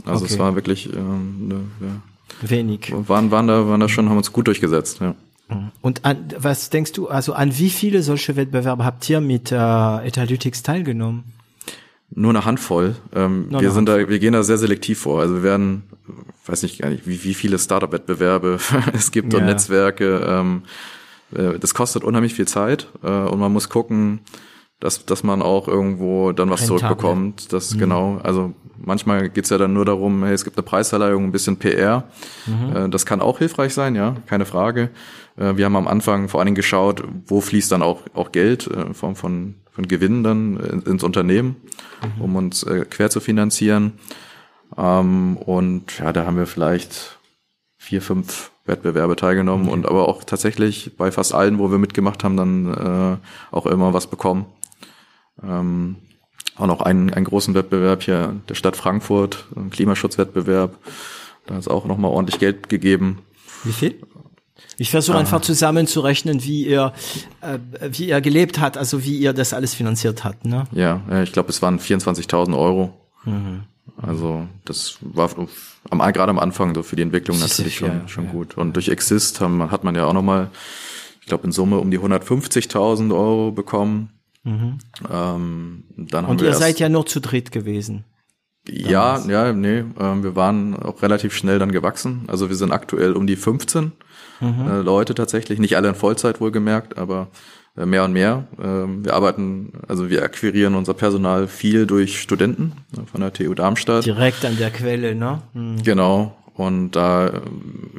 Also 0.05 0.25
okay. 0.25 0.35
es 0.35 0.39
war 0.39 0.55
wirklich 0.57 0.93
ähm, 0.93 1.49
ne, 1.49 1.61
ja, 1.81 2.49
wenig. 2.51 2.93
Waren, 2.93 3.31
waren 3.31 3.47
da, 3.47 3.69
waren 3.69 3.81
da 3.81 3.89
schon, 3.89 4.09
haben 4.09 4.17
uns 4.17 4.33
gut 4.33 4.49
durchgesetzt. 4.49 5.01
Ja. 5.01 5.15
Und 5.83 6.05
an, 6.05 6.29
was 6.39 6.71
denkst 6.71 6.93
du, 6.93 7.09
also 7.09 7.33
an 7.35 7.57
wie 7.59 7.71
viele 7.71 8.03
solche 8.03 8.35
Wettbewerbe 8.35 8.85
habt 8.85 9.09
ihr 9.09 9.21
mit 9.21 9.53
äh, 9.53 10.07
Etalytics 10.07 10.63
teilgenommen? 10.63 11.25
Nur 12.11 12.31
eine 12.31 12.45
Handvoll. 12.45 12.97
Ähm, 13.15 13.47
wir 13.51 13.71
sind 13.71 13.89
Handvoll. 13.89 14.05
da, 14.05 14.09
wir 14.09 14.19
gehen 14.19 14.33
da 14.33 14.43
sehr 14.43 14.59
selektiv 14.59 15.01
vor. 15.01 15.21
Also 15.21 15.37
wir 15.37 15.43
werden, 15.43 15.85
weiß 16.47 16.63
nicht 16.63 16.79
gar 16.81 16.91
nicht, 16.91 17.07
wie, 17.07 17.23
wie 17.25 17.35
viele 17.35 17.59
Startup-Wettbewerbe 17.59 18.59
es 18.95 19.11
gibt 19.11 19.33
ja. 19.33 19.39
und 19.39 19.47
Netzwerke. 19.47 20.25
Ähm, 20.27 20.63
äh, 21.35 21.59
das 21.59 21.75
kostet 21.75 22.05
unheimlich 22.05 22.35
viel 22.35 22.49
Zeit 22.49 22.89
äh, 23.03 23.09
und 23.09 23.39
man 23.39 23.53
muss 23.53 23.69
gucken, 23.69 24.21
dass, 24.81 25.07
dass 25.07 25.23
man 25.23 25.41
auch 25.41 25.69
irgendwo 25.69 26.33
dann 26.33 26.51
was 26.51 26.63
Rentabel. 26.63 26.81
zurückbekommt. 26.81 27.53
Das 27.53 27.75
mhm. 27.75 27.79
genau, 27.79 28.21
also 28.23 28.55
manchmal 28.77 29.31
geht's 29.31 29.51
ja 29.51 29.59
dann 29.59 29.73
nur 29.73 29.85
darum, 29.85 30.25
hey, 30.25 30.35
es 30.35 30.45
gibt 30.45 30.57
eine 30.57 30.65
Preisverleihung, 30.65 31.25
ein 31.25 31.33
bisschen 31.33 31.57
PR. 31.57 32.05
Mhm. 32.47 32.77
Äh, 32.77 32.89
das 32.91 33.07
kann 33.07 33.21
auch 33.21 33.39
hilfreich 33.39 33.73
sein, 33.73 33.95
ja, 33.95 34.17
keine 34.27 34.45
Frage. 34.45 34.91
Äh, 35.37 35.57
wir 35.57 35.65
haben 35.65 35.77
am 35.77 35.89
Anfang 35.89 36.29
vor 36.29 36.41
allen 36.41 36.47
Dingen 36.47 36.57
geschaut, 36.57 37.03
wo 37.27 37.41
fließt 37.41 37.73
dann 37.73 37.83
auch, 37.83 38.03
auch 38.15 38.33
Geld 38.33 38.67
äh, 38.67 38.93
von, 38.95 39.17
von, 39.17 39.55
von 39.71 39.89
Gewinn 39.89 40.23
dann 40.23 40.57
ins 40.87 41.03
Unternehmen, 41.03 41.57
mhm. 42.17 42.23
um 42.23 42.37
uns 42.37 42.63
äh, 42.65 42.85
quer 42.89 43.11
zu 43.11 43.21
finanzieren. 43.21 43.95
Ähm, 44.77 45.37
und 45.37 45.99
ja, 45.99 46.13
da 46.13 46.27
haben 46.27 46.37
wir 46.37 46.47
vielleicht 46.47 47.19
vier, 47.79 48.03
fünf 48.03 48.51
Wettbewerbe 48.67 49.17
teilgenommen 49.17 49.67
okay. 49.67 49.75
und 49.75 49.87
aber 49.87 50.09
auch 50.09 50.25
tatsächlich 50.25 50.97
bei 50.97 51.13
fast 51.13 51.35
allen, 51.35 51.59
wo 51.59 51.71
wir 51.71 51.79
mitgemacht 51.79 52.25
haben, 52.25 52.37
dann 52.37 52.73
äh, 52.73 53.55
auch 53.55 53.67
immer 53.67 53.93
was 53.93 54.07
bekommen. 54.07 54.47
Ähm, 55.43 55.97
auch 56.57 56.67
noch 56.67 56.81
einen, 56.81 57.13
einen 57.13 57.25
großen 57.25 57.55
Wettbewerb 57.55 58.03
hier 58.03 58.37
der 58.49 58.55
Stadt 58.55 58.77
Frankfurt, 58.77 59.47
ein 59.57 59.71
Klimaschutzwettbewerb. 59.71 60.79
Da 61.47 61.59
ist 61.59 61.69
auch 61.69 61.85
nochmal 61.85 62.11
ordentlich 62.11 62.39
Geld 62.39 62.69
gegeben. 62.69 63.19
Wie 63.65 63.73
viel? 63.73 64.01
Ich 64.79 64.91
versuche 64.91 65.17
ah. 65.17 65.21
einfach 65.21 65.41
zusammenzurechnen, 65.41 66.43
wie 66.45 66.67
ihr, 66.67 66.93
äh, 67.41 67.59
wie 67.91 68.09
ihr 68.09 68.21
gelebt 68.21 68.61
hat, 68.61 68.77
also 68.77 69.05
wie 69.05 69.19
ihr 69.19 69.33
das 69.33 69.53
alles 69.53 69.75
finanziert 69.75 70.25
habt. 70.25 70.45
Ne? 70.45 70.65
Ja, 70.73 71.03
ich 71.23 71.33
glaube, 71.33 71.51
es 71.51 71.61
waren 71.61 71.79
24.000 71.79 72.57
Euro. 72.57 72.95
Mhm. 73.25 73.65
Also 73.97 74.47
das 74.65 74.99
war 75.01 75.31
am, 75.91 75.99
gerade 75.99 76.31
am 76.31 76.39
Anfang 76.39 76.75
so 76.75 76.83
für 76.83 76.97
die 76.97 77.03
Entwicklung 77.03 77.39
natürlich 77.39 77.77
schon, 77.77 77.89
ja, 77.89 78.09
schon 78.09 78.27
ja. 78.27 78.33
gut. 78.33 78.57
Und 78.57 78.75
durch 78.75 78.89
Exist 78.89 79.41
haben, 79.41 79.71
hat 79.71 79.85
man 79.85 79.95
ja 79.95 80.07
auch 80.07 80.13
nochmal, 80.13 80.51
ich 81.21 81.27
glaube 81.27 81.45
in 81.45 81.53
Summe 81.53 81.79
um 81.79 81.91
die 81.91 81.99
150.000 81.99 83.15
Euro 83.15 83.53
bekommen. 83.53 84.11
Mhm. 84.43 84.79
Ähm, 85.11 85.85
dann 85.97 86.25
Und 86.27 86.43
ihr 86.43 86.55
seid 86.55 86.81
ja 86.81 86.89
nur 86.89 87.07
zu 87.07 87.21
dritt 87.21 87.53
gewesen. 87.53 88.05
Ja, 88.69 89.19
damals. 89.19 89.27
ja, 89.27 89.53
nee, 89.53 89.79
äh, 89.79 90.23
wir 90.23 90.37
waren 90.37 90.75
auch 90.77 91.03
relativ 91.03 91.35
schnell 91.35 91.59
dann 91.59 91.73
gewachsen. 91.73 92.25
Also 92.29 92.49
wir 92.49 92.57
sind 92.57 92.73
aktuell 92.73 93.13
um 93.13 93.27
die 93.27 93.37
15 93.37 93.93
mhm. 94.41 94.69
äh, 94.69 94.81
Leute 94.81 95.15
tatsächlich, 95.15 95.59
nicht 95.59 95.77
alle 95.77 95.89
in 95.89 95.95
Vollzeit 95.95 96.41
wohlgemerkt, 96.41 96.97
aber 96.97 97.29
mehr 97.77 98.05
und 98.05 98.13
mehr. 98.13 98.47
Ähm, 98.63 99.05
wir 99.05 99.15
arbeiten, 99.15 99.73
also 99.89 100.09
wir 100.09 100.23
akquirieren 100.23 100.75
unser 100.75 100.95
Personal 100.95 101.49
viel 101.49 101.87
durch 101.87 102.21
Studenten 102.21 102.73
äh, 102.93 103.05
von 103.07 103.21
der 103.21 103.33
TU 103.33 103.55
Darmstadt. 103.55 104.07
Direkt 104.07 104.45
an 104.45 104.57
der 104.57 104.71
Quelle, 104.71 105.15
ne? 105.15 105.43
Mhm. 105.55 105.83
Genau. 105.83 106.37
Und 106.55 106.93
da 106.93 107.27
äh, 107.29 107.41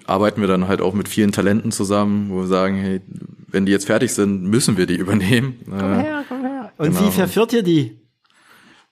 arbeiten 0.05 0.39
wir 0.39 0.47
dann 0.47 0.69
halt 0.69 0.81
auch 0.81 0.93
mit 0.93 1.09
vielen 1.09 1.33
Talenten 1.33 1.73
zusammen, 1.73 2.29
wo 2.29 2.41
wir 2.41 2.47
sagen, 2.47 2.77
hey, 2.77 3.01
wenn 3.47 3.65
die 3.65 3.73
jetzt 3.73 3.85
fertig 3.85 4.13
sind, 4.13 4.43
müssen 4.43 4.77
wir 4.77 4.85
die 4.85 4.95
übernehmen. 4.97 5.59
Komm 5.65 5.79
her, 5.79 6.23
komm 6.27 6.41
her. 6.41 6.71
Und 6.77 6.95
genau. 6.95 7.07
wie 7.07 7.11
verführt 7.11 7.53
ihr 7.53 7.63
die? 7.63 7.99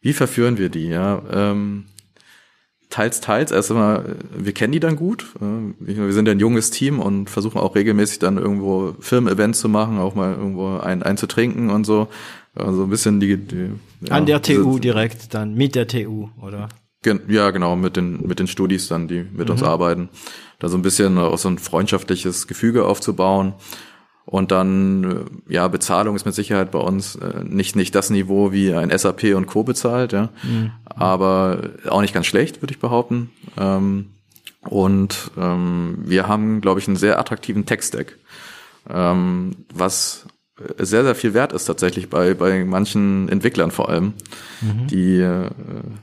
Wie 0.02 0.14
verführen 0.14 0.58
wir 0.58 0.68
die? 0.68 0.90
Ja, 0.90 1.22
ähm, 1.32 1.86
teils, 2.94 3.22
teils. 3.22 3.52
Erst 3.52 3.72
einmal, 3.72 4.18
wir 4.38 4.54
kennen 4.54 4.72
die 4.72 4.80
dann 4.80 4.96
gut. 4.96 5.26
Wir 5.80 6.14
sind 6.14 6.28
ja 6.28 6.32
ein 6.32 6.40
junges 6.40 6.70
Team 6.70 7.00
und 7.00 7.30
versuchen 7.30 7.58
auch 7.58 7.74
regelmäßig 7.76 8.20
dann 8.20 8.38
irgendwo 8.38 8.94
Firmen-Events 9.00 9.60
zu 9.60 9.68
machen, 9.68 9.98
auch 9.98 10.14
mal 10.14 10.34
irgendwo 10.34 10.78
ein, 10.78 11.02
einzutrinken 11.02 11.72
und 11.72 11.86
so. 11.86 12.08
Also 12.54 12.84
ein 12.84 12.90
bisschen 12.90 13.20
die, 13.20 13.38
die 13.38 13.70
ja, 14.02 14.12
An 14.16 14.28
der 14.28 14.44
TU 14.44 14.78
direkt 14.78 15.34
dann, 15.34 15.56
mit 15.56 15.74
der 15.74 15.88
TU, 15.88 16.30
oder? 16.40 16.70
Ja, 17.28 17.50
genau, 17.50 17.76
mit 17.76 17.98
den, 17.98 18.26
mit 18.28 18.40
den 18.40 18.48
Studis 18.48 18.88
dann, 18.88 19.08
die 19.08 19.26
mit 19.34 19.48
mhm. 19.48 19.54
uns 19.54 19.64
arbeiten. 19.64 20.10
Da 20.60 20.70
so 20.70 20.78
ein 20.78 20.84
bisschen 20.84 21.18
auch 21.18 21.38
so 21.40 21.50
ein 21.50 21.58
freundschaftliches 21.58 22.48
Gefüge 22.48 22.86
aufzubauen. 22.86 23.54
Und 24.26 24.52
dann, 24.52 25.26
äh, 25.50 25.54
ja, 25.54 25.68
Bezahlung 25.68 26.16
ist 26.16 26.26
mit 26.26 26.34
Sicherheit 26.34 26.72
bei 26.72 26.80
uns 26.80 27.16
äh, 27.16 27.44
nicht, 27.44 27.76
nicht 27.76 27.94
das 27.94 28.10
Niveau, 28.10 28.52
wie 28.52 28.74
ein 28.74 28.98
SAP 28.98 29.36
und 29.36 29.48
Co. 29.48 29.64
bezahlt, 29.64 30.14
ja. 30.14 30.30
Mhm. 30.44 30.72
Aber 30.86 31.60
auch 31.90 32.02
nicht 32.02 32.14
ganz 32.14 32.28
schlecht, 32.28 32.62
würde 32.62 32.74
ich 32.74 32.80
behaupten. 32.80 33.32
Ähm, 33.58 34.12
und 34.62 35.32
ähm, 35.38 35.98
wir 36.06 36.28
haben, 36.28 36.62
glaube 36.62 36.80
ich, 36.80 36.88
einen 36.88 36.96
sehr 36.96 37.20
attraktiven 37.20 37.66
Tech-Stack, 37.66 38.18
ähm, 38.90 39.66
was 39.74 40.26
sehr, 40.78 41.04
sehr 41.04 41.16
viel 41.16 41.34
wert 41.34 41.52
ist 41.52 41.66
tatsächlich 41.66 42.10
bei, 42.10 42.36
bei 42.36 42.64
manchen 42.64 43.28
Entwicklern 43.28 43.72
vor 43.72 43.90
allem. 43.90 44.14
Mhm. 44.62 44.88
Die, 44.88 45.20
äh, 45.20 45.50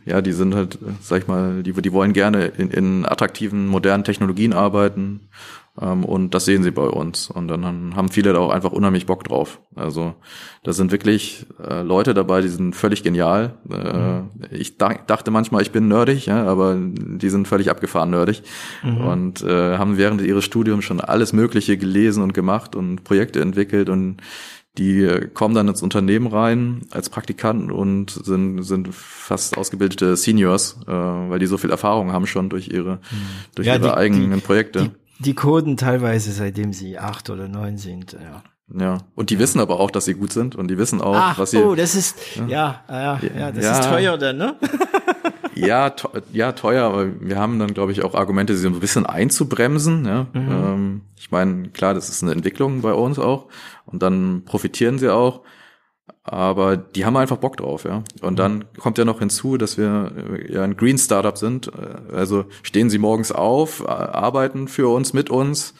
ja, 0.04 0.20
die 0.20 0.32
sind 0.32 0.54
halt, 0.54 0.78
sag 1.00 1.22
ich 1.22 1.28
mal, 1.28 1.62
die, 1.62 1.72
die 1.72 1.92
wollen 1.92 2.12
gerne 2.12 2.46
in, 2.46 2.70
in 2.70 3.06
attraktiven, 3.06 3.68
modernen 3.68 4.04
Technologien 4.04 4.52
arbeiten 4.52 5.28
und 5.76 6.34
das 6.34 6.44
sehen 6.44 6.62
sie 6.62 6.72
bei 6.72 6.86
uns. 6.86 7.30
Und 7.30 7.48
dann 7.48 7.94
haben 7.96 8.08
viele 8.08 8.32
da 8.32 8.38
auch 8.40 8.50
einfach 8.50 8.72
unheimlich 8.72 9.06
Bock 9.06 9.24
drauf. 9.24 9.60
Also 9.74 10.14
da 10.62 10.72
sind 10.72 10.92
wirklich 10.92 11.46
äh, 11.64 11.82
Leute 11.82 12.12
dabei, 12.12 12.42
die 12.42 12.48
sind 12.48 12.76
völlig 12.76 13.02
genial. 13.02 13.54
Äh, 13.70 14.20
mhm. 14.20 14.30
Ich 14.50 14.76
dachte 14.76 15.30
manchmal, 15.30 15.62
ich 15.62 15.70
bin 15.70 15.88
nerdig, 15.88 16.26
ja, 16.26 16.44
aber 16.44 16.76
die 16.78 17.30
sind 17.30 17.48
völlig 17.48 17.70
abgefahren 17.70 18.10
nerdig 18.10 18.42
mhm. 18.82 18.96
und 18.98 19.42
äh, 19.42 19.78
haben 19.78 19.96
während 19.96 20.20
ihres 20.20 20.44
Studiums 20.44 20.84
schon 20.84 21.00
alles 21.00 21.32
Mögliche 21.32 21.78
gelesen 21.78 22.22
und 22.22 22.34
gemacht 22.34 22.74
und 22.74 23.04
Projekte 23.04 23.40
entwickelt 23.40 23.88
und 23.88 24.18
die 24.78 25.28
kommen 25.34 25.54
dann 25.54 25.68
ins 25.68 25.82
Unternehmen 25.82 26.28
rein 26.28 26.82
als 26.90 27.10
Praktikanten 27.10 27.70
und 27.70 28.10
sind, 28.10 28.62
sind 28.62 28.94
fast 28.94 29.58
ausgebildete 29.58 30.16
Seniors, 30.16 30.78
äh, 30.86 30.92
weil 30.92 31.38
die 31.38 31.46
so 31.46 31.58
viel 31.58 31.70
Erfahrung 31.70 32.12
haben 32.12 32.26
schon 32.26 32.48
durch 32.48 32.68
ihre, 32.68 32.96
mhm. 32.96 33.00
durch 33.56 33.66
ja, 33.66 33.74
ihre 33.74 33.88
die, 33.88 33.94
eigenen 33.94 34.32
die, 34.32 34.40
Projekte. 34.40 34.82
Die, 34.82 34.90
die 35.20 35.34
coden 35.34 35.76
teilweise, 35.76 36.32
seitdem 36.32 36.72
sie 36.72 36.98
acht 36.98 37.30
oder 37.30 37.48
neun 37.48 37.76
sind, 37.76 38.12
ja. 38.12 38.42
Ja, 38.72 38.98
und 39.16 39.30
die 39.30 39.38
wissen 39.40 39.60
aber 39.60 39.80
auch, 39.80 39.90
dass 39.90 40.04
sie 40.04 40.14
gut 40.14 40.32
sind 40.32 40.54
und 40.54 40.68
die 40.68 40.78
wissen 40.78 41.00
auch, 41.00 41.16
Ach, 41.16 41.38
was 41.38 41.50
sie. 41.50 41.58
Oh, 41.58 41.74
das 41.74 41.96
ist 41.96 42.16
ja, 42.36 42.46
ja, 42.46 42.80
ja, 42.88 43.20
ja 43.36 43.52
das 43.52 43.64
ja. 43.64 43.78
ist 43.80 43.88
teuer 43.88 44.16
dann, 44.16 44.36
ne? 44.36 44.54
ja, 45.56 45.90
te 45.90 46.22
ja, 46.32 46.52
teuer, 46.52 46.84
aber 46.84 47.08
wir 47.20 47.36
haben 47.36 47.58
dann, 47.58 47.74
glaube 47.74 47.90
ich, 47.90 48.04
auch 48.04 48.14
Argumente, 48.14 48.54
sie 48.54 48.62
so 48.62 48.68
ein 48.68 48.78
bisschen 48.78 49.06
einzubremsen. 49.06 50.04
Ja? 50.04 50.26
Mhm. 50.32 50.50
Ähm, 50.50 51.00
ich 51.18 51.32
meine, 51.32 51.70
klar, 51.70 51.94
das 51.94 52.08
ist 52.08 52.22
eine 52.22 52.30
Entwicklung 52.30 52.82
bei 52.82 52.92
uns 52.92 53.18
auch 53.18 53.46
und 53.86 54.02
dann 54.02 54.42
profitieren 54.44 54.98
sie 55.00 55.12
auch. 55.12 55.40
Aber 56.22 56.76
die 56.76 57.06
haben 57.06 57.16
einfach 57.16 57.38
Bock 57.38 57.56
drauf, 57.56 57.84
ja. 57.84 58.04
Und 58.20 58.38
dann 58.38 58.66
kommt 58.78 58.98
ja 58.98 59.04
noch 59.04 59.20
hinzu, 59.20 59.56
dass 59.56 59.78
wir 59.78 60.12
äh, 60.16 60.52
ja 60.52 60.62
ein 60.62 60.76
Green 60.76 60.98
Startup 60.98 61.36
sind. 61.36 61.68
Äh, 61.68 62.14
also 62.14 62.44
stehen 62.62 62.90
sie 62.90 62.98
morgens 62.98 63.32
auf, 63.32 63.88
arbeiten 63.88 64.68
für 64.68 64.92
uns, 64.94 65.12
mit 65.12 65.30
uns 65.30 65.74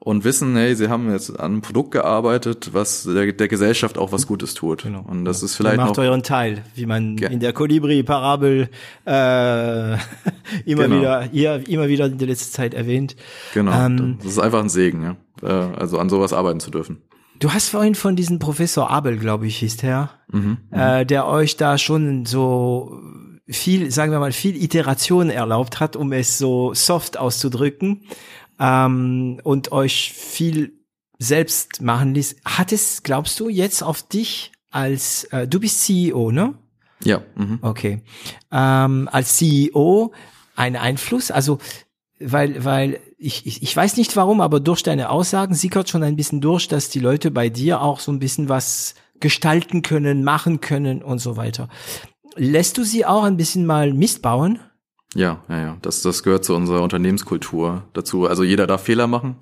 und 0.00 0.24
wissen, 0.24 0.56
hey, 0.56 0.74
sie 0.74 0.88
haben 0.88 1.10
jetzt 1.10 1.38
an 1.38 1.52
einem 1.52 1.60
Produkt 1.60 1.90
gearbeitet, 1.90 2.70
was 2.72 3.02
der, 3.04 3.32
der 3.32 3.48
Gesellschaft 3.48 3.98
auch 3.98 4.12
was 4.12 4.26
Gutes 4.26 4.54
tut. 4.54 4.84
Genau. 4.84 5.04
Und 5.06 5.26
das 5.26 5.42
ist 5.42 5.56
vielleicht 5.56 5.76
Ihr 5.76 5.84
macht 5.84 5.96
noch, 5.98 6.04
euren 6.04 6.22
Teil, 6.22 6.64
wie 6.74 6.86
man 6.86 7.18
ja. 7.18 7.28
in 7.28 7.40
der 7.40 7.52
Kolibri-Parabel 7.52 8.70
äh, 9.04 9.92
immer 10.64 10.84
genau. 10.84 10.96
wieder, 10.96 11.22
hier, 11.22 11.68
immer 11.68 11.88
wieder 11.88 12.06
in 12.06 12.16
der 12.16 12.28
letzten 12.28 12.52
Zeit 12.52 12.72
erwähnt. 12.72 13.14
Genau. 13.52 13.72
Ähm, 13.72 14.16
das 14.22 14.32
ist 14.32 14.38
einfach 14.38 14.60
ein 14.60 14.70
Segen, 14.70 15.02
ja. 15.02 15.16
Äh, 15.42 15.76
also 15.76 15.98
an 15.98 16.08
sowas 16.08 16.32
arbeiten 16.32 16.60
zu 16.60 16.70
dürfen. 16.70 17.02
Du 17.40 17.52
hast 17.54 17.70
vorhin 17.70 17.94
von 17.94 18.16
diesem 18.16 18.38
Professor 18.38 18.90
Abel, 18.90 19.16
glaube 19.16 19.46
ich, 19.46 19.56
hieß 19.58 19.78
der, 19.78 20.10
mhm, 20.30 20.58
äh, 20.70 21.06
der 21.06 21.26
euch 21.26 21.56
da 21.56 21.78
schon 21.78 22.26
so 22.26 23.00
viel, 23.48 23.90
sagen 23.90 24.12
wir 24.12 24.20
mal, 24.20 24.32
viel 24.32 24.62
Iteration 24.62 25.30
erlaubt 25.30 25.80
hat, 25.80 25.96
um 25.96 26.12
es 26.12 26.36
so 26.36 26.74
soft 26.74 27.16
auszudrücken 27.16 28.02
ähm, 28.60 29.40
und 29.42 29.72
euch 29.72 30.12
viel 30.12 30.74
selbst 31.18 31.80
machen 31.80 32.14
ließ. 32.14 32.36
Hat 32.44 32.72
es, 32.72 33.02
glaubst 33.02 33.40
du, 33.40 33.48
jetzt 33.48 33.82
auf 33.82 34.02
dich 34.02 34.52
als, 34.70 35.24
äh, 35.24 35.48
du 35.48 35.60
bist 35.60 35.82
CEO, 35.82 36.30
ne? 36.30 36.54
Ja. 37.02 37.22
Mhm. 37.36 37.58
Okay. 37.62 38.02
Ähm, 38.52 39.08
als 39.10 39.38
CEO 39.38 40.12
einen 40.56 40.76
Einfluss? 40.76 41.30
Also 41.30 41.58
weil, 42.20 42.64
weil 42.64 43.00
ich, 43.20 43.46
ich, 43.46 43.62
ich 43.62 43.76
weiß 43.76 43.98
nicht 43.98 44.16
warum, 44.16 44.40
aber 44.40 44.60
durch 44.60 44.82
deine 44.82 45.10
Aussagen 45.10 45.54
sickert 45.54 45.90
schon 45.90 46.02
ein 46.02 46.16
bisschen 46.16 46.40
durch, 46.40 46.68
dass 46.68 46.88
die 46.88 47.00
Leute 47.00 47.30
bei 47.30 47.50
dir 47.50 47.82
auch 47.82 48.00
so 48.00 48.10
ein 48.10 48.18
bisschen 48.18 48.48
was 48.48 48.94
gestalten 49.20 49.82
können, 49.82 50.24
machen 50.24 50.60
können 50.60 51.02
und 51.02 51.18
so 51.18 51.36
weiter. 51.36 51.68
Lässt 52.36 52.78
du 52.78 52.82
sie 52.82 53.04
auch 53.04 53.24
ein 53.24 53.36
bisschen 53.36 53.66
mal 53.66 53.92
Mist 53.92 54.22
bauen? 54.22 54.58
Ja, 55.14 55.40
ja, 55.48 55.60
ja. 55.60 55.76
Das, 55.82 56.02
das 56.02 56.22
gehört 56.22 56.44
zu 56.44 56.54
unserer 56.54 56.82
Unternehmenskultur 56.82 57.82
dazu. 57.92 58.26
Also 58.26 58.44
jeder 58.44 58.66
darf 58.66 58.84
Fehler 58.84 59.08
machen. 59.08 59.36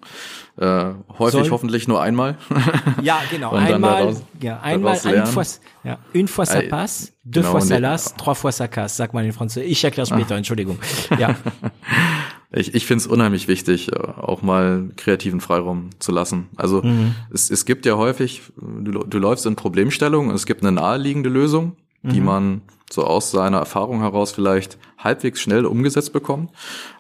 Äh, 0.57 0.95
häufig 1.19 1.41
Soll. 1.41 1.51
hoffentlich 1.51 1.87
nur 1.87 2.03
einmal. 2.03 2.37
Ja, 3.03 3.21
genau. 3.31 3.51
einmal, 3.53 3.99
daraus, 3.99 4.23
ja, 4.41 4.61
einmal, 4.61 4.99
ein 5.05 5.27
fois, 5.27 5.61
ja, 5.85 5.99
une 6.13 6.27
fois 6.27 6.47
ça 6.47 6.63
passe, 6.69 7.13
deux 7.23 7.43
genau, 7.43 7.53
fois 7.53 7.61
ça 7.61 7.79
lasse, 7.79 8.15
trois 8.17 8.35
fois 8.35 8.51
ça 8.51 8.67
casse, 8.67 8.97
sagt 8.97 9.15
man 9.15 9.25
in 9.25 9.33
Französisch. 9.33 9.71
Ich 9.71 9.85
erkläre 9.85 10.07
später, 10.07 10.35
ah. 10.35 10.39
Entschuldigung. 10.39 10.79
Ja. 11.17 11.37
ich 12.51 12.75
ich 12.75 12.87
finde 12.87 13.03
es 13.03 13.07
unheimlich 13.07 13.49
wichtig, 13.49 13.93
äh, 13.93 13.97
auch 13.97 14.43
mal 14.43 14.91
kreativen 14.97 15.41
Freiraum 15.41 15.91
zu 15.99 16.13
lassen. 16.13 16.49
Also 16.57 16.83
mhm. 16.83 17.15
es, 17.33 17.51
es 17.51 17.65
gibt 17.65 17.87
ja 17.87 17.97
häufig, 17.97 18.43
du, 18.57 19.05
du 19.05 19.19
läufst 19.19 19.47
in 19.47 19.57
Problemstellungen, 19.57 20.35
es 20.35 20.47
gibt 20.47 20.63
eine 20.63 20.73
naheliegende 20.73 21.29
Lösung, 21.29 21.77
die 22.03 22.21
mhm. 22.21 22.27
man 22.27 22.63
so 22.91 23.05
aus 23.05 23.31
seiner 23.31 23.59
Erfahrung 23.59 24.01
heraus 24.01 24.33
vielleicht 24.33 24.79
halbwegs 24.97 25.41
schnell 25.41 25.67
umgesetzt 25.67 26.13
bekommt. 26.13 26.51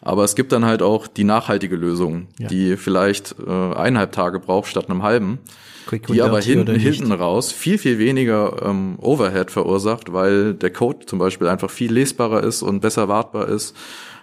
Aber 0.02 0.24
es 0.24 0.34
gibt 0.34 0.52
dann 0.52 0.64
halt 0.64 0.82
auch 0.82 1.06
die 1.06 1.24
nachhaltige 1.24 1.76
Lösung, 1.76 2.28
ja. 2.38 2.48
die 2.48 2.76
vielleicht 2.76 3.36
äh, 3.44 3.50
eineinhalb 3.50 4.12
Tage 4.12 4.38
braucht 4.40 4.68
statt 4.68 4.90
einem 4.90 5.02
halben, 5.02 5.38
die 6.10 6.20
aber 6.20 6.42
hinten, 6.42 6.74
hinten 6.74 7.12
raus 7.12 7.50
viel, 7.52 7.78
viel 7.78 7.98
weniger 7.98 8.62
ähm, 8.62 8.98
Overhead 9.00 9.50
verursacht, 9.50 10.12
weil 10.12 10.52
der 10.52 10.70
Code 10.70 11.06
zum 11.06 11.18
Beispiel 11.18 11.48
einfach 11.48 11.70
viel 11.70 11.90
lesbarer 11.90 12.42
ist 12.44 12.60
und 12.60 12.80
besser 12.80 13.08
wartbar 13.08 13.48
ist 13.48 13.74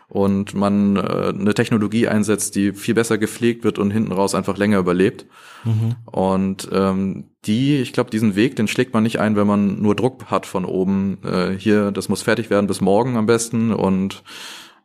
und 0.07 0.53
man 0.53 0.97
äh, 0.97 1.33
eine 1.37 1.53
Technologie 1.53 2.07
einsetzt, 2.07 2.55
die 2.55 2.73
viel 2.73 2.93
besser 2.93 3.17
gepflegt 3.17 3.63
wird 3.63 3.79
und 3.79 3.91
hinten 3.91 4.11
raus 4.11 4.35
einfach 4.35 4.57
länger 4.57 4.79
überlebt. 4.79 5.25
Mhm. 5.63 5.95
Und 6.05 6.69
ähm, 6.71 7.25
die, 7.45 7.77
ich 7.77 7.93
glaube, 7.93 8.11
diesen 8.11 8.35
Weg, 8.35 8.55
den 8.55 8.67
schlägt 8.67 8.93
man 8.93 9.03
nicht 9.03 9.19
ein, 9.19 9.35
wenn 9.35 9.47
man 9.47 9.81
nur 9.81 9.95
Druck 9.95 10.25
hat 10.25 10.45
von 10.45 10.65
oben. 10.65 11.17
Äh, 11.23 11.51
hier, 11.57 11.91
das 11.91 12.09
muss 12.09 12.21
fertig 12.21 12.49
werden 12.49 12.67
bis 12.67 12.81
morgen 12.81 13.17
am 13.17 13.25
besten 13.25 13.73
und 13.73 14.23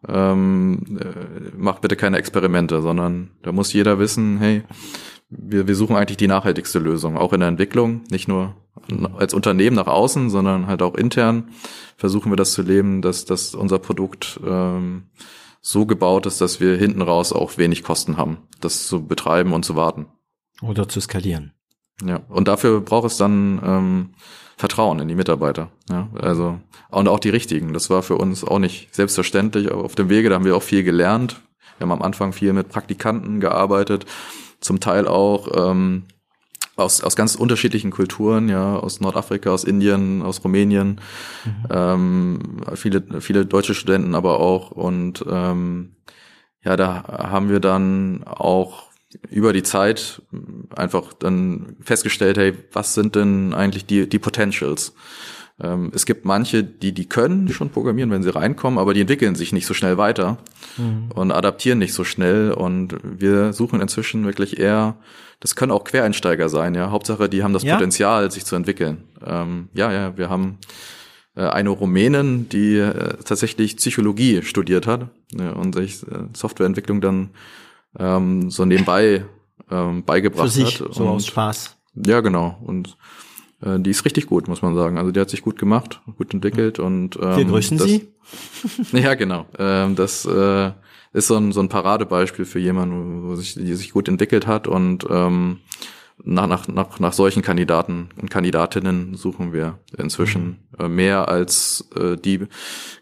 ähm, 0.08 0.98
äh, 0.98 1.56
macht 1.56 1.82
bitte 1.82 1.96
keine 1.96 2.16
Experimente, 2.16 2.80
sondern 2.80 3.30
da 3.42 3.52
muss 3.52 3.72
jeder 3.72 3.98
wissen, 3.98 4.38
hey, 4.38 4.62
wir, 5.30 5.66
wir 5.66 5.74
suchen 5.74 5.96
eigentlich 5.96 6.16
die 6.16 6.28
nachhaltigste 6.28 6.78
Lösung, 6.78 7.16
auch 7.16 7.32
in 7.32 7.40
der 7.40 7.48
Entwicklung, 7.48 8.02
nicht 8.10 8.28
nur 8.28 8.54
als 9.16 9.34
Unternehmen 9.34 9.76
nach 9.76 9.86
außen, 9.86 10.30
sondern 10.30 10.66
halt 10.66 10.82
auch 10.82 10.94
intern 10.94 11.50
versuchen 11.96 12.32
wir 12.32 12.36
das 12.36 12.52
zu 12.52 12.62
leben, 12.62 13.02
dass, 13.02 13.26
dass 13.26 13.54
unser 13.54 13.78
Produkt 13.78 14.40
ähm, 14.44 15.04
so 15.60 15.84
gebaut 15.84 16.24
ist, 16.24 16.40
dass 16.40 16.58
wir 16.58 16.76
hinten 16.76 17.02
raus 17.02 17.32
auch 17.32 17.58
wenig 17.58 17.82
Kosten 17.82 18.16
haben, 18.16 18.38
das 18.60 18.86
zu 18.86 19.06
betreiben 19.06 19.52
und 19.52 19.64
zu 19.64 19.76
warten. 19.76 20.06
Oder 20.62 20.88
zu 20.88 21.00
skalieren. 21.00 21.52
Ja, 22.02 22.22
und 22.28 22.48
dafür 22.48 22.80
braucht 22.80 23.06
es 23.06 23.18
dann 23.18 23.60
ähm, 23.62 24.10
Vertrauen 24.56 24.98
in 25.00 25.08
die 25.08 25.14
Mitarbeiter. 25.14 25.70
Ja, 25.90 26.08
also 26.18 26.58
und 26.90 27.08
auch 27.08 27.20
die 27.20 27.28
richtigen. 27.28 27.74
Das 27.74 27.90
war 27.90 28.02
für 28.02 28.16
uns 28.16 28.42
auch 28.42 28.58
nicht 28.58 28.94
selbstverständlich. 28.94 29.70
Aber 29.70 29.84
auf 29.84 29.94
dem 29.94 30.08
Wege, 30.08 30.30
da 30.30 30.36
haben 30.36 30.46
wir 30.46 30.56
auch 30.56 30.62
viel 30.62 30.82
gelernt. 30.82 31.42
Wir 31.76 31.86
haben 31.86 31.92
am 31.92 32.02
Anfang 32.02 32.32
viel 32.32 32.54
mit 32.54 32.70
Praktikanten 32.70 33.40
gearbeitet, 33.40 34.06
zum 34.60 34.80
Teil 34.80 35.08
auch 35.08 35.70
ähm, 35.70 36.04
aus, 36.76 37.02
aus 37.02 37.14
ganz 37.16 37.34
unterschiedlichen 37.34 37.90
Kulturen, 37.90 38.48
ja, 38.48 38.76
aus 38.76 39.00
Nordafrika, 39.00 39.50
aus 39.50 39.64
Indien, 39.64 40.22
aus 40.22 40.42
Rumänien, 40.42 41.00
mhm. 41.44 41.66
ähm, 41.70 42.40
viele, 42.74 43.20
viele 43.20 43.46
deutsche 43.46 43.74
Studenten 43.74 44.14
aber 44.14 44.40
auch. 44.40 44.70
Und 44.70 45.24
ähm, 45.28 45.96
ja, 46.62 46.76
da 46.76 47.04
haben 47.30 47.50
wir 47.50 47.60
dann 47.60 48.24
auch 48.24 48.90
über 49.28 49.52
die 49.52 49.62
Zeit 49.62 50.22
einfach 50.74 51.12
dann 51.14 51.76
festgestellt, 51.80 52.38
hey, 52.38 52.54
was 52.72 52.94
sind 52.94 53.16
denn 53.16 53.54
eigentlich 53.54 53.86
die, 53.86 54.08
die 54.08 54.18
Potentials? 54.18 54.94
Ähm, 55.62 55.90
es 55.94 56.06
gibt 56.06 56.24
manche, 56.24 56.64
die, 56.64 56.92
die 56.92 57.06
können 57.06 57.48
schon 57.48 57.70
programmieren, 57.70 58.10
wenn 58.10 58.22
sie 58.22 58.34
reinkommen, 58.34 58.78
aber 58.78 58.94
die 58.94 59.02
entwickeln 59.02 59.34
sich 59.34 59.52
nicht 59.52 59.66
so 59.66 59.74
schnell 59.74 59.98
weiter 59.98 60.38
mhm. 60.76 61.10
und 61.14 61.32
adaptieren 61.32 61.78
nicht 61.78 61.92
so 61.92 62.04
schnell. 62.04 62.52
Und 62.52 62.96
wir 63.02 63.52
suchen 63.52 63.80
inzwischen 63.80 64.24
wirklich 64.24 64.58
eher, 64.58 64.96
das 65.40 65.56
können 65.56 65.72
auch 65.72 65.84
Quereinsteiger 65.84 66.48
sein, 66.48 66.74
ja. 66.74 66.90
Hauptsache, 66.90 67.28
die 67.28 67.42
haben 67.42 67.52
das 67.52 67.62
ja? 67.62 67.74
Potenzial, 67.74 68.30
sich 68.30 68.44
zu 68.44 68.56
entwickeln. 68.56 69.04
Ähm, 69.24 69.68
ja, 69.74 69.92
ja, 69.92 70.16
wir 70.16 70.30
haben 70.30 70.58
äh, 71.36 71.42
eine 71.42 71.70
Rumänin, 71.70 72.48
die 72.48 72.76
äh, 72.76 73.16
tatsächlich 73.24 73.76
Psychologie 73.76 74.42
studiert 74.42 74.86
hat 74.86 75.08
ja, 75.32 75.50
und 75.52 75.74
sich 75.74 76.02
äh, 76.02 76.26
Softwareentwicklung 76.34 77.00
dann 77.00 77.30
ähm, 77.98 78.50
so 78.50 78.64
nebenbei 78.64 79.24
ähm, 79.70 80.04
beigebracht 80.04 80.48
Für 80.48 80.52
sich, 80.52 80.80
hat. 80.80 80.94
So 80.94 81.04
und, 81.04 81.08
aus 81.08 81.26
Spaß. 81.26 81.76
Ja, 81.94 82.20
genau. 82.20 82.58
Und 82.62 82.96
äh, 83.62 83.78
die 83.78 83.90
ist 83.90 84.04
richtig 84.04 84.26
gut, 84.26 84.48
muss 84.48 84.62
man 84.62 84.74
sagen. 84.74 84.98
Also 84.98 85.10
die 85.10 85.20
hat 85.20 85.30
sich 85.30 85.42
gut 85.42 85.58
gemacht, 85.58 86.00
gut 86.16 86.32
entwickelt 86.34 86.78
und 86.78 87.16
ähm, 87.16 87.36
Wir 87.36 87.44
grüßen 87.44 87.78
das, 87.78 87.86
Sie. 87.86 88.08
ja, 88.92 89.14
genau. 89.14 89.46
Ähm, 89.58 89.96
das 89.96 90.24
äh, 90.24 90.70
ist 91.12 91.26
so 91.26 91.36
ein, 91.36 91.52
so 91.52 91.60
ein 91.60 91.68
Paradebeispiel 91.68 92.44
für 92.44 92.58
jemanden, 92.58 93.28
wo 93.28 93.36
sich, 93.36 93.54
die 93.54 93.74
sich 93.74 93.92
gut 93.92 94.08
entwickelt 94.08 94.46
hat 94.46 94.68
und 94.68 95.06
ähm, 95.10 95.58
nach, 96.22 96.46
nach, 96.46 96.68
nach, 96.68 97.00
nach 97.00 97.12
solchen 97.12 97.42
Kandidaten 97.42 98.10
und 98.20 98.30
Kandidatinnen 98.30 99.14
suchen 99.14 99.52
wir 99.52 99.78
inzwischen 99.96 100.58
mhm. 100.78 100.84
äh, 100.84 100.88
mehr 100.88 101.28
als 101.28 101.88
äh, 101.96 102.16
die 102.16 102.46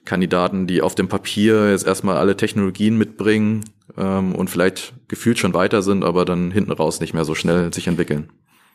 Kandidaten, 0.05 0.66
die 0.66 0.82
auf 0.82 0.94
dem 0.94 1.09
Papier 1.09 1.70
jetzt 1.70 1.86
erstmal 1.86 2.16
alle 2.16 2.36
Technologien 2.36 2.97
mitbringen 2.97 3.64
ähm, 3.97 4.35
und 4.35 4.51
vielleicht 4.51 4.94
gefühlt 5.09 5.39
schon 5.39 5.55
weiter 5.55 5.82
sind, 5.82 6.05
aber 6.05 6.24
dann 6.24 6.51
hinten 6.51 6.72
raus 6.72 7.01
nicht 7.01 7.14
mehr 7.14 7.24
so 7.24 7.35
schnell 7.35 7.72
sich 7.72 7.89
entwickeln. 7.89 8.30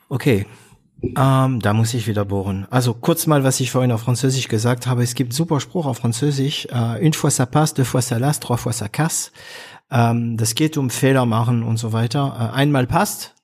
Okay, 0.10 0.46
ähm, 1.16 1.60
da 1.60 1.74
muss 1.74 1.94
ich 1.94 2.08
wieder 2.08 2.26
bohren. 2.26 2.66
Also 2.70 2.94
kurz 2.94 3.28
mal, 3.28 3.44
was 3.44 3.60
ich 3.60 3.72
vorhin 3.72 3.92
auf 3.92 4.02
Französisch 4.02 4.48
gesagt 4.48 4.88
habe. 4.88 5.04
Es 5.04 5.16
gibt 5.16 5.34
super 5.34 5.60
Spruch 5.60 5.86
auf 5.86 5.98
Französisch. 5.98 6.68
Äh, 6.72 7.06
une 7.06 7.14
fois 7.14 7.30
ça 7.30 7.46
passe, 7.46 7.74
deux 7.74 7.86
fois 7.86 8.02
ça 8.02 8.18
lasse, 8.20 8.40
trois 8.40 8.58
fois 8.58 8.72
ça 8.72 8.88
casse. 8.88 9.32
Ähm, 9.92 10.38
das 10.38 10.56
geht 10.56 10.78
um 10.78 10.90
Fehler 10.90 11.26
machen 11.26 11.64
und 11.64 11.78
so 11.78 11.94
weiter. 11.94 12.52
Äh, 12.54 12.56
einmal 12.56 12.88
passt, 12.88 13.36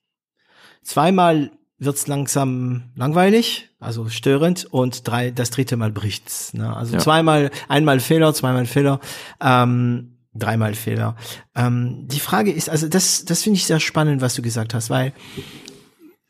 zweimal 0.84 1.52
wird's 1.78 2.08
langsam 2.08 2.92
langweilig, 2.96 3.70
also 3.80 4.10
störend 4.10 4.66
und 4.66 5.08
drei, 5.08 5.32
das 5.32 5.50
dritte 5.50 5.78
Mal 5.78 5.92
bricht's. 5.92 6.54
Ne? 6.54 6.76
Also 6.76 6.94
ja. 6.94 7.00
zweimal, 7.00 7.52
einmal 7.68 8.00
Fehler, 8.00 8.34
zweimal 8.34 8.66
Fehler. 8.66 9.00
Ähm, 9.42 10.18
dreimal 10.34 10.76
Fehler. 10.76 11.16
Ähm, 11.56 12.08
die 12.08 12.20
Frage 12.20 12.52
ist, 12.52 12.70
also 12.70 12.88
das, 12.88 13.26
das 13.26 13.44
finde 13.44 13.58
ich 13.58 13.66
sehr 13.66 13.80
spannend, 13.80 14.22
was 14.22 14.36
du 14.36 14.42
gesagt 14.42 14.74
hast, 14.74 14.90
weil 14.90 15.14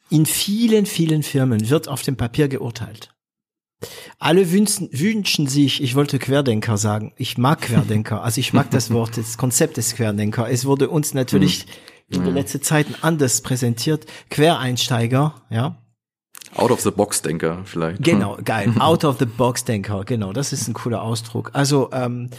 in 0.10 0.26
vielen, 0.26 0.86
vielen 0.86 1.23
Firmen 1.23 1.69
wird 1.69 1.88
auf 1.88 2.02
dem 2.02 2.18
Papier 2.18 2.48
geurteilt. 2.48 3.14
Alle 4.18 4.52
wünschen, 4.52 4.90
wünschen 4.91 5.48
sich, 5.48 5.81
ich 5.81 5.95
wollte 5.95 6.19
Querdenker 6.19 6.77
sagen, 6.77 7.14
ich 7.15 7.38
mag 7.38 7.61
Querdenker, 7.61 8.23
also 8.23 8.40
ich 8.40 8.53
mag 8.53 8.69
das 8.72 8.91
Wort, 8.91 9.18
das 9.18 9.38
Konzept 9.38 9.77
des 9.77 9.95
Querdenker. 9.95 10.49
Es 10.49 10.65
wurde 10.65 10.90
uns 10.90 11.14
natürlich 11.14 11.65
in 12.10 12.23
den 12.23 12.34
letzten 12.34 12.61
Zeiten 12.61 12.95
anders 13.02 13.41
präsentiert. 13.41 14.06
Quereinsteiger, 14.30 15.41
ja. 15.49 15.81
Out 16.56 16.72
of 16.72 16.81
the 16.81 16.91
box 16.91 17.22
Denker 17.22 17.61
vielleicht. 17.65 18.03
Genau, 18.03 18.38
geil. 18.44 18.73
Out 18.80 19.06
of 19.06 19.19
the 19.19 19.26
box 19.26 19.64
Denker, 19.64 20.03
genau, 20.03 20.34
das 20.34 20.52
ist 20.52 20.68
ein 20.68 20.73
cooler 20.73 21.03
Ausdruck. 21.03 21.52
Also 21.53 21.90
ähm, 21.94 22.31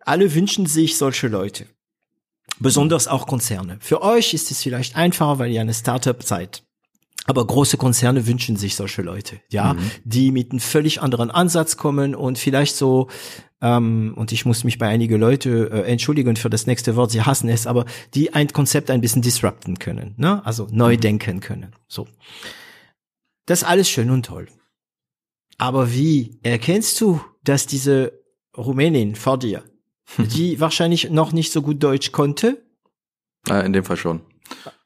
alle 0.00 0.34
wünschen 0.34 0.66
sich 0.66 0.98
solche 0.98 1.28
Leute. 1.28 1.66
Besonders 2.58 3.08
auch 3.08 3.26
Konzerne. 3.26 3.78
Für 3.80 4.02
euch 4.02 4.32
ist 4.32 4.50
es 4.50 4.62
vielleicht 4.62 4.96
einfacher, 4.96 5.38
weil 5.38 5.50
ihr 5.50 5.60
eine 5.60 5.74
Startup 5.74 6.22
seid. 6.22 6.65
Aber 7.26 7.46
große 7.46 7.76
Konzerne 7.76 8.26
wünschen 8.26 8.56
sich 8.56 8.76
solche 8.76 9.02
Leute, 9.02 9.40
ja, 9.50 9.74
mhm. 9.74 9.90
die 10.04 10.30
mit 10.30 10.52
einem 10.52 10.60
völlig 10.60 11.02
anderen 11.02 11.30
Ansatz 11.30 11.76
kommen 11.76 12.14
und 12.14 12.38
vielleicht 12.38 12.76
so, 12.76 13.08
ähm, 13.60 14.14
und 14.16 14.32
ich 14.32 14.44
muss 14.44 14.64
mich 14.64 14.78
bei 14.78 14.86
einige 14.86 15.16
Leute 15.16 15.70
äh, 15.72 15.90
entschuldigen 15.90 16.36
für 16.36 16.50
das 16.50 16.66
nächste 16.66 16.94
Wort, 16.94 17.10
sie 17.10 17.22
hassen 17.22 17.48
es, 17.48 17.66
aber 17.66 17.84
die 18.14 18.32
ein 18.32 18.48
Konzept 18.48 18.90
ein 18.90 19.00
bisschen 19.00 19.22
disrupten 19.22 19.78
können, 19.78 20.14
ne? 20.16 20.44
also 20.46 20.68
neu 20.70 20.94
mhm. 20.94 21.00
denken 21.00 21.40
können. 21.40 21.72
So. 21.88 22.06
Das 23.46 23.62
ist 23.62 23.68
alles 23.68 23.88
schön 23.88 24.10
und 24.10 24.26
toll. 24.26 24.46
Aber 25.58 25.92
wie 25.92 26.38
erkennst 26.42 27.00
du, 27.00 27.20
dass 27.42 27.66
diese 27.66 28.12
Rumänin 28.56 29.14
vor 29.14 29.38
dir, 29.38 29.64
die 30.18 30.60
wahrscheinlich 30.60 31.10
noch 31.10 31.32
nicht 31.32 31.52
so 31.52 31.62
gut 31.62 31.82
Deutsch 31.82 32.12
konnte? 32.12 32.62
In 33.48 33.72
dem 33.72 33.84
Fall 33.84 33.96
schon. 33.96 34.22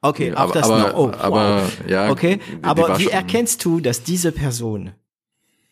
Okay, 0.01 0.33
auch 0.33 0.39
aber, 0.39 0.53
das 0.53 0.69
aber, 0.69 0.79
noch. 0.79 0.93
Oh, 0.95 1.11
aber 1.17 1.61
wow. 1.63 1.71
ja. 1.87 2.09
Okay, 2.09 2.39
aber 2.61 2.99
wie 2.99 3.07
erkennst 3.07 3.63
du, 3.65 3.79
dass 3.79 4.03
diese 4.03 4.31
Person 4.31 4.91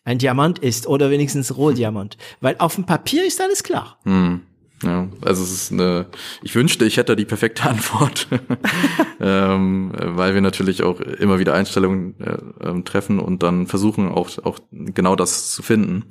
ein 0.04 0.18
Diamant 0.18 0.60
ist 0.60 0.88
oder 0.88 1.10
wenigstens 1.10 1.56
Rohdiamant? 1.56 2.18
Weil 2.42 2.56
auf 2.60 2.76
dem 2.76 2.86
Papier 2.86 3.26
ist 3.26 3.42
alles 3.42 3.64
klar. 3.64 3.98
Hm. 4.04 4.42
Ja, 4.84 5.10
also 5.22 5.44
es 5.44 5.52
ist 5.52 5.72
eine, 5.74 6.06
ich 6.42 6.56
wünschte, 6.56 6.86
ich 6.86 6.96
hätte 6.96 7.18
die 7.18 7.26
perfekte 7.26 7.64
Antwort, 7.64 8.28
ähm, 9.20 9.92
weil 9.94 10.34
wir 10.34 10.42
natürlich 10.42 10.84
auch 10.84 11.02
immer 11.02 11.38
wieder 11.38 11.54
Einstellungen 11.54 12.16
äh, 12.22 12.38
ähm, 12.66 12.86
treffen 12.86 13.20
und 13.20 13.44
dann 13.44 13.68
versuchen 13.68 14.10
auch, 14.10 14.30
auch 14.44 14.60
genau 14.72 15.18
das 15.18 15.52
zu 15.52 15.64
finden. 15.64 16.06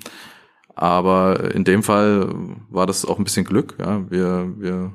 Aber 0.75 1.55
in 1.55 1.65
dem 1.65 1.83
Fall 1.83 2.29
war 2.69 2.87
das 2.87 3.05
auch 3.05 3.19
ein 3.19 3.25
bisschen 3.25 3.45
Glück. 3.45 3.75
Ja, 3.81 4.09
wir, 4.11 4.53
wir 4.59 4.93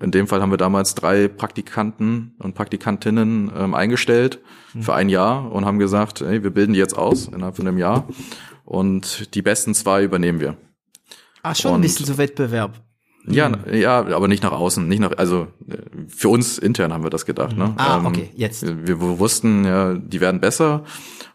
in 0.00 0.10
dem 0.10 0.26
Fall 0.26 0.42
haben 0.42 0.50
wir 0.50 0.56
damals 0.56 0.94
drei 0.94 1.28
Praktikanten 1.28 2.34
und 2.38 2.54
Praktikantinnen 2.54 3.50
ähm, 3.56 3.74
eingestellt 3.74 4.40
mhm. 4.72 4.82
für 4.82 4.94
ein 4.94 5.08
Jahr 5.08 5.52
und 5.52 5.64
haben 5.64 5.78
gesagt, 5.78 6.20
hey, 6.20 6.42
wir 6.42 6.50
bilden 6.50 6.72
die 6.72 6.80
jetzt 6.80 6.96
aus 6.96 7.28
innerhalb 7.28 7.56
von 7.56 7.66
einem 7.66 7.78
Jahr 7.78 8.08
und 8.64 9.34
die 9.34 9.42
besten 9.42 9.74
zwei 9.74 10.02
übernehmen 10.02 10.40
wir. 10.40 10.56
Ach, 11.42 11.54
schon 11.54 11.72
und, 11.72 11.78
ein 11.78 11.82
bisschen 11.82 12.06
so 12.06 12.18
Wettbewerb. 12.18 12.80
Ja, 13.26 13.48
mhm. 13.48 13.56
ja, 13.72 14.04
aber 14.04 14.28
nicht 14.28 14.42
nach 14.42 14.52
außen, 14.52 14.86
nicht 14.86 15.00
nach, 15.00 15.12
also 15.16 15.46
äh, 15.68 15.76
für 16.08 16.28
uns 16.28 16.58
intern 16.58 16.92
haben 16.92 17.04
wir 17.04 17.10
das 17.10 17.24
gedacht. 17.24 17.56
Ne? 17.56 17.72
Ah, 17.76 17.98
ähm, 17.98 18.06
okay, 18.06 18.30
jetzt. 18.34 18.64
Wir, 18.64 19.00
wir 19.00 19.18
wussten, 19.18 19.64
ja, 19.64 19.94
die 19.94 20.20
werden 20.20 20.40
besser 20.40 20.84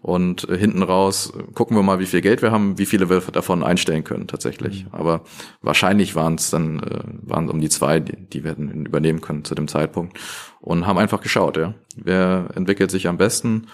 und 0.02 0.48
äh, 0.50 0.58
hinten 0.58 0.84
raus 0.84 1.34
gucken 1.54 1.76
wir 1.76 1.84
mal, 1.84 2.00
wie 2.00 2.06
viel 2.06 2.22
Geld 2.22 2.42
wir 2.42 2.52
haben, 2.52 2.78
wie 2.78 2.86
viele 2.86 3.10
wir 3.10 3.20
davon 3.20 3.64
einstellen 3.64 4.04
können 4.04 4.28
tatsächlich. 4.28 4.86
Mhm. 4.86 4.92
Aber 4.92 5.22
wahrscheinlich 5.62 6.16
waren 6.16 6.36
es 6.36 6.50
dann 6.50 6.80
äh, 6.80 7.00
waren 7.22 7.50
um 7.50 7.60
die 7.60 7.70
zwei, 7.70 8.00
die, 8.00 8.16
die 8.16 8.44
wir 8.44 8.56
übernehmen 8.58 9.22
können 9.22 9.44
zu 9.44 9.56
dem 9.56 9.68
Zeitpunkt 9.68 10.18
und 10.62 10.88
haben 10.88 10.98
einfach 10.98 11.22
geschaut, 11.22 11.58
ja, 11.58 11.74
wer 11.96 12.50
entwickelt 12.56 12.92
sich 12.92 13.08
am 13.08 13.18
besten. 13.18 13.68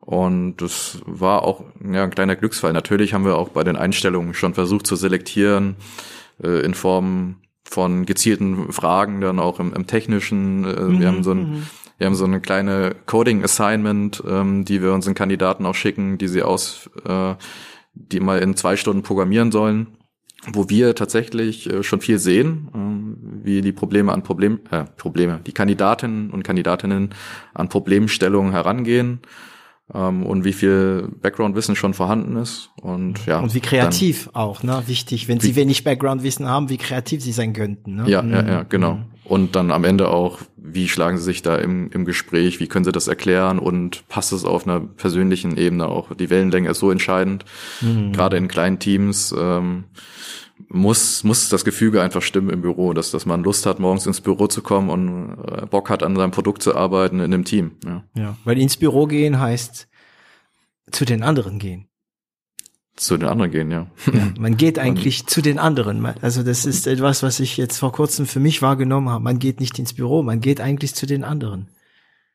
Und 0.00 0.58
das 0.58 0.98
war 1.04 1.42
auch 1.42 1.64
ja, 1.90 2.04
ein 2.04 2.10
kleiner 2.10 2.36
Glücksfall. 2.36 2.72
Natürlich 2.72 3.12
haben 3.12 3.24
wir 3.24 3.36
auch 3.36 3.48
bei 3.48 3.64
den 3.64 3.76
Einstellungen 3.76 4.34
schon 4.34 4.54
versucht 4.54 4.86
zu 4.86 4.94
selektieren 4.94 5.74
äh, 6.42 6.60
in 6.60 6.74
Form 6.74 7.36
von 7.64 8.06
gezielten 8.06 8.72
Fragen, 8.72 9.20
dann 9.20 9.40
auch 9.40 9.58
im, 9.58 9.72
im 9.72 9.86
technischen. 9.86 10.64
Äh, 10.64 10.80
mhm, 10.80 11.00
wir 11.00 11.08
haben 11.08 11.24
so 11.24 11.32
ein 11.32 11.38
mhm. 11.38 11.62
Wir 11.98 12.06
haben 12.06 12.14
so 12.14 12.24
eine 12.24 12.40
kleine 12.40 12.94
Coding-Assignment, 13.06 14.22
ähm, 14.28 14.64
die 14.64 14.82
wir 14.82 14.92
unseren 14.92 15.14
Kandidaten 15.14 15.64
auch 15.66 15.74
schicken, 15.74 16.18
die 16.18 16.28
sie 16.28 16.42
aus, 16.42 16.90
äh, 17.06 17.34
die 17.94 18.20
mal 18.20 18.40
in 18.40 18.56
zwei 18.56 18.76
Stunden 18.76 19.02
programmieren 19.02 19.50
sollen. 19.52 19.88
wo 20.52 20.68
wir 20.68 20.94
tatsächlich 20.94 21.68
äh, 21.68 21.82
schon 21.82 22.00
viel 22.00 22.18
sehen, 22.18 22.68
äh, 22.72 23.44
wie 23.44 23.62
die 23.62 23.72
Probleme 23.72 24.12
an 24.12 24.22
Problem, 24.22 24.60
äh, 24.70 24.84
Probleme, 24.96 25.40
die 25.46 25.52
Kandidatinnen 25.52 26.30
und 26.30 26.42
Kandidatinnen 26.44 27.10
an 27.54 27.68
Problemstellungen 27.68 28.52
herangehen 28.52 29.20
ähm, 29.92 30.24
und 30.24 30.44
wie 30.44 30.52
viel 30.52 31.08
Background-Wissen 31.20 31.74
schon 31.74 31.94
vorhanden 31.94 32.36
ist 32.36 32.70
und 32.80 33.24
ja 33.26 33.40
und 33.40 33.54
wie 33.54 33.60
kreativ 33.60 34.30
auch 34.34 34.62
ne 34.62 34.82
wichtig 34.86 35.26
wenn 35.28 35.40
sie 35.40 35.56
wenig 35.56 35.84
Background-Wissen 35.84 36.46
haben 36.46 36.68
wie 36.68 36.76
kreativ 36.76 37.22
sie 37.22 37.32
sein 37.32 37.52
könnten 37.52 37.96
ne? 37.96 38.04
ja, 38.06 38.22
ja 38.22 38.46
ja 38.46 38.62
genau 38.62 38.94
mhm. 38.94 39.04
Und 39.28 39.56
dann 39.56 39.70
am 39.70 39.84
Ende 39.84 40.08
auch 40.08 40.40
wie 40.56 40.88
schlagen 40.88 41.18
sie 41.18 41.24
sich 41.24 41.42
da 41.42 41.56
im, 41.56 41.90
im 41.90 42.04
Gespräch 42.04 42.60
wie 42.60 42.66
können 42.66 42.84
sie 42.84 42.92
das 42.92 43.08
erklären 43.08 43.58
und 43.58 44.06
passt 44.08 44.32
es 44.32 44.44
auf 44.44 44.66
einer 44.66 44.80
persönlichen 44.80 45.56
Ebene 45.56 45.88
auch 45.88 46.14
die 46.14 46.30
Wellenlänge 46.30 46.70
ist 46.70 46.78
so 46.78 46.90
entscheidend 46.90 47.44
mhm. 47.80 48.12
gerade 48.12 48.36
in 48.36 48.48
kleinen 48.48 48.78
Teams 48.78 49.34
ähm, 49.36 49.84
muss, 50.68 51.22
muss 51.24 51.48
das 51.48 51.64
Gefüge 51.64 52.02
einfach 52.02 52.22
stimmen 52.22 52.50
im 52.50 52.62
Büro, 52.62 52.92
dass, 52.92 53.10
dass 53.10 53.26
man 53.26 53.42
Lust 53.42 53.66
hat, 53.66 53.78
morgens 53.78 54.06
ins 54.06 54.20
Büro 54.20 54.46
zu 54.46 54.62
kommen 54.62 54.90
und 54.90 55.36
äh, 55.46 55.66
Bock 55.66 55.90
hat, 55.90 56.02
an 56.02 56.16
seinem 56.16 56.30
Produkt 56.30 56.62
zu 56.62 56.74
arbeiten 56.74 57.16
in 57.16 57.32
einem 57.32 57.44
Team. 57.44 57.72
Ja, 57.84 58.04
ja 58.14 58.36
weil 58.44 58.58
ins 58.58 58.76
Büro 58.76 59.06
gehen 59.06 59.38
heißt 59.38 59.88
zu 60.90 61.04
den 61.04 61.22
anderen 61.22 61.58
gehen. 61.58 61.88
Zu 62.96 63.18
den 63.18 63.28
anderen 63.28 63.50
gehen, 63.50 63.70
ja. 63.70 63.86
ja 64.12 64.32
man 64.38 64.56
geht 64.56 64.78
eigentlich 64.78 65.24
man, 65.24 65.28
zu 65.28 65.42
den 65.42 65.58
anderen. 65.58 66.04
Also 66.22 66.42
das 66.42 66.64
ist 66.64 66.86
etwas, 66.86 67.22
was 67.22 67.40
ich 67.40 67.56
jetzt 67.58 67.78
vor 67.78 67.92
kurzem 67.92 68.26
für 68.26 68.40
mich 68.40 68.62
wahrgenommen 68.62 69.10
habe. 69.10 69.22
Man 69.22 69.38
geht 69.38 69.60
nicht 69.60 69.78
ins 69.78 69.92
Büro, 69.92 70.22
man 70.22 70.40
geht 70.40 70.60
eigentlich 70.60 70.94
zu 70.94 71.04
den 71.06 71.22
anderen. 71.22 71.68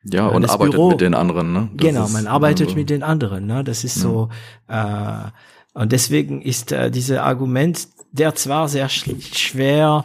Ja, 0.04 0.26
und 0.26 0.48
arbeitet 0.48 0.74
Büro, 0.74 0.90
mit 0.90 1.00
den 1.00 1.14
anderen, 1.14 1.52
ne? 1.52 1.68
Das 1.74 1.86
genau, 1.86 2.08
man 2.08 2.26
arbeitet 2.26 2.70
so. 2.70 2.76
mit 2.76 2.90
den 2.90 3.02
anderen, 3.02 3.46
ne? 3.46 3.62
Das 3.62 3.84
ist 3.84 3.96
ja. 3.96 4.02
so, 4.02 4.28
äh, 4.68 5.30
und 5.74 5.92
deswegen 5.92 6.42
ist 6.42 6.72
äh, 6.72 6.90
dieses 6.90 7.18
Argument, 7.18 7.88
der 8.10 8.34
zwar 8.34 8.68
sehr 8.68 8.88
schwer 8.88 10.04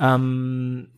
ähm, 0.00 0.88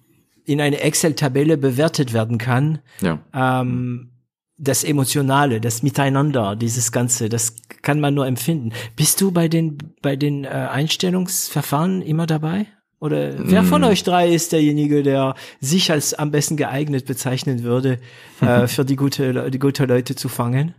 in 0.44 0.60
eine 0.60 0.80
Excel-Tabelle 0.80 1.56
bewertet 1.58 2.12
werden 2.12 2.38
kann, 2.38 2.78
ja. 3.00 3.18
ähm, 3.34 4.10
das 4.58 4.84
Emotionale, 4.84 5.60
das 5.60 5.82
Miteinander, 5.82 6.56
dieses 6.56 6.92
Ganze, 6.92 7.28
das 7.28 7.54
kann 7.82 8.00
man 8.00 8.14
nur 8.14 8.26
empfinden. 8.26 8.72
Bist 8.96 9.20
du 9.20 9.30
bei 9.30 9.48
den 9.48 9.78
bei 10.02 10.16
den 10.16 10.44
äh, 10.44 10.48
Einstellungsverfahren 10.48 12.02
immer 12.02 12.26
dabei? 12.26 12.66
Oder 13.00 13.34
wer 13.38 13.62
von 13.62 13.82
mm. 13.82 13.84
euch 13.84 14.02
drei 14.02 14.28
ist 14.28 14.50
derjenige, 14.50 15.04
der 15.04 15.36
sich 15.60 15.92
als 15.92 16.14
am 16.14 16.32
besten 16.32 16.56
geeignet 16.56 17.06
bezeichnen 17.06 17.62
würde, 17.62 18.00
äh, 18.40 18.66
für 18.66 18.84
die 18.84 18.96
gute 18.96 19.50
die 19.50 19.58
gute 19.60 19.84
Leute 19.84 20.16
zu 20.16 20.28
fangen? 20.28 20.74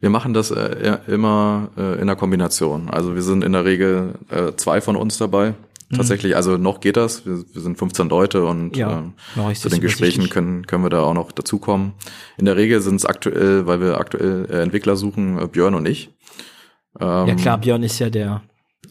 Wir 0.00 0.10
machen 0.10 0.34
das 0.34 0.50
äh, 0.50 0.98
immer 1.06 1.70
äh, 1.78 2.00
in 2.00 2.08
der 2.08 2.16
Kombination. 2.16 2.90
Also 2.90 3.14
wir 3.14 3.22
sind 3.22 3.44
in 3.44 3.52
der 3.52 3.64
Regel 3.64 4.14
äh, 4.28 4.52
zwei 4.56 4.80
von 4.80 4.96
uns 4.96 5.16
dabei. 5.16 5.54
Mhm. 5.88 5.96
Tatsächlich, 5.96 6.36
also 6.36 6.56
noch 6.56 6.80
geht 6.80 6.96
das. 6.96 7.26
Wir, 7.26 7.44
wir 7.52 7.60
sind 7.60 7.78
15 7.78 8.08
Leute 8.08 8.44
und 8.44 8.76
ja, 8.76 9.12
äh, 9.36 9.54
zu 9.54 9.68
den 9.68 9.80
Gesprächen 9.80 10.30
können, 10.30 10.66
können 10.66 10.82
wir 10.82 10.90
da 10.90 11.02
auch 11.02 11.14
noch 11.14 11.32
dazukommen. 11.32 11.92
In 12.36 12.46
der 12.46 12.56
Regel 12.56 12.80
sind 12.80 12.96
es 12.96 13.06
aktuell, 13.06 13.66
weil 13.66 13.80
wir 13.80 13.98
aktuell 13.98 14.46
äh, 14.50 14.62
Entwickler 14.62 14.96
suchen, 14.96 15.38
äh, 15.38 15.46
Björn 15.46 15.74
und 15.74 15.86
ich. 15.86 16.10
Ähm, 17.00 17.28
ja 17.28 17.34
klar, 17.34 17.58
Björn 17.58 17.82
ist 17.82 17.98
ja 17.98 18.10
der 18.10 18.42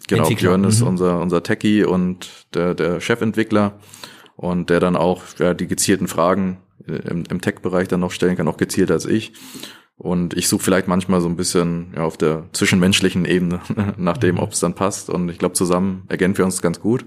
Genau, 0.08 0.24
Entwickler. 0.24 0.50
Björn 0.50 0.64
ist 0.66 0.82
mhm. 0.82 0.88
unser, 0.88 1.22
unser 1.22 1.44
Techie 1.44 1.86
und 1.86 2.30
der, 2.54 2.74
der 2.74 3.00
Chefentwickler 3.00 3.80
und 4.36 4.70
der 4.70 4.80
dann 4.80 4.96
auch 4.96 5.24
ja, 5.40 5.54
die 5.54 5.68
gezielten 5.68 6.08
Fragen 6.08 6.58
äh, 6.88 6.94
im, 7.10 7.24
im 7.30 7.42
Tech-Bereich 7.42 7.88
dann 7.88 8.02
noch 8.02 8.12
stellen 8.12 8.36
kann, 8.36 8.48
auch 8.48 8.58
gezielter 8.58 8.96
als 8.96 9.06
ich. 9.06 9.34
Und 9.96 10.34
ich 10.34 10.48
suche 10.48 10.64
vielleicht 10.64 10.88
manchmal 10.88 11.22
so 11.22 11.30
ein 11.30 11.36
bisschen 11.36 11.94
ja, 11.96 12.04
auf 12.04 12.18
der 12.18 12.50
zwischenmenschlichen 12.52 13.26
Ebene 13.26 13.60
nach 13.98 14.18
dem, 14.18 14.40
ob 14.40 14.52
es 14.52 14.60
dann 14.60 14.76
passt. 14.76 15.10
Und 15.10 15.30
ich 15.30 15.38
glaube, 15.38 15.54
zusammen 15.54 16.04
ergänzen 16.10 16.40
wir 16.40 16.46
uns 16.46 16.62
ganz 16.62 16.80
gut. 16.80 17.06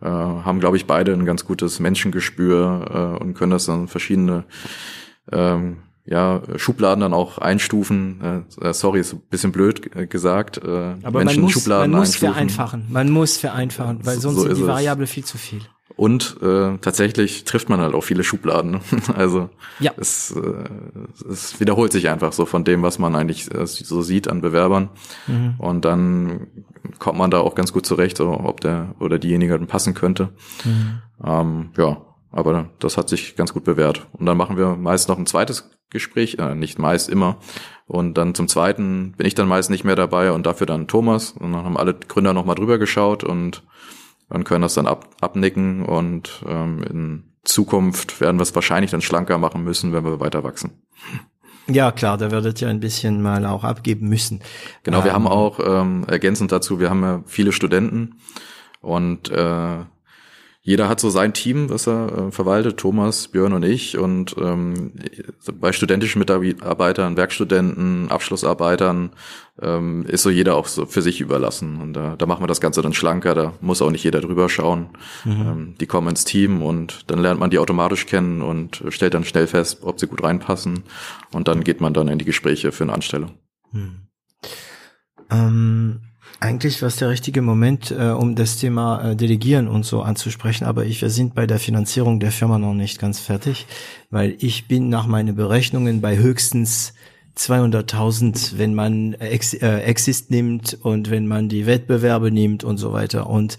Äh, 0.00 0.06
haben, 0.08 0.60
glaube 0.60 0.76
ich, 0.76 0.86
beide 0.86 1.12
ein 1.12 1.24
ganz 1.24 1.44
gutes 1.44 1.80
Menschengespür 1.80 3.16
äh, 3.18 3.22
und 3.22 3.34
können 3.34 3.52
das 3.52 3.66
dann 3.66 3.88
verschiedene 3.88 4.44
ähm, 5.30 5.78
ja, 6.04 6.42
Schubladen 6.56 7.00
dann 7.00 7.14
auch 7.14 7.38
einstufen. 7.38 8.44
Äh, 8.60 8.68
äh 8.68 8.74
sorry, 8.74 9.00
ist 9.00 9.12
ein 9.12 9.22
bisschen 9.30 9.52
blöd 9.52 10.10
gesagt. 10.10 10.58
Äh, 10.58 10.96
Aber 11.02 11.20
Menschen 11.20 11.24
man 11.24 11.40
muss, 11.42 11.52
Schubladen 11.52 11.90
man 11.90 12.00
muss 12.00 12.08
einstufen. 12.08 12.34
vereinfachen. 12.34 12.86
Man 12.88 13.10
muss 13.10 13.36
vereinfachen, 13.36 14.04
weil 14.04 14.18
sonst 14.18 14.36
so 14.36 14.42
sind 14.42 14.56
die 14.56 14.66
Variable 14.66 15.06
viel 15.06 15.24
zu 15.24 15.38
viel. 15.38 15.60
Und 16.02 16.38
äh, 16.42 16.78
tatsächlich 16.78 17.44
trifft 17.44 17.68
man 17.68 17.80
halt 17.80 17.94
auch 17.94 18.00
viele 18.00 18.24
Schubladen. 18.24 18.72
Ne? 18.72 18.80
Also 19.14 19.50
ja. 19.78 19.92
es, 19.96 20.32
äh, 20.32 21.30
es 21.30 21.60
wiederholt 21.60 21.92
sich 21.92 22.08
einfach 22.08 22.32
so 22.32 22.44
von 22.44 22.64
dem, 22.64 22.82
was 22.82 22.98
man 22.98 23.14
eigentlich 23.14 23.54
äh, 23.54 23.66
so 23.66 24.02
sieht 24.02 24.26
an 24.26 24.40
Bewerbern. 24.40 24.88
Mhm. 25.28 25.54
Und 25.58 25.84
dann 25.84 26.48
kommt 26.98 27.18
man 27.18 27.30
da 27.30 27.38
auch 27.38 27.54
ganz 27.54 27.72
gut 27.72 27.86
zurecht, 27.86 28.16
so, 28.16 28.30
ob 28.30 28.60
der 28.62 28.96
oder 28.98 29.20
diejenige 29.20 29.56
dann 29.56 29.68
passen 29.68 29.94
könnte. 29.94 30.30
Mhm. 30.64 31.02
Ähm, 31.24 31.70
ja, 31.78 31.98
aber 32.32 32.70
das 32.80 32.96
hat 32.96 33.08
sich 33.08 33.36
ganz 33.36 33.52
gut 33.52 33.62
bewährt. 33.62 34.08
Und 34.10 34.26
dann 34.26 34.36
machen 34.36 34.56
wir 34.56 34.74
meist 34.74 35.08
noch 35.08 35.18
ein 35.18 35.26
zweites 35.26 35.70
Gespräch, 35.88 36.36
äh, 36.40 36.56
nicht 36.56 36.80
meist 36.80 37.10
immer. 37.10 37.36
Und 37.86 38.14
dann 38.14 38.34
zum 38.34 38.48
zweiten 38.48 39.12
bin 39.12 39.28
ich 39.28 39.36
dann 39.36 39.46
meist 39.46 39.70
nicht 39.70 39.84
mehr 39.84 39.94
dabei 39.94 40.32
und 40.32 40.46
dafür 40.46 40.66
dann 40.66 40.88
Thomas. 40.88 41.30
Und 41.30 41.52
dann 41.52 41.64
haben 41.64 41.76
alle 41.76 41.94
Gründer 41.94 42.32
nochmal 42.32 42.56
drüber 42.56 42.78
geschaut 42.78 43.22
und 43.22 43.62
und 44.32 44.44
können 44.44 44.62
das 44.62 44.74
dann 44.74 44.86
ab, 44.86 45.08
abnicken 45.20 45.84
und 45.84 46.42
ähm, 46.48 46.82
in 46.82 47.24
Zukunft 47.44 48.20
werden 48.20 48.38
wir 48.38 48.42
es 48.42 48.54
wahrscheinlich 48.54 48.90
dann 48.90 49.02
schlanker 49.02 49.38
machen 49.38 49.64
müssen, 49.64 49.92
wenn 49.92 50.04
wir 50.04 50.20
weiter 50.20 50.44
wachsen. 50.44 50.82
Ja, 51.68 51.92
klar, 51.92 52.18
da 52.18 52.30
werdet 52.30 52.60
ihr 52.60 52.68
ein 52.68 52.80
bisschen 52.80 53.22
mal 53.22 53.46
auch 53.46 53.62
abgeben 53.62 54.08
müssen. 54.08 54.40
Genau, 54.82 54.98
ähm, 54.98 55.04
wir 55.04 55.12
haben 55.12 55.26
auch 55.26 55.60
ähm, 55.64 56.04
ergänzend 56.08 56.50
dazu, 56.50 56.80
wir 56.80 56.90
haben 56.90 57.02
ja 57.02 57.22
viele 57.26 57.52
Studenten 57.52 58.16
und 58.80 59.30
äh, 59.30 59.78
jeder 60.64 60.88
hat 60.88 61.00
so 61.00 61.10
sein 61.10 61.32
Team, 61.32 61.70
was 61.70 61.88
er 61.88 62.28
äh, 62.28 62.30
verwaltet, 62.30 62.76
Thomas, 62.76 63.26
Björn 63.26 63.52
und 63.52 63.64
ich. 63.64 63.98
Und 63.98 64.36
ähm, 64.38 64.92
bei 65.54 65.72
studentischen 65.72 66.20
Mitarbeitern, 66.20 67.16
Werkstudenten, 67.16 68.08
Abschlussarbeitern 68.08 69.10
ähm, 69.60 70.06
ist 70.06 70.22
so 70.22 70.30
jeder 70.30 70.54
auch 70.54 70.68
so 70.68 70.86
für 70.86 71.02
sich 71.02 71.20
überlassen. 71.20 71.80
Und 71.80 71.94
da, 71.94 72.14
da 72.14 72.26
machen 72.26 72.44
wir 72.44 72.46
das 72.46 72.60
Ganze 72.60 72.80
dann 72.80 72.92
schlanker, 72.92 73.34
da 73.34 73.54
muss 73.60 73.82
auch 73.82 73.90
nicht 73.90 74.04
jeder 74.04 74.20
drüber 74.20 74.48
schauen. 74.48 74.90
Mhm. 75.24 75.32
Ähm, 75.32 75.74
die 75.80 75.86
kommen 75.86 76.06
ins 76.06 76.24
Team 76.24 76.62
und 76.62 77.10
dann 77.10 77.18
lernt 77.18 77.40
man 77.40 77.50
die 77.50 77.58
automatisch 77.58 78.06
kennen 78.06 78.40
und 78.40 78.84
stellt 78.90 79.14
dann 79.14 79.24
schnell 79.24 79.48
fest, 79.48 79.80
ob 79.82 79.98
sie 79.98 80.06
gut 80.06 80.22
reinpassen. 80.22 80.84
Und 81.32 81.48
dann 81.48 81.64
geht 81.64 81.80
man 81.80 81.92
dann 81.92 82.06
in 82.06 82.20
die 82.20 82.24
Gespräche 82.24 82.70
für 82.70 82.84
eine 82.84 82.92
Anstellung. 82.92 83.32
Mhm. 83.72 84.06
Ähm 85.28 86.00
eigentlich 86.40 86.82
war 86.82 86.88
es 86.88 86.96
der 86.96 87.08
richtige 87.08 87.42
Moment, 87.42 87.90
äh, 87.90 88.10
um 88.10 88.34
das 88.34 88.58
Thema 88.58 89.10
äh, 89.10 89.16
Delegieren 89.16 89.68
und 89.68 89.84
so 89.84 90.02
anzusprechen, 90.02 90.64
aber 90.64 90.84
ich, 90.84 91.00
wir 91.00 91.10
sind 91.10 91.34
bei 91.34 91.46
der 91.46 91.58
Finanzierung 91.58 92.20
der 92.20 92.32
Firma 92.32 92.58
noch 92.58 92.74
nicht 92.74 92.98
ganz 92.98 93.20
fertig, 93.20 93.66
weil 94.10 94.36
ich 94.38 94.68
bin 94.68 94.88
nach 94.88 95.06
meinen 95.06 95.36
Berechnungen 95.36 96.00
bei 96.00 96.16
höchstens 96.16 96.94
200.000, 97.36 98.58
wenn 98.58 98.74
man 98.74 99.14
Ex 99.14 99.54
äh, 99.54 99.78
Exist 99.80 100.30
nimmt 100.30 100.78
und 100.82 101.10
wenn 101.10 101.26
man 101.26 101.48
die 101.48 101.66
Wettbewerbe 101.66 102.30
nimmt 102.30 102.62
und 102.62 102.76
so 102.76 102.92
weiter. 102.92 103.28
Und 103.28 103.56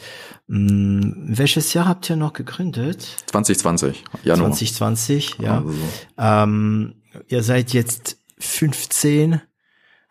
mh, 0.48 0.60
mm, 0.60 1.26
welches 1.30 1.74
Jahr 1.74 1.88
habt 1.88 2.10
ihr 2.10 2.16
noch 2.16 2.34
gegründet? 2.34 3.02
2020, 3.28 4.04
Januar. 4.24 4.52
2020, 4.52 5.38
ja. 5.40 5.58
Also. 5.58 5.74
Ähm, 6.18 6.95
ihr 7.28 7.41
seid 7.41 7.74
jetzt 7.74 8.18
15 8.38 9.41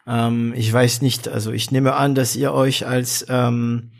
ähm, 0.06 0.52
ich 0.56 0.72
weiß 0.72 1.02
nicht, 1.02 1.28
also 1.28 1.52
ich 1.52 1.70
nehme 1.70 1.94
an, 1.94 2.14
dass 2.14 2.36
ihr 2.36 2.52
euch 2.52 2.86
als 2.86 3.26
ähm, 3.28 3.92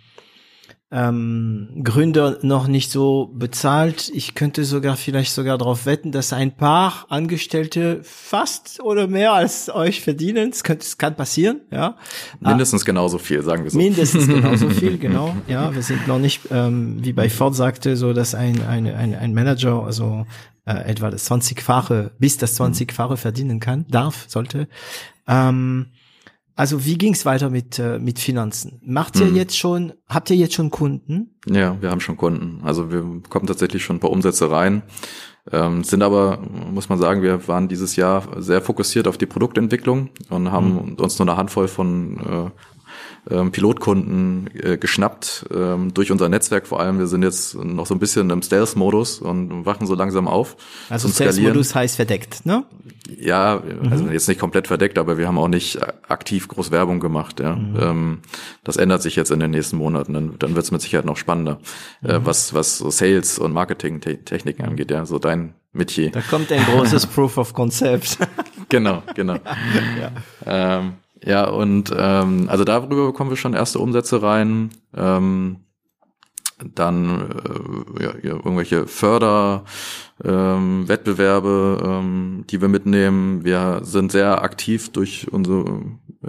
ähm, 0.93 1.81
Gründer 1.83 2.39
noch 2.43 2.67
nicht 2.67 2.91
so 2.91 3.31
bezahlt. 3.35 4.11
Ich 4.15 4.35
könnte 4.35 4.65
sogar 4.65 4.97
vielleicht 4.97 5.33
sogar 5.33 5.57
darauf 5.57 5.87
wetten, 5.87 6.13
dass 6.13 6.35
ein 6.35 6.55
paar 6.55 7.07
Angestellte 7.09 8.01
fast 8.03 8.79
oder 8.83 9.07
mehr 9.07 9.33
als 9.33 9.71
euch 9.75 10.03
verdienen. 10.03 10.51
Es, 10.51 10.63
könnte, 10.63 10.85
es 10.85 10.99
kann 10.99 11.17
passieren, 11.17 11.63
ja. 11.71 11.97
Mindestens 12.41 12.83
ah, 12.83 12.87
genauso 12.87 13.19
viel, 13.19 13.43
sagen 13.43 13.65
wir 13.65 13.71
so. 13.71 13.79
Mindestens 13.79 14.27
genauso 14.27 14.69
viel, 14.71 14.99
genau. 14.99 15.35
Ja, 15.49 15.75
wir 15.75 15.83
sind 15.83 16.07
noch 16.07 16.19
nicht, 16.19 16.43
ähm, 16.51 17.03
wie 17.03 17.15
bei 17.15 17.31
Ford 17.31 17.55
sagte, 17.55 17.97
so 17.97 18.13
dass 18.13 18.35
ein 18.35 18.63
ein, 18.63 18.87
ein, 18.87 19.15
ein 19.15 19.33
Manager 19.33 19.85
also 19.85 20.27
äh, 20.67 20.75
etwa 20.91 21.11
das 21.11 21.31
20-fache 21.31 22.11
bis 22.19 22.37
das 22.37 22.61
20-fache 22.61 23.17
verdienen 23.17 23.61
kann, 23.61 23.87
darf, 23.89 24.27
sollte. 24.29 24.69
Ähm, 25.27 25.87
also 26.55 26.85
wie 26.85 26.99
ging's 26.99 27.25
weiter 27.25 27.49
mit 27.51 27.79
äh, 27.79 27.99
mit 27.99 28.19
Finanzen? 28.19 28.81
Macht 28.85 29.19
ihr 29.19 29.27
hm. 29.27 29.37
jetzt 29.37 29.57
schon, 29.57 29.95
habt 30.09 30.29
ihr 30.31 30.37
jetzt 30.37 30.55
schon 30.55 30.71
Kunden? 30.71 31.35
Ja, 31.47 31.81
wir 31.81 31.91
haben 31.91 32.01
schon 32.01 32.17
Kunden. 32.17 32.61
Also 32.63 32.93
wir 32.93 33.23
kommen 33.29 33.47
tatsächlich 33.47 33.83
schon 33.83 33.97
ein 33.97 34.01
paar 34.01 34.11
Umsätze 34.11 34.51
rein. 34.51 34.83
Ähm, 35.51 35.83
sind 35.83 36.03
aber, 36.03 36.39
muss 36.71 36.89
man 36.89 36.99
sagen, 36.99 37.23
wir 37.23 37.49
waren 37.49 37.67
dieses 37.67 37.97
Jahr 37.97 38.41
sehr 38.41 38.63
fokussiert 38.63 39.09
auf 39.09 39.19
die 39.19 39.27
Produktentwicklung 39.27 40.11
und 40.29 40.53
haben 40.53 40.79
hm. 40.79 40.95
uns 40.95 41.19
nur 41.19 41.29
eine 41.29 41.37
Handvoll 41.37 41.69
von 41.69 42.19
äh, 42.21 42.51
ähm, 43.31 43.53
Pilotkunden 43.53 44.51
äh, 44.55 44.77
geschnappt 44.77 45.47
ähm, 45.55 45.95
durch 45.95 46.11
unser 46.11 46.29
Netzwerk 46.29 46.67
vor 46.67 46.81
allem. 46.81 46.99
Wir 46.99 47.07
sind 47.07 47.23
jetzt 47.23 47.55
noch 47.55 47.87
so 47.87 47.95
ein 47.95 48.01
bisschen 48.01 48.31
im 48.31 48.43
Stealth-Modus 48.43 49.21
und 49.21 49.65
wachen 49.65 49.87
so 49.87 49.95
langsam 49.95 50.27
auf. 50.27 50.57
Also 50.89 51.09
Stealth-Modus 51.09 51.75
heißt 51.75 51.97
verdeckt, 51.97 52.45
ne? 52.45 52.65
Ja, 53.19 53.63
also 53.91 54.05
mhm. 54.05 54.13
jetzt 54.13 54.29
nicht 54.29 54.41
komplett 54.41 54.67
verdeckt, 54.67 54.99
aber 54.99 55.19
wir 55.19 55.29
haben 55.29 55.39
auch 55.39 55.49
nicht 55.49 55.79
aktiv 56.09 56.49
groß 56.49 56.71
Werbung 56.71 56.99
gemacht. 56.99 57.41
Ja. 57.41 57.57
Mhm. 57.57 57.77
Ähm, 57.81 58.19
das 58.65 58.77
ändert 58.77 59.03
sich 59.03 59.17
jetzt 59.17 59.31
in 59.31 59.41
den 59.41 59.53
nächsten 59.53 59.77
Monaten. 59.77 60.15
Dann, 60.15 60.39
dann 60.39 60.55
wird 60.55 60.65
es 60.65 60.73
mit 60.73 60.81
Sicherheit 60.81 61.05
noch 61.05 61.17
spannender, 61.17 61.61
äh, 62.03 62.19
mhm. 62.19 62.23
äh, 62.23 62.27
was 62.27 62.55
was 62.55 62.79
so 62.79 62.91
Sales 62.91 63.39
und 63.39 63.53
Marketing-Techniken 63.53 64.65
angeht. 64.65 64.91
Ja, 64.91 65.07
so 65.07 65.19
dein 65.19 65.55
Metier. 65.73 66.11
Da 66.11 66.21
kommt 66.21 66.51
ein 66.51 66.65
großes 66.65 67.07
Proof 67.15 67.39
of 67.39 67.55
Concept. 67.55 68.19
genau, 68.69 69.03
genau. 69.15 69.35
ja. 70.01 70.11
Ähm, 70.45 70.95
ja, 71.25 71.49
und 71.49 71.95
ähm, 71.97 72.49
also 72.49 72.65
darüber 72.65 73.07
bekommen 73.07 73.31
wir 73.31 73.37
schon 73.37 73.55
erste 73.55 73.79
Umsätze 73.79 74.23
rein. 74.23 74.71
Ähm, 74.95 75.59
dann 76.75 77.31
äh, 77.99 78.05
ja, 78.05 78.15
irgendwelche 78.23 78.87
Förderwettbewerbe, 78.87 81.81
ähm, 81.85 81.91
ähm, 81.91 82.45
die 82.49 82.61
wir 82.61 82.69
mitnehmen. 82.69 83.45
Wir 83.45 83.81
sind 83.83 84.13
sehr 84.13 84.43
aktiv 84.43 84.91
durch 84.91 85.33
unsere 85.33 85.83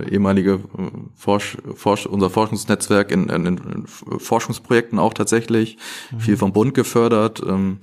ehemalige 0.10 0.54
äh, 0.54 0.90
Forsch, 1.16 1.58
Forsch, 1.76 2.06
unser 2.06 2.30
Forschungsnetzwerk 2.30 3.12
in, 3.12 3.28
in, 3.30 3.46
in 3.46 3.86
Forschungsprojekten 3.88 5.00
auch 5.00 5.14
tatsächlich, 5.14 5.78
mhm. 6.12 6.20
viel 6.20 6.38
vom 6.38 6.54
Bund 6.54 6.74
gefördert, 6.74 7.42
ähm, 7.48 7.80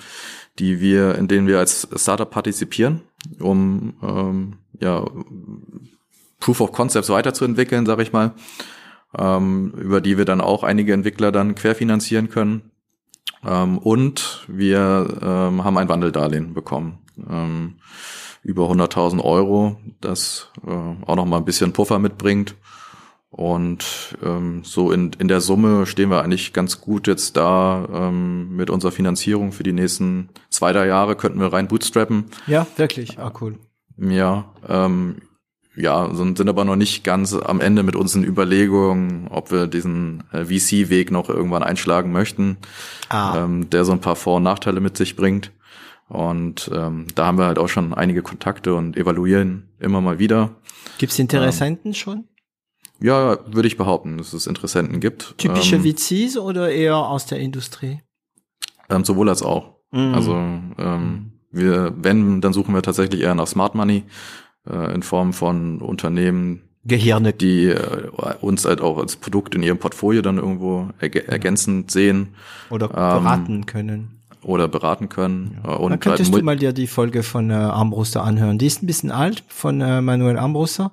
die 0.59 0.81
wir, 0.81 1.15
in 1.15 1.29
denen 1.29 1.47
wir 1.47 1.59
als 1.59 1.89
Startup 1.97 2.31
partizipieren, 2.31 3.03
um 3.39 3.95
ähm, 4.03 4.55
ja 4.81 5.05
Proof 6.41 6.61
of 6.61 6.73
Concepts 6.73 7.11
weiterzuentwickeln, 7.11 7.87
sage 7.87 8.03
ich 8.03 8.13
mal, 8.13 8.33
ähm, 9.17 9.73
über 9.77 10.01
die 10.01 10.19
wir 10.19 10.25
dann 10.25 10.41
auch 10.41 10.65
einige 10.65 10.93
Entwickler 10.93 11.33
dann 11.33 11.55
querfinanzieren 11.55 12.29
können. 12.29 12.71
Ähm, 13.47 13.79
und 13.79 14.45
wir 14.49 15.19
ähm, 15.23 15.65
haben 15.65 15.79
ein 15.79 15.89
Wandeldarlehen 15.89 16.55
bekommen. 16.55 16.99
Ähm, 17.29 17.77
über 18.43 18.71
100.000 18.71 19.23
Euro, 19.23 19.77
das 20.01 20.49
äh, 20.67 20.71
auch 20.71 21.17
noch 21.17 21.27
mal 21.27 21.37
ein 21.37 21.45
bisschen 21.45 21.73
Puffer 21.73 21.99
mitbringt. 21.99 22.55
Und 23.31 24.19
ähm, 24.25 24.63
so 24.65 24.91
in, 24.91 25.13
in 25.19 25.29
der 25.29 25.41
Summe 25.41 25.87
stehen 25.87 26.11
wir 26.11 26.23
eigentlich 26.23 26.53
ganz 26.53 26.81
gut 26.81 27.07
jetzt 27.07 27.37
da 27.37 27.87
ähm, 27.93 28.57
mit 28.57 28.71
unserer 28.71 28.91
Finanzierung 28.91 29.53
für 29.53 29.63
die 29.63 29.73
nächsten 29.73 30.31
zwei, 30.49 30.73
drei 30.73 30.89
Jahre 30.89 31.15
könnten 31.15 31.39
wir 31.39 31.53
rein 31.53 31.69
bootstrappen. 31.69 32.25
Ja, 32.49 32.67
wirklich. 32.77 33.19
Ah, 33.19 33.33
cool. 33.41 33.57
Ja, 33.97 34.53
ähm, 34.69 35.19
ja, 35.77 36.13
sind 36.15 36.41
aber 36.49 36.65
noch 36.65 36.77
nicht 36.77 37.05
ganz 37.05 37.33
am 37.33 37.61
Ende 37.61 37.83
mit 37.83 37.97
unseren 37.97 38.25
Überlegungen, 38.25 39.29
ob 39.29 39.51
wir 39.53 39.67
diesen 39.67 40.25
äh, 40.33 40.45
VC-Weg 40.45 41.11
noch 41.11 41.29
irgendwann 41.29 41.63
einschlagen 41.63 42.13
möchten, 42.13 42.59
ah. 43.09 43.45
ähm, 43.45 43.71
der 43.71 43.85
so 43.85 43.93
ein 43.93 44.01
paar 44.01 44.17
Vor- 44.17 44.39
und 44.39 44.43
Nachteile 44.43 44.81
mit 44.81 44.97
sich 44.97 45.17
bringt. 45.17 45.53
Und 46.09 46.69
ähm, 46.75 47.07
da 47.15 47.27
haben 47.27 47.39
wir 47.39 47.47
halt 47.47 47.59
auch 47.59 47.69
schon 47.69 47.95
einige 47.95 48.23
Kontakte 48.23 48.75
und 48.75 48.97
evaluieren 48.97 49.69
immer 49.79 50.01
mal 50.01 50.19
wieder. 50.19 50.57
Gibt's 50.99 51.19
Interessenten 51.21 51.93
ähm, 51.93 51.95
schon? 51.95 52.25
Ja, 53.01 53.39
würde 53.47 53.69
ich 53.69 53.77
behaupten, 53.77 54.19
dass 54.19 54.33
es 54.33 54.49
Interessenten 54.49 55.01
gibt. 55.01 55.39
Typische 55.39 55.77
ähm, 55.77 55.85
VCs 55.85 56.37
oder 56.37 56.71
eher 56.71 56.97
aus 56.97 57.27
der 57.27 57.39
Industrie? 57.39 58.01
Ähm, 58.91 59.05
sowohl 59.05 59.29
als 59.29 59.43
auch. 59.43 59.77
Mhm. 59.93 60.15
Also 60.15 60.33
ähm, 60.35 61.33
wir, 61.53 61.95
wenn, 61.97 62.41
dann 62.41 62.53
suchen 62.53 62.75
wir 62.75 62.83
tatsächlich 62.83 63.21
eher 63.21 63.35
nach 63.35 63.47
Smart 63.47 63.75
Money 63.75 64.05
äh, 64.69 64.95
in 64.95 65.03
Form 65.03 65.33
von 65.33 65.81
Unternehmen, 65.81 66.63
Gehirne, 66.85 67.35
die 67.35 67.67
äh, 67.67 68.09
uns 68.41 68.65
halt 68.65 68.81
auch 68.81 68.99
als 68.99 69.17
Produkt 69.17 69.55
in 69.55 69.63
ihrem 69.63 69.79
Portfolio 69.79 70.23
dann 70.23 70.39
irgendwo 70.39 70.89
erg 70.99 71.15
ergänzend 71.17 71.91
sehen 71.91 72.29
oder 72.71 72.89
beraten 72.89 73.57
ähm, 73.57 73.67
können 73.67 74.21
oder 74.43 74.69
beraten 74.69 75.09
können. 75.11 75.59
Ja. 75.63 75.75
Äh, 75.75 75.77
und 75.77 75.91
Dann 75.91 76.01
könntest 76.01 76.35
du 76.35 76.43
mal 76.43 76.57
dir 76.57 76.73
die 76.73 76.87
Folge 76.87 77.23
von 77.23 77.51
äh, 77.51 77.55
Armbruster 77.55 78.25
anhören. 78.25 78.59
Die 78.59 78.67
ist 78.67 78.83
ein 78.83 78.87
bisschen 78.87 79.11
alt 79.11 79.45
von 79.49 79.81
äh, 79.83 80.01
Manuel 80.01 80.39
Armbruster 80.39 80.93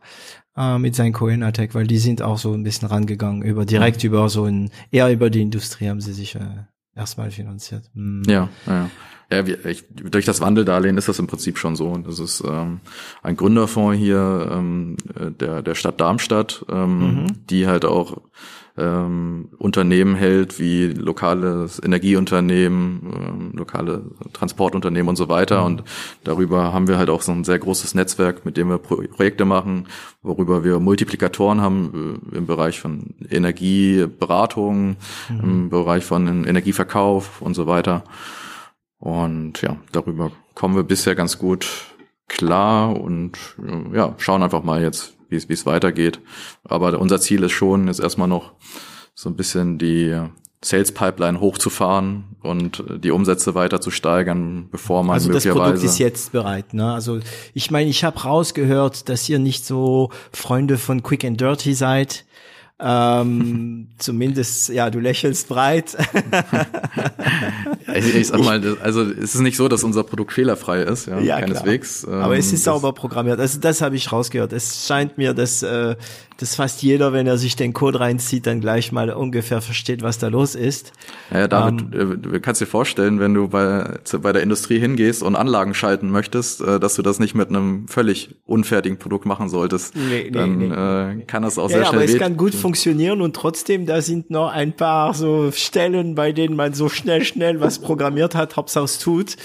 äh, 0.58 0.78
mit 0.78 0.96
seinen 0.96 1.14
Cohen 1.14 1.44
Attack, 1.44 1.74
weil 1.74 1.88
die 1.88 2.00
sind 2.00 2.22
auch 2.22 2.38
so 2.38 2.54
ein 2.54 2.64
bisschen 2.64 2.88
rangegangen 2.88 3.42
über 3.42 3.66
direkt 3.66 4.04
mhm. 4.04 4.08
über 4.08 4.30
so 4.30 4.44
ein 4.44 4.72
eher 4.92 5.12
über 5.12 5.30
die 5.30 5.42
Industrie 5.42 5.88
haben 5.90 6.02
sie 6.02 6.14
sich 6.14 6.36
äh, 6.36 6.66
erstmal 6.98 7.32
finanziert. 7.32 7.90
Mhm. 7.94 8.24
Ja, 8.28 8.50
ja. 8.66 8.90
Ja, 9.30 9.44
ich, 9.46 9.84
durch 9.90 10.24
das 10.24 10.40
Wandeldarlehen 10.40 10.98
ist 10.98 11.10
das 11.10 11.20
im 11.20 11.28
Prinzip 11.28 11.58
schon 11.58 11.76
so. 11.76 11.98
Das 11.98 12.18
ist 12.18 12.42
ähm, 12.48 12.80
ein 13.22 13.36
Gründerfonds 13.36 13.98
hier 13.98 14.50
ähm, 14.54 14.96
der, 15.42 15.62
der 15.62 15.76
Stadt 15.76 16.00
Darmstadt, 16.00 16.66
ähm, 16.70 17.00
mhm. 17.00 17.46
die 17.48 17.68
halt 17.68 17.84
auch 17.84 18.22
ähm, 18.78 19.50
Unternehmen 19.58 20.16
hält, 20.16 20.60
wie 20.60 20.88
lokales 20.88 21.82
Energieunternehmen, 21.84 23.02
ähm, 23.14 23.52
lokale 23.54 24.04
Transportunternehmen 24.34 25.10
und 25.10 25.16
so 25.16 25.30
weiter. 25.30 25.62
Mhm. 25.62 25.66
Und 25.66 25.84
darüber 26.24 26.74
haben 26.74 26.88
wir 26.88 26.98
halt 26.98 27.10
auch 27.10 27.22
so 27.22 27.32
ein 27.32 27.44
sehr 27.44 27.60
großes 27.60 27.96
Netzwerk, 27.96 28.46
mit 28.46 28.58
dem 28.58 28.70
wir 28.70 28.78
Pro 28.78 28.98
Projekte 28.98 29.46
machen, 29.46 29.88
worüber 30.22 30.64
wir 30.64 30.80
Multiplikatoren 30.80 31.62
haben 31.62 32.22
äh, 32.34 32.38
im 32.38 32.46
Bereich 32.46 32.80
von 32.80 33.16
Energieberatung, 33.30 34.98
mhm. 35.30 35.40
im 35.44 35.70
Bereich 35.70 36.06
von 36.06 36.46
Energieverkauf 36.46 37.42
und 37.42 37.56
so 37.56 37.68
weiter. 37.68 38.04
Und 39.00 39.62
ja, 39.62 39.78
darüber 39.92 40.32
kommen 40.56 40.76
wir 40.76 40.84
bisher 40.84 41.16
ganz 41.16 41.38
gut 41.38 41.68
klar 42.28 43.00
und 43.00 43.38
ja, 43.94 44.14
schauen 44.18 44.44
einfach 44.44 44.64
mal 44.64 44.82
jetzt, 44.82 45.14
wie 45.30 45.36
es, 45.36 45.50
wie 45.50 45.54
es 45.54 45.66
weitergeht. 45.66 46.20
Aber 46.64 47.00
unser 47.00 47.20
Ziel 47.20 47.44
ist 47.44 47.54
schon, 47.54 47.88
jetzt 47.88 48.00
erstmal 48.00 48.28
noch 48.28 48.54
so 49.14 49.30
ein 49.30 49.36
bisschen 49.36 49.78
die 49.78 50.20
Sales 50.64 50.92
Pipeline 50.92 51.40
hochzufahren 51.40 52.36
und 52.42 52.84
die 53.04 53.12
Umsätze 53.12 53.54
weiter 53.54 53.80
zu 53.80 53.92
steigern, 53.92 54.70
bevor 54.72 55.04
man 55.04 55.16
also 55.16 55.30
möglicherweise. 55.30 55.62
Also 55.62 55.72
das 55.72 55.80
Produkt 55.82 55.94
ist 55.94 56.00
jetzt 56.00 56.32
bereit. 56.32 56.74
Ne? 56.74 56.92
Also 56.92 57.20
ich 57.54 57.70
meine, 57.70 57.90
ich 57.90 58.04
habe 58.04 58.20
rausgehört, 58.20 59.08
dass 59.08 59.30
ihr 59.30 59.38
nicht 59.38 59.66
so 59.66 60.10
Freunde 60.32 60.78
von 60.78 61.04
Quick 61.04 61.26
and 61.26 61.40
Dirty 61.40 61.74
seid. 61.74 62.26
Ähm, 62.80 63.88
zumindest, 63.98 64.70
ja, 64.70 64.92
du 64.92 65.00
lächelst 65.00 65.48
breit. 65.48 65.98
ich, 67.96 68.16
ich 68.16 68.28
sag 68.28 68.40
mal, 68.42 68.78
also 68.84 69.02
es 69.02 69.34
ist 69.34 69.42
nicht 69.42 69.58
so, 69.58 69.68
dass 69.68 69.84
unser 69.84 70.04
Produkt 70.04 70.34
fehlerfrei 70.34 70.84
ist, 70.84 71.08
ja, 71.08 71.20
ja 71.20 71.40
keineswegs. 71.40 72.04
Klar. 72.04 72.24
Aber 72.24 72.38
es 72.38 72.48
ist 72.48 72.54
ähm, 72.54 72.58
sauber 72.74 72.94
programmiert. 72.94 73.40
Also 73.40 73.60
das 73.60 73.82
habe 73.82 73.96
ich 73.96 74.12
rausgehört. 74.12 74.54
Es 74.54 74.86
scheint 74.86 75.18
mir, 75.18 75.34
dass 75.34 75.64
äh, 75.64 75.96
dass 76.38 76.56
fast 76.56 76.84
jeder, 76.84 77.14
wenn 77.14 77.28
er 77.28 77.38
sich 77.38 77.56
den 77.56 77.74
Code 77.74 78.00
reinzieht, 78.00 78.48
dann 78.48 78.62
gleich 78.62 78.92
mal 78.92 79.10
ungefähr 79.10 79.62
versteht, 79.62 80.02
was 80.02 80.20
da 80.20 80.28
los 80.28 80.56
ist. 80.56 80.94
Ja, 81.32 81.48
damit 81.48 81.94
ähm, 81.94 82.22
du 82.22 82.40
kannst 82.40 82.62
dir 82.62 82.68
vorstellen, 82.68 83.20
wenn 83.20 83.34
du 83.34 83.48
bei, 83.48 84.00
bei 84.22 84.34
der 84.34 84.44
Industrie 84.44 84.80
hingehst 84.80 85.24
und 85.24 85.36
Anlagen 85.36 85.74
schalten 85.74 86.10
möchtest, 86.10 86.62
äh, 86.62 86.80
dass 86.80 86.96
du 86.96 87.02
das 87.02 87.20
nicht 87.20 87.36
mit 87.36 87.50
einem 87.50 87.88
völlig 87.88 88.36
unfertigen 88.46 88.98
Produkt 88.98 89.26
machen 89.26 89.50
solltest. 89.50 89.96
Nee, 89.96 90.24
nee, 90.26 90.32
dann 90.32 90.58
nee. 90.58 91.22
Äh, 91.22 91.26
kann 91.26 91.44
das 91.44 91.58
auch 91.58 91.64
ja, 91.64 91.70
sehr 91.70 91.80
ja, 91.80 91.86
schnell 91.88 92.04
aber 92.04 92.12
es 92.12 92.18
kann 92.18 92.38
gut 92.38 92.54
funktionieren 92.54 93.22
und 93.22 93.36
trotzdem, 93.36 93.86
da 93.86 94.02
sind 94.02 94.30
noch 94.30 94.52
ein 94.52 94.74
paar 94.74 95.14
so 95.14 95.52
Stellen, 95.52 96.16
bei 96.16 96.32
denen 96.32 96.56
man 96.56 96.74
so 96.74 96.90
schnell, 96.90 97.24
schnell 97.24 97.60
was 97.60 97.80
programmiert 97.80 98.36
hat, 98.36 98.56
Hauptsache 98.56 98.88
tut. 99.00 99.36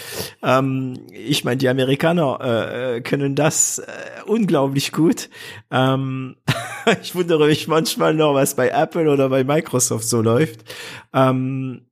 Ähm, 0.42 0.98
ich 1.12 1.44
meine, 1.44 1.56
die 1.56 1.68
Amerikaner 1.68 2.94
äh, 2.96 3.00
können 3.00 3.34
das 3.34 3.78
äh, 3.78 3.84
unglaublich 4.26 4.92
gut. 4.92 5.30
Ähm, 5.70 6.36
ich 7.02 7.14
wundere 7.14 7.46
mich 7.46 7.68
manchmal 7.68 8.14
noch, 8.14 8.34
was 8.34 8.54
bei 8.54 8.68
Apple 8.68 9.10
oder 9.10 9.28
bei 9.28 9.44
Microsoft 9.44 10.04
so 10.04 10.22
läuft. 10.22 10.60
Ähm, 11.12 11.86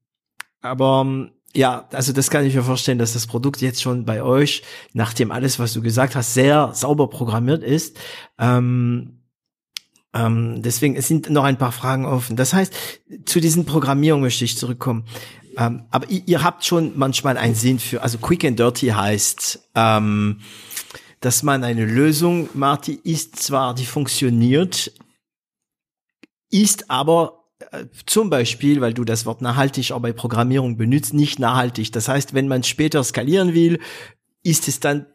aber 0.61 1.31
ja, 1.55 1.89
also 1.93 2.13
das 2.13 2.31
kann 2.31 2.45
ich 2.45 2.55
mir 2.55 2.63
vorstellen, 2.63 2.99
dass 2.99 3.15
das 3.15 3.27
Produkt 3.27 3.61
jetzt 3.61 3.83
schon 3.83 4.05
bei 4.05 4.23
euch, 4.23 4.63
nachdem 4.93 5.33
alles, 5.33 5.59
was 5.59 5.73
du 5.73 5.83
gesagt 5.83 6.15
hast, 6.15 6.35
sehr 6.35 6.71
sauber 6.75 7.09
programmiert 7.09 7.65
ist. 7.65 7.99
Ähm, 8.39 9.21
ähm, 10.13 10.63
deswegen, 10.63 10.97
es 10.97 11.09
sind 11.09 11.31
noch 11.31 11.45
ein 11.45 11.59
paar 11.59 11.73
Fragen 11.73 12.05
offen. 12.05 12.37
Das 12.37 12.53
heißt, 12.53 12.73
zu 13.25 13.41
diesen 13.41 13.65
Programmierungen 13.65 14.25
möchte 14.25 14.45
ich 14.45 14.59
zurückkommen. 14.59 15.05
Ähm, 15.57 15.85
aber 15.91 16.09
ihr, 16.09 16.23
ihr, 16.27 16.43
habt 16.43 16.65
schon 16.65 16.93
manchmal 16.97 17.37
einen 17.37 17.55
Sinn 17.55 17.79
für, 17.79 18.03
also 18.03 18.19
Quick 18.19 18.45
and 18.45 18.59
Dirty 18.59 18.89
heißt, 18.89 19.69
ähm, 19.75 20.41
dass 21.21 21.43
man 21.43 21.65
eine 21.65 21.85
Lösung, 21.85 22.49
Marty, 22.55 22.99
ist 23.05 23.37
zwar, 23.37 23.75
die 23.75 23.87
funktioniert, 23.87 24.93
ist 26.51 26.91
aber 26.91 27.45
äh, 27.71 27.85
zum 28.07 28.31
Beispiel, 28.31 28.81
weil 28.81 28.95
du 28.95 29.05
das 29.05 29.27
Wort 29.27 29.43
nachhaltig 29.43 29.93
auch 29.93 30.01
bei 30.01 30.13
Programmierung 30.13 30.77
benutzt, 30.77 31.15
nicht 31.15 31.39
nachhaltig. 31.39 31.93
Das 31.93 32.09
heißt, 32.09 32.35
wenn 32.35 32.49
man 32.49 32.63
später 32.63 33.05
skalieren 33.05 33.55
will, 33.55 33.81
ist 34.43 34.67
es 34.67 34.81
dann 34.81 35.07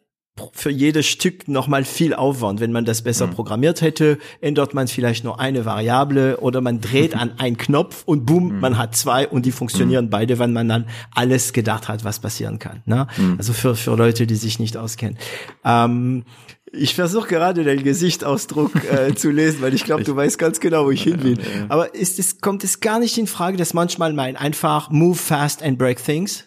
für 0.52 0.70
jedes 0.70 1.06
Stück 1.06 1.48
nochmal 1.48 1.86
viel 1.86 2.14
Aufwand. 2.14 2.60
Wenn 2.60 2.74
man 2.74 2.84
das 2.84 3.04
besser 3.04 3.28
mhm. 3.28 3.32
programmiert 3.32 3.82
hätte, 3.82 4.18
ändert 4.42 4.74
man 4.74 4.88
vielleicht 4.90 5.24
nur 5.24 5.40
eine 5.40 5.64
Variable 5.64 6.38
oder 6.38 6.60
man 6.60 6.82
dreht 6.82 7.16
an 7.20 7.40
einen 7.40 7.58
Knopf 7.58 8.04
und 8.06 8.26
boom, 8.26 8.56
mhm. 8.56 8.60
man 8.60 8.78
hat 8.78 8.96
zwei 8.96 9.28
und 9.28 9.46
die 9.46 9.54
funktionieren 9.54 10.06
mhm. 10.06 10.10
beide, 10.10 10.38
wenn 10.38 10.52
man 10.52 10.68
dann 10.68 10.86
alles 11.14 11.54
gedacht 11.54 11.88
hat, 11.88 12.04
was 12.04 12.20
passieren 12.20 12.60
kann. 12.60 12.82
Ne? 12.86 13.08
Mhm. 13.16 13.36
Also 13.38 13.54
für, 13.54 13.76
für 13.76 13.96
Leute, 13.96 14.28
die 14.28 14.36
sich 14.36 14.60
nicht 14.60 14.76
auskennen. 14.76 15.18
Ähm, 15.64 16.26
Ich 16.74 16.96
versuche 16.96 17.30
gerade 17.30 17.64
deinen 17.64 17.84
Gesichtsausdruck 17.84 18.74
äh, 18.92 19.16
zu 19.16 19.32
lesen, 19.32 19.62
weil 19.62 19.74
ich 19.74 19.86
glaube, 19.86 20.04
du 20.04 20.14
weißt 20.14 20.38
ganz 20.38 20.60
genau, 20.60 20.86
wo 20.86 20.92
ich 20.92 21.04
hin 21.04 21.24
will. 21.24 21.38
Aber 21.70 21.96
ist 21.96 22.20
es, 22.20 22.42
kommt 22.42 22.66
es 22.66 22.82
gar 22.82 23.00
nicht 23.00 23.18
in 23.18 23.28
Frage, 23.28 23.56
dass 23.56 23.74
manchmal 23.74 24.12
mein 24.12 24.36
einfach 24.36 24.90
move 24.90 25.16
fast 25.16 25.64
and 25.64 25.78
break 25.78 26.04
things? 26.04 26.44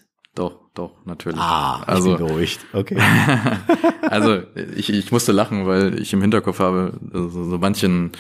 Doch, 0.79 0.93
natürlich. 1.07 1.41
Ah, 1.41 1.83
also, 1.89 2.13
ich 2.13 2.19
bin 2.19 2.27
beruhigt. 2.29 2.61
Okay. 2.73 2.97
also 4.03 4.43
ich, 4.77 4.91
ich 4.91 5.11
musste 5.11 5.33
lachen, 5.33 5.67
weil 5.67 6.01
ich 6.01 6.13
im 6.13 6.21
Hinterkopf 6.21 6.61
habe 6.61 6.93
so, 7.13 7.29
so 7.29 7.59
manchen, 7.59 8.13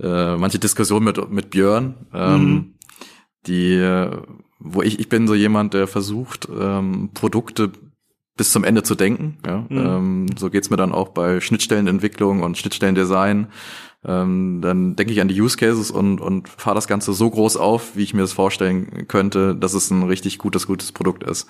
äh, 0.00 0.38
manche 0.38 0.58
Diskussion 0.58 1.04
mit 1.04 1.30
mit 1.30 1.50
Björn, 1.50 1.96
ähm, 2.14 2.40
mhm. 2.40 2.74
die, 3.46 3.74
äh, 3.74 4.22
wo 4.58 4.80
ich 4.80 4.98
ich 4.98 5.10
bin 5.10 5.28
so 5.28 5.34
jemand, 5.34 5.74
der 5.74 5.86
versucht 5.86 6.48
ähm, 6.50 7.10
Produkte 7.12 7.72
bis 8.38 8.52
zum 8.52 8.64
Ende 8.64 8.82
zu 8.84 8.94
denken. 8.94 9.36
Ja? 9.44 9.66
Mhm. 9.68 9.76
Ähm, 9.76 10.26
so 10.38 10.48
geht's 10.48 10.70
mir 10.70 10.78
dann 10.78 10.92
auch 10.92 11.10
bei 11.10 11.42
Schnittstellenentwicklung 11.42 12.42
und 12.42 12.56
Schnittstellendesign. 12.56 13.48
Ähm, 14.02 14.60
dann 14.62 14.96
denke 14.96 15.12
ich 15.12 15.20
an 15.20 15.28
die 15.28 15.38
Use 15.38 15.58
Cases 15.58 15.90
und, 15.90 16.22
und 16.22 16.48
fahre 16.48 16.76
das 16.76 16.88
Ganze 16.88 17.12
so 17.12 17.28
groß 17.28 17.58
auf, 17.58 17.96
wie 17.96 18.04
ich 18.04 18.14
mir 18.14 18.22
das 18.22 18.32
vorstellen 18.32 19.06
könnte, 19.08 19.54
dass 19.54 19.74
es 19.74 19.90
ein 19.90 20.04
richtig 20.04 20.38
gutes, 20.38 20.66
gutes 20.66 20.92
Produkt 20.92 21.22
ist. 21.22 21.46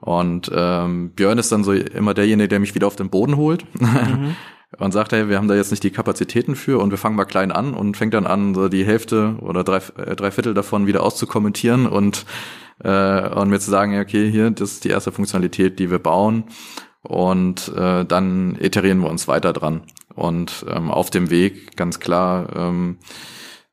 Und 0.00 0.50
ähm, 0.54 1.10
Björn 1.10 1.38
ist 1.38 1.52
dann 1.52 1.64
so 1.64 1.72
immer 1.72 2.14
derjenige, 2.14 2.48
der 2.48 2.60
mich 2.60 2.74
wieder 2.74 2.86
auf 2.86 2.96
den 2.96 3.10
Boden 3.10 3.36
holt. 3.36 3.64
Mhm. 3.78 4.36
und 4.78 4.92
sagt, 4.92 5.12
hey, 5.12 5.28
wir 5.28 5.36
haben 5.36 5.48
da 5.48 5.54
jetzt 5.54 5.72
nicht 5.72 5.82
die 5.82 5.90
Kapazitäten 5.90 6.54
für 6.54 6.80
und 6.80 6.90
wir 6.90 6.98
fangen 6.98 7.16
mal 7.16 7.24
klein 7.24 7.50
an 7.50 7.74
und 7.74 7.96
fängt 7.96 8.14
dann 8.14 8.26
an, 8.26 8.54
so 8.54 8.68
die 8.68 8.84
Hälfte 8.84 9.36
oder 9.40 9.64
drei, 9.64 9.80
äh, 9.96 10.14
drei 10.14 10.30
Viertel 10.30 10.54
davon 10.54 10.86
wieder 10.86 11.02
auszukommentieren 11.02 11.86
und 11.86 12.24
äh, 12.82 13.28
und 13.28 13.50
mir 13.50 13.60
zu 13.60 13.70
sagen, 13.70 13.98
okay, 14.00 14.30
hier, 14.30 14.50
das 14.50 14.72
ist 14.72 14.84
die 14.84 14.88
erste 14.88 15.12
Funktionalität, 15.12 15.78
die 15.78 15.90
wir 15.90 15.98
bauen 15.98 16.44
und 17.02 17.68
äh, 17.76 18.04
dann 18.04 18.56
iterieren 18.60 19.00
wir 19.00 19.10
uns 19.10 19.28
weiter 19.28 19.52
dran. 19.52 19.82
Und 20.14 20.64
ähm, 20.68 20.90
auf 20.90 21.10
dem 21.10 21.30
Weg 21.30 21.76
ganz 21.76 22.00
klar 22.00 22.48
ähm, 22.54 22.98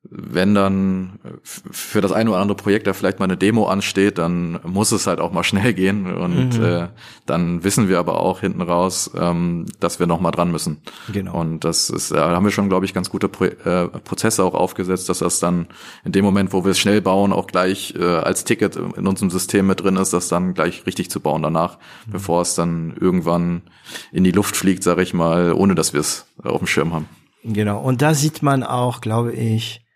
wenn 0.09 0.55
dann 0.55 1.19
für 1.43 2.01
das 2.01 2.11
eine 2.11 2.29
oder 2.29 2.39
andere 2.39 2.55
Projekt 2.55 2.87
da 2.87 2.93
vielleicht 2.93 3.19
mal 3.19 3.25
eine 3.25 3.37
Demo 3.37 3.67
ansteht, 3.67 4.17
dann 4.17 4.59
muss 4.63 4.91
es 4.91 5.07
halt 5.07 5.19
auch 5.19 5.31
mal 5.31 5.43
schnell 5.47 5.73
gehen 5.73 6.13
und 6.15 6.57
mhm. 6.57 6.65
äh, 6.65 6.87
dann 7.25 7.63
wissen 7.63 7.89
wir 7.89 7.99
aber 7.99 8.21
auch 8.21 8.39
hinten 8.39 8.61
raus, 8.61 9.11
ähm, 9.15 9.65
dass 9.79 9.99
wir 9.99 10.07
noch 10.07 10.19
mal 10.19 10.31
dran 10.31 10.51
müssen. 10.51 10.81
Genau. 11.11 11.39
Und 11.39 11.63
das 11.63 11.89
ist, 11.89 12.11
da 12.11 12.29
haben 12.29 12.45
wir 12.45 12.51
schon, 12.51 12.69
glaube 12.69 12.85
ich, 12.85 12.93
ganz 12.93 13.09
gute 13.09 13.27
Pro 13.27 13.45
äh, 13.45 13.87
Prozesse 13.87 14.43
auch 14.43 14.53
aufgesetzt, 14.53 15.09
dass 15.09 15.19
das 15.19 15.39
dann 15.39 15.67
in 16.03 16.11
dem 16.11 16.23
Moment, 16.23 16.53
wo 16.53 16.63
wir 16.63 16.71
es 16.71 16.79
schnell 16.79 17.01
bauen, 17.01 17.33
auch 17.33 17.47
gleich 17.47 17.93
äh, 17.97 18.03
als 18.03 18.43
Ticket 18.43 18.75
in 18.75 19.07
unserem 19.07 19.29
System 19.29 19.67
mit 19.67 19.81
drin 19.81 19.97
ist, 19.97 20.13
das 20.13 20.29
dann 20.29 20.53
gleich 20.53 20.85
richtig 20.85 21.09
zu 21.09 21.19
bauen 21.19 21.41
danach, 21.41 21.77
mhm. 22.05 22.11
bevor 22.11 22.41
es 22.41 22.55
dann 22.55 22.95
irgendwann 22.99 23.63
in 24.11 24.23
die 24.23 24.31
Luft 24.31 24.55
fliegt, 24.55 24.83
sage 24.83 25.01
ich 25.01 25.13
mal, 25.13 25.53
ohne 25.53 25.75
dass 25.75 25.93
wir 25.93 25.99
es 25.99 26.25
auf 26.43 26.59
dem 26.59 26.67
Schirm 26.67 26.93
haben. 26.93 27.07
Genau. 27.43 27.79
Und 27.79 28.01
da 28.01 28.13
sieht 28.13 28.43
man 28.43 28.63
auch, 28.63 29.01
glaube 29.01 29.33
ich, 29.33 29.86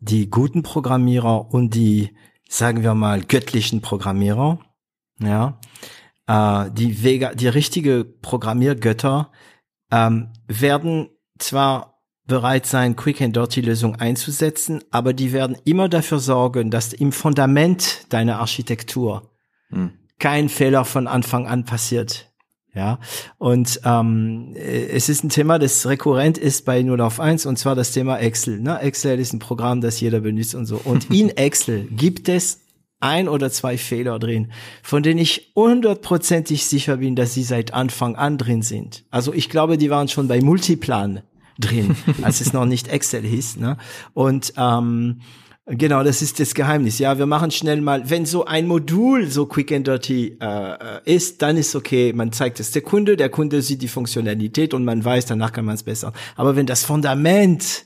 die 0.00 0.30
guten 0.30 0.62
Programmierer 0.62 1.52
und 1.52 1.74
die, 1.74 2.14
sagen 2.48 2.82
wir 2.82 2.94
mal, 2.94 3.22
göttlichen 3.22 3.80
Programmierer, 3.80 4.58
ja, 5.20 5.58
äh, 6.26 6.70
die 6.72 7.02
Vega, 7.02 7.34
die 7.34 7.48
richtige 7.48 8.04
Programmiergötter 8.04 9.30
ähm, 9.90 10.32
werden 10.48 11.10
zwar 11.38 12.02
bereit 12.26 12.64
sein, 12.64 12.96
Quick 12.96 13.20
and 13.20 13.36
Dirty 13.36 13.60
Lösung 13.60 13.96
einzusetzen, 13.96 14.82
aber 14.90 15.12
die 15.12 15.32
werden 15.32 15.56
immer 15.64 15.88
dafür 15.88 16.20
sorgen, 16.20 16.70
dass 16.70 16.92
im 16.92 17.12
Fundament 17.12 18.06
deiner 18.10 18.38
Architektur 18.38 19.32
hm. 19.68 19.92
kein 20.18 20.48
Fehler 20.48 20.84
von 20.84 21.06
Anfang 21.06 21.46
an 21.46 21.64
passiert. 21.64 22.29
Ja, 22.72 23.00
und 23.38 23.80
ähm, 23.84 24.54
es 24.54 25.08
ist 25.08 25.24
ein 25.24 25.28
Thema, 25.28 25.58
das 25.58 25.86
rekurrent 25.88 26.38
ist 26.38 26.64
bei 26.64 26.82
0 26.82 27.00
auf 27.00 27.18
1 27.18 27.46
und 27.46 27.58
zwar 27.58 27.74
das 27.74 27.90
Thema 27.90 28.18
Excel. 28.18 28.60
Ne? 28.60 28.78
Excel 28.78 29.18
ist 29.18 29.32
ein 29.32 29.40
Programm, 29.40 29.80
das 29.80 30.00
jeder 30.00 30.20
benutzt 30.20 30.54
und 30.54 30.66
so. 30.66 30.80
Und 30.84 31.10
in 31.10 31.30
Excel 31.36 31.88
gibt 31.90 32.28
es 32.28 32.60
ein 33.00 33.28
oder 33.28 33.50
zwei 33.50 33.76
Fehler 33.76 34.18
drin, 34.18 34.52
von 34.82 35.02
denen 35.02 35.18
ich 35.18 35.52
hundertprozentig 35.56 36.66
sicher 36.66 36.98
bin, 36.98 37.16
dass 37.16 37.34
sie 37.34 37.42
seit 37.42 37.74
Anfang 37.74 38.14
an 38.14 38.38
drin 38.38 38.62
sind. 38.62 39.04
Also 39.10 39.32
ich 39.32 39.48
glaube, 39.48 39.76
die 39.76 39.90
waren 39.90 40.08
schon 40.08 40.28
bei 40.28 40.40
Multiplan 40.40 41.22
drin, 41.58 41.96
als 42.22 42.40
es 42.40 42.52
noch 42.52 42.66
nicht 42.66 42.88
Excel 42.88 43.22
hieß. 43.22 43.56
Ne? 43.56 43.78
Und 44.14 44.52
ähm, 44.56 45.22
Genau, 45.72 46.02
das 46.02 46.20
ist 46.20 46.40
das 46.40 46.54
Geheimnis. 46.54 46.98
Ja, 46.98 47.16
wir 47.18 47.26
machen 47.26 47.52
schnell 47.52 47.80
mal, 47.80 48.10
wenn 48.10 48.26
so 48.26 48.44
ein 48.44 48.66
Modul 48.66 49.30
so 49.30 49.46
quick 49.46 49.70
and 49.70 49.86
dirty 49.86 50.36
äh, 50.40 50.76
ist, 51.04 51.42
dann 51.42 51.56
ist 51.56 51.76
okay. 51.76 52.12
Man 52.12 52.32
zeigt 52.32 52.58
es 52.58 52.72
der 52.72 52.82
Kunde, 52.82 53.16
der 53.16 53.28
Kunde 53.28 53.62
sieht 53.62 53.80
die 53.80 53.88
Funktionalität 53.88 54.74
und 54.74 54.84
man 54.84 55.04
weiß, 55.04 55.26
danach 55.26 55.52
kann 55.52 55.64
man 55.64 55.76
es 55.76 55.84
besser. 55.84 56.12
Aber 56.34 56.56
wenn 56.56 56.66
das 56.66 56.82
Fundament 56.84 57.84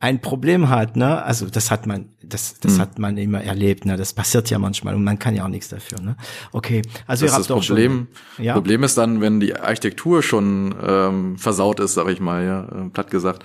ein 0.00 0.22
Problem 0.22 0.70
hat, 0.70 0.96
ne, 0.96 1.22
also 1.22 1.46
das 1.46 1.70
hat 1.70 1.86
man, 1.86 2.08
das, 2.22 2.60
das 2.60 2.76
mhm. 2.76 2.80
hat 2.80 2.98
man 2.98 3.18
immer 3.18 3.42
erlebt, 3.42 3.84
ne, 3.84 3.98
das 3.98 4.14
passiert 4.14 4.48
ja 4.48 4.58
manchmal 4.58 4.94
und 4.94 5.04
man 5.04 5.18
kann 5.18 5.34
ja 5.34 5.44
auch 5.44 5.48
nichts 5.48 5.68
dafür, 5.68 6.00
ne. 6.00 6.16
Okay, 6.52 6.82
also 7.06 7.26
das 7.26 7.32
ihr 7.32 7.36
habt 7.36 7.50
das 7.50 7.66
Problem. 7.66 8.06
Schon, 8.36 8.44
ja? 8.44 8.54
Problem 8.54 8.84
ist 8.84 8.96
dann, 8.96 9.20
wenn 9.20 9.40
die 9.40 9.54
Architektur 9.54 10.22
schon 10.22 10.74
ähm, 10.82 11.36
versaut 11.36 11.80
ist, 11.80 11.94
sag 11.94 12.08
ich 12.08 12.20
mal, 12.20 12.44
ja, 12.44 12.64
äh, 12.64 12.88
platt 12.90 13.10
gesagt 13.10 13.44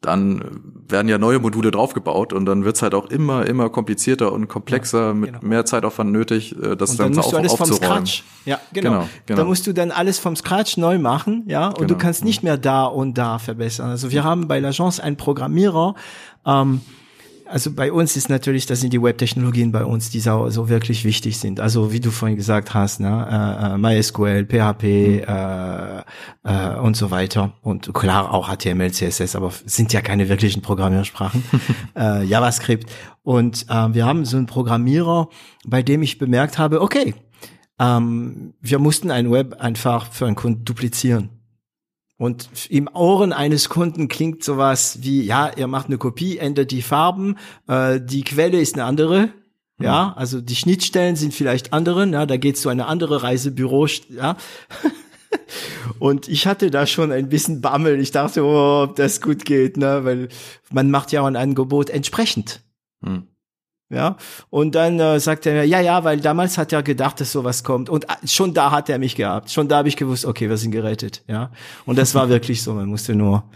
dann 0.00 0.42
werden 0.88 1.08
ja 1.08 1.18
neue 1.18 1.38
Module 1.38 1.70
draufgebaut 1.70 2.32
und 2.32 2.46
dann 2.46 2.64
wird's 2.64 2.80
halt 2.80 2.94
auch 2.94 3.10
immer, 3.10 3.46
immer 3.46 3.68
komplizierter 3.68 4.32
und 4.32 4.48
komplexer, 4.48 5.08
ja, 5.08 5.14
mit 5.14 5.32
genau. 5.34 5.46
mehr 5.46 5.66
Zeitaufwand 5.66 6.10
nötig, 6.10 6.56
äh, 6.56 6.74
das 6.74 6.92
und 6.92 7.00
dann, 7.00 7.12
musst 7.12 7.32
du 7.32 7.36
alles 7.36 7.52
vom 7.52 7.70
Scratch. 7.70 8.24
Ja, 8.46 8.58
genau. 8.72 8.90
genau, 8.90 9.08
genau. 9.26 9.40
Da 9.40 9.44
musst 9.44 9.66
du 9.66 9.74
dann 9.74 9.90
alles 9.90 10.18
vom 10.18 10.36
Scratch 10.36 10.78
neu 10.78 10.98
machen, 10.98 11.44
ja, 11.46 11.68
und 11.68 11.76
genau. 11.76 11.88
du 11.88 11.96
kannst 11.96 12.24
nicht 12.24 12.42
mehr 12.42 12.56
da 12.56 12.84
und 12.84 13.18
da 13.18 13.38
verbessern. 13.38 13.90
Also 13.90 14.10
wir 14.10 14.24
haben 14.24 14.48
bei 14.48 14.58
l'Agence 14.58 15.00
einen 15.00 15.16
Programmierer, 15.16 15.94
ähm, 16.46 16.80
also 17.50 17.72
bei 17.72 17.92
uns 17.92 18.16
ist 18.16 18.28
natürlich, 18.28 18.66
das 18.66 18.80
sind 18.80 18.92
die 18.92 19.02
Webtechnologien 19.02 19.72
bei 19.72 19.84
uns, 19.84 20.10
die 20.10 20.20
so, 20.20 20.48
so 20.50 20.68
wirklich 20.68 21.04
wichtig 21.04 21.38
sind. 21.38 21.58
Also 21.58 21.92
wie 21.92 22.00
du 22.00 22.10
vorhin 22.10 22.36
gesagt 22.36 22.74
hast, 22.74 23.00
ne, 23.00 23.26
äh, 23.28 23.74
äh 23.74 23.78
MySQL, 23.78 24.46
PHP 24.46 24.82
mhm. 24.82 25.24
äh, 25.26 26.00
äh, 26.44 26.78
und 26.78 26.96
so 26.96 27.10
weiter. 27.10 27.54
Und 27.62 27.92
klar 27.92 28.32
auch 28.32 28.48
HTML, 28.48 28.92
CSS, 28.92 29.34
aber 29.34 29.52
sind 29.66 29.92
ja 29.92 30.00
keine 30.00 30.28
wirklichen 30.28 30.62
Programmiersprachen. 30.62 31.42
äh, 31.96 32.24
JavaScript. 32.24 32.88
Und 33.22 33.66
äh, 33.68 33.94
wir 33.94 34.06
haben 34.06 34.24
so 34.24 34.36
einen 34.36 34.46
Programmierer, 34.46 35.28
bei 35.66 35.82
dem 35.82 36.02
ich 36.02 36.18
bemerkt 36.18 36.58
habe, 36.58 36.80
okay, 36.80 37.14
ähm, 37.80 38.54
wir 38.60 38.78
mussten 38.78 39.10
ein 39.10 39.30
Web 39.30 39.56
einfach 39.60 40.12
für 40.12 40.26
einen 40.26 40.36
Kunden 40.36 40.64
duplizieren. 40.64 41.39
Und 42.20 42.50
im 42.68 42.86
Ohren 42.92 43.32
eines 43.32 43.70
Kunden 43.70 44.08
klingt 44.08 44.44
sowas 44.44 44.98
wie, 45.00 45.22
ja, 45.22 45.52
ihr 45.56 45.66
macht 45.66 45.86
eine 45.86 45.96
Kopie, 45.96 46.36
ändert 46.36 46.70
die 46.70 46.82
Farben, 46.82 47.38
äh, 47.66 47.98
die 47.98 48.24
Quelle 48.24 48.60
ist 48.60 48.74
eine 48.74 48.84
andere. 48.84 49.30
Ja, 49.80 50.08
mhm. 50.08 50.18
also 50.18 50.42
die 50.42 50.54
Schnittstellen 50.54 51.16
sind 51.16 51.32
vielleicht 51.32 51.72
andere, 51.72 52.06
ja, 52.06 52.26
da 52.26 52.36
geht's 52.36 52.60
zu 52.60 52.68
eine 52.68 52.84
andere 52.88 53.22
Reisebüro, 53.22 53.86
ja. 54.10 54.36
Und 55.98 56.28
ich 56.28 56.46
hatte 56.46 56.70
da 56.70 56.86
schon 56.86 57.10
ein 57.10 57.30
bisschen 57.30 57.62
Bammel. 57.62 57.98
Ich 57.98 58.10
dachte, 58.10 58.44
oh, 58.44 58.82
ob 58.82 58.96
das 58.96 59.22
gut 59.22 59.46
geht, 59.46 59.78
ne, 59.78 60.04
weil 60.04 60.28
man 60.70 60.90
macht 60.90 61.12
ja 61.12 61.22
auch 61.22 61.26
ein 61.26 61.36
Angebot 61.36 61.88
entsprechend. 61.88 62.60
Hm. 63.02 63.28
Ja, 63.92 64.16
und 64.50 64.76
dann 64.76 65.00
äh, 65.00 65.18
sagt 65.18 65.46
er 65.46 65.52
mir, 65.52 65.64
ja, 65.64 65.80
ja, 65.80 66.04
weil 66.04 66.20
damals 66.20 66.56
hat 66.58 66.72
er 66.72 66.84
gedacht, 66.84 67.20
dass 67.20 67.32
sowas 67.32 67.64
kommt. 67.64 67.88
Und 67.88 68.04
äh, 68.04 68.24
schon 68.24 68.54
da 68.54 68.70
hat 68.70 68.88
er 68.88 69.00
mich 69.00 69.16
gehabt. 69.16 69.50
Schon 69.50 69.68
da 69.68 69.78
habe 69.78 69.88
ich 69.88 69.96
gewusst, 69.96 70.24
okay, 70.24 70.48
wir 70.48 70.56
sind 70.58 70.70
gerettet. 70.70 71.24
Ja, 71.26 71.50
und 71.86 71.98
das 71.98 72.14
war 72.14 72.28
wirklich 72.28 72.62
so. 72.62 72.72
Man 72.72 72.88
musste 72.88 73.16
nur 73.16 73.50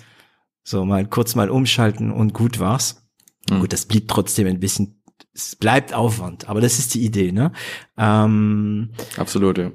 so 0.65 0.85
mal 0.85 1.07
kurz 1.07 1.37
mal 1.37 1.51
umschalten 1.51 2.11
und 2.11 2.35
gut 2.35 2.59
war's. 2.59 3.07
Mhm. 3.49 3.61
Gut, 3.61 3.73
das 3.73 3.87
blieb 3.87 4.09
trotzdem 4.09 4.49
ein 4.49 4.59
bisschen, 4.59 5.01
es 5.33 5.55
bleibt 5.55 5.95
Aufwand, 5.95 6.49
aber 6.49 6.61
das 6.61 6.81
ist 6.81 6.95
die 6.95 7.05
Idee, 7.05 7.31
ne? 7.31 7.53
Ähm, 7.97 8.91
Absolut, 9.17 9.59
ja. 9.59 9.71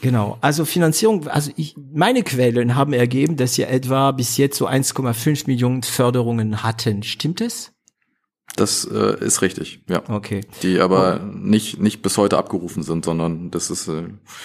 Genau, 0.00 0.38
also 0.42 0.64
Finanzierung, 0.64 1.26
also 1.26 1.50
ich, 1.56 1.74
meine 1.76 2.22
Quellen 2.22 2.76
haben 2.76 2.92
ergeben, 2.92 3.36
dass 3.36 3.54
sie 3.54 3.64
etwa 3.64 4.12
bis 4.12 4.36
jetzt 4.36 4.58
so 4.58 4.68
1,5 4.68 5.46
Millionen 5.46 5.82
Förderungen 5.82 6.62
hatten. 6.62 7.02
Stimmt 7.02 7.40
es? 7.40 7.72
Das 8.58 8.84
äh, 8.84 9.24
ist 9.24 9.42
richtig, 9.42 9.80
ja. 9.88 10.02
Okay. 10.08 10.40
Die 10.62 10.80
aber 10.80 11.20
oh. 11.22 11.26
nicht 11.36 11.80
nicht 11.80 12.02
bis 12.02 12.18
heute 12.18 12.36
abgerufen 12.36 12.82
sind, 12.82 13.04
sondern 13.04 13.50
das 13.50 13.70
ist 13.70 13.88
äh, 13.88 14.04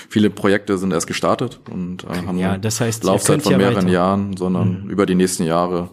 viele 0.10 0.30
Projekte 0.30 0.78
sind 0.78 0.92
erst 0.92 1.08
gestartet 1.08 1.60
und 1.72 2.04
äh, 2.04 2.26
haben 2.28 2.38
ja, 2.38 2.58
das 2.58 2.80
heißt, 2.80 3.04
Laufzeit 3.04 3.42
von 3.42 3.58
mehreren 3.58 3.88
ja 3.88 3.94
Jahren, 3.94 4.38
sondern 4.38 4.84
mhm. 4.84 4.90
über 4.90 5.06
die 5.06 5.16
nächsten 5.16 5.44
Jahre 5.44 5.90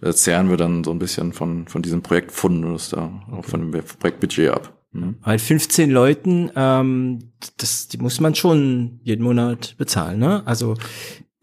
äh, 0.00 0.12
zehren 0.12 0.50
wir 0.50 0.56
dann 0.56 0.84
so 0.84 0.90
ein 0.92 0.98
bisschen 0.98 1.32
von 1.32 1.66
von 1.66 1.82
diesem 1.82 2.02
Projektfundus 2.02 2.90
da 2.90 3.10
okay. 3.26 3.38
auch 3.38 3.44
von 3.44 3.60
dem 3.60 3.82
Projektbudget 3.98 4.50
ab. 4.50 4.78
Mhm. 4.92 5.16
Weil 5.22 5.38
15 5.38 5.90
Leuten, 5.90 6.50
ähm, 6.54 7.32
das 7.56 7.88
die 7.88 7.98
muss 7.98 8.20
man 8.20 8.34
schon 8.34 9.00
jeden 9.02 9.24
Monat 9.24 9.74
bezahlen, 9.78 10.18
ne? 10.18 10.42
Also 10.46 10.74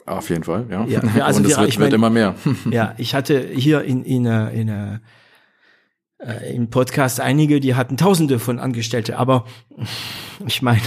auf 0.06 0.30
jeden 0.30 0.44
Fall, 0.44 0.68
ja. 0.70 0.86
ja 0.86 1.02
also 1.26 1.40
und 1.40 1.48
es 1.48 1.58
wird, 1.58 1.68
ich 1.68 1.80
mein, 1.80 1.86
wird 1.86 1.94
immer 1.94 2.12
mehr. 2.12 2.36
ja, 2.72 2.94
ich 2.98 3.16
hatte 3.16 3.50
hier 3.54 3.82
in 3.84 4.04
in, 4.04 4.26
in, 4.26 4.70
in 4.70 5.00
äh, 6.26 6.56
im 6.56 6.70
Podcast 6.70 7.20
einige, 7.20 7.60
die 7.60 7.76
hatten 7.76 7.98
Tausende 7.98 8.40
von 8.40 8.60
Angestellte, 8.60 9.18
aber 9.18 9.46
ich 10.46 10.62
meine, 10.62 10.82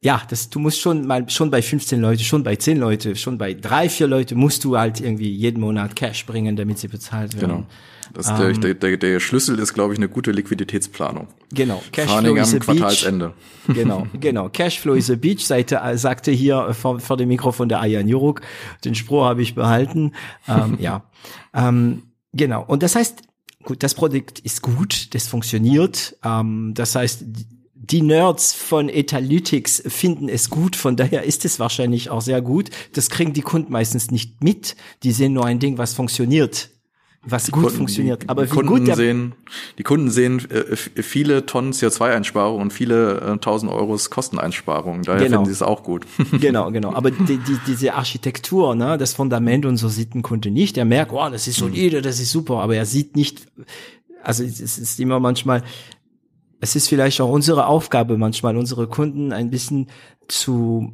ja, 0.00 0.22
das, 0.28 0.48
du 0.48 0.58
musst 0.58 0.80
schon 0.80 1.06
mal, 1.06 1.28
schon 1.28 1.50
bei 1.50 1.60
15 1.60 2.00
Leute, 2.00 2.22
schon 2.22 2.44
bei 2.44 2.56
10 2.56 2.78
Leute, 2.78 3.16
schon 3.16 3.38
bei 3.38 3.54
drei, 3.54 3.88
vier 3.88 4.06
Leute 4.06 4.34
musst 4.34 4.64
du 4.64 4.78
halt 4.78 5.00
irgendwie 5.00 5.30
jeden 5.30 5.60
Monat 5.60 5.96
Cash 5.96 6.26
bringen, 6.26 6.56
damit 6.56 6.78
sie 6.78 6.88
bezahlt 6.88 7.34
werden. 7.34 7.48
Genau. 7.48 7.66
Das 8.14 8.28
ähm, 8.28 8.60
der, 8.60 8.74
der, 8.74 8.96
der 8.96 9.20
Schlüssel 9.20 9.58
ist, 9.58 9.72
glaube 9.72 9.94
ich, 9.94 9.98
eine 9.98 10.08
gute 10.08 10.32
Liquiditätsplanung. 10.32 11.28
Genau. 11.52 11.82
Cashflow 11.92 12.34
ist 12.34 12.54
am 12.54 12.60
Quartalsende. 12.60 13.34
Genau, 13.68 14.08
genau. 14.20 14.48
Cashflow 14.48 14.94
is 14.94 15.08
a 15.08 15.14
beach, 15.14 15.46
sagte, 15.46 15.80
sagte 15.94 16.32
hier 16.32 16.74
vor, 16.74 16.98
vor 16.98 17.16
dem 17.16 17.28
Mikrofon 17.28 17.68
der 17.68 17.80
Ayan 17.80 18.08
Juruk. 18.08 18.40
Den 18.84 18.96
Spruch 18.96 19.24
habe 19.24 19.40
ich 19.40 19.54
behalten. 19.54 20.12
Ähm, 20.48 20.78
ja. 20.80 21.04
Ähm, 21.54 22.02
genau. 22.32 22.64
Und 22.64 22.82
das 22.82 22.96
heißt, 22.96 23.22
gut, 23.64 23.82
das 23.82 23.94
Produkt 23.94 24.38
ist 24.40 24.62
gut, 24.62 25.14
das 25.14 25.26
funktioniert. 25.26 26.16
Ähm, 26.24 26.72
das 26.74 26.94
heißt, 26.94 27.24
die 27.74 28.02
Nerds 28.02 28.54
von 28.54 28.88
Etalytics 28.88 29.82
finden 29.86 30.28
es 30.28 30.50
gut, 30.50 30.76
von 30.76 30.96
daher 30.96 31.24
ist 31.24 31.44
es 31.44 31.58
wahrscheinlich 31.58 32.10
auch 32.10 32.20
sehr 32.20 32.40
gut. 32.40 32.70
Das 32.92 33.10
kriegen 33.10 33.32
die 33.32 33.42
Kunden 33.42 33.72
meistens 33.72 34.10
nicht 34.10 34.42
mit. 34.42 34.76
Die 35.02 35.12
sehen 35.12 35.32
nur 35.32 35.46
ein 35.46 35.58
Ding, 35.58 35.78
was 35.78 35.94
funktioniert 35.94 36.70
was 37.24 37.44
die 37.44 37.52
gut 37.52 37.62
Kunden, 37.62 37.76
funktioniert. 37.76 38.28
Aber 38.28 38.44
wie 38.44 38.48
Kunden 38.48 38.68
gut 38.68 38.86
der 38.86 38.96
sehen, 38.96 39.34
die 39.78 39.84
Kunden 39.84 40.10
sehen 40.10 40.42
äh, 40.50 40.76
viele 40.76 41.46
Tonnen 41.46 41.72
CO2-Einsparungen 41.72 42.60
und 42.60 42.72
viele 42.72 43.20
äh, 43.20 43.38
tausend 43.38 43.70
äh, 43.70 43.74
Euros 43.74 44.10
Kosteneinsparungen. 44.10 45.04
Daher 45.04 45.24
genau. 45.24 45.38
finden 45.38 45.46
sie 45.46 45.52
es 45.52 45.62
auch 45.62 45.84
gut. 45.84 46.04
genau, 46.40 46.72
genau. 46.72 46.92
Aber 46.92 47.10
die, 47.12 47.38
die, 47.38 47.58
diese 47.66 47.94
Architektur, 47.94 48.74
ne, 48.74 48.98
das 48.98 49.14
Fundament 49.14 49.64
und 49.66 49.76
so 49.76 49.88
sieht 49.88 50.14
ein 50.14 50.22
Kunde 50.22 50.50
nicht. 50.50 50.76
Er 50.76 50.84
merkt, 50.84 51.12
oh, 51.12 51.28
das 51.30 51.46
ist 51.46 51.58
solide, 51.58 52.02
das 52.02 52.18
ist 52.18 52.32
super, 52.32 52.60
aber 52.60 52.74
er 52.74 52.86
sieht 52.86 53.14
nicht, 53.14 53.46
also 54.24 54.42
es 54.42 54.78
ist 54.78 54.98
immer 54.98 55.20
manchmal, 55.20 55.62
es 56.60 56.74
ist 56.74 56.88
vielleicht 56.88 57.20
auch 57.20 57.30
unsere 57.30 57.66
Aufgabe, 57.66 58.18
manchmal 58.18 58.56
unsere 58.56 58.88
Kunden 58.88 59.32
ein 59.32 59.50
bisschen 59.50 59.88
zu 60.26 60.92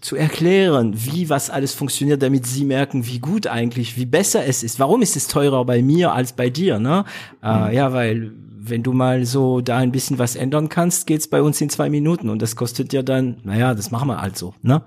zu 0.00 0.16
erklären, 0.16 0.92
wie 0.96 1.28
was 1.28 1.50
alles 1.50 1.72
funktioniert, 1.72 2.22
damit 2.22 2.46
sie 2.46 2.64
merken, 2.64 3.06
wie 3.06 3.20
gut 3.20 3.46
eigentlich, 3.46 3.96
wie 3.96 4.06
besser 4.06 4.44
es 4.44 4.62
ist. 4.62 4.80
Warum 4.80 5.02
ist 5.02 5.16
es 5.16 5.28
teurer 5.28 5.64
bei 5.64 5.82
mir 5.82 6.12
als 6.12 6.32
bei 6.32 6.50
dir? 6.50 6.80
Ne? 6.80 7.04
Äh, 7.42 7.52
mhm. 7.52 7.66
Äh, 7.66 7.74
ja, 7.76 7.92
weil 7.92 8.32
wenn 8.60 8.82
du 8.82 8.92
mal 8.92 9.24
so 9.24 9.60
da 9.60 9.78
ein 9.78 9.92
bisschen 9.92 10.18
was 10.18 10.36
ändern 10.36 10.68
kannst, 10.68 11.06
geht's 11.06 11.28
bei 11.28 11.40
uns 11.40 11.60
in 11.60 11.70
zwei 11.70 11.90
Minuten 11.90 12.28
und 12.28 12.42
das 12.42 12.56
kostet 12.56 12.92
dir 12.92 13.02
dann, 13.02 13.38
naja, 13.44 13.74
das 13.74 13.90
machen 13.90 14.08
wir 14.08 14.20
halt 14.20 14.36
so. 14.36 14.52
Ne? 14.62 14.82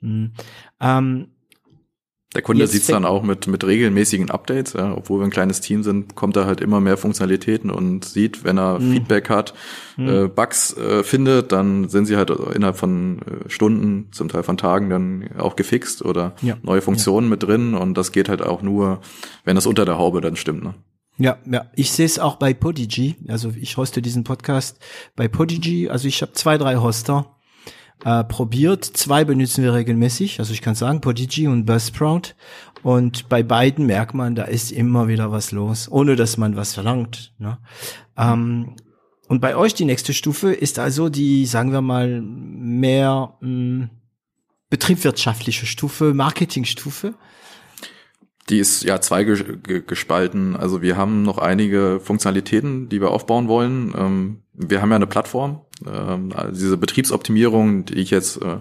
Mhm. 0.00 0.32
Ähm, 0.80 1.28
der 2.34 2.42
Kunde 2.42 2.66
sieht 2.66 2.82
es 2.82 2.86
dann 2.88 3.04
auch 3.04 3.22
mit, 3.22 3.46
mit 3.46 3.64
regelmäßigen 3.64 4.30
Updates, 4.30 4.72
ja, 4.72 4.94
obwohl 4.96 5.20
wir 5.20 5.24
ein 5.24 5.30
kleines 5.30 5.60
Team 5.60 5.82
sind, 5.82 6.14
kommt 6.14 6.36
er 6.36 6.46
halt 6.46 6.60
immer 6.60 6.80
mehr 6.80 6.96
Funktionalitäten 6.96 7.70
und 7.70 8.04
sieht, 8.04 8.44
wenn 8.44 8.58
er 8.58 8.78
mhm. 8.78 8.92
Feedback 8.92 9.28
hat, 9.28 9.52
mhm. 9.96 10.08
äh, 10.08 10.28
Bugs 10.28 10.76
äh, 10.76 11.02
findet, 11.02 11.52
dann 11.52 11.88
sind 11.88 12.06
sie 12.06 12.16
halt 12.16 12.30
innerhalb 12.30 12.76
von 12.76 13.20
äh, 13.20 13.50
Stunden, 13.50 14.08
zum 14.12 14.28
Teil 14.28 14.42
von 14.42 14.56
Tagen 14.56 14.88
dann 14.88 15.28
auch 15.38 15.56
gefixt 15.56 16.02
oder 16.02 16.34
ja. 16.40 16.56
neue 16.62 16.80
Funktionen 16.80 17.26
ja. 17.26 17.30
mit 17.30 17.42
drin 17.42 17.74
und 17.74 17.98
das 17.98 18.12
geht 18.12 18.28
halt 18.28 18.40
auch 18.40 18.62
nur, 18.62 19.00
wenn 19.44 19.54
das 19.54 19.66
unter 19.66 19.84
der 19.84 19.98
Haube 19.98 20.22
dann 20.22 20.36
stimmt. 20.36 20.64
Ne? 20.64 20.74
Ja, 21.18 21.36
ja, 21.50 21.66
ich 21.76 21.92
sehe 21.92 22.06
es 22.06 22.18
auch 22.18 22.36
bei 22.36 22.54
Podigy. 22.54 23.16
Also 23.28 23.52
ich 23.60 23.76
hoste 23.76 24.00
diesen 24.00 24.24
Podcast 24.24 24.78
bei 25.14 25.28
Podigy. 25.28 25.90
Also 25.90 26.08
ich 26.08 26.22
habe 26.22 26.32
zwei, 26.32 26.56
drei 26.56 26.76
Hoster 26.76 27.36
äh, 28.04 28.24
probiert. 28.24 28.84
Zwei 28.84 29.24
benutzen 29.24 29.64
wir 29.64 29.74
regelmäßig, 29.74 30.38
also 30.38 30.52
ich 30.52 30.62
kann 30.62 30.74
sagen, 30.74 31.00
Podigy 31.00 31.48
und 31.48 31.66
Buzzsprout. 31.66 32.34
Und 32.82 33.28
bei 33.28 33.42
beiden 33.42 33.86
merkt 33.86 34.14
man, 34.14 34.34
da 34.34 34.44
ist 34.44 34.72
immer 34.72 35.06
wieder 35.06 35.30
was 35.30 35.52
los, 35.52 35.90
ohne 35.90 36.16
dass 36.16 36.36
man 36.36 36.56
was 36.56 36.74
verlangt. 36.74 37.32
Ne? 37.38 37.58
Ähm, 38.16 38.74
und 39.28 39.40
bei 39.40 39.56
euch 39.56 39.74
die 39.74 39.84
nächste 39.84 40.12
Stufe 40.12 40.52
ist 40.52 40.78
also 40.78 41.08
die, 41.08 41.46
sagen 41.46 41.72
wir 41.72 41.80
mal, 41.80 42.20
mehr 42.20 43.34
mh, 43.40 43.48
hm, 43.48 43.90
betriebswirtschaftliche 44.68 45.66
Stufe, 45.66 46.12
Marketingstufe. 46.12 47.14
Die 48.48 48.58
ist 48.58 48.82
ja 48.82 49.00
zwei 49.00 49.22
gespalten. 49.24 50.56
Also 50.56 50.82
wir 50.82 50.96
haben 50.96 51.22
noch 51.22 51.38
einige 51.38 52.00
Funktionalitäten, 52.00 52.88
die 52.88 53.00
wir 53.00 53.10
aufbauen 53.10 53.48
wollen. 53.48 53.94
Ähm, 53.96 54.42
wir 54.54 54.82
haben 54.82 54.90
ja 54.90 54.96
eine 54.96 55.06
Plattform, 55.06 55.60
ähm, 55.86 56.30
also 56.34 56.52
diese 56.52 56.76
Betriebsoptimierung, 56.76 57.84
die 57.84 57.94
ich 57.94 58.10
jetzt 58.10 58.40
äh, 58.42 58.54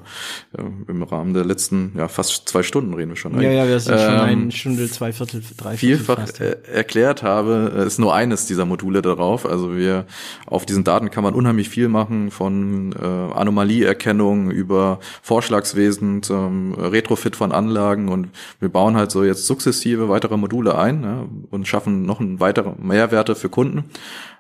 äh, 0.58 0.64
im 0.88 1.04
Rahmen 1.04 1.34
der 1.34 1.46
letzten, 1.46 1.94
ja 1.98 2.08
fast 2.08 2.50
zwei 2.50 2.64
Stunden 2.64 2.94
reden 2.94 3.10
wir 3.10 3.16
schon. 3.16 3.40
Ja, 3.42 3.52
ja, 3.52 3.68
wir 3.68 3.80
sind 3.80 3.94
ähm, 3.94 4.00
schon 4.00 4.20
eine 4.20 4.52
Stunde, 4.52 4.90
zwei 4.90 5.14
Viertel, 5.14 5.42
drei 5.58 5.78
Viertel 5.78 5.98
Vielfach 5.98 6.20
fast, 6.20 6.40
ja. 6.40 6.48
Äh, 6.48 6.58
erklärt 6.74 7.24
habe, 7.24 7.74
äh, 7.76 7.86
ist 7.86 8.00
nur 8.00 8.14
eines 8.14 8.46
dieser 8.46 8.66
Module 8.66 9.02
darauf. 9.02 9.46
Also 9.46 9.76
wir 9.76 10.06
auf 10.46 10.66
diesen 10.66 10.84
Daten 10.84 11.12
kann 11.12 11.24
man 11.24 11.34
unheimlich 11.34 11.70
viel 11.70 11.88
machen, 11.88 12.32
von 12.32 12.94
äh, 12.94 13.06
Anomalieerkennung 13.06 14.52
über 14.52 15.00
Vorschlagswesen 15.22 16.24
zum 16.24 16.74
Retrofit 16.74 17.36
von 17.36 17.52
Anlagen 17.52 18.10
und 18.10 18.30
wir 18.60 18.70
bauen 18.70 18.98
halt 18.98 19.12
so 19.12 19.24
jetzt 19.24 19.46
sukzessive 19.46 20.10
weitere 20.10 20.38
Module 20.38 20.78
ein 20.78 21.04
ja, 21.04 21.26
und 21.50 21.68
schaffen 21.68 22.06
noch 22.06 22.20
ein 22.20 22.40
weitere 22.40 22.72
Mehrwerte 22.82 23.36
für 23.36 23.50
Kunden. 23.50 23.86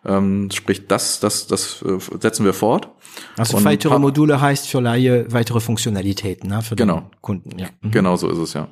Ähm, 0.04 0.50
sprich, 0.52 0.88
das, 0.88 1.20
das, 1.20 1.48
das 1.48 1.84
äh, 1.84 2.00
setzen 2.20 2.46
wir 2.46 2.54
fort. 2.54 2.90
Also 3.38 3.58
und 3.58 3.66
weitere 3.66 4.00
Module 4.00 4.42
heißt 4.42 4.68
für 4.68 4.82
Laie 4.82 5.32
weitere 5.32 5.60
Funktionalitäten, 5.60 6.50
ne, 6.50 6.62
für 6.62 6.76
genau. 6.76 7.02
den 7.02 7.22
Kunden. 7.22 7.60
Ja. 7.60 7.68
Mhm. 7.82 7.92
Genau 7.92 8.16
so 8.16 8.30
ist 8.30 8.40
es 8.40 8.54
ja. 8.54 8.68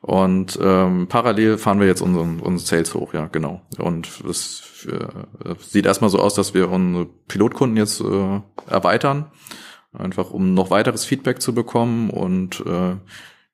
Und 0.00 0.56
ähm, 0.62 1.08
parallel 1.08 1.58
fahren 1.58 1.80
wir 1.80 1.88
jetzt 1.88 2.02
unseren, 2.02 2.38
unseren 2.38 2.64
Sales 2.64 2.94
hoch, 2.94 3.14
ja, 3.14 3.26
genau. 3.26 3.62
Und 3.78 4.08
das 4.24 4.86
äh, 4.88 5.54
sieht 5.58 5.86
erstmal 5.86 6.10
so 6.10 6.20
aus, 6.20 6.34
dass 6.34 6.54
wir 6.54 6.70
unsere 6.70 7.06
Pilotkunden 7.26 7.76
jetzt 7.76 8.00
äh, 8.00 8.40
erweitern, 8.68 9.26
einfach 9.92 10.30
um 10.30 10.54
noch 10.54 10.70
weiteres 10.70 11.04
Feedback 11.04 11.42
zu 11.42 11.52
bekommen 11.52 12.10
und 12.10 12.60
äh, 12.60 12.94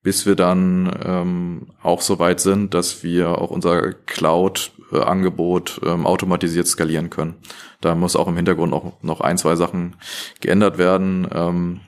bis 0.05 0.26
wir 0.26 0.36
dann 0.36 0.94
ähm, 1.02 1.66
auch 1.82 2.02
so 2.02 2.18
weit 2.18 2.39
sind, 2.39 2.74
dass 2.74 3.02
wir 3.02 3.39
auch 3.39 3.51
unser 3.51 3.94
Cloud-Angebot 3.94 5.81
ähm, 5.85 6.06
automatisiert 6.06 6.68
skalieren 6.68 7.09
können. 7.09 7.36
Da 7.81 7.94
muss 7.94 8.14
auch 8.14 8.28
im 8.28 8.36
Hintergrund 8.36 8.74
auch 8.74 9.02
noch 9.02 9.22
ein, 9.22 9.39
zwei 9.39 9.56
Sachen 9.56 9.97
geändert 10.40 10.76
werden. 10.76 11.26
Ähm, 11.32 11.81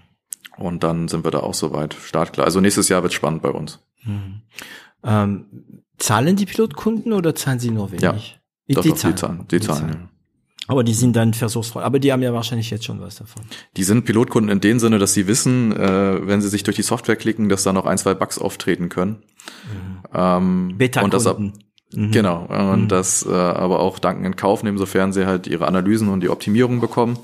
und 0.56 0.82
dann 0.82 1.08
sind 1.08 1.24
wir 1.24 1.30
da 1.30 1.40
auch 1.40 1.52
soweit 1.52 1.92
startklar. 1.92 2.46
Also 2.46 2.60
nächstes 2.60 2.88
Jahr 2.88 3.02
wird 3.02 3.12
spannend 3.12 3.42
bei 3.42 3.50
uns. 3.50 3.80
Hm. 3.98 4.40
Ähm, 5.04 5.82
zahlen 5.98 6.36
die 6.36 6.46
Pilotkunden 6.46 7.12
oder 7.12 7.34
zahlen 7.34 7.58
sie 7.58 7.70
nur 7.70 7.90
wenig? 7.90 8.02
Ja, 8.02 8.14
die, 8.66 8.74
doch, 8.74 8.82
die, 8.82 8.88
doch, 8.88 8.96
zahlen. 8.96 9.14
die 9.14 9.20
zahlen. 9.20 9.38
Die, 9.50 9.58
die 9.58 9.66
zahlen. 9.66 9.92
zahlen. 9.92 10.08
Aber 10.68 10.82
die 10.82 10.94
sind 10.94 11.14
dann 11.14 11.32
versuchsfrei. 11.34 11.82
Aber 11.82 11.98
die 11.98 12.12
haben 12.12 12.22
ja 12.22 12.32
wahrscheinlich 12.32 12.70
jetzt 12.70 12.84
schon 12.84 13.00
was 13.00 13.16
davon. 13.16 13.42
Die 13.76 13.84
sind 13.84 14.04
Pilotkunden 14.04 14.50
in 14.50 14.60
dem 14.60 14.78
Sinne, 14.78 14.98
dass 14.98 15.14
sie 15.14 15.26
wissen, 15.28 15.72
äh, 15.76 16.26
wenn 16.26 16.40
sie 16.40 16.48
sich 16.48 16.64
durch 16.64 16.76
die 16.76 16.82
Software 16.82 17.16
klicken, 17.16 17.48
dass 17.48 17.62
da 17.62 17.72
noch 17.72 17.86
ein, 17.86 17.98
zwei 17.98 18.14
Bugs 18.14 18.38
auftreten 18.38 18.88
können. 18.88 19.12
Mhm. 19.12 20.02
Ähm, 20.12 20.74
Beta-Kunden. 20.76 21.52
Mhm. 21.92 22.10
Genau. 22.10 22.46
Und 22.46 22.82
mhm. 22.82 22.88
das 22.88 23.24
äh, 23.24 23.32
aber 23.32 23.80
auch 23.80 23.98
danken 23.98 24.24
in 24.24 24.36
Kauf 24.36 24.62
nehmen, 24.62 24.78
sofern 24.78 25.12
sie 25.12 25.26
halt 25.26 25.46
ihre 25.46 25.66
Analysen 25.68 26.08
und 26.08 26.20
die 26.20 26.28
Optimierung 26.28 26.80
bekommen. 26.80 27.18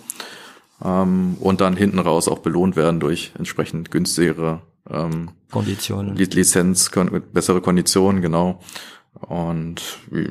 Ähm, 0.85 1.36
und 1.40 1.60
dann 1.60 1.77
hinten 1.77 1.98
raus 1.98 2.28
auch 2.28 2.40
belohnt 2.40 2.77
werden 2.77 3.01
durch 3.01 3.32
entsprechend 3.39 3.90
günstigere 3.90 4.62
ähm, 4.89 5.31
Konditionen. 5.51 6.16
Lizenz, 6.16 6.90
bessere 7.32 7.60
Konditionen, 7.60 8.23
genau. 8.23 8.60
Und 9.20 9.82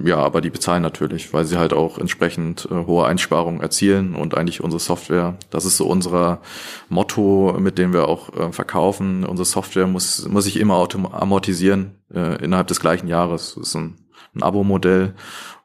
ja, 0.04 0.18
aber 0.18 0.42
die 0.42 0.50
bezahlen 0.50 0.82
natürlich, 0.82 1.34
weil 1.34 1.46
sie 1.46 1.58
halt 1.58 1.72
auch 1.72 1.98
entsprechend 1.98 2.68
äh, 2.72 2.86
hohe 2.86 3.06
Einsparungen 3.06 3.62
erzielen 3.62 4.16
und 4.16 4.36
eigentlich 4.36 4.62
unsere 4.62 4.80
Software, 4.80 5.38
das 5.52 5.66
ist 5.66 5.78
so 5.78 5.88
unser 5.88 6.42
Motto, 6.90 7.56
mit 7.60 7.78
dem 7.78 7.94
wir 7.94 8.08
auch 8.08 8.36
äh, 8.36 8.52
verkaufen. 8.52 9.24
Unsere 9.24 9.46
Software 9.46 9.88
muss, 9.88 10.28
muss 10.28 10.46
sich 10.46 10.60
immer 10.60 10.88
amortisieren 11.12 12.02
äh, 12.14 12.44
innerhalb 12.44 12.68
des 12.68 12.80
gleichen 12.80 13.08
Jahres. 13.08 13.54
Das 13.56 13.68
ist 13.68 13.76
ein, 13.76 14.00
ein 14.36 14.44
Abo-Modell 14.44 15.14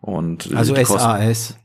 und 0.01 0.55
also 0.55 0.75
SAS. 0.75 1.57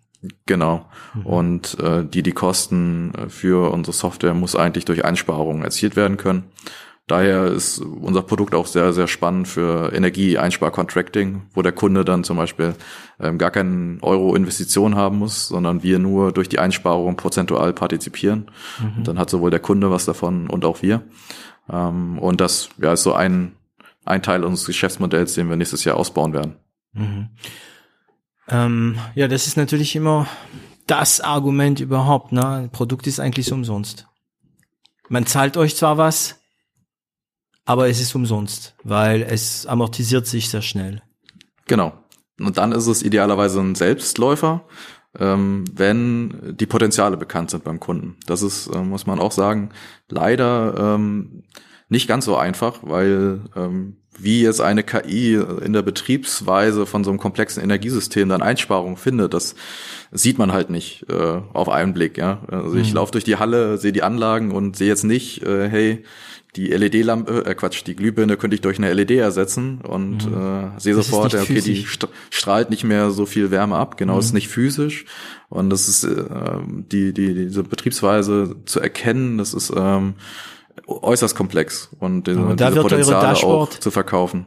Genau. 0.46 0.86
Mhm. 1.14 1.26
Und 1.26 1.80
äh, 1.80 2.06
die 2.06 2.24
die 2.24 2.32
Kosten 2.32 3.14
äh, 3.16 3.30
für 3.30 3.72
unsere 3.72 3.96
Software 3.96 4.34
muss 4.34 4.56
eigentlich 4.56 4.86
durch 4.86 5.04
Einsparungen 5.04 5.64
erzielt 5.64 5.96
werden 5.96 6.18
können. 6.18 6.52
Daher 7.08 7.48
ist 7.48 7.80
unser 7.80 8.22
Produkt 8.22 8.56
auch 8.56 8.68
sehr, 8.68 8.94
sehr 8.94 9.08
spannend 9.08 9.48
für 9.48 9.92
Energieeinsparcontracting, 9.94 11.42
wo 11.54 11.62
der 11.62 11.74
Kunde 11.74 12.06
dann 12.06 12.24
zum 12.24 12.38
Beispiel 12.38 12.76
ähm, 13.20 13.38
gar 13.38 13.52
keinen 13.52 14.00
Euro 14.02 14.36
Investition 14.36 14.96
haben 14.96 15.18
muss, 15.18 15.48
sondern 15.48 15.84
wir 15.84 16.00
nur 16.00 16.32
durch 16.32 16.48
die 16.48 16.60
Einsparung 16.60 17.18
prozentual 17.18 17.74
partizipieren. 17.74 18.50
Mhm. 18.80 19.04
dann 19.04 19.20
hat 19.20 19.30
sowohl 19.30 19.52
der 19.52 19.60
Kunde 19.60 19.92
was 19.92 20.06
davon 20.06 20.50
und 20.50 20.64
auch 20.64 20.82
wir. 20.82 21.02
Ähm, 21.70 22.18
und 22.20 22.40
das 22.40 22.70
ja, 22.78 22.94
ist 22.94 23.04
so 23.04 23.14
ein, 23.14 23.54
ein 24.06 24.24
Teil 24.24 24.44
unseres 24.44 24.68
Geschäftsmodells, 24.68 25.34
den 25.34 25.50
wir 25.50 25.58
nächstes 25.58 25.84
Jahr 25.84 25.98
ausbauen 25.98 26.34
werden. 26.34 26.56
Mhm. 26.94 27.30
Ähm, 28.48 28.98
ja, 29.16 29.28
das 29.28 29.48
ist 29.48 29.58
natürlich 29.58 29.96
immer 29.96 30.28
das 30.88 31.22
Argument 31.22 31.80
überhaupt. 31.80 32.32
Ne? 32.32 32.46
Ein 32.46 32.70
Produkt 32.70 33.08
ist 33.08 33.20
eigentlich 33.20 33.52
umsonst. 33.52 34.08
Man 35.10 35.26
zahlt 35.26 35.58
euch 35.58 35.76
zwar 35.76 35.98
was, 35.98 36.41
aber 37.66 37.90
es 37.90 38.00
ist 38.02 38.16
umsonst, 38.16 38.76
weil 38.84 39.22
es 39.22 39.66
amortisiert 39.66 40.28
sich 40.28 40.50
sehr 40.50 40.62
schnell. 40.62 41.02
Genau. 41.68 41.94
Und 42.40 42.58
dann 42.58 42.72
ist 42.72 42.88
es 42.88 43.04
idealerweise 43.04 43.60
ein 43.60 43.76
Selbstläufer. 43.76 44.66
ähm, 45.20 45.66
wenn 45.74 46.56
die 46.58 46.66
Potenziale 46.66 47.18
bekannt 47.18 47.52
sind 47.52 47.64
beim 47.64 47.80
Kunden. 47.80 48.18
Das 48.28 48.42
ist, 48.42 48.68
äh, 48.68 48.82
muss 48.82 49.06
man 49.06 49.20
auch 49.20 49.32
sagen, 49.32 49.70
leider 50.10 50.96
ähm, 50.96 51.44
nicht 51.90 52.08
ganz 52.08 52.26
so 52.26 52.38
einfach, 52.38 52.80
weil 52.82 53.42
ähm, 53.56 53.98
wie 54.24 54.42
jetzt 54.42 54.62
eine 54.62 54.84
KI 54.84 55.36
in 55.36 55.74
der 55.74 55.82
Betriebsweise 55.82 56.86
von 56.86 57.04
so 57.04 57.10
einem 57.10 57.20
komplexen 57.20 57.64
Energiesystem 57.64 58.30
dann 58.30 58.42
Einsparungen 58.42 58.98
findet, 58.98 59.34
das 59.34 59.56
sieht 60.12 60.38
man 60.38 60.52
halt 60.52 60.70
nicht 60.70 61.06
äh, 61.10 61.42
auf 61.54 61.70
einen 61.70 61.94
Blick. 61.94 62.18
Ja? 62.18 62.42
Also 62.48 62.76
ich 62.76 62.90
mhm. 62.90 62.96
laufe 62.96 63.12
durch 63.12 63.24
die 63.24 63.38
Halle, 63.38 63.78
sehe 63.78 63.92
die 63.92 64.04
Anlagen 64.04 64.52
und 64.52 64.76
sehe 64.76 64.88
jetzt 64.88 65.04
nicht, 65.04 65.44
äh, 65.44 65.70
hey, 65.70 66.04
die 66.56 66.68
LED-Lampe, 66.68 67.46
äh 67.46 67.56
Quatsch, 67.56 67.84
die 67.88 67.96
Glühbirne 67.96 68.36
könnte 68.36 68.56
ich 68.56 68.62
durch 68.62 68.78
eine 68.78 68.92
LED 68.92 69.12
ersetzen 69.12 69.80
und 69.82 70.30
mhm. 70.30 70.74
äh, 70.76 70.80
sehe 70.80 70.96
sofort, 70.96 71.34
okay, 71.34 71.46
physisch. 71.46 72.00
die 72.00 72.08
strahlt 72.30 72.70
nicht 72.70 72.84
mehr 72.84 73.12
so 73.12 73.26
viel 73.26 73.52
Wärme 73.52 73.78
ab. 73.78 73.98
Genau, 73.98 74.16
mhm. 74.16 74.20
ist 74.20 74.34
nicht 74.34 74.50
physisch 74.50 75.06
und 75.50 75.70
das 75.70 75.88
ist 75.88 76.04
äh, 76.04 76.26
die 76.68 77.14
die 77.14 77.34
diese 77.34 77.64
Betriebsweise 77.64 78.58
zu 78.66 78.82
erkennen, 78.82 79.38
das 79.38 79.54
ist 79.54 79.72
ähm, 79.76 80.16
äußerst 80.88 81.36
komplex 81.36 81.90
und, 82.00 82.28
diese, 82.28 82.40
und 82.40 82.60
diese 82.60 82.82
Potenziale 82.82 83.38
auch 83.38 83.70
zu 83.70 83.92
verkaufen. 83.92 84.46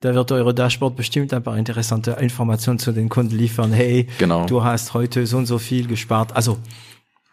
Da 0.00 0.14
wird 0.14 0.30
eure 0.32 0.52
Dashboard 0.52 0.96
bestimmt 0.96 1.32
ein 1.32 1.42
paar 1.42 1.56
interessante 1.56 2.12
Informationen 2.12 2.78
zu 2.78 2.92
den 2.92 3.08
Kunden 3.08 3.34
liefern. 3.34 3.72
Hey, 3.72 4.06
genau. 4.18 4.44
du 4.44 4.62
hast 4.62 4.92
heute 4.92 5.26
so 5.26 5.38
und 5.38 5.46
so 5.46 5.58
viel 5.58 5.86
gespart. 5.86 6.36
Also, 6.36 6.58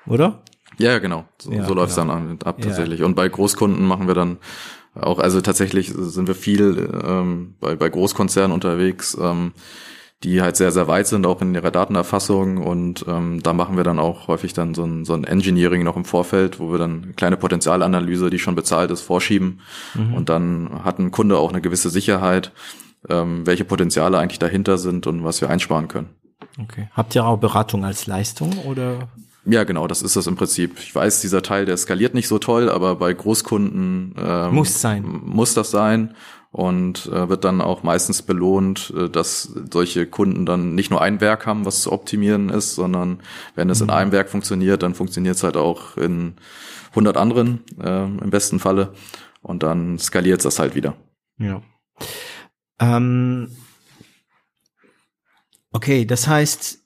oder? 0.08 0.42
Ja, 0.78 1.00
genau. 1.00 1.26
So, 1.38 1.52
ja, 1.52 1.66
so 1.66 1.74
läuft's 1.74 1.98
genau. 1.98 2.14
dann 2.14 2.40
ab 2.44 2.62
tatsächlich. 2.62 3.02
Ja. 3.02 3.06
Und 3.06 3.16
bei 3.16 3.28
Großkunden 3.28 3.86
machen 3.86 4.08
wir 4.08 4.16
dann 4.16 4.38
auch, 4.96 5.20
also 5.20 5.42
tatsächlich 5.42 5.92
sind 5.94 6.28
wir 6.28 6.36
viel 6.36 6.90
ähm, 7.04 7.56
bei, 7.60 7.76
bei 7.76 7.90
Großkonzernen 7.90 8.54
unterwegs, 8.54 9.18
ähm, 9.20 9.54
die 10.24 10.42
halt 10.42 10.56
sehr, 10.56 10.72
sehr 10.72 10.88
weit 10.88 11.08
sind, 11.08 11.26
auch 11.26 11.42
in 11.42 11.56
ihrer 11.56 11.72
Datenerfassung. 11.72 12.58
Und 12.58 13.06
ähm, 13.08 13.42
da 13.42 13.54
machen 13.54 13.76
wir 13.76 13.84
dann 13.84 13.98
auch 13.98 14.28
häufig 14.28 14.54
dann 14.54 14.76
so 14.76 14.84
ein, 14.84 15.04
so 15.04 15.14
ein 15.14 15.24
Engineering 15.24 15.84
noch 15.84 15.96
im 15.96 16.06
Vorfeld, 16.06 16.60
wo 16.60 16.72
wir 16.72 16.78
dann 16.78 17.16
kleine 17.16 17.38
Potenzialanalyse, 17.38 18.30
die 18.30 18.38
schon 18.38 18.56
bezahlt 18.56 18.92
ist, 18.92 19.02
vorschieben. 19.02 19.62
Mhm. 19.96 20.14
Und 20.14 20.30
dann 20.30 20.84
hat 20.84 21.00
ein 21.00 21.12
Kunde 21.12 21.38
auch 21.38 21.50
eine 21.50 21.62
gewisse 21.62 21.90
Sicherheit, 21.90 22.52
ähm, 23.10 23.48
welche 23.48 23.66
Potenziale 23.66 24.20
eigentlich 24.20 24.40
dahinter 24.40 24.78
sind 24.78 25.08
und 25.08 25.24
was 25.24 25.42
wir 25.42 25.50
einsparen 25.50 25.88
können. 25.88 26.10
Okay. 26.62 26.90
Habt 26.94 27.16
ihr 27.16 27.26
auch 27.26 27.38
Beratung 27.38 27.84
als 27.84 28.06
Leistung 28.06 28.52
oder? 28.66 29.10
Ja, 29.46 29.64
genau, 29.64 29.88
das 29.88 30.04
ist 30.04 30.16
das 30.16 30.28
im 30.28 30.36
Prinzip. 30.36 30.78
Ich 30.78 30.94
weiß, 30.94 31.22
dieser 31.22 31.42
Teil, 31.42 31.66
der 31.66 31.76
skaliert 31.78 32.14
nicht 32.14 32.28
so 32.28 32.38
toll, 32.38 32.70
aber 32.70 32.96
bei 32.98 33.12
Großkunden 33.12 34.14
ähm, 34.20 34.54
muss 34.54 34.82
sein. 34.82 35.04
Muss 35.26 35.56
das 35.56 35.72
sein 35.72 36.14
und 36.52 37.06
äh, 37.08 37.30
wird 37.30 37.46
dann 37.46 37.62
auch 37.62 37.82
meistens 37.84 38.22
belohnt, 38.22 38.94
äh, 38.96 39.10
dass 39.10 39.54
solche 39.72 40.06
Kunden 40.06 40.46
dann 40.46 40.76
nicht 40.76 40.92
nur 40.92 41.02
ein 41.02 41.22
Werk 41.22 41.46
haben, 41.46 41.66
was 41.66 41.82
zu 41.82 41.92
optimieren 41.92 42.50
ist, 42.50 42.76
sondern 42.76 43.22
wenn 43.56 43.70
es 43.70 43.80
mhm. 43.80 43.86
in 43.86 43.90
einem 43.92 44.12
Werk 44.12 44.30
funktioniert, 44.30 44.84
dann 44.84 44.94
funktioniert 44.94 45.38
es 45.38 45.44
halt 45.44 45.56
auch 45.56 45.98
in 45.98 46.36
100 46.90 47.16
anderen 47.16 47.62
äh, 47.82 48.04
im 48.04 48.30
besten 48.30 48.60
Falle 48.60 48.94
und 49.42 49.64
dann 49.64 49.98
skaliert 49.98 50.44
das 50.44 50.60
halt 50.60 50.76
wieder. 50.76 50.96
Ja. 51.38 51.62
Ähm, 52.80 53.56
okay, 55.72 56.06
das 56.06 56.28
heißt, 56.28 56.80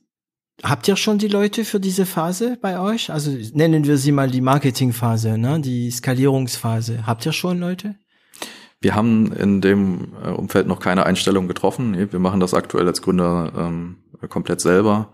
Habt 0.63 0.87
ihr 0.87 0.95
schon 0.95 1.17
die 1.17 1.27
Leute 1.27 1.65
für 1.65 1.81
diese 1.81 2.05
Phase 2.05 2.57
bei 2.61 2.79
euch? 2.79 3.11
Also 3.11 3.29
nennen 3.53 3.85
wir 3.85 3.97
sie 3.97 4.13
mal 4.13 4.31
die 4.31 4.39
Marketingphase, 4.39 5.37
ne? 5.37 5.59
die 5.59 5.91
Skalierungsphase. 5.91 7.05
Habt 7.05 7.25
ihr 7.25 7.33
schon 7.33 7.59
Leute? 7.59 7.95
Wir 8.85 8.93
haben 8.93 9.33
in 9.33 9.61
dem 9.61 10.09
äh, 10.23 10.29
Umfeld 10.29 10.67
noch 10.67 10.79
keine 10.79 11.07
Einstellung 11.07 11.47
getroffen. 11.47 12.11
Wir 12.11 12.19
machen 12.19 12.39
das 12.39 12.53
aktuell 12.53 12.85
als 12.85 13.01
Gründer 13.01 13.51
ähm, 13.57 13.95
komplett 14.29 14.61
selber. 14.61 15.09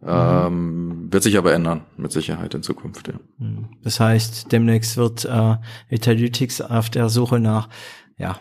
Mhm. 0.00 0.06
Ähm, 0.08 1.08
wird 1.10 1.24
sich 1.24 1.36
aber 1.36 1.52
ändern, 1.52 1.80
mit 1.96 2.12
Sicherheit 2.12 2.54
in 2.54 2.62
Zukunft. 2.62 3.08
Ja. 3.08 3.14
Mhm. 3.38 3.70
Das 3.82 3.98
heißt, 3.98 4.52
demnächst 4.52 4.96
wird 4.96 5.24
äh, 5.24 5.56
Etalytics 5.88 6.60
auf 6.60 6.90
der 6.90 7.08
Suche 7.08 7.40
nach 7.40 7.68
ja, 8.18 8.38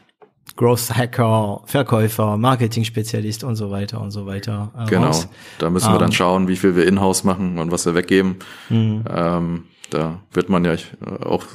Growth 0.58 0.90
Hacker, 0.90 1.62
Verkäufer, 1.66 2.36
Marketing-Spezialist 2.36 3.44
und 3.46 3.56
so 3.56 3.72
weiter 3.72 4.02
und 4.02 4.12
so 4.12 4.26
weiter. 4.26 4.74
Äh, 4.78 4.90
genau, 4.90 5.08
raus. 5.08 5.30
da 5.60 5.70
müssen 5.70 5.94
wir 5.94 6.00
dann 6.00 6.10
ähm, 6.10 6.16
schauen, 6.16 6.48
wie 6.48 6.58
viel 6.58 6.76
wir 6.76 6.86
in-house 6.86 7.24
machen 7.24 7.60
und 7.60 7.72
was 7.72 7.86
wir 7.86 7.96
weggeben. 7.96 8.38
Mhm. 8.70 9.06
Ähm, 9.10 9.64
da 9.90 10.20
wird 10.34 10.50
man 10.50 10.66
ja 10.66 10.76
auch 11.24 11.46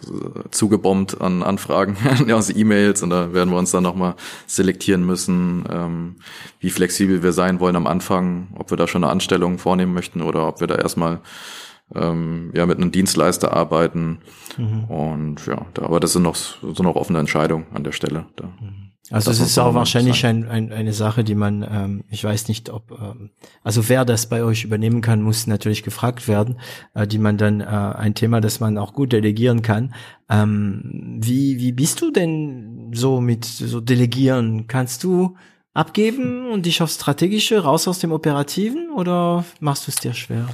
zugebombt 0.51 1.21
an 1.21 1.43
Anfragen 1.43 1.97
aus 2.33 2.49
E-Mails 2.49 3.03
und 3.03 3.11
da 3.11 3.35
werden 3.35 3.51
wir 3.51 3.59
uns 3.59 3.73
dann 3.73 3.83
nochmal 3.83 4.15
selektieren 4.47 5.05
müssen, 5.05 5.65
ähm, 5.71 6.17
wie 6.61 6.71
flexibel 6.71 7.23
wir 7.23 7.33
sein 7.33 7.61
wollen 7.61 7.77
am 7.77 7.87
Anfang, 7.87 8.49
ob 8.55 8.71
wir 8.71 8.79
da 8.79 8.87
schon 8.87 9.05
eine 9.05 9.13
Anstellung 9.13 9.59
vornehmen 9.59 9.93
möchten 9.93 10.23
oder 10.23 10.49
ob 10.49 10.61
wir 10.61 10.67
da 10.67 10.77
erstmal 10.77 11.21
ähm, 11.95 12.53
ja 12.55 12.65
mit 12.65 12.79
einem 12.79 12.93
Dienstleister 12.93 13.53
arbeiten. 13.53 14.21
Mhm. 14.57 14.85
Und 14.85 15.47
ja, 15.47 15.67
da, 15.75 15.83
aber 15.83 16.01
das 16.01 16.15
sind 16.15 16.23
noch 16.23 16.37
so 16.37 16.83
noch 16.83 16.97
offene 16.97 17.19
Entscheidungen 17.19 17.67
an 17.75 17.85
der 17.85 17.93
Stelle. 17.93 18.27
Da. 18.37 18.47
Mhm. 18.47 18.92
Also 19.11 19.31
es 19.31 19.41
ist 19.41 19.59
auch 19.59 19.75
wahrscheinlich 19.75 20.25
ein, 20.25 20.49
ein, 20.49 20.73
eine 20.73 20.93
Sache, 20.93 21.25
die 21.25 21.35
man, 21.35 21.67
ähm, 21.69 22.05
ich 22.09 22.23
weiß 22.23 22.49
nicht, 22.49 22.71
ob, 22.71 22.93
ähm, 22.93 23.31
also 23.65 23.89
wer 23.89 24.05
das 24.05 24.29
bei 24.29 24.45
euch 24.45 24.65
übernehmen 24.65 25.01
kann, 25.01 25.23
muss 25.23 25.47
natürlich 25.47 25.83
gefragt 25.83 26.29
werden, 26.29 26.61
äh, 26.95 27.07
die 27.07 27.19
man 27.19 27.37
dann, 27.37 27.61
äh, 27.61 27.65
ein 27.65 28.15
Thema, 28.15 28.41
das 28.41 28.61
man 28.61 28.79
auch 28.79 28.93
gut 28.95 29.13
delegieren 29.13 29.63
kann. 29.63 29.95
Ähm, 30.31 31.19
wie, 31.21 31.59
wie 31.59 31.73
bist 31.73 32.01
du 32.01 32.13
denn 32.13 32.93
so 32.95 33.21
mit 33.21 33.45
so 33.45 33.81
Delegieren? 33.81 34.67
Kannst 34.69 35.03
du 35.03 35.37
abgeben 35.75 36.51
und 36.51 36.67
dich 36.67 36.81
aufs 36.81 36.95
Strategische 36.95 37.59
raus 37.59 37.89
aus 37.89 37.99
dem 37.99 38.13
Operativen 38.13 38.91
oder 38.95 39.45
machst 39.59 39.87
du 39.87 39.91
es 39.91 39.97
dir 39.97 40.15
schwer? 40.15 40.49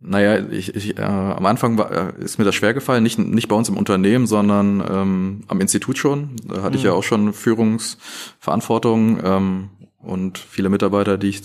Naja, 0.00 0.38
ich, 0.50 0.74
ich, 0.74 0.98
äh, 0.98 1.02
am 1.02 1.44
Anfang 1.46 1.76
war, 1.76 1.90
äh, 1.90 2.12
ist 2.22 2.38
mir 2.38 2.44
das 2.44 2.54
schwer 2.54 2.72
gefallen, 2.72 3.02
nicht, 3.02 3.18
nicht 3.18 3.48
bei 3.48 3.56
uns 3.56 3.68
im 3.68 3.76
Unternehmen, 3.76 4.26
sondern 4.26 4.82
ähm, 4.88 5.44
am 5.48 5.60
Institut 5.60 5.98
schon. 5.98 6.36
Da 6.46 6.62
hatte 6.62 6.70
mhm. 6.70 6.76
ich 6.76 6.82
ja 6.84 6.92
mhm. 6.92 6.98
auch 6.98 7.02
schon 7.02 7.32
Führungsverantwortung 7.32 9.18
ähm, 9.24 9.70
und 10.00 10.38
viele 10.38 10.68
Mitarbeiter, 10.68 11.18
die 11.18 11.30
ich, 11.30 11.42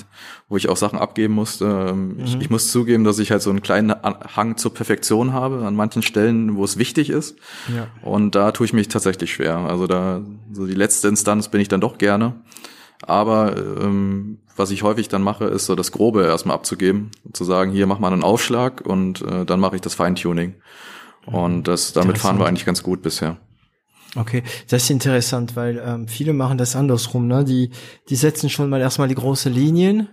wo 0.50 0.58
ich 0.58 0.70
auch 0.70 0.78
Sachen 0.78 1.00
abgeben 1.00 1.34
musste. 1.34 1.88
Ähm, 1.90 2.10
mhm. 2.10 2.24
ich, 2.24 2.42
ich 2.42 2.50
muss 2.50 2.72
zugeben, 2.72 3.04
dass 3.04 3.18
ich 3.18 3.32
halt 3.32 3.42
so 3.42 3.50
einen 3.50 3.64
kleinen 3.64 3.92
Hang 4.36 4.58
zur 4.58 4.74
Perfektion 4.74 5.34
habe 5.34 5.66
an 5.66 5.76
manchen 5.76 6.04
Stellen, 6.04 6.56
wo 6.56 6.64
es 6.64 6.78
wichtig 6.78 7.10
ist. 7.10 7.38
Ja. 7.76 7.88
Und 8.04 8.36
da 8.36 8.52
tue 8.52 8.66
ich 8.66 8.74
mich 8.74 8.88
tatsächlich 8.88 9.34
schwer. 9.34 9.58
Also 9.58 9.88
da, 9.88 10.22
so 10.52 10.68
die 10.68 10.76
letzte 10.76 11.08
Instanz 11.08 11.50
bin 11.50 11.60
ich 11.60 11.70
dann 11.70 11.82
doch 11.82 11.98
gerne. 11.98 12.36
Aber 13.08 13.56
ähm, 13.58 14.40
was 14.56 14.72
ich 14.72 14.84
häufig 14.84 15.08
dann 15.08 15.22
mache, 15.22 15.46
ist 15.46 15.66
so 15.66 15.76
das 15.76 15.92
Grobe 15.92 16.24
erstmal 16.26 16.56
abzugeben, 16.56 17.12
zu 17.34 17.44
sagen, 17.44 17.72
hier 17.72 17.88
mach 17.88 18.00
mal 18.00 18.14
einen 18.14 18.24
Aufschlag 18.24 18.82
und 18.82 19.22
äh, 19.22 19.46
dann 19.46 19.60
mache 19.60 19.76
ich 19.76 19.82
das 19.82 19.96
Feintuning. 19.96 20.56
Und 21.26 21.68
das, 21.68 21.94
damit 21.94 22.18
fahren 22.18 22.38
wir 22.38 22.46
eigentlich 22.46 22.66
ganz 22.66 22.84
gut 22.84 23.02
bisher. 23.02 23.38
Okay, 24.16 24.44
das 24.68 24.84
ist 24.84 24.90
interessant, 24.90 25.56
weil 25.56 25.82
ähm, 25.84 26.08
viele 26.08 26.34
machen 26.34 26.58
das 26.58 26.76
andersrum, 26.76 27.28
ne? 27.28 27.44
Die, 27.44 27.72
die 28.10 28.16
setzen 28.16 28.50
schon 28.50 28.70
mal 28.70 28.80
erstmal 28.80 29.08
die 29.08 29.16
große 29.16 29.50
Linien 29.50 30.10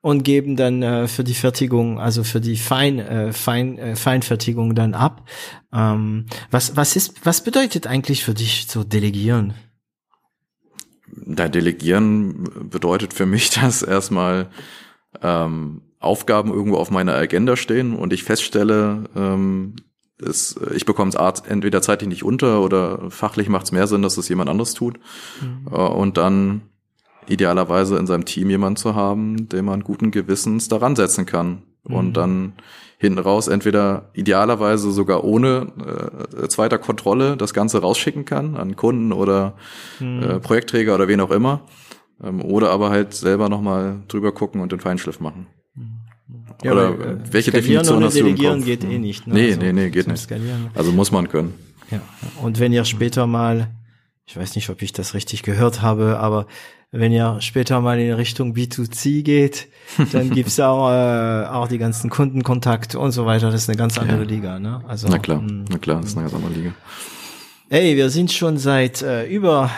und 0.00 0.22
geben 0.22 0.54
dann 0.54 0.82
äh, 0.82 1.08
für 1.08 1.24
die 1.24 1.34
Fertigung, 1.34 1.98
also 1.98 2.22
für 2.22 2.40
die 2.40 2.56
Fein, 2.56 2.98
äh, 3.00 3.32
Fein, 3.32 3.78
äh, 3.78 3.96
Feinfertigung 3.96 4.74
dann 4.74 4.94
ab. 4.94 5.26
Ähm, 5.72 6.26
was, 6.50 6.76
was 6.76 6.94
ist, 6.94 7.26
was 7.26 7.42
bedeutet 7.42 7.86
eigentlich 7.86 8.22
für 8.22 8.34
dich 8.34 8.66
so 8.68 8.84
delegieren? 8.84 9.54
Da 11.26 11.48
Delegieren 11.48 12.44
bedeutet 12.70 13.12
für 13.14 13.26
mich, 13.26 13.50
dass 13.60 13.82
erstmal 13.82 14.48
ähm, 15.22 15.82
Aufgaben 16.00 16.52
irgendwo 16.52 16.76
auf 16.76 16.90
meiner 16.90 17.14
Agenda 17.14 17.56
stehen 17.56 17.94
und 17.94 18.12
ich 18.12 18.24
feststelle, 18.24 19.04
ähm, 19.16 19.76
es, 20.20 20.58
ich 20.74 20.84
bekomme 20.84 21.10
es 21.10 21.40
entweder 21.40 21.82
zeitlich 21.82 22.08
nicht 22.08 22.24
unter 22.24 22.62
oder 22.62 23.10
fachlich 23.10 23.48
macht 23.48 23.66
es 23.66 23.72
mehr 23.72 23.86
Sinn, 23.86 24.02
dass 24.02 24.16
es 24.16 24.28
jemand 24.28 24.48
anderes 24.48 24.74
tut. 24.74 24.98
Mhm. 25.40 25.68
Äh, 25.72 25.76
und 25.76 26.16
dann 26.16 26.62
idealerweise 27.26 27.96
in 27.96 28.06
seinem 28.06 28.24
Team 28.24 28.50
jemand 28.50 28.78
zu 28.78 28.94
haben, 28.94 29.48
den 29.48 29.64
man 29.64 29.82
guten 29.82 30.10
Gewissens 30.10 30.68
daran 30.68 30.94
setzen 30.94 31.26
kann. 31.26 31.62
Mhm. 31.84 31.94
Und 31.94 32.12
dann 32.14 32.52
hinten 32.98 33.18
raus 33.18 33.48
entweder 33.48 34.10
idealerweise 34.14 34.90
sogar 34.90 35.24
ohne 35.24 35.72
äh, 36.42 36.48
zweiter 36.48 36.78
Kontrolle 36.78 37.36
das 37.36 37.52
Ganze 37.52 37.80
rausschicken 37.80 38.24
kann 38.24 38.56
an 38.56 38.76
Kunden 38.76 39.12
oder 39.12 39.54
mhm. 40.00 40.22
äh, 40.22 40.40
Projektträger 40.40 40.94
oder 40.94 41.08
wen 41.08 41.20
auch 41.20 41.30
immer. 41.30 41.62
Ähm, 42.22 42.42
oder 42.42 42.70
aber 42.70 42.90
halt 42.90 43.14
selber 43.14 43.48
nochmal 43.48 44.02
drüber 44.08 44.32
gucken 44.32 44.60
und 44.60 44.72
den 44.72 44.80
Feinschliff 44.80 45.20
machen. 45.20 45.46
Ja, 46.62 46.72
oder 46.72 46.88
aber, 46.88 47.06
äh, 47.06 47.16
welche 47.30 47.50
Definition 47.50 48.02
hast 48.02 48.18
du 48.18 48.26
im 48.26 48.38
Kopf? 48.38 48.64
geht 48.64 48.84
eh 48.84 48.98
nicht. 48.98 49.26
Ne? 49.26 49.34
Nee, 49.34 49.46
also, 49.48 49.60
nee, 49.60 49.72
nee, 49.72 49.90
geht 49.90 50.06
nicht. 50.06 50.22
Skalieren. 50.22 50.70
Also 50.74 50.92
muss 50.92 51.10
man 51.10 51.28
können. 51.28 51.54
Ja. 51.90 52.00
Und 52.42 52.60
wenn 52.60 52.72
ihr 52.72 52.84
später 52.84 53.26
mal, 53.26 53.70
ich 54.24 54.36
weiß 54.36 54.54
nicht, 54.54 54.70
ob 54.70 54.80
ich 54.80 54.92
das 54.92 55.14
richtig 55.14 55.42
gehört 55.42 55.82
habe, 55.82 56.18
aber 56.18 56.46
wenn 56.96 57.10
ihr 57.10 57.38
später 57.40 57.80
mal 57.80 57.98
in 57.98 58.12
Richtung 58.12 58.54
B2C 58.54 59.22
geht, 59.22 59.66
dann 60.12 60.30
gibt's 60.30 60.60
auch, 60.60 60.90
äh, 60.90 61.46
auch 61.46 61.66
die 61.66 61.78
ganzen 61.78 62.08
Kundenkontakte 62.08 62.98
und 62.98 63.10
so 63.10 63.26
weiter. 63.26 63.50
Das 63.50 63.62
ist 63.62 63.68
eine 63.68 63.76
ganz 63.76 63.98
andere 63.98 64.22
ja. 64.22 64.28
Liga. 64.28 64.58
Ne? 64.60 64.80
Also, 64.86 65.08
na 65.08 65.18
klar, 65.18 65.40
mm. 65.40 65.64
na 65.68 65.78
klar, 65.78 66.00
das 66.00 66.10
ist 66.10 66.16
eine 66.16 66.30
ganz 66.30 66.34
andere 66.34 66.52
Liga. 66.54 66.72
Ey, 67.68 67.96
wir 67.96 68.10
sind 68.10 68.30
schon 68.30 68.58
seit 68.58 69.02
äh, 69.02 69.26
über 69.26 69.70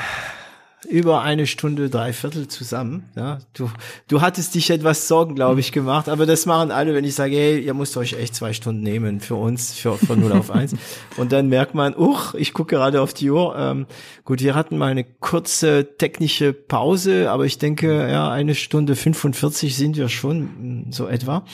über 0.88 1.22
eine 1.22 1.46
Stunde, 1.46 1.90
drei 1.90 2.12
Viertel 2.12 2.48
zusammen. 2.48 3.04
Ja, 3.14 3.38
du, 3.54 3.70
du 4.08 4.20
hattest 4.20 4.54
dich 4.54 4.70
etwas 4.70 5.08
Sorgen, 5.08 5.34
glaube 5.34 5.60
ich, 5.60 5.72
gemacht, 5.72 6.08
aber 6.08 6.26
das 6.26 6.46
machen 6.46 6.70
alle, 6.70 6.94
wenn 6.94 7.04
ich 7.04 7.14
sage, 7.14 7.36
hey, 7.36 7.58
ihr 7.60 7.74
müsst 7.74 7.96
euch 7.96 8.14
echt 8.14 8.34
zwei 8.34 8.52
Stunden 8.52 8.82
nehmen 8.82 9.20
für 9.20 9.34
uns, 9.34 9.74
für 9.74 9.96
von 9.96 10.20
0 10.20 10.32
auf 10.32 10.50
1. 10.50 10.74
Und 11.16 11.32
dann 11.32 11.48
merkt 11.48 11.74
man, 11.74 11.94
uch, 11.96 12.34
ich 12.34 12.52
gucke 12.52 12.76
gerade 12.76 13.00
auf 13.00 13.14
die 13.14 13.30
Uhr. 13.30 13.54
Ähm, 13.56 13.86
gut, 14.24 14.40
wir 14.40 14.54
hatten 14.54 14.78
mal 14.78 14.90
eine 14.90 15.04
kurze 15.04 15.96
technische 15.98 16.52
Pause, 16.52 17.30
aber 17.30 17.44
ich 17.44 17.58
denke, 17.58 18.08
ja, 18.10 18.30
eine 18.30 18.54
Stunde 18.54 18.96
45 18.96 19.76
sind 19.76 19.96
wir 19.96 20.08
schon, 20.08 20.86
so 20.90 21.06
etwa. 21.06 21.44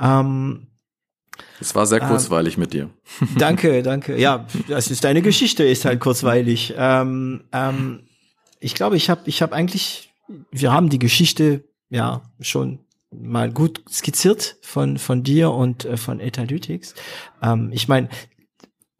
Ähm, 0.00 0.68
es 1.60 1.74
war 1.74 1.86
sehr 1.86 2.02
ähm, 2.02 2.08
kurzweilig 2.08 2.54
ähm, 2.54 2.60
mit 2.60 2.72
dir. 2.72 2.90
Danke, 3.38 3.82
danke. 3.84 4.18
Ja, 4.18 4.46
das 4.68 4.90
ist 4.90 5.04
deine 5.04 5.22
Geschichte, 5.22 5.64
ist 5.64 5.84
halt 5.84 6.00
kurzweilig. 6.00 6.74
Ähm, 6.76 7.44
ähm, 7.52 8.00
ich 8.60 8.74
glaube, 8.74 8.96
ich 8.96 9.10
habe 9.10 9.22
ich 9.26 9.42
hab 9.42 9.52
eigentlich, 9.52 10.12
wir 10.50 10.72
haben 10.72 10.88
die 10.88 10.98
Geschichte 10.98 11.64
ja 11.88 12.22
schon 12.40 12.80
mal 13.10 13.50
gut 13.50 13.82
skizziert 13.88 14.56
von 14.62 14.98
von 14.98 15.22
dir 15.22 15.52
und 15.52 15.84
äh, 15.84 15.96
von 15.96 16.20
Etalytics. 16.20 16.94
Ähm, 17.42 17.70
ich 17.72 17.88
meine, 17.88 18.08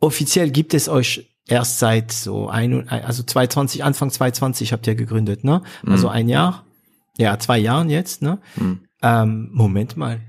offiziell 0.01 0.51
gibt 0.51 0.75
es 0.75 0.89
euch 0.89 1.29
erst 1.49 1.79
seit 1.79 2.13
so 2.13 2.49
ein, 2.49 2.89
also 2.89 3.23
2020, 3.23 3.85
Anfang 3.85 4.11
2020 4.11 4.73
habt 4.73 4.87
ihr 4.87 4.95
gegründet, 4.95 5.45
ne? 5.45 5.63
Also 5.87 6.09
mhm. 6.09 6.15
ein 6.15 6.29
Jahr, 6.29 6.65
ja, 7.19 7.39
zwei 7.39 7.59
Jahren 7.59 7.89
jetzt, 7.89 8.23
ne? 8.23 8.41
Mhm. 8.57 8.81
Ähm, 9.03 9.51
Moment 9.53 9.97
mal, 9.97 10.21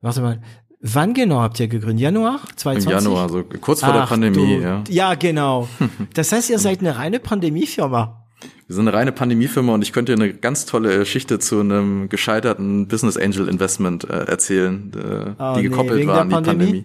warte 0.00 0.20
mal, 0.20 0.40
Wann 0.84 1.14
genau 1.14 1.40
habt 1.40 1.60
ihr 1.60 1.68
gegründet? 1.68 2.00
Januar 2.00 2.40
2020? 2.56 2.86
Im 2.86 2.90
Januar, 2.90 3.28
so 3.28 3.44
kurz 3.44 3.80
vor 3.80 3.90
Ach, 3.90 4.00
der 4.00 4.06
Pandemie, 4.06 4.56
du, 4.56 4.62
ja. 4.62 4.84
Ja, 4.88 5.14
genau. 5.14 5.68
Das 6.14 6.32
heißt, 6.32 6.50
ihr 6.50 6.58
seid 6.58 6.80
eine 6.80 6.96
reine 6.96 7.20
Pandemiefirma. 7.20 8.21
Wir 8.72 8.76
sind 8.76 8.88
eine 8.88 8.96
reine 8.96 9.12
Pandemiefirma 9.12 9.74
und 9.74 9.82
ich 9.82 9.92
könnte 9.92 10.16
dir 10.16 10.22
eine 10.22 10.32
ganz 10.32 10.64
tolle 10.64 11.00
Geschichte 11.00 11.38
zu 11.38 11.60
einem 11.60 12.08
gescheiterten 12.08 12.88
Business 12.88 13.18
Angel 13.18 13.46
Investment 13.46 14.08
äh, 14.08 14.24
erzählen, 14.24 14.90
äh, 14.96 15.30
oh, 15.38 15.56
die 15.58 15.64
gekoppelt 15.64 16.00
nee, 16.00 16.06
war 16.06 16.22
an 16.22 16.30
die 16.30 16.32
Pandemie. 16.32 16.64
Pandemie. 16.64 16.84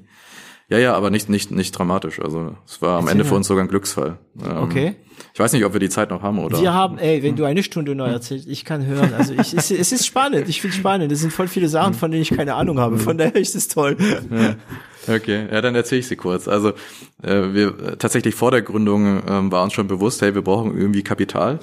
Ja, 0.69 0.77
ja, 0.77 0.93
aber 0.95 1.09
nicht, 1.09 1.29
nicht, 1.29 1.49
nicht 1.49 1.71
dramatisch. 1.71 2.19
Also 2.19 2.55
es 2.65 2.81
war 2.81 2.97
am 2.97 3.05
Erzähl 3.05 3.11
Ende 3.13 3.25
für 3.25 3.35
uns 3.35 3.47
sogar 3.47 3.63
ein 3.63 3.69
Glücksfall. 3.69 4.17
Ähm, 4.43 4.57
okay. 4.57 4.95
Ich 5.33 5.39
weiß 5.39 5.53
nicht, 5.53 5.63
ob 5.63 5.71
wir 5.71 5.79
die 5.79 5.89
Zeit 5.89 6.09
noch 6.09 6.21
haben 6.21 6.39
oder. 6.39 6.59
Wir 6.59 6.73
haben, 6.73 6.97
ey, 6.97 7.23
wenn 7.23 7.37
du 7.37 7.45
eine 7.45 7.63
Stunde 7.63 7.95
neu 7.95 8.07
erzählst, 8.07 8.47
ich 8.47 8.65
kann 8.65 8.85
hören. 8.85 9.13
Also 9.13 9.33
ich, 9.33 9.53
es, 9.53 9.71
es 9.71 9.91
ist 9.91 10.05
spannend, 10.05 10.49
ich 10.49 10.59
finde 10.59 10.75
es 10.75 10.79
spannend. 10.79 11.11
Es 11.11 11.21
sind 11.21 11.31
voll 11.31 11.47
viele 11.47 11.69
Sachen, 11.69 11.93
von 11.93 12.11
denen 12.11 12.21
ich 12.21 12.35
keine 12.35 12.55
Ahnung 12.55 12.79
habe. 12.79 12.97
Von 12.97 13.17
daher 13.17 13.35
ist 13.35 13.55
es 13.55 13.69
toll. 13.69 13.95
Ja. 14.29 14.55
Okay, 15.15 15.47
ja, 15.49 15.61
dann 15.61 15.73
erzähle 15.73 15.99
ich 15.99 16.07
sie 16.07 16.17
kurz. 16.17 16.49
Also 16.49 16.73
äh, 17.23 17.53
wir 17.53 17.97
tatsächlich 17.97 18.35
vor 18.35 18.51
der 18.51 18.61
Gründung 18.61 19.23
ähm, 19.25 19.51
war 19.53 19.63
uns 19.63 19.71
schon 19.71 19.87
bewusst, 19.87 20.21
hey, 20.21 20.35
wir 20.35 20.41
brauchen 20.41 20.77
irgendwie 20.77 21.01
Kapital, 21.01 21.59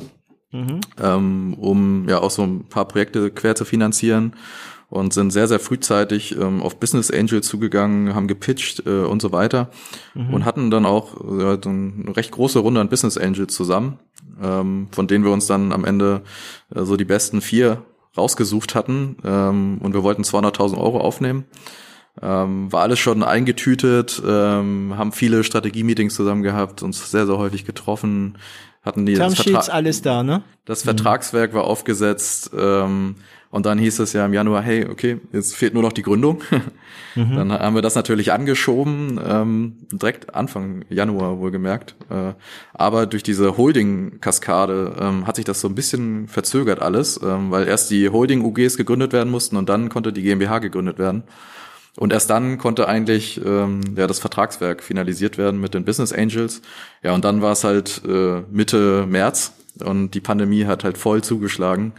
mhm. 0.50 0.80
ähm, 1.02 1.54
um 1.54 2.08
ja 2.08 2.20
auch 2.20 2.30
so 2.30 2.42
ein 2.42 2.64
paar 2.70 2.88
Projekte 2.88 3.30
quer 3.30 3.54
zu 3.54 3.66
finanzieren 3.66 4.34
und 4.94 5.12
sind 5.12 5.32
sehr, 5.32 5.48
sehr 5.48 5.58
frühzeitig 5.58 6.38
ähm, 6.38 6.62
auf 6.62 6.78
Business 6.78 7.10
Angel 7.10 7.42
zugegangen, 7.42 8.14
haben 8.14 8.28
gepitcht 8.28 8.86
äh, 8.86 9.00
und 9.00 9.20
so 9.20 9.32
weiter 9.32 9.70
mhm. 10.14 10.32
und 10.32 10.44
hatten 10.44 10.70
dann 10.70 10.86
auch 10.86 11.20
äh, 11.20 11.58
eine 11.66 12.16
recht 12.16 12.30
große 12.30 12.60
Runde 12.60 12.80
an 12.80 12.88
Business 12.88 13.18
Angels 13.18 13.54
zusammen, 13.54 13.98
ähm, 14.40 14.86
von 14.92 15.08
denen 15.08 15.24
wir 15.24 15.32
uns 15.32 15.46
dann 15.46 15.72
am 15.72 15.84
Ende 15.84 16.22
äh, 16.72 16.84
so 16.84 16.96
die 16.96 17.04
besten 17.04 17.40
vier 17.40 17.82
rausgesucht 18.16 18.76
hatten 18.76 19.16
ähm, 19.24 19.78
und 19.82 19.94
wir 19.94 20.04
wollten 20.04 20.22
200.000 20.22 20.78
Euro 20.78 21.00
aufnehmen. 21.00 21.44
Ähm, 22.22 22.70
war 22.72 22.82
alles 22.82 23.00
schon 23.00 23.24
eingetütet, 23.24 24.22
ähm, 24.24 24.94
haben 24.96 25.10
viele 25.10 25.42
Strategie-Meetings 25.42 26.14
zusammen 26.14 26.44
gehabt, 26.44 26.84
uns 26.84 27.10
sehr, 27.10 27.26
sehr 27.26 27.36
häufig 27.36 27.64
getroffen, 27.64 28.38
hatten 28.84 29.06
die 29.06 29.16
Vertra 29.16 29.58
alles 29.72 30.02
da, 30.02 30.22
ne? 30.22 30.44
das 30.66 30.84
Vertragswerk 30.84 31.52
war 31.52 31.64
aufgesetzt, 31.64 32.52
ähm, 32.56 33.16
und 33.54 33.66
dann 33.66 33.78
hieß 33.78 34.00
es 34.00 34.12
ja 34.14 34.26
im 34.26 34.32
Januar, 34.34 34.62
hey, 34.62 34.84
okay, 34.90 35.20
jetzt 35.32 35.54
fehlt 35.54 35.74
nur 35.74 35.82
noch 35.84 35.92
die 35.92 36.02
Gründung. 36.02 36.42
Mhm. 37.14 37.36
Dann 37.36 37.52
haben 37.52 37.76
wir 37.76 37.82
das 37.82 37.94
natürlich 37.94 38.32
angeschoben, 38.32 39.20
ähm, 39.24 39.76
direkt 39.92 40.34
Anfang 40.34 40.84
Januar 40.88 41.38
wohlgemerkt. 41.38 41.94
Äh, 42.10 42.32
aber 42.72 43.06
durch 43.06 43.22
diese 43.22 43.56
Holding-Kaskade 43.56 44.96
ähm, 44.98 45.28
hat 45.28 45.36
sich 45.36 45.44
das 45.44 45.60
so 45.60 45.68
ein 45.68 45.76
bisschen 45.76 46.26
verzögert 46.26 46.82
alles, 46.82 47.20
ähm, 47.22 47.52
weil 47.52 47.68
erst 47.68 47.92
die 47.92 48.08
Holding-UGs 48.08 48.76
gegründet 48.76 49.12
werden 49.12 49.30
mussten 49.30 49.56
und 49.56 49.68
dann 49.68 49.88
konnte 49.88 50.12
die 50.12 50.22
GmbH 50.22 50.58
gegründet 50.58 50.98
werden. 50.98 51.22
Und 51.96 52.12
erst 52.12 52.30
dann 52.30 52.58
konnte 52.58 52.88
eigentlich 52.88 53.40
ähm, 53.46 53.82
ja, 53.94 54.08
das 54.08 54.18
Vertragswerk 54.18 54.82
finalisiert 54.82 55.38
werden 55.38 55.60
mit 55.60 55.74
den 55.74 55.84
Business 55.84 56.12
Angels. 56.12 56.60
Ja, 57.04 57.14
und 57.14 57.24
dann 57.24 57.40
war 57.40 57.52
es 57.52 57.62
halt 57.62 58.02
äh, 58.04 58.42
Mitte 58.50 59.06
März 59.06 59.52
und 59.82 60.12
die 60.12 60.20
Pandemie 60.20 60.66
hat 60.66 60.84
halt 60.84 60.98
voll 60.98 61.22
zugeschlagen. 61.22 61.92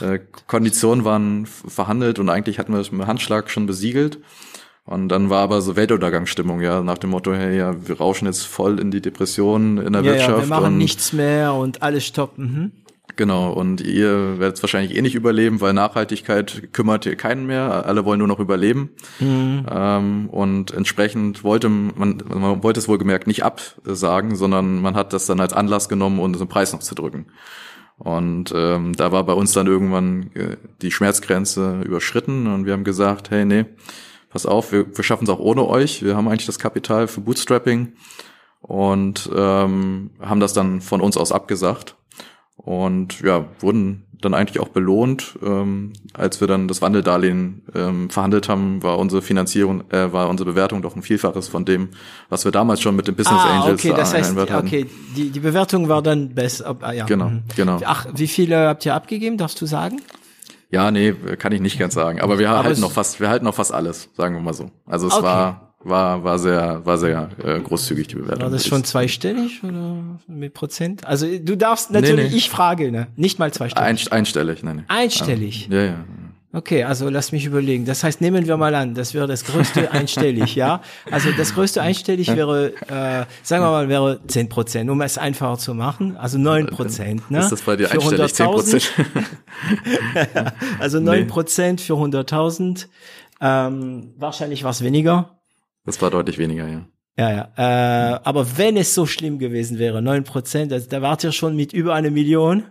Äh, 0.00 0.18
Konditionen 0.46 1.04
waren 1.04 1.46
verhandelt 1.46 2.18
und 2.18 2.28
eigentlich 2.28 2.58
hatten 2.58 2.72
wir 2.72 2.78
das 2.78 2.92
mit 2.92 3.06
Handschlag 3.06 3.50
schon 3.50 3.66
besiegelt. 3.66 4.18
Und 4.86 5.08
dann 5.08 5.30
war 5.30 5.40
aber 5.40 5.62
so 5.62 5.76
Weltuntergangsstimmung, 5.76 6.60
ja, 6.60 6.82
nach 6.82 6.98
dem 6.98 7.10
Motto, 7.10 7.32
hey, 7.32 7.56
ja, 7.56 7.74
wir 7.88 7.96
rauschen 7.96 8.26
jetzt 8.26 8.42
voll 8.42 8.78
in 8.78 8.90
die 8.90 9.00
Depression 9.00 9.78
in 9.78 9.94
der 9.94 10.02
ja, 10.02 10.12
Wirtschaft. 10.12 10.30
Ja, 10.30 10.40
wir 10.40 10.46
machen 10.46 10.64
und 10.66 10.78
nichts 10.78 11.14
mehr 11.14 11.54
und 11.54 11.82
alles 11.82 12.04
stoppen. 12.04 12.44
Mhm. 12.44 12.83
Genau, 13.16 13.52
und 13.52 13.80
ihr 13.80 14.40
werdet 14.40 14.56
es 14.56 14.62
wahrscheinlich 14.62 14.96
eh 14.96 15.02
nicht 15.02 15.14
überleben, 15.14 15.60
weil 15.60 15.72
Nachhaltigkeit 15.72 16.72
kümmert 16.72 17.06
ihr 17.06 17.14
keinen 17.14 17.46
mehr. 17.46 17.86
Alle 17.86 18.04
wollen 18.04 18.18
nur 18.18 18.26
noch 18.26 18.40
überleben. 18.40 18.90
Mhm. 19.20 19.66
Ähm, 19.70 20.28
und 20.30 20.72
entsprechend 20.72 21.44
wollte 21.44 21.68
man, 21.68 22.22
man 22.28 22.62
wollte 22.64 22.80
es 22.80 22.88
wohlgemerkt 22.88 23.28
nicht 23.28 23.44
absagen, 23.44 24.34
sondern 24.34 24.82
man 24.82 24.96
hat 24.96 25.12
das 25.12 25.26
dann 25.26 25.38
als 25.38 25.52
Anlass 25.52 25.88
genommen, 25.88 26.18
um 26.18 26.32
den 26.32 26.48
Preis 26.48 26.72
noch 26.72 26.80
zu 26.80 26.96
drücken. 26.96 27.26
Und 27.98 28.52
ähm, 28.54 28.94
da 28.94 29.12
war 29.12 29.24
bei 29.24 29.34
uns 29.34 29.52
dann 29.52 29.68
irgendwann 29.68 30.30
äh, 30.34 30.56
die 30.82 30.90
Schmerzgrenze 30.90 31.82
überschritten 31.84 32.48
und 32.48 32.66
wir 32.66 32.72
haben 32.72 32.82
gesagt, 32.82 33.30
hey, 33.30 33.44
nee, 33.44 33.66
pass 34.30 34.46
auf, 34.46 34.72
wir, 34.72 34.96
wir 34.96 35.04
schaffen 35.04 35.24
es 35.24 35.30
auch 35.30 35.38
ohne 35.38 35.68
euch. 35.68 36.02
Wir 36.02 36.16
haben 36.16 36.26
eigentlich 36.26 36.46
das 36.46 36.58
Kapital 36.58 37.06
für 37.06 37.20
Bootstrapping 37.20 37.92
und 38.60 39.30
ähm, 39.32 40.10
haben 40.20 40.40
das 40.40 40.54
dann 40.54 40.80
von 40.80 41.00
uns 41.00 41.16
aus 41.16 41.30
abgesagt 41.30 41.94
und 42.64 43.20
ja, 43.20 43.44
wurden 43.60 44.04
dann 44.24 44.34
eigentlich 44.34 44.60
auch 44.60 44.68
belohnt. 44.68 45.38
Ähm, 45.44 45.92
als 46.14 46.40
wir 46.40 46.48
dann 46.48 46.68
das 46.68 46.82
Wandeldarlehen 46.82 47.62
ähm, 47.74 48.10
verhandelt 48.10 48.48
haben, 48.48 48.82
war 48.82 48.98
unsere 48.98 49.22
Finanzierung, 49.22 49.84
äh, 49.90 50.12
war 50.12 50.28
unsere 50.28 50.50
Bewertung 50.50 50.82
doch 50.82 50.96
ein 50.96 51.02
Vielfaches 51.02 51.48
von 51.48 51.64
dem, 51.64 51.90
was 52.28 52.44
wir 52.44 52.52
damals 52.52 52.80
schon 52.80 52.96
mit 52.96 53.06
den 53.06 53.14
Business 53.14 53.40
ah, 53.40 53.60
Angels 53.60 53.84
okay, 53.84 53.94
das 53.94 54.14
heißt, 54.14 54.36
okay, 54.36 54.86
die, 55.16 55.30
die 55.30 55.40
Bewertung 55.40 55.88
war 55.88 56.02
dann 56.02 56.34
besser. 56.34 56.76
Ah, 56.80 56.92
ja. 56.92 57.04
Genau, 57.04 57.28
mhm. 57.28 57.42
genau. 57.54 57.80
Ach, 57.84 58.06
wie 58.14 58.28
viele 58.28 58.68
habt 58.68 58.86
ihr 58.86 58.94
abgegeben, 58.94 59.36
darfst 59.36 59.60
du 59.60 59.66
sagen? 59.66 60.00
Ja, 60.70 60.90
nee, 60.90 61.12
kann 61.38 61.52
ich 61.52 61.60
nicht 61.60 61.78
ganz 61.78 61.94
sagen. 61.94 62.20
Aber 62.20 62.38
wir 62.38 62.50
Aber 62.50 62.64
halten 62.64 62.80
noch 62.80 62.90
fast, 62.90 63.20
wir 63.20 63.28
halten 63.28 63.44
noch 63.44 63.54
fast 63.54 63.72
alles, 63.72 64.08
sagen 64.16 64.34
wir 64.34 64.42
mal 64.42 64.54
so. 64.54 64.70
Also 64.86 65.06
es 65.06 65.14
okay. 65.14 65.22
war 65.22 65.63
war, 65.84 66.24
war 66.24 66.38
sehr, 66.38 66.84
war 66.84 66.98
sehr 66.98 67.28
äh, 67.44 67.60
großzügig 67.60 68.08
die 68.08 68.16
Bewertung. 68.16 68.42
War 68.42 68.50
das 68.50 68.66
schon 68.66 68.84
zweistellig 68.84 69.62
oder 69.62 70.18
mit 70.26 70.54
Prozent? 70.54 71.06
Also 71.06 71.26
du 71.38 71.56
darfst 71.56 71.90
natürlich, 71.90 72.24
nee, 72.24 72.30
nee. 72.30 72.36
ich 72.36 72.50
frage, 72.50 72.90
ne? 72.90 73.08
Nicht 73.16 73.38
mal 73.38 73.52
zweistellig. 73.52 74.10
Ein, 74.10 74.18
einstellig, 74.18 74.62
nein. 74.62 74.76
Nee. 74.76 74.82
Einstellig. 74.88 75.68
Ja, 75.70 75.82
ja. 75.82 76.04
Okay, 76.54 76.84
also 76.84 77.08
lass 77.08 77.32
mich 77.32 77.46
überlegen. 77.46 77.84
Das 77.84 78.04
heißt, 78.04 78.20
nehmen 78.20 78.46
wir 78.46 78.56
mal 78.56 78.76
an, 78.76 78.94
das 78.94 79.12
wäre 79.12 79.26
das 79.26 79.44
größte 79.44 79.90
einstellig, 79.92 80.54
ja? 80.54 80.82
Also 81.10 81.30
das 81.36 81.54
größte 81.54 81.82
einstellig 81.82 82.28
wäre, 82.28 82.72
äh, 82.86 83.26
sagen 83.42 83.64
wir 83.64 83.70
mal, 83.70 83.88
wäre 83.88 84.20
zehn 84.28 84.48
Prozent, 84.48 84.88
um 84.88 85.00
es 85.02 85.18
einfacher 85.18 85.58
zu 85.58 85.74
machen. 85.74 86.16
Also 86.16 86.38
neun 86.38 86.66
Prozent, 86.66 87.28
ne? 87.28 87.40
Ist 87.40 87.50
das 87.50 87.62
bei 87.62 87.74
dir 87.74 87.90
einstellig, 87.90 88.34
zehn 88.34 88.46
Prozent? 88.46 88.92
also 90.78 91.00
neun 91.00 91.26
Prozent 91.26 91.80
für 91.80 91.94
100.000. 91.94 92.86
Ähm, 93.40 94.14
wahrscheinlich 94.16 94.62
war 94.62 94.70
es 94.70 94.82
weniger. 94.82 95.40
Das 95.84 96.00
war 96.00 96.10
deutlich 96.10 96.38
weniger, 96.38 96.68
ja. 96.68 96.86
Ja, 97.16 97.30
ja. 97.30 98.14
Äh, 98.14 98.20
aber 98.24 98.58
wenn 98.58 98.76
es 98.76 98.94
so 98.94 99.06
schlimm 99.06 99.38
gewesen 99.38 99.78
wäre, 99.78 100.02
neun 100.02 100.24
Prozent, 100.24 100.72
also, 100.72 100.88
da 100.88 101.00
wart 101.00 101.22
ihr 101.22 101.32
schon 101.32 101.54
mit 101.54 101.72
über 101.72 101.94
eine 101.94 102.10
Million. 102.10 102.64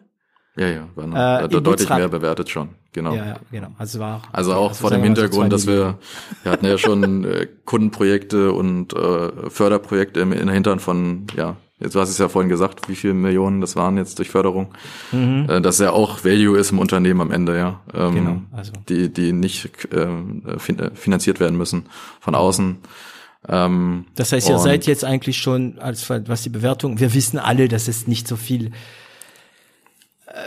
Ja, 0.55 0.67
ja, 0.67 0.87
war 0.95 1.07
noch, 1.07 1.45
äh, 1.45 1.61
deutlich 1.61 1.89
mehr 1.89 2.09
bewertet 2.09 2.49
schon, 2.49 2.69
genau. 2.91 3.15
Ja, 3.15 3.25
ja, 3.25 3.39
genau. 3.49 3.69
Also 3.79 3.99
war 3.99 4.21
also 4.31 4.53
auch 4.53 4.69
also 4.69 4.81
vor 4.81 4.91
dem 4.91 5.01
Hintergrund, 5.01 5.51
dass 5.51 5.65
wir 5.65 5.97
wir 6.43 6.51
hatten 6.51 6.65
ja 6.67 6.77
schon 6.77 7.23
äh, 7.23 7.47
Kundenprojekte 7.65 8.51
und 8.51 8.93
äh, 8.93 9.49
Förderprojekte 9.49 10.19
im, 10.19 10.31
Hintern 10.31 10.79
von 10.79 11.25
ja 11.35 11.55
Jetzt 11.79 11.95
hast 11.95 12.09
du 12.09 12.11
es 12.11 12.17
ja 12.17 12.29
vorhin 12.29 12.49
gesagt, 12.49 12.87
wie 12.87 12.95
viele 12.95 13.13
Millionen 13.13 13.59
das 13.59 13.75
waren 13.75 13.97
jetzt 13.97 14.19
durch 14.19 14.29
Förderung. 14.29 14.73
Mhm. 15.11 15.47
Äh, 15.49 15.61
dass 15.61 15.79
ja 15.79 15.91
auch 15.91 16.23
Value 16.23 16.57
ist 16.57 16.71
im 16.71 16.79
Unternehmen 16.79 17.21
am 17.21 17.31
Ende, 17.31 17.57
ja. 17.57 17.81
Ähm, 17.93 18.15
genau, 18.15 18.41
also. 18.51 18.71
Die, 18.89 19.11
die 19.11 19.33
nicht 19.33 19.69
ähm, 19.91 20.43
äh, 20.45 20.89
finanziert 20.93 21.39
werden 21.39 21.57
müssen 21.57 21.85
von 22.19 22.35
außen. 22.35 22.77
Ähm, 23.49 24.05
das 24.15 24.31
heißt, 24.31 24.49
ihr 24.49 24.59
seid 24.59 24.85
jetzt 24.85 25.03
eigentlich 25.03 25.37
schon, 25.37 25.79
als 25.79 26.09
was 26.09 26.43
die 26.43 26.49
Bewertung, 26.49 26.99
wir 26.99 27.13
wissen 27.13 27.39
alle, 27.39 27.67
dass 27.67 27.87
es 27.87 28.07
nicht 28.07 28.27
so 28.27 28.35
viel 28.35 28.71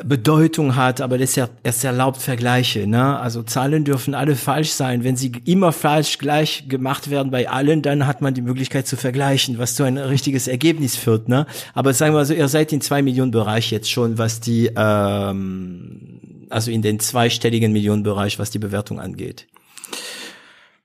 Bedeutung 0.02 0.74
hat, 0.74 1.00
aber 1.00 1.16
das 1.16 1.36
ja, 1.36 1.48
es 1.62 1.84
erlaubt 1.84 2.20
Vergleiche. 2.20 2.88
Ne? 2.88 3.20
Also 3.20 3.44
Zahlen 3.44 3.84
dürfen 3.84 4.14
alle 4.14 4.34
falsch 4.34 4.70
sein. 4.70 5.04
Wenn 5.04 5.16
sie 5.16 5.30
immer 5.44 5.70
falsch 5.70 6.18
gleich 6.18 6.68
gemacht 6.68 7.08
werden 7.08 7.30
bei 7.30 7.48
allen, 7.48 7.82
dann 7.82 8.04
hat 8.04 8.20
man 8.20 8.34
die 8.34 8.42
Möglichkeit 8.42 8.88
zu 8.88 8.96
vergleichen, 8.96 9.58
was 9.58 9.76
zu 9.76 9.84
ein 9.84 9.96
richtiges 9.96 10.48
Ergebnis 10.48 10.96
führt. 10.96 11.28
Ne? 11.28 11.46
Aber 11.72 11.94
sagen 11.94 12.14
wir 12.14 12.18
mal 12.18 12.24
so, 12.24 12.34
ihr 12.34 12.48
seid 12.48 12.72
in 12.72 12.80
zwei 12.80 13.00
Millionen 13.00 13.30
Bereich 13.30 13.70
jetzt 13.70 13.88
schon, 13.88 14.18
was 14.18 14.40
die, 14.40 14.72
ähm, 14.76 16.46
also 16.50 16.72
in 16.72 16.82
den 16.82 16.98
zweistelligen 16.98 17.72
Millionen 17.72 18.02
Bereich, 18.02 18.40
was 18.40 18.50
die 18.50 18.58
Bewertung 18.58 18.98
angeht. 18.98 19.46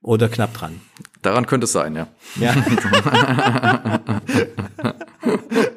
Oder 0.03 0.30
knapp 0.30 0.53
dran. 0.53 0.80
Daran 1.23 1.48
könnte 1.48 1.65
es 1.65 1.72
sein, 1.72 1.95
ja. 1.95 2.07
Ja. 2.40 2.53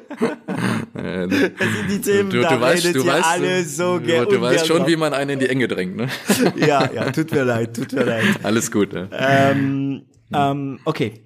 Äh, 1.05 1.27
die 1.27 2.01
Themen, 2.01 2.29
du, 2.29 2.37
du, 2.37 2.41
da 2.41 2.59
weißt, 2.59 2.85
redet 2.85 2.95
du 3.01 3.05
ihr 3.05 3.13
weißt, 3.13 3.25
alle 3.25 3.63
so 3.63 3.99
du, 3.99 4.05
ge- 4.05 4.25
du 4.25 4.41
weißt 4.41 4.65
schon, 4.67 4.87
wie 4.87 4.95
man 4.95 5.13
einen 5.13 5.31
in 5.31 5.39
die 5.39 5.49
Enge 5.49 5.67
drängt, 5.67 5.95
ne? 5.95 6.09
Ja, 6.55 6.91
ja, 6.91 7.11
tut 7.11 7.31
mir 7.31 7.43
leid, 7.43 7.75
tut 7.75 7.91
mir 7.93 8.03
leid. 8.05 8.25
Alles 8.43 8.71
gut, 8.71 8.93
ne? 8.93 9.09
Ähm, 9.11 10.05
ähm, 10.33 10.79
okay. 10.85 11.23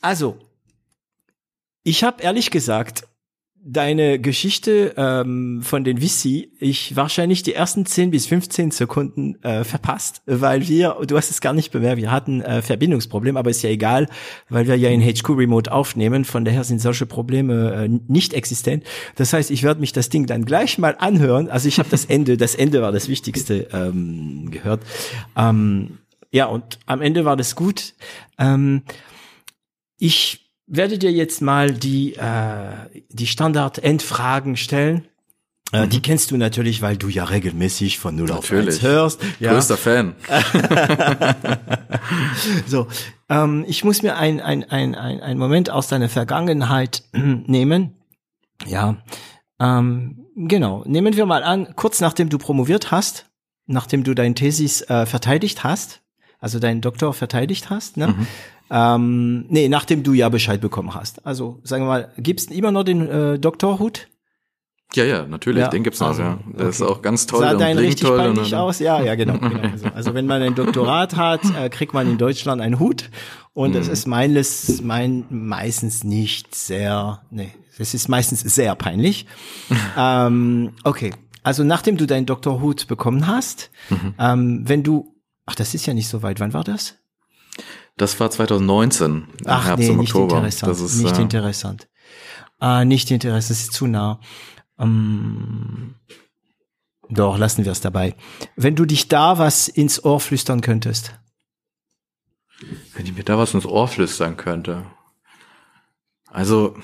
Also, 0.00 0.38
ich 1.84 2.04
habe 2.04 2.22
ehrlich 2.22 2.50
gesagt 2.50 3.04
deine 3.64 4.18
Geschichte 4.18 4.94
ähm, 4.96 5.62
von 5.62 5.84
den 5.84 6.00
Vissi, 6.00 6.52
ich 6.58 6.96
wahrscheinlich 6.96 7.44
die 7.44 7.54
ersten 7.54 7.86
10 7.86 8.10
bis 8.10 8.26
15 8.26 8.72
Sekunden 8.72 9.40
äh, 9.42 9.62
verpasst, 9.62 10.22
weil 10.26 10.66
wir, 10.66 10.96
du 11.06 11.16
hast 11.16 11.30
es 11.30 11.40
gar 11.40 11.52
nicht 11.52 11.70
bemerkt, 11.70 11.98
wir 11.98 12.10
hatten 12.10 12.40
äh, 12.40 12.60
Verbindungsproblem, 12.60 13.36
aber 13.36 13.50
ist 13.50 13.62
ja 13.62 13.70
egal, 13.70 14.08
weil 14.48 14.66
wir 14.66 14.76
ja 14.76 14.90
in 14.90 15.00
HQ 15.00 15.28
Remote 15.30 15.70
aufnehmen, 15.70 16.24
von 16.24 16.44
daher 16.44 16.64
sind 16.64 16.80
solche 16.80 17.06
Probleme 17.06 17.84
äh, 17.84 17.88
nicht 18.08 18.34
existent. 18.34 18.84
Das 19.14 19.32
heißt, 19.32 19.50
ich 19.52 19.62
werde 19.62 19.80
mich 19.80 19.92
das 19.92 20.08
Ding 20.08 20.26
dann 20.26 20.44
gleich 20.44 20.78
mal 20.78 20.96
anhören. 20.98 21.48
Also 21.48 21.68
ich 21.68 21.78
habe 21.78 21.88
das 21.88 22.04
Ende, 22.04 22.36
das 22.36 22.56
Ende 22.56 22.82
war 22.82 22.90
das 22.90 23.08
Wichtigste 23.08 23.68
ähm, 23.72 24.50
gehört. 24.50 24.82
Ähm, 25.36 25.98
ja, 26.32 26.46
und 26.46 26.80
am 26.86 27.00
Ende 27.00 27.24
war 27.24 27.36
das 27.36 27.54
gut. 27.54 27.94
Ähm, 28.38 28.82
ich 29.98 30.41
werde 30.66 30.98
dir 30.98 31.12
jetzt 31.12 31.42
mal 31.42 31.72
die, 31.72 32.14
äh, 32.14 33.02
die 33.08 33.26
Standard-Endfragen 33.26 34.56
stellen. 34.56 35.06
Äh, 35.72 35.88
Die 35.88 36.02
kennst 36.02 36.30
du 36.30 36.36
natürlich, 36.36 36.82
weil 36.82 36.96
du 36.96 37.08
ja 37.08 37.24
regelmäßig 37.24 37.98
von 37.98 38.14
0 38.16 38.30
auf 38.32 38.44
1 38.44 38.50
Natürlich. 38.50 38.82
hörst. 38.82 39.20
Ja. 39.40 39.52
Größter 39.52 39.76
Fan. 39.76 40.14
So, 42.66 42.88
ähm, 43.28 43.64
ich 43.68 43.84
muss 43.84 44.02
mir 44.02 44.16
ein, 44.16 44.40
ein, 44.40 44.64
ein, 44.64 44.94
ein, 44.94 45.20
ein 45.20 45.38
Moment 45.38 45.70
aus 45.70 45.88
deiner 45.88 46.08
Vergangenheit 46.08 47.04
nehmen. 47.12 47.94
Ja, 48.66 48.96
ähm, 49.60 50.26
genau. 50.36 50.82
Nehmen 50.86 51.16
wir 51.16 51.26
mal 51.26 51.42
an, 51.44 51.74
kurz 51.76 52.00
nachdem 52.00 52.28
du 52.28 52.38
promoviert 52.38 52.90
hast, 52.90 53.26
nachdem 53.66 54.04
du 54.04 54.14
dein 54.14 54.34
Thesis 54.34 54.82
äh, 54.82 55.06
verteidigt 55.06 55.62
hast, 55.64 56.00
also 56.38 56.58
deinen 56.58 56.80
Doktor 56.80 57.14
verteidigt 57.14 57.70
hast, 57.70 57.96
ne? 57.96 58.14
Ähm, 58.70 59.46
nee, 59.48 59.68
nachdem 59.68 60.02
du 60.02 60.12
ja 60.12 60.28
Bescheid 60.28 60.60
bekommen 60.60 60.94
hast. 60.94 61.26
Also 61.26 61.60
sagen 61.64 61.84
wir 61.84 61.88
mal, 61.88 62.12
gibt's 62.18 62.44
immer 62.46 62.70
noch 62.72 62.84
den 62.84 63.06
äh, 63.08 63.38
Doktorhut? 63.38 64.08
Ja, 64.94 65.04
ja, 65.04 65.26
natürlich, 65.26 65.62
Ja, 65.62 65.68
den 65.68 65.82
gibt's 65.84 66.00
noch, 66.00 66.08
also, 66.08 66.22
ja. 66.22 66.38
Ist 66.68 66.82
okay. 66.82 66.92
auch 66.92 67.00
ganz 67.02 67.26
toll 67.26 67.40
Sah 67.40 67.52
und 67.52 67.60
dein 67.62 67.78
richtig 67.78 68.06
toll. 68.06 68.18
peinlich 68.18 68.54
aus? 68.54 68.78
Ja, 68.78 69.00
ja, 69.02 69.14
genau. 69.14 69.38
genau. 69.38 69.62
Also, 69.72 69.86
also 69.94 70.14
wenn 70.14 70.26
man 70.26 70.42
ein 70.42 70.54
Doktorat 70.54 71.16
hat, 71.16 71.40
äh, 71.58 71.70
kriegt 71.70 71.94
man 71.94 72.06
in 72.10 72.18
Deutschland 72.18 72.60
einen 72.60 72.78
Hut 72.78 73.08
und 73.54 73.70
Mhm. 73.70 73.74
das 73.74 73.88
ist 73.88 74.06
meines, 74.06 74.82
mein, 74.82 75.24
meistens 75.30 76.04
nicht 76.04 76.54
sehr, 76.54 77.22
nee, 77.30 77.52
das 77.78 77.94
ist 77.94 78.08
meistens 78.08 78.40
sehr 78.40 78.74
peinlich. 78.74 79.26
ähm, 79.98 80.72
okay, 80.84 81.12
also 81.42 81.64
nachdem 81.64 81.96
du 81.96 82.06
deinen 82.06 82.26
Doktorhut 82.26 82.86
bekommen 82.86 83.26
hast, 83.26 83.70
Mhm. 83.88 84.14
ähm, 84.18 84.62
wenn 84.68 84.82
du, 84.82 85.14
ach, 85.46 85.54
das 85.54 85.72
ist 85.74 85.86
ja 85.86 85.94
nicht 85.94 86.08
so 86.08 86.22
weit, 86.22 86.38
wann 86.38 86.52
war 86.52 86.64
das? 86.64 86.96
Das 87.96 88.18
war 88.20 88.30
2019, 88.30 89.10
im 89.14 89.26
Ach 89.46 89.64
Herbst 89.66 89.88
nee, 89.88 89.94
nicht 89.96 90.14
Oktober. 90.14 90.36
interessant. 90.36 90.70
Das 90.70 90.80
ist, 90.80 91.02
nicht 91.02 91.18
äh, 91.18 91.22
interessant. 91.22 91.88
Ah, 92.58 92.84
nicht 92.84 93.10
interessant, 93.10 93.38
das 93.38 93.50
ist 93.50 93.72
zu 93.72 93.86
nah. 93.86 94.20
Ähm, 94.78 95.94
doch, 97.10 97.36
lassen 97.36 97.64
wir 97.64 97.72
es 97.72 97.80
dabei. 97.80 98.16
Wenn 98.56 98.74
du 98.76 98.84
dich 98.86 99.08
da 99.08 99.36
was 99.38 99.68
ins 99.68 100.02
Ohr 100.04 100.20
flüstern 100.20 100.60
könntest. 100.62 101.18
Wenn 102.94 103.04
ich 103.06 103.14
mir 103.14 103.24
da 103.24 103.36
was 103.38 103.54
ins 103.54 103.66
Ohr 103.66 103.88
flüstern 103.88 104.36
könnte. 104.36 104.86
Also, 106.28 106.76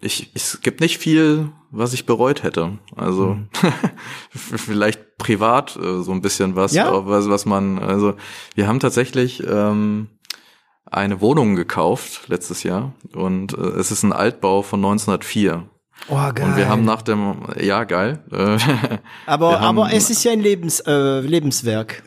ich, 0.00 0.30
es 0.34 0.60
gibt 0.60 0.80
nicht 0.80 0.98
viel, 0.98 1.50
was 1.70 1.94
ich 1.94 2.06
bereut 2.06 2.42
hätte. 2.44 2.78
Also, 2.94 3.34
Mhm. 3.34 3.48
vielleicht 4.30 5.16
privat 5.18 5.74
äh, 5.76 6.02
so 6.02 6.12
ein 6.12 6.20
bisschen 6.20 6.54
was, 6.54 6.72
Ja? 6.74 6.86
aber 6.88 7.06
was, 7.06 7.28
was 7.28 7.44
man, 7.46 7.78
also, 7.80 8.14
wir 8.54 8.68
haben 8.68 8.78
tatsächlich 8.80 9.42
ähm, 9.44 10.08
eine 10.90 11.20
Wohnung 11.20 11.56
gekauft 11.56 12.28
letztes 12.28 12.62
Jahr 12.62 12.92
und 13.14 13.56
äh, 13.56 13.60
es 13.60 13.90
ist 13.90 14.02
ein 14.02 14.12
Altbau 14.12 14.62
von 14.62 14.80
1904. 14.80 15.68
Oh, 16.08 16.14
geil. 16.34 16.44
Und 16.48 16.56
wir 16.56 16.68
haben 16.68 16.84
nach 16.84 17.02
dem, 17.02 17.36
ja, 17.60 17.84
geil. 17.84 18.22
Äh, 18.30 18.58
aber, 19.26 19.60
haben- 19.60 19.78
aber 19.78 19.92
es 19.92 20.10
ist 20.10 20.24
ja 20.24 20.32
ein 20.32 20.40
Lebens, 20.40 20.80
äh, 20.80 21.20
Lebenswerk. 21.20 22.02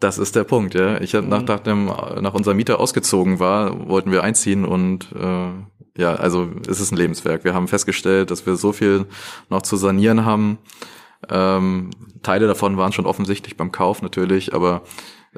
Das 0.00 0.18
ist 0.18 0.34
der 0.36 0.44
Punkt, 0.44 0.74
ja. 0.74 1.00
Ich 1.00 1.14
hab 1.14 1.26
nach, 1.26 1.42
nach 1.42 1.60
dem, 1.60 1.86
nach 1.86 2.34
unserer 2.34 2.54
Miete 2.54 2.78
ausgezogen 2.78 3.38
war, 3.38 3.88
wollten 3.88 4.10
wir 4.12 4.24
einziehen 4.24 4.64
und 4.64 5.08
äh, 5.12 5.50
ja, 6.00 6.14
also 6.14 6.48
es 6.68 6.80
ist 6.80 6.90
ein 6.92 6.96
Lebenswerk. 6.96 7.44
Wir 7.44 7.54
haben 7.54 7.68
festgestellt, 7.68 8.30
dass 8.30 8.46
wir 8.46 8.56
so 8.56 8.72
viel 8.72 9.06
noch 9.48 9.62
zu 9.62 9.76
sanieren 9.76 10.24
haben. 10.24 10.58
Ähm, 11.28 11.90
Teile 12.22 12.46
davon 12.46 12.76
waren 12.78 12.92
schon 12.92 13.06
offensichtlich 13.06 13.56
beim 13.56 13.72
Kauf 13.72 14.00
natürlich, 14.02 14.54
aber 14.54 14.82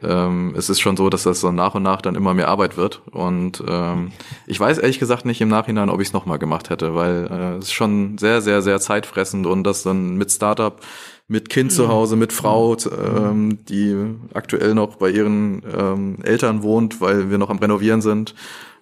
ähm, 0.01 0.55
es 0.57 0.71
ist 0.71 0.81
schon 0.81 0.97
so, 0.97 1.11
dass 1.11 1.25
das 1.25 1.41
so 1.41 1.53
nach 1.53 1.75
und 1.75 1.83
nach 1.83 2.01
dann 2.01 2.15
immer 2.15 2.33
mehr 2.33 2.49
Arbeit 2.49 2.77
wird. 2.77 3.03
Und 3.11 3.63
ähm, 3.67 4.13
ich 4.47 4.59
weiß 4.59 4.79
ehrlich 4.79 4.99
gesagt 4.99 5.27
nicht 5.27 5.41
im 5.41 5.49
Nachhinein, 5.49 5.91
ob 5.91 6.01
ich 6.01 6.09
es 6.09 6.15
nochmal 6.15 6.39
gemacht 6.39 6.71
hätte, 6.71 6.95
weil 6.95 7.29
äh, 7.31 7.59
es 7.59 7.67
ist 7.67 7.73
schon 7.73 8.17
sehr, 8.17 8.41
sehr, 8.41 8.63
sehr 8.63 8.81
zeitfressend 8.81 9.47
und 9.47 9.65
das 9.65 9.83
dann 9.83 10.17
mit 10.17 10.31
Startup, 10.31 10.81
mit 11.29 11.51
Kind 11.51 11.73
zu 11.73 11.89
Hause, 11.89 12.17
mit 12.17 12.33
Frau, 12.33 12.77
ähm, 12.87 13.59
die 13.67 13.95
aktuell 14.33 14.75
noch 14.75 14.97
bei 14.97 15.11
ihren 15.11 15.63
ähm, 15.77 16.19
Eltern 16.23 16.63
wohnt, 16.63 17.01
weil 17.01 17.31
wir 17.31 17.39
noch 17.39 17.51
am 17.51 17.59
Renovieren 17.59 18.01
sind. 18.01 18.35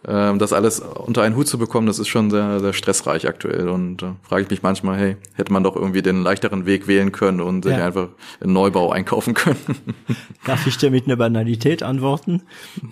Ähm, 0.09 0.39
das 0.39 0.53
alles 0.55 0.81
unter 0.81 1.23
einen 1.23 1.37
Hut 1.37 1.47
zu 1.47 1.59
bekommen, 1.59 1.87
das 1.87 1.99
ist 1.99 2.09
schon 2.09 2.31
sehr, 2.31 2.59
sehr 2.61 2.73
stressreich 2.73 3.29
aktuell. 3.29 3.69
Und 3.69 4.03
äh, 4.03 4.07
frage 4.23 4.43
ich 4.45 4.51
mich 4.51 4.63
manchmal, 4.63 4.99
hey, 4.99 5.17
hätte 5.35 5.53
man 5.53 5.63
doch 5.63 5.77
irgendwie 5.77 6.01
den 6.03 6.23
leichteren 6.23 6.65
Weg 6.65 6.87
wählen 6.89 7.13
können 7.13 7.41
und 7.41 7.65
sich 7.65 7.77
Ja. 7.77 7.87
einfach 7.87 8.09
in 8.41 8.53
Neubau 8.53 8.91
einkaufen 8.93 9.35
können. 9.35 9.59
Darf 10.47 10.67
ich 10.67 10.79
dir 10.79 10.91
mit 10.91 11.05
einer 11.07 11.17
Banalität 11.17 11.83
antworten? 11.83 12.43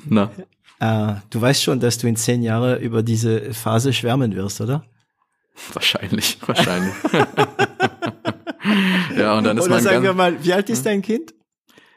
Na, 0.07 0.31
Äh, 0.81 1.15
du 1.31 1.41
weißt 1.41 1.63
schon, 1.65 1.81
dass 1.81 1.99
du 1.99 2.07
in 2.07 2.15
zehn 2.17 2.43
Jahren 2.43 2.79
über 2.81 3.03
diese 3.03 3.53
Phase 3.53 3.93
schwärmen 3.93 4.35
wirst, 4.37 4.61
oder? 4.61 4.85
wahrscheinlich, 5.75 6.39
wahrscheinlich. 6.47 6.95
ja, 9.17 9.37
und 9.39 9.45
dann 9.45 9.59
ist 9.59 9.65
Oder 9.65 9.75
man 9.75 9.83
sagen 9.83 10.03
wir 10.05 10.15
mal, 10.15 10.37
wie 10.45 10.53
alt 10.53 10.71
ist 10.71 10.87
dein 10.87 11.03
Kind? 11.03 11.35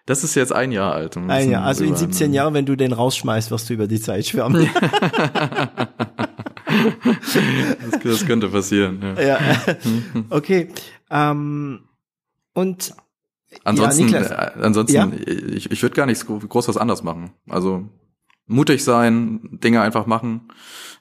Das 0.06 0.24
ist 0.24 0.36
jetzt 0.36 0.52
ein 0.54 0.72
Jahr 0.72 0.94
alt. 0.94 1.16
Ein 1.18 1.50
Jahr. 1.52 1.64
Also 1.64 1.84
in 1.84 1.92
über- 1.92 1.98
17 2.00 2.34
Jahren, 2.34 2.54
wenn 2.54 2.66
du 2.66 2.76
den 2.76 2.94
rausschmeißt, 2.94 3.52
wirst 3.52 3.70
du 3.70 3.74
über 3.74 3.88
die 3.88 4.00
Zeit 4.00 4.26
schwärmen. 4.26 4.70
Das, 7.92 8.00
das 8.04 8.26
könnte 8.26 8.48
passieren. 8.50 9.02
Ja. 9.18 9.22
ja. 9.22 9.40
Okay. 10.30 10.70
Ähm, 11.10 11.82
und 12.54 12.94
Ansonsten, 13.66 14.08
Ja, 14.08 14.22
äh, 14.22 14.52
ansonsten, 14.62 14.96
Ja? 14.96 15.12
ich, 15.54 15.70
ich 15.72 15.82
würde 15.84 15.96
gar 15.96 16.06
nichts 16.06 16.26
was 16.28 16.78
anders 16.78 17.04
machen. 17.04 17.32
Also 17.50 17.90
mutig 18.48 18.84
sein, 18.84 19.42
Dinge 19.62 19.82
einfach 19.82 20.06
machen. 20.06 20.48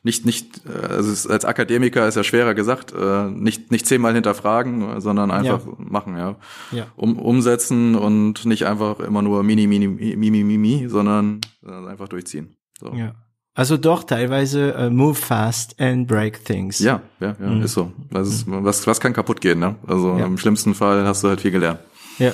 Nicht, 0.02 0.24
nicht, 0.24 0.62
äh, 0.66 0.86
also 0.94 1.28
als 1.28 1.44
Akademiker 1.44 2.08
ist 2.08 2.14
ja 2.14 2.24
schwerer 2.24 2.54
gesagt, 2.54 2.94
äh, 2.94 3.24
nicht, 3.30 3.70
nicht 3.70 3.86
zehnmal 3.86 4.14
hinterfragen, 4.14 4.96
äh, 4.96 5.00
sondern 5.00 5.30
einfach 5.30 5.60
machen, 5.76 6.16
ja. 6.16 6.36
Ja. 6.72 6.86
Um, 6.96 7.18
umsetzen 7.18 7.94
und 7.96 8.46
nicht 8.46 8.64
einfach 8.66 9.00
immer 9.00 9.20
nur 9.22 9.42
mini, 9.42 9.66
mini, 9.66 9.88
mimi, 9.88 10.42
mimi, 10.44 10.88
sondern 10.88 11.40
einfach 11.62 12.08
durchziehen. 12.08 12.56
So. 12.78 12.94
ja. 12.94 13.14
Also 13.52 13.76
doch 13.76 14.04
teilweise 14.04 14.72
äh, 14.74 14.90
move 14.90 15.16
fast 15.16 15.78
and 15.80 16.06
break 16.06 16.44
things. 16.46 16.78
Ja, 16.78 17.02
ja, 17.18 17.36
ja, 17.38 17.46
Mhm. 17.50 17.62
ist 17.62 17.74
so. 17.74 17.92
Das 18.10 18.28
ist, 18.28 18.44
was, 18.46 18.86
was 18.86 19.00
kann 19.00 19.12
kaputt 19.12 19.40
gehen, 19.42 19.58
ne? 19.58 19.74
Also 19.86 20.16
Ja. 20.16 20.24
im 20.24 20.38
schlimmsten 20.38 20.74
Fall 20.74 21.04
hast 21.06 21.24
du 21.24 21.28
halt 21.28 21.40
viel 21.42 21.50
gelernt. 21.50 21.80
ja. 22.18 22.32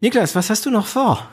Niklas, 0.00 0.34
was 0.34 0.50
hast 0.50 0.66
du 0.66 0.70
noch 0.70 0.86
vor? 0.86 1.26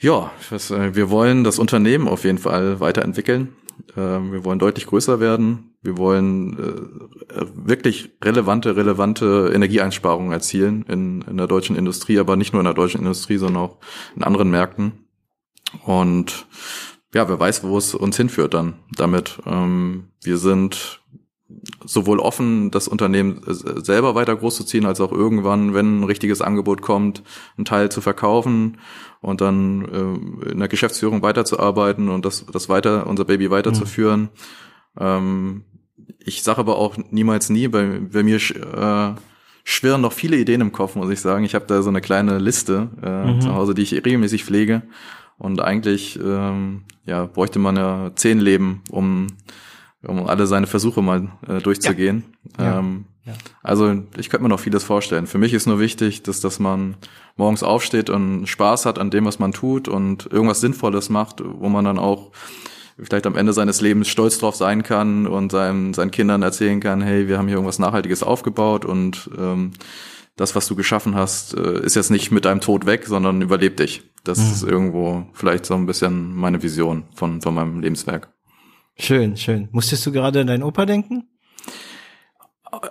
Ja, 0.00 0.30
was, 0.50 0.70
äh, 0.70 0.94
wir 0.94 1.10
wollen 1.10 1.42
das 1.44 1.58
Unternehmen 1.58 2.06
auf 2.06 2.24
jeden 2.24 2.38
Fall 2.38 2.78
weiterentwickeln. 2.78 3.56
Ähm, 3.96 4.32
wir 4.32 4.44
wollen 4.44 4.60
deutlich 4.60 4.86
größer 4.86 5.18
werden. 5.18 5.74
Wir 5.82 5.96
wollen 5.96 6.58
äh, 6.58 7.46
wirklich 7.54 8.10
relevante, 8.22 8.76
relevante 8.76 9.50
Energieeinsparungen 9.52 10.32
erzielen 10.32 10.84
in, 10.88 11.22
in 11.22 11.36
der 11.36 11.48
deutschen 11.48 11.76
Industrie, 11.76 12.18
aber 12.18 12.36
nicht 12.36 12.52
nur 12.52 12.60
in 12.60 12.66
der 12.66 12.74
deutschen 12.74 13.00
Industrie, 13.00 13.38
sondern 13.38 13.62
auch 13.62 13.76
in 14.14 14.22
anderen 14.22 14.50
Märkten. 14.50 14.92
Und 15.84 16.46
ja, 17.12 17.28
wer 17.28 17.40
weiß, 17.40 17.64
wo 17.64 17.76
es 17.76 17.94
uns 17.94 18.16
hinführt 18.16 18.54
dann 18.54 18.74
damit. 18.96 19.40
Ähm, 19.46 20.10
wir 20.22 20.38
sind 20.38 21.00
sowohl 21.84 22.20
offen, 22.20 22.70
das 22.70 22.88
Unternehmen 22.88 23.40
selber 23.46 24.14
weiter 24.14 24.36
großzuziehen, 24.36 24.84
als 24.84 25.00
auch 25.00 25.12
irgendwann, 25.12 25.72
wenn 25.74 26.00
ein 26.00 26.04
richtiges 26.04 26.42
Angebot 26.42 26.82
kommt, 26.82 27.22
einen 27.56 27.64
Teil 27.64 27.90
zu 27.90 28.00
verkaufen 28.00 28.76
und 29.20 29.40
dann 29.40 29.84
äh, 30.44 30.50
in 30.52 30.58
der 30.58 30.68
Geschäftsführung 30.68 31.22
weiterzuarbeiten 31.22 32.08
und 32.08 32.24
das, 32.24 32.46
das 32.46 32.68
weiter, 32.68 33.06
unser 33.06 33.24
Baby 33.24 33.50
weiterzuführen. 33.50 34.30
Mhm. 34.94 35.00
Ähm, 35.00 35.64
ich 36.18 36.42
sage 36.42 36.58
aber 36.58 36.76
auch 36.76 36.96
niemals 37.10 37.50
nie, 37.50 37.68
bei, 37.68 38.00
bei 38.00 38.22
mir 38.22 38.36
äh, 38.36 39.14
schwirren 39.64 40.00
noch 40.00 40.12
viele 40.12 40.36
Ideen 40.36 40.60
im 40.60 40.72
Kopf, 40.72 40.94
muss 40.94 41.10
ich 41.10 41.20
sagen. 41.20 41.44
Ich 41.44 41.54
habe 41.54 41.66
da 41.66 41.82
so 41.82 41.90
eine 41.90 42.00
kleine 42.00 42.38
Liste 42.38 42.88
äh, 43.02 43.32
mhm. 43.32 43.40
zu 43.40 43.54
Hause, 43.54 43.74
die 43.74 43.82
ich 43.82 43.92
regelmäßig 43.92 44.44
pflege. 44.44 44.82
Und 45.36 45.60
eigentlich 45.60 46.18
ähm, 46.18 46.84
ja, 47.04 47.26
bräuchte 47.26 47.58
man 47.58 47.76
ja 47.76 48.10
zehn 48.14 48.40
Leben, 48.40 48.82
um, 48.90 49.28
um 50.02 50.26
alle 50.26 50.46
seine 50.46 50.66
Versuche 50.66 51.00
mal 51.00 51.28
äh, 51.46 51.60
durchzugehen. 51.60 52.24
Ja. 52.58 52.78
Ähm, 52.78 53.04
ja. 53.17 53.17
Also 53.62 54.02
ich 54.16 54.30
könnte 54.30 54.42
mir 54.42 54.48
noch 54.48 54.60
vieles 54.60 54.84
vorstellen. 54.84 55.26
Für 55.26 55.38
mich 55.38 55.52
ist 55.54 55.66
nur 55.66 55.80
wichtig, 55.80 56.22
dass, 56.22 56.40
dass 56.40 56.58
man 56.58 56.96
morgens 57.36 57.62
aufsteht 57.62 58.10
und 58.10 58.46
Spaß 58.46 58.86
hat 58.86 58.98
an 58.98 59.10
dem, 59.10 59.24
was 59.24 59.38
man 59.38 59.52
tut 59.52 59.88
und 59.88 60.26
irgendwas 60.32 60.60
Sinnvolles 60.60 61.08
macht, 61.08 61.42
wo 61.44 61.68
man 61.68 61.84
dann 61.84 61.98
auch 61.98 62.32
vielleicht 63.00 63.26
am 63.26 63.36
Ende 63.36 63.52
seines 63.52 63.80
Lebens 63.80 64.08
stolz 64.08 64.38
drauf 64.38 64.56
sein 64.56 64.82
kann 64.82 65.26
und 65.26 65.52
seinen, 65.52 65.94
seinen 65.94 66.10
Kindern 66.10 66.42
erzählen 66.42 66.80
kann, 66.80 67.00
hey, 67.00 67.28
wir 67.28 67.38
haben 67.38 67.46
hier 67.46 67.56
irgendwas 67.56 67.78
Nachhaltiges 67.78 68.22
aufgebaut 68.22 68.84
und 68.84 69.30
ähm, 69.38 69.72
das, 70.36 70.54
was 70.54 70.66
du 70.66 70.76
geschaffen 70.76 71.14
hast, 71.14 71.54
äh, 71.54 71.80
ist 71.84 71.96
jetzt 71.96 72.10
nicht 72.10 72.30
mit 72.30 72.44
deinem 72.44 72.60
Tod 72.60 72.86
weg, 72.86 73.06
sondern 73.06 73.42
überlebt 73.42 73.80
dich. 73.80 74.02
Das 74.24 74.38
mhm. 74.38 74.52
ist 74.52 74.62
irgendwo 74.62 75.26
vielleicht 75.32 75.66
so 75.66 75.74
ein 75.74 75.86
bisschen 75.86 76.34
meine 76.34 76.62
Vision 76.62 77.04
von, 77.14 77.40
von 77.40 77.54
meinem 77.54 77.80
Lebenswerk. 77.80 78.32
Schön, 78.96 79.36
schön. 79.36 79.68
Musstest 79.70 80.04
du 80.06 80.12
gerade 80.12 80.40
an 80.40 80.46
deinen 80.48 80.62
Opa 80.62 80.86
denken? 80.86 81.28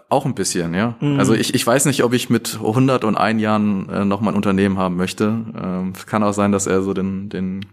Auch 0.10 0.26
ein 0.26 0.36
bisschen, 0.36 0.74
ja. 0.74 0.96
Mhm. 1.00 1.20
Also 1.20 1.34
ich, 1.34 1.54
ich 1.54 1.66
weiß 1.66 1.86
nicht, 1.86 2.04
ob 2.04 2.14
ich 2.14 2.30
mit 2.30 2.56
101 2.56 3.42
Jahren 3.42 3.90
äh, 3.90 4.06
noch 4.06 4.22
mal 4.22 4.32
ein 4.32 4.36
Unternehmen 4.36 4.78
haben 4.78 4.96
möchte. 4.96 5.26
Ähm, 5.26 5.94
kann 6.06 6.24
auch 6.24 6.34
sein, 6.34 6.52
dass 6.52 6.68
er 6.68 6.82
so 6.82 6.94
den, 6.94 7.30
den 7.30 7.66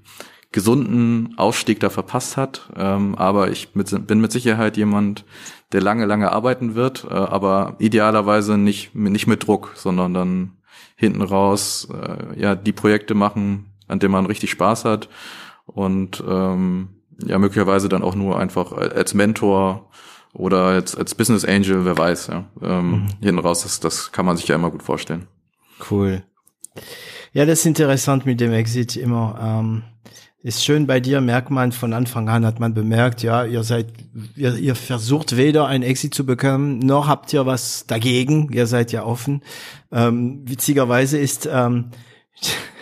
gesunden 0.52 1.34
Ausstieg 1.36 1.80
da 1.80 1.90
verpasst 1.90 2.36
hat. 2.36 2.70
Ähm, 2.76 3.14
aber 3.16 3.50
ich 3.50 3.74
mit, 3.74 4.06
bin 4.06 4.20
mit 4.20 4.32
Sicherheit 4.32 4.76
jemand, 4.76 5.24
der 5.72 5.80
lange, 5.80 6.06
lange 6.06 6.30
arbeiten 6.30 6.74
wird, 6.74 7.06
äh, 7.10 7.14
aber 7.14 7.76
idealerweise 7.78 8.58
nicht, 8.58 8.94
nicht 8.94 9.26
mit 9.26 9.46
Druck, 9.46 9.72
sondern 9.74 10.14
dann 10.14 10.52
hinten 10.96 11.22
raus 11.22 11.88
äh, 11.92 12.40
ja 12.40 12.54
die 12.54 12.72
Projekte 12.72 13.14
machen, 13.14 13.72
an 13.88 13.98
denen 13.98 14.12
man 14.12 14.26
richtig 14.26 14.50
Spaß 14.50 14.84
hat 14.84 15.08
und 15.66 16.22
ähm, 16.26 16.88
ja 17.18 17.38
möglicherweise 17.38 17.88
dann 17.88 18.02
auch 18.02 18.14
nur 18.14 18.38
einfach 18.38 18.72
als 18.72 19.14
Mentor 19.14 19.90
oder 20.34 20.64
als, 20.64 20.94
als 20.94 21.14
Business 21.14 21.44
Angel, 21.44 21.84
wer 21.84 21.96
weiß, 21.96 22.26
ja. 22.26 22.44
Ähm, 22.62 22.90
mhm. 22.90 23.08
Hinten 23.20 23.38
raus, 23.38 23.62
das, 23.62 23.80
das 23.80 24.12
kann 24.12 24.26
man 24.26 24.36
sich 24.36 24.46
ja 24.48 24.54
immer 24.54 24.70
gut 24.70 24.82
vorstellen. 24.82 25.26
Cool. 25.90 26.22
Ja, 27.32 27.46
das 27.46 27.60
ist 27.60 27.66
interessant 27.66 28.26
mit 28.26 28.40
dem 28.40 28.52
Exit 28.52 28.96
immer. 28.96 29.38
Ähm 29.40 29.82
ist 30.44 30.62
schön 30.62 30.86
bei 30.86 31.00
dir, 31.00 31.22
merkt 31.22 31.50
man 31.50 31.72
von 31.72 31.94
Anfang 31.94 32.28
an, 32.28 32.44
hat 32.44 32.60
man 32.60 32.74
bemerkt, 32.74 33.22
ja, 33.22 33.46
ihr 33.46 33.62
seid, 33.62 33.86
ihr, 34.36 34.54
ihr 34.56 34.74
versucht 34.74 35.38
weder 35.38 35.66
ein 35.68 35.82
Exit 35.82 36.14
zu 36.14 36.26
bekommen, 36.26 36.80
noch 36.80 37.08
habt 37.08 37.32
ihr 37.32 37.46
was 37.46 37.86
dagegen, 37.86 38.52
ihr 38.52 38.66
seid 38.66 38.92
ja 38.92 39.04
offen. 39.04 39.42
Ähm, 39.90 40.42
witzigerweise 40.44 41.18
ist, 41.18 41.48
ähm, 41.50 41.86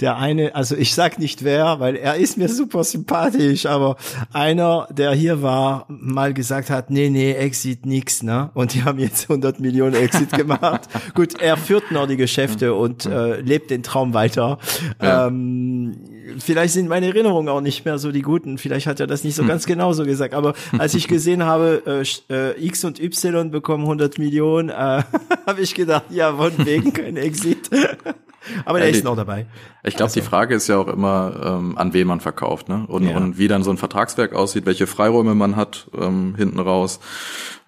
der 0.00 0.16
eine, 0.16 0.54
also 0.54 0.76
ich 0.76 0.94
sag 0.94 1.18
nicht 1.18 1.44
wer, 1.44 1.80
weil 1.80 1.96
er 1.96 2.16
ist 2.16 2.38
mir 2.38 2.48
super 2.48 2.84
sympathisch, 2.84 3.66
aber 3.66 3.96
einer, 4.32 4.88
der 4.90 5.12
hier 5.12 5.42
war, 5.42 5.86
mal 5.88 6.32
gesagt 6.32 6.70
hat, 6.70 6.90
nee, 6.90 7.10
nee, 7.10 7.32
Exit 7.32 7.84
nix, 7.86 8.22
ne? 8.22 8.50
Und 8.54 8.74
die 8.74 8.84
haben 8.84 8.98
jetzt 8.98 9.24
100 9.24 9.60
Millionen 9.60 9.94
Exit 9.94 10.32
gemacht. 10.32 10.88
Gut, 11.14 11.40
er 11.40 11.56
führt 11.56 11.90
noch 11.90 12.06
die 12.06 12.16
Geschäfte 12.16 12.74
und 12.74 13.06
äh, 13.06 13.40
lebt 13.40 13.70
den 13.70 13.82
Traum 13.82 14.14
weiter. 14.14 14.58
Ja. 15.02 15.26
Ähm, 15.26 15.96
vielleicht 16.38 16.74
sind 16.74 16.88
meine 16.88 17.06
Erinnerungen 17.06 17.48
auch 17.48 17.60
nicht 17.60 17.84
mehr 17.84 17.98
so 17.98 18.12
die 18.12 18.22
guten. 18.22 18.58
Vielleicht 18.58 18.86
hat 18.86 19.00
er 19.00 19.06
das 19.06 19.24
nicht 19.24 19.34
so 19.34 19.42
hm. 19.42 19.48
ganz 19.48 19.66
genau 19.66 19.92
so 19.92 20.04
gesagt. 20.04 20.34
Aber 20.34 20.54
als 20.78 20.94
ich 20.94 21.08
gesehen 21.08 21.44
habe, 21.44 22.04
äh, 22.30 22.34
äh 22.34 22.66
X 22.66 22.84
und 22.84 23.00
Y 23.00 23.50
bekommen 23.50 23.84
100 23.84 24.18
Millionen, 24.18 24.70
äh, 24.70 24.72
habe 25.46 25.60
ich 25.60 25.74
gedacht, 25.74 26.04
ja, 26.10 26.34
von 26.34 26.52
wegen 26.64 26.92
kein 26.92 27.16
Exit. 27.16 27.70
Aber 28.64 28.78
der 28.78 28.88
ja, 28.88 28.96
ist 28.96 29.04
noch 29.04 29.16
dabei. 29.16 29.46
Ich 29.82 29.96
glaube, 29.96 30.04
also. 30.04 30.20
die 30.20 30.26
Frage 30.26 30.54
ist 30.54 30.68
ja 30.68 30.78
auch 30.78 30.88
immer, 30.88 31.40
ähm, 31.44 31.78
an 31.78 31.92
wen 31.92 32.06
man 32.06 32.20
verkauft, 32.20 32.68
ne? 32.68 32.84
Und, 32.86 33.08
ja. 33.08 33.16
und 33.16 33.38
wie 33.38 33.48
dann 33.48 33.62
so 33.62 33.70
ein 33.70 33.76
Vertragswerk 33.76 34.34
aussieht, 34.34 34.66
welche 34.66 34.86
Freiräume 34.86 35.34
man 35.34 35.56
hat 35.56 35.88
ähm, 35.98 36.34
hinten 36.36 36.58
raus. 36.58 37.00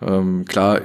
Ähm, 0.00 0.44
klar, 0.46 0.80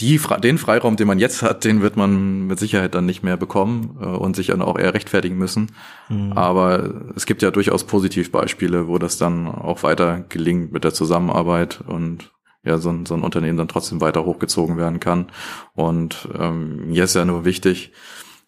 die, 0.00 0.20
den 0.42 0.58
Freiraum, 0.58 0.96
den 0.96 1.06
man 1.06 1.18
jetzt 1.18 1.42
hat, 1.42 1.64
den 1.64 1.80
wird 1.80 1.96
man 1.96 2.46
mit 2.46 2.58
Sicherheit 2.58 2.94
dann 2.94 3.06
nicht 3.06 3.22
mehr 3.22 3.36
bekommen 3.36 3.96
äh, 4.00 4.04
und 4.04 4.36
sich 4.36 4.48
dann 4.48 4.60
auch 4.60 4.78
eher 4.78 4.92
rechtfertigen 4.92 5.38
müssen. 5.38 5.72
Mhm. 6.08 6.32
Aber 6.32 7.12
es 7.14 7.24
gibt 7.24 7.42
ja 7.42 7.50
durchaus 7.50 7.84
Positivbeispiele, 7.84 8.88
wo 8.88 8.98
das 8.98 9.16
dann 9.16 9.46
auch 9.46 9.82
weiter 9.82 10.24
gelingt 10.28 10.72
mit 10.72 10.84
der 10.84 10.92
Zusammenarbeit 10.92 11.80
und 11.86 12.30
ja, 12.62 12.78
so 12.78 12.90
ein, 12.90 13.06
so 13.06 13.14
ein 13.14 13.22
Unternehmen 13.22 13.56
dann 13.56 13.68
trotzdem 13.68 14.00
weiter 14.00 14.24
hochgezogen 14.24 14.76
werden 14.76 15.00
kann. 15.00 15.26
Und 15.74 16.28
ähm, 16.38 16.88
mir 16.88 17.04
ist 17.04 17.14
ja 17.14 17.24
nur 17.24 17.44
wichtig, 17.44 17.92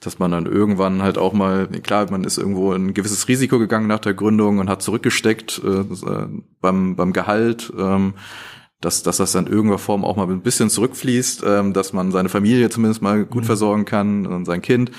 dass 0.01 0.19
man 0.19 0.31
dann 0.31 0.47
irgendwann 0.47 1.03
halt 1.03 1.19
auch 1.19 1.33
mal, 1.33 1.67
klar, 1.67 2.11
man 2.11 2.25
ist 2.25 2.39
irgendwo 2.39 2.73
ein 2.73 2.95
gewisses 2.95 3.27
Risiko 3.27 3.59
gegangen 3.59 3.89
nach 3.89 3.99
der 3.99 4.15
Gründung 4.15 4.59
und 4.59 4.69
hat 4.69 4.83
zurückgesteckt 4.83 5.61
äh, 5.65 5.81
äh, 5.81 6.29
beim, 6.61 6.95
beim 6.95 7.13
Gehalt, 7.13 7.73
ähm, 7.77 8.15
dass, 8.81 9.03
dass 9.03 9.17
das 9.17 9.33
dann 9.33 9.47
in 9.47 9.53
irgendeiner 9.53 9.79
Form 9.79 10.05
auch 10.05 10.17
mal 10.17 10.29
ein 10.29 10.43
bisschen 10.43 10.71
zurückfließt, 10.71 11.43
ähm, 11.45 11.73
dass 11.73 11.93
man 11.93 12.13
seine 12.13 12.29
Familie 12.29 12.71
zumindest 12.71 13.03
mal 13.03 13.25
gut 13.25 13.43
mhm. 13.43 13.47
versorgen 13.47 13.85
kann 13.85 14.27
und 14.27 14.45
sein 14.45 14.63
Kind 14.63 14.93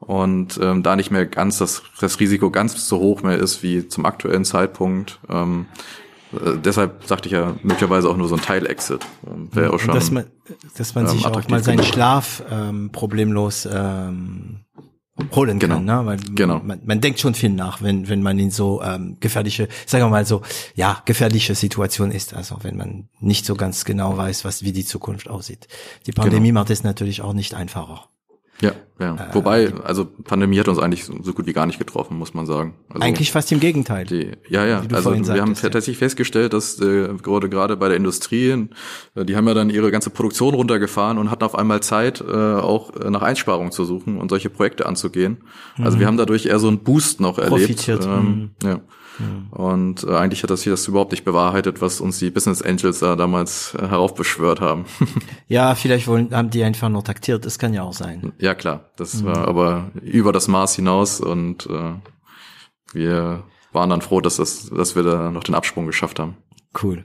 und 0.00 0.58
ähm, 0.60 0.82
da 0.82 0.96
nicht 0.96 1.12
mehr 1.12 1.26
ganz 1.26 1.58
das, 1.58 1.82
das 2.00 2.18
Risiko 2.18 2.50
ganz 2.50 2.88
so 2.88 2.98
hoch 2.98 3.22
mehr 3.22 3.38
ist 3.38 3.62
wie 3.62 3.86
zum 3.86 4.04
aktuellen 4.04 4.44
Zeitpunkt. 4.44 5.20
Ähm, 5.28 5.66
äh, 6.32 6.58
deshalb 6.58 7.04
sagte 7.04 7.28
ich 7.28 7.32
ja 7.32 7.54
möglicherweise 7.62 8.08
auch 8.08 8.16
nur 8.16 8.28
so 8.28 8.36
ein 8.36 8.40
Teil-Exit. 8.40 9.04
Ähm, 9.26 9.48
Wäre 9.52 9.72
auch 9.72 9.78
schon. 9.78 9.94
Dass 9.94 10.10
man, 10.10 10.24
dass 10.76 10.94
man 10.94 11.06
ähm, 11.06 11.10
sich 11.10 11.26
auch 11.26 11.48
mal 11.48 11.62
seinen 11.62 11.84
Schlaf 11.84 12.42
ähm, 12.50 12.90
problemlos 12.92 13.68
ähm, 13.70 14.60
holen 15.34 15.58
genau. 15.58 15.76
kann, 15.76 15.84
ne? 15.84 16.06
Weil 16.06 16.16
genau. 16.34 16.60
man, 16.60 16.80
man 16.84 17.00
denkt 17.00 17.20
schon 17.20 17.34
viel 17.34 17.50
nach, 17.50 17.82
wenn 17.82 18.08
wenn 18.08 18.22
man 18.22 18.38
in 18.38 18.50
so 18.50 18.82
ähm, 18.82 19.18
gefährliche, 19.20 19.68
sagen 19.86 20.04
wir 20.04 20.10
mal 20.10 20.26
so, 20.26 20.42
ja 20.74 21.02
gefährliche 21.04 21.54
Situation 21.54 22.10
ist. 22.10 22.34
Also 22.34 22.58
wenn 22.62 22.76
man 22.76 23.08
nicht 23.20 23.44
so 23.44 23.54
ganz 23.54 23.84
genau 23.84 24.16
weiß, 24.16 24.44
was 24.44 24.62
wie 24.62 24.72
die 24.72 24.84
Zukunft 24.84 25.28
aussieht. 25.28 25.68
Die 26.06 26.12
Pandemie 26.12 26.48
genau. 26.48 26.60
macht 26.60 26.70
es 26.70 26.82
natürlich 26.82 27.20
auch 27.20 27.34
nicht 27.34 27.54
einfacher. 27.54 28.08
Ja, 28.62 28.72
ja. 29.00 29.14
Äh, 29.16 29.34
Wobei, 29.34 29.72
also 29.84 30.04
Pandemie 30.04 30.58
hat 30.60 30.68
uns 30.68 30.78
eigentlich 30.78 31.04
so, 31.04 31.14
so, 31.22 31.32
gut 31.34 31.46
wie 31.46 31.52
gar 31.52 31.66
nicht 31.66 31.78
getroffen, 31.78 32.16
muss 32.16 32.32
man 32.32 32.46
sagen. 32.46 32.74
Also 32.88 33.04
eigentlich 33.04 33.32
fast 33.32 33.50
im 33.50 33.58
Gegenteil. 33.58 34.06
Die, 34.06 34.32
ja, 34.48 34.64
ja. 34.64 34.82
Also 34.92 35.12
wir 35.12 35.24
sagtest, 35.24 35.30
haben 35.40 35.54
tatsächlich 35.54 35.96
ja. 35.96 36.06
festgestellt, 36.06 36.52
dass 36.52 36.80
äh, 36.80 37.08
gerade 37.20 37.48
gerade 37.48 37.76
bei 37.76 37.88
der 37.88 37.96
Industrie, 37.96 38.68
äh, 39.14 39.24
die 39.24 39.36
haben 39.36 39.48
ja 39.48 39.54
dann 39.54 39.68
ihre 39.68 39.90
ganze 39.90 40.10
Produktion 40.10 40.54
runtergefahren 40.54 41.18
und 41.18 41.30
hatten 41.30 41.42
auf 41.42 41.56
einmal 41.56 41.82
Zeit, 41.82 42.20
äh, 42.20 42.32
auch 42.32 42.92
nach 42.94 43.22
Einsparungen 43.22 43.72
zu 43.72 43.84
suchen 43.84 44.18
und 44.18 44.28
solche 44.28 44.48
Projekte 44.48 44.86
anzugehen. 44.86 45.38
Also 45.78 45.96
mhm. 45.96 46.00
wir 46.00 46.06
haben 46.06 46.16
dadurch 46.16 46.46
eher 46.46 46.60
so 46.60 46.68
einen 46.68 46.78
Boost 46.78 47.20
noch 47.20 47.38
erlebt. 47.38 47.88
Ähm, 47.88 48.52
mhm. 48.62 48.68
Ja. 48.68 48.80
Mhm. 49.18 49.48
Und 49.50 50.04
äh, 50.04 50.16
eigentlich 50.16 50.42
hat 50.42 50.50
das 50.50 50.62
hier 50.62 50.72
das 50.72 50.86
überhaupt 50.88 51.12
nicht 51.12 51.24
bewahrheitet, 51.24 51.80
was 51.80 52.00
uns 52.00 52.18
die 52.18 52.30
Business 52.30 52.62
Angels 52.62 53.00
da 53.00 53.16
damals 53.16 53.74
äh, 53.74 53.86
heraufbeschwört 53.86 54.60
haben. 54.60 54.86
ja, 55.48 55.74
vielleicht 55.74 56.06
wollen, 56.06 56.34
haben 56.34 56.50
die 56.50 56.64
einfach 56.64 56.88
nur 56.88 57.04
taktiert, 57.04 57.44
das 57.44 57.58
kann 57.58 57.74
ja 57.74 57.82
auch 57.82 57.92
sein. 57.92 58.32
Ja, 58.38 58.54
klar. 58.54 58.90
Das 58.96 59.22
mhm. 59.22 59.26
war 59.26 59.48
aber 59.48 59.90
über 60.02 60.32
das 60.32 60.48
Maß 60.48 60.76
hinaus 60.76 61.20
und 61.20 61.66
äh, 61.66 61.94
wir 62.92 63.44
waren 63.72 63.90
dann 63.90 64.02
froh, 64.02 64.20
dass, 64.20 64.36
das, 64.36 64.70
dass 64.70 64.96
wir 64.96 65.02
da 65.02 65.30
noch 65.30 65.44
den 65.44 65.54
Absprung 65.54 65.86
geschafft 65.86 66.18
haben. 66.18 66.36
Cool. 66.82 67.04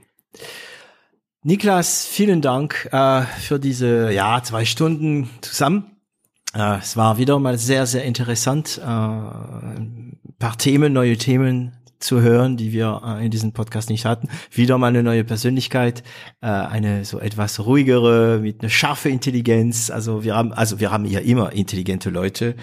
Niklas, 1.44 2.06
vielen 2.06 2.42
Dank 2.42 2.90
äh, 2.92 3.22
für 3.22 3.60
diese 3.60 4.12
ja 4.12 4.42
zwei 4.44 4.66
Stunden 4.66 5.30
zusammen. 5.42 5.98
Äh, 6.54 6.80
es 6.80 6.98
war 6.98 7.18
wieder 7.18 7.40
mal 7.40 7.58
sehr, 7.58 7.86
sehr 7.86 8.04
interessant. 8.04 8.82
Äh, 8.84 8.86
ein 8.86 10.20
paar 10.40 10.58
Themen, 10.58 10.92
neue 10.94 11.18
Themen 11.18 11.77
zu 12.00 12.22
hören, 12.22 12.58
die 12.58 12.72
wir 12.72 13.02
äh, 13.06 13.26
in 13.26 13.32
diesem 13.32 13.54
Podcast 13.54 13.90
nicht 13.90 14.06
hatten. 14.06 14.30
Wieder 14.52 14.78
mal 14.78 14.88
eine 14.88 15.04
neue 15.04 15.24
Persönlichkeit, 15.24 16.04
äh, 16.42 16.48
eine 16.48 17.06
so 17.06 17.20
etwas 17.20 17.66
ruhigere, 17.66 18.40
mit 18.40 18.62
einer 18.62 18.70
scharfe 18.70 19.10
Intelligenz. 19.10 19.90
Also 19.90 20.24
wir 20.24 20.36
haben, 20.36 20.54
also 20.54 20.80
wir 20.80 20.92
haben 20.92 21.06
ja 21.06 21.20
immer 21.20 21.54
intelligente 21.54 22.10
Leute. 22.10 22.56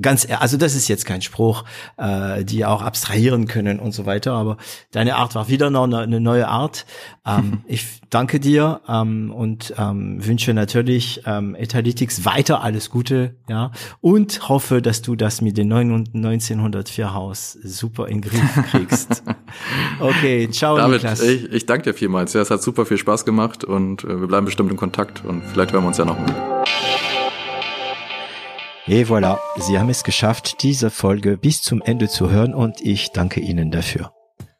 Ganz, 0.00 0.26
also 0.30 0.56
das 0.56 0.74
ist 0.74 0.88
jetzt 0.88 1.06
kein 1.06 1.22
Spruch, 1.22 1.64
äh, 1.96 2.44
die 2.44 2.64
auch 2.64 2.82
abstrahieren 2.82 3.46
können 3.46 3.78
und 3.78 3.92
so 3.92 4.06
weiter. 4.06 4.32
Aber 4.32 4.56
deine 4.90 5.16
Art 5.16 5.34
war 5.34 5.48
wieder 5.48 5.70
noch 5.70 5.84
eine, 5.84 5.98
eine 5.98 6.20
neue 6.20 6.48
Art. 6.48 6.86
Ähm, 7.26 7.62
ich 7.66 7.99
danke 8.10 8.40
dir 8.40 8.80
ähm, 8.88 9.30
und 9.30 9.74
ähm, 9.78 10.24
wünsche 10.24 10.52
natürlich 10.52 11.22
ähm, 11.26 11.54
Etalytics 11.54 12.24
weiter 12.24 12.62
alles 12.62 12.90
Gute, 12.90 13.36
ja, 13.48 13.70
und 14.00 14.48
hoffe, 14.48 14.82
dass 14.82 15.02
du 15.02 15.16
das 15.16 15.40
mit 15.40 15.56
dem 15.56 15.72
1904 15.72 17.14
Haus 17.14 17.52
super 17.62 18.08
in 18.08 18.20
den 18.20 18.30
Griff 18.30 18.64
kriegst. 18.70 19.22
Okay, 20.00 20.48
ciao 20.50 20.76
David, 20.76 21.02
Niklas. 21.02 21.22
ich, 21.22 21.52
ich 21.52 21.66
danke 21.66 21.84
dir 21.84 21.94
vielmals. 21.94 22.32
Ja, 22.32 22.40
es 22.40 22.50
hat 22.50 22.62
super 22.62 22.84
viel 22.86 22.98
Spaß 22.98 23.24
gemacht 23.24 23.64
und 23.64 24.04
äh, 24.04 24.20
wir 24.20 24.26
bleiben 24.26 24.46
bestimmt 24.46 24.70
in 24.70 24.76
Kontakt 24.76 25.24
und 25.24 25.42
vielleicht 25.44 25.72
hören 25.72 25.84
wir 25.84 25.88
uns 25.88 25.98
ja 25.98 26.04
noch 26.04 26.18
mal. 26.18 26.64
Et 28.86 29.06
voilà, 29.06 29.38
Sie 29.56 29.78
haben 29.78 29.88
es 29.88 30.02
geschafft, 30.02 30.64
diese 30.64 30.90
Folge 30.90 31.36
bis 31.36 31.62
zum 31.62 31.80
Ende 31.80 32.08
zu 32.08 32.30
hören 32.30 32.54
und 32.54 32.80
ich 32.80 33.12
danke 33.12 33.38
Ihnen 33.38 33.70
dafür. 33.70 34.12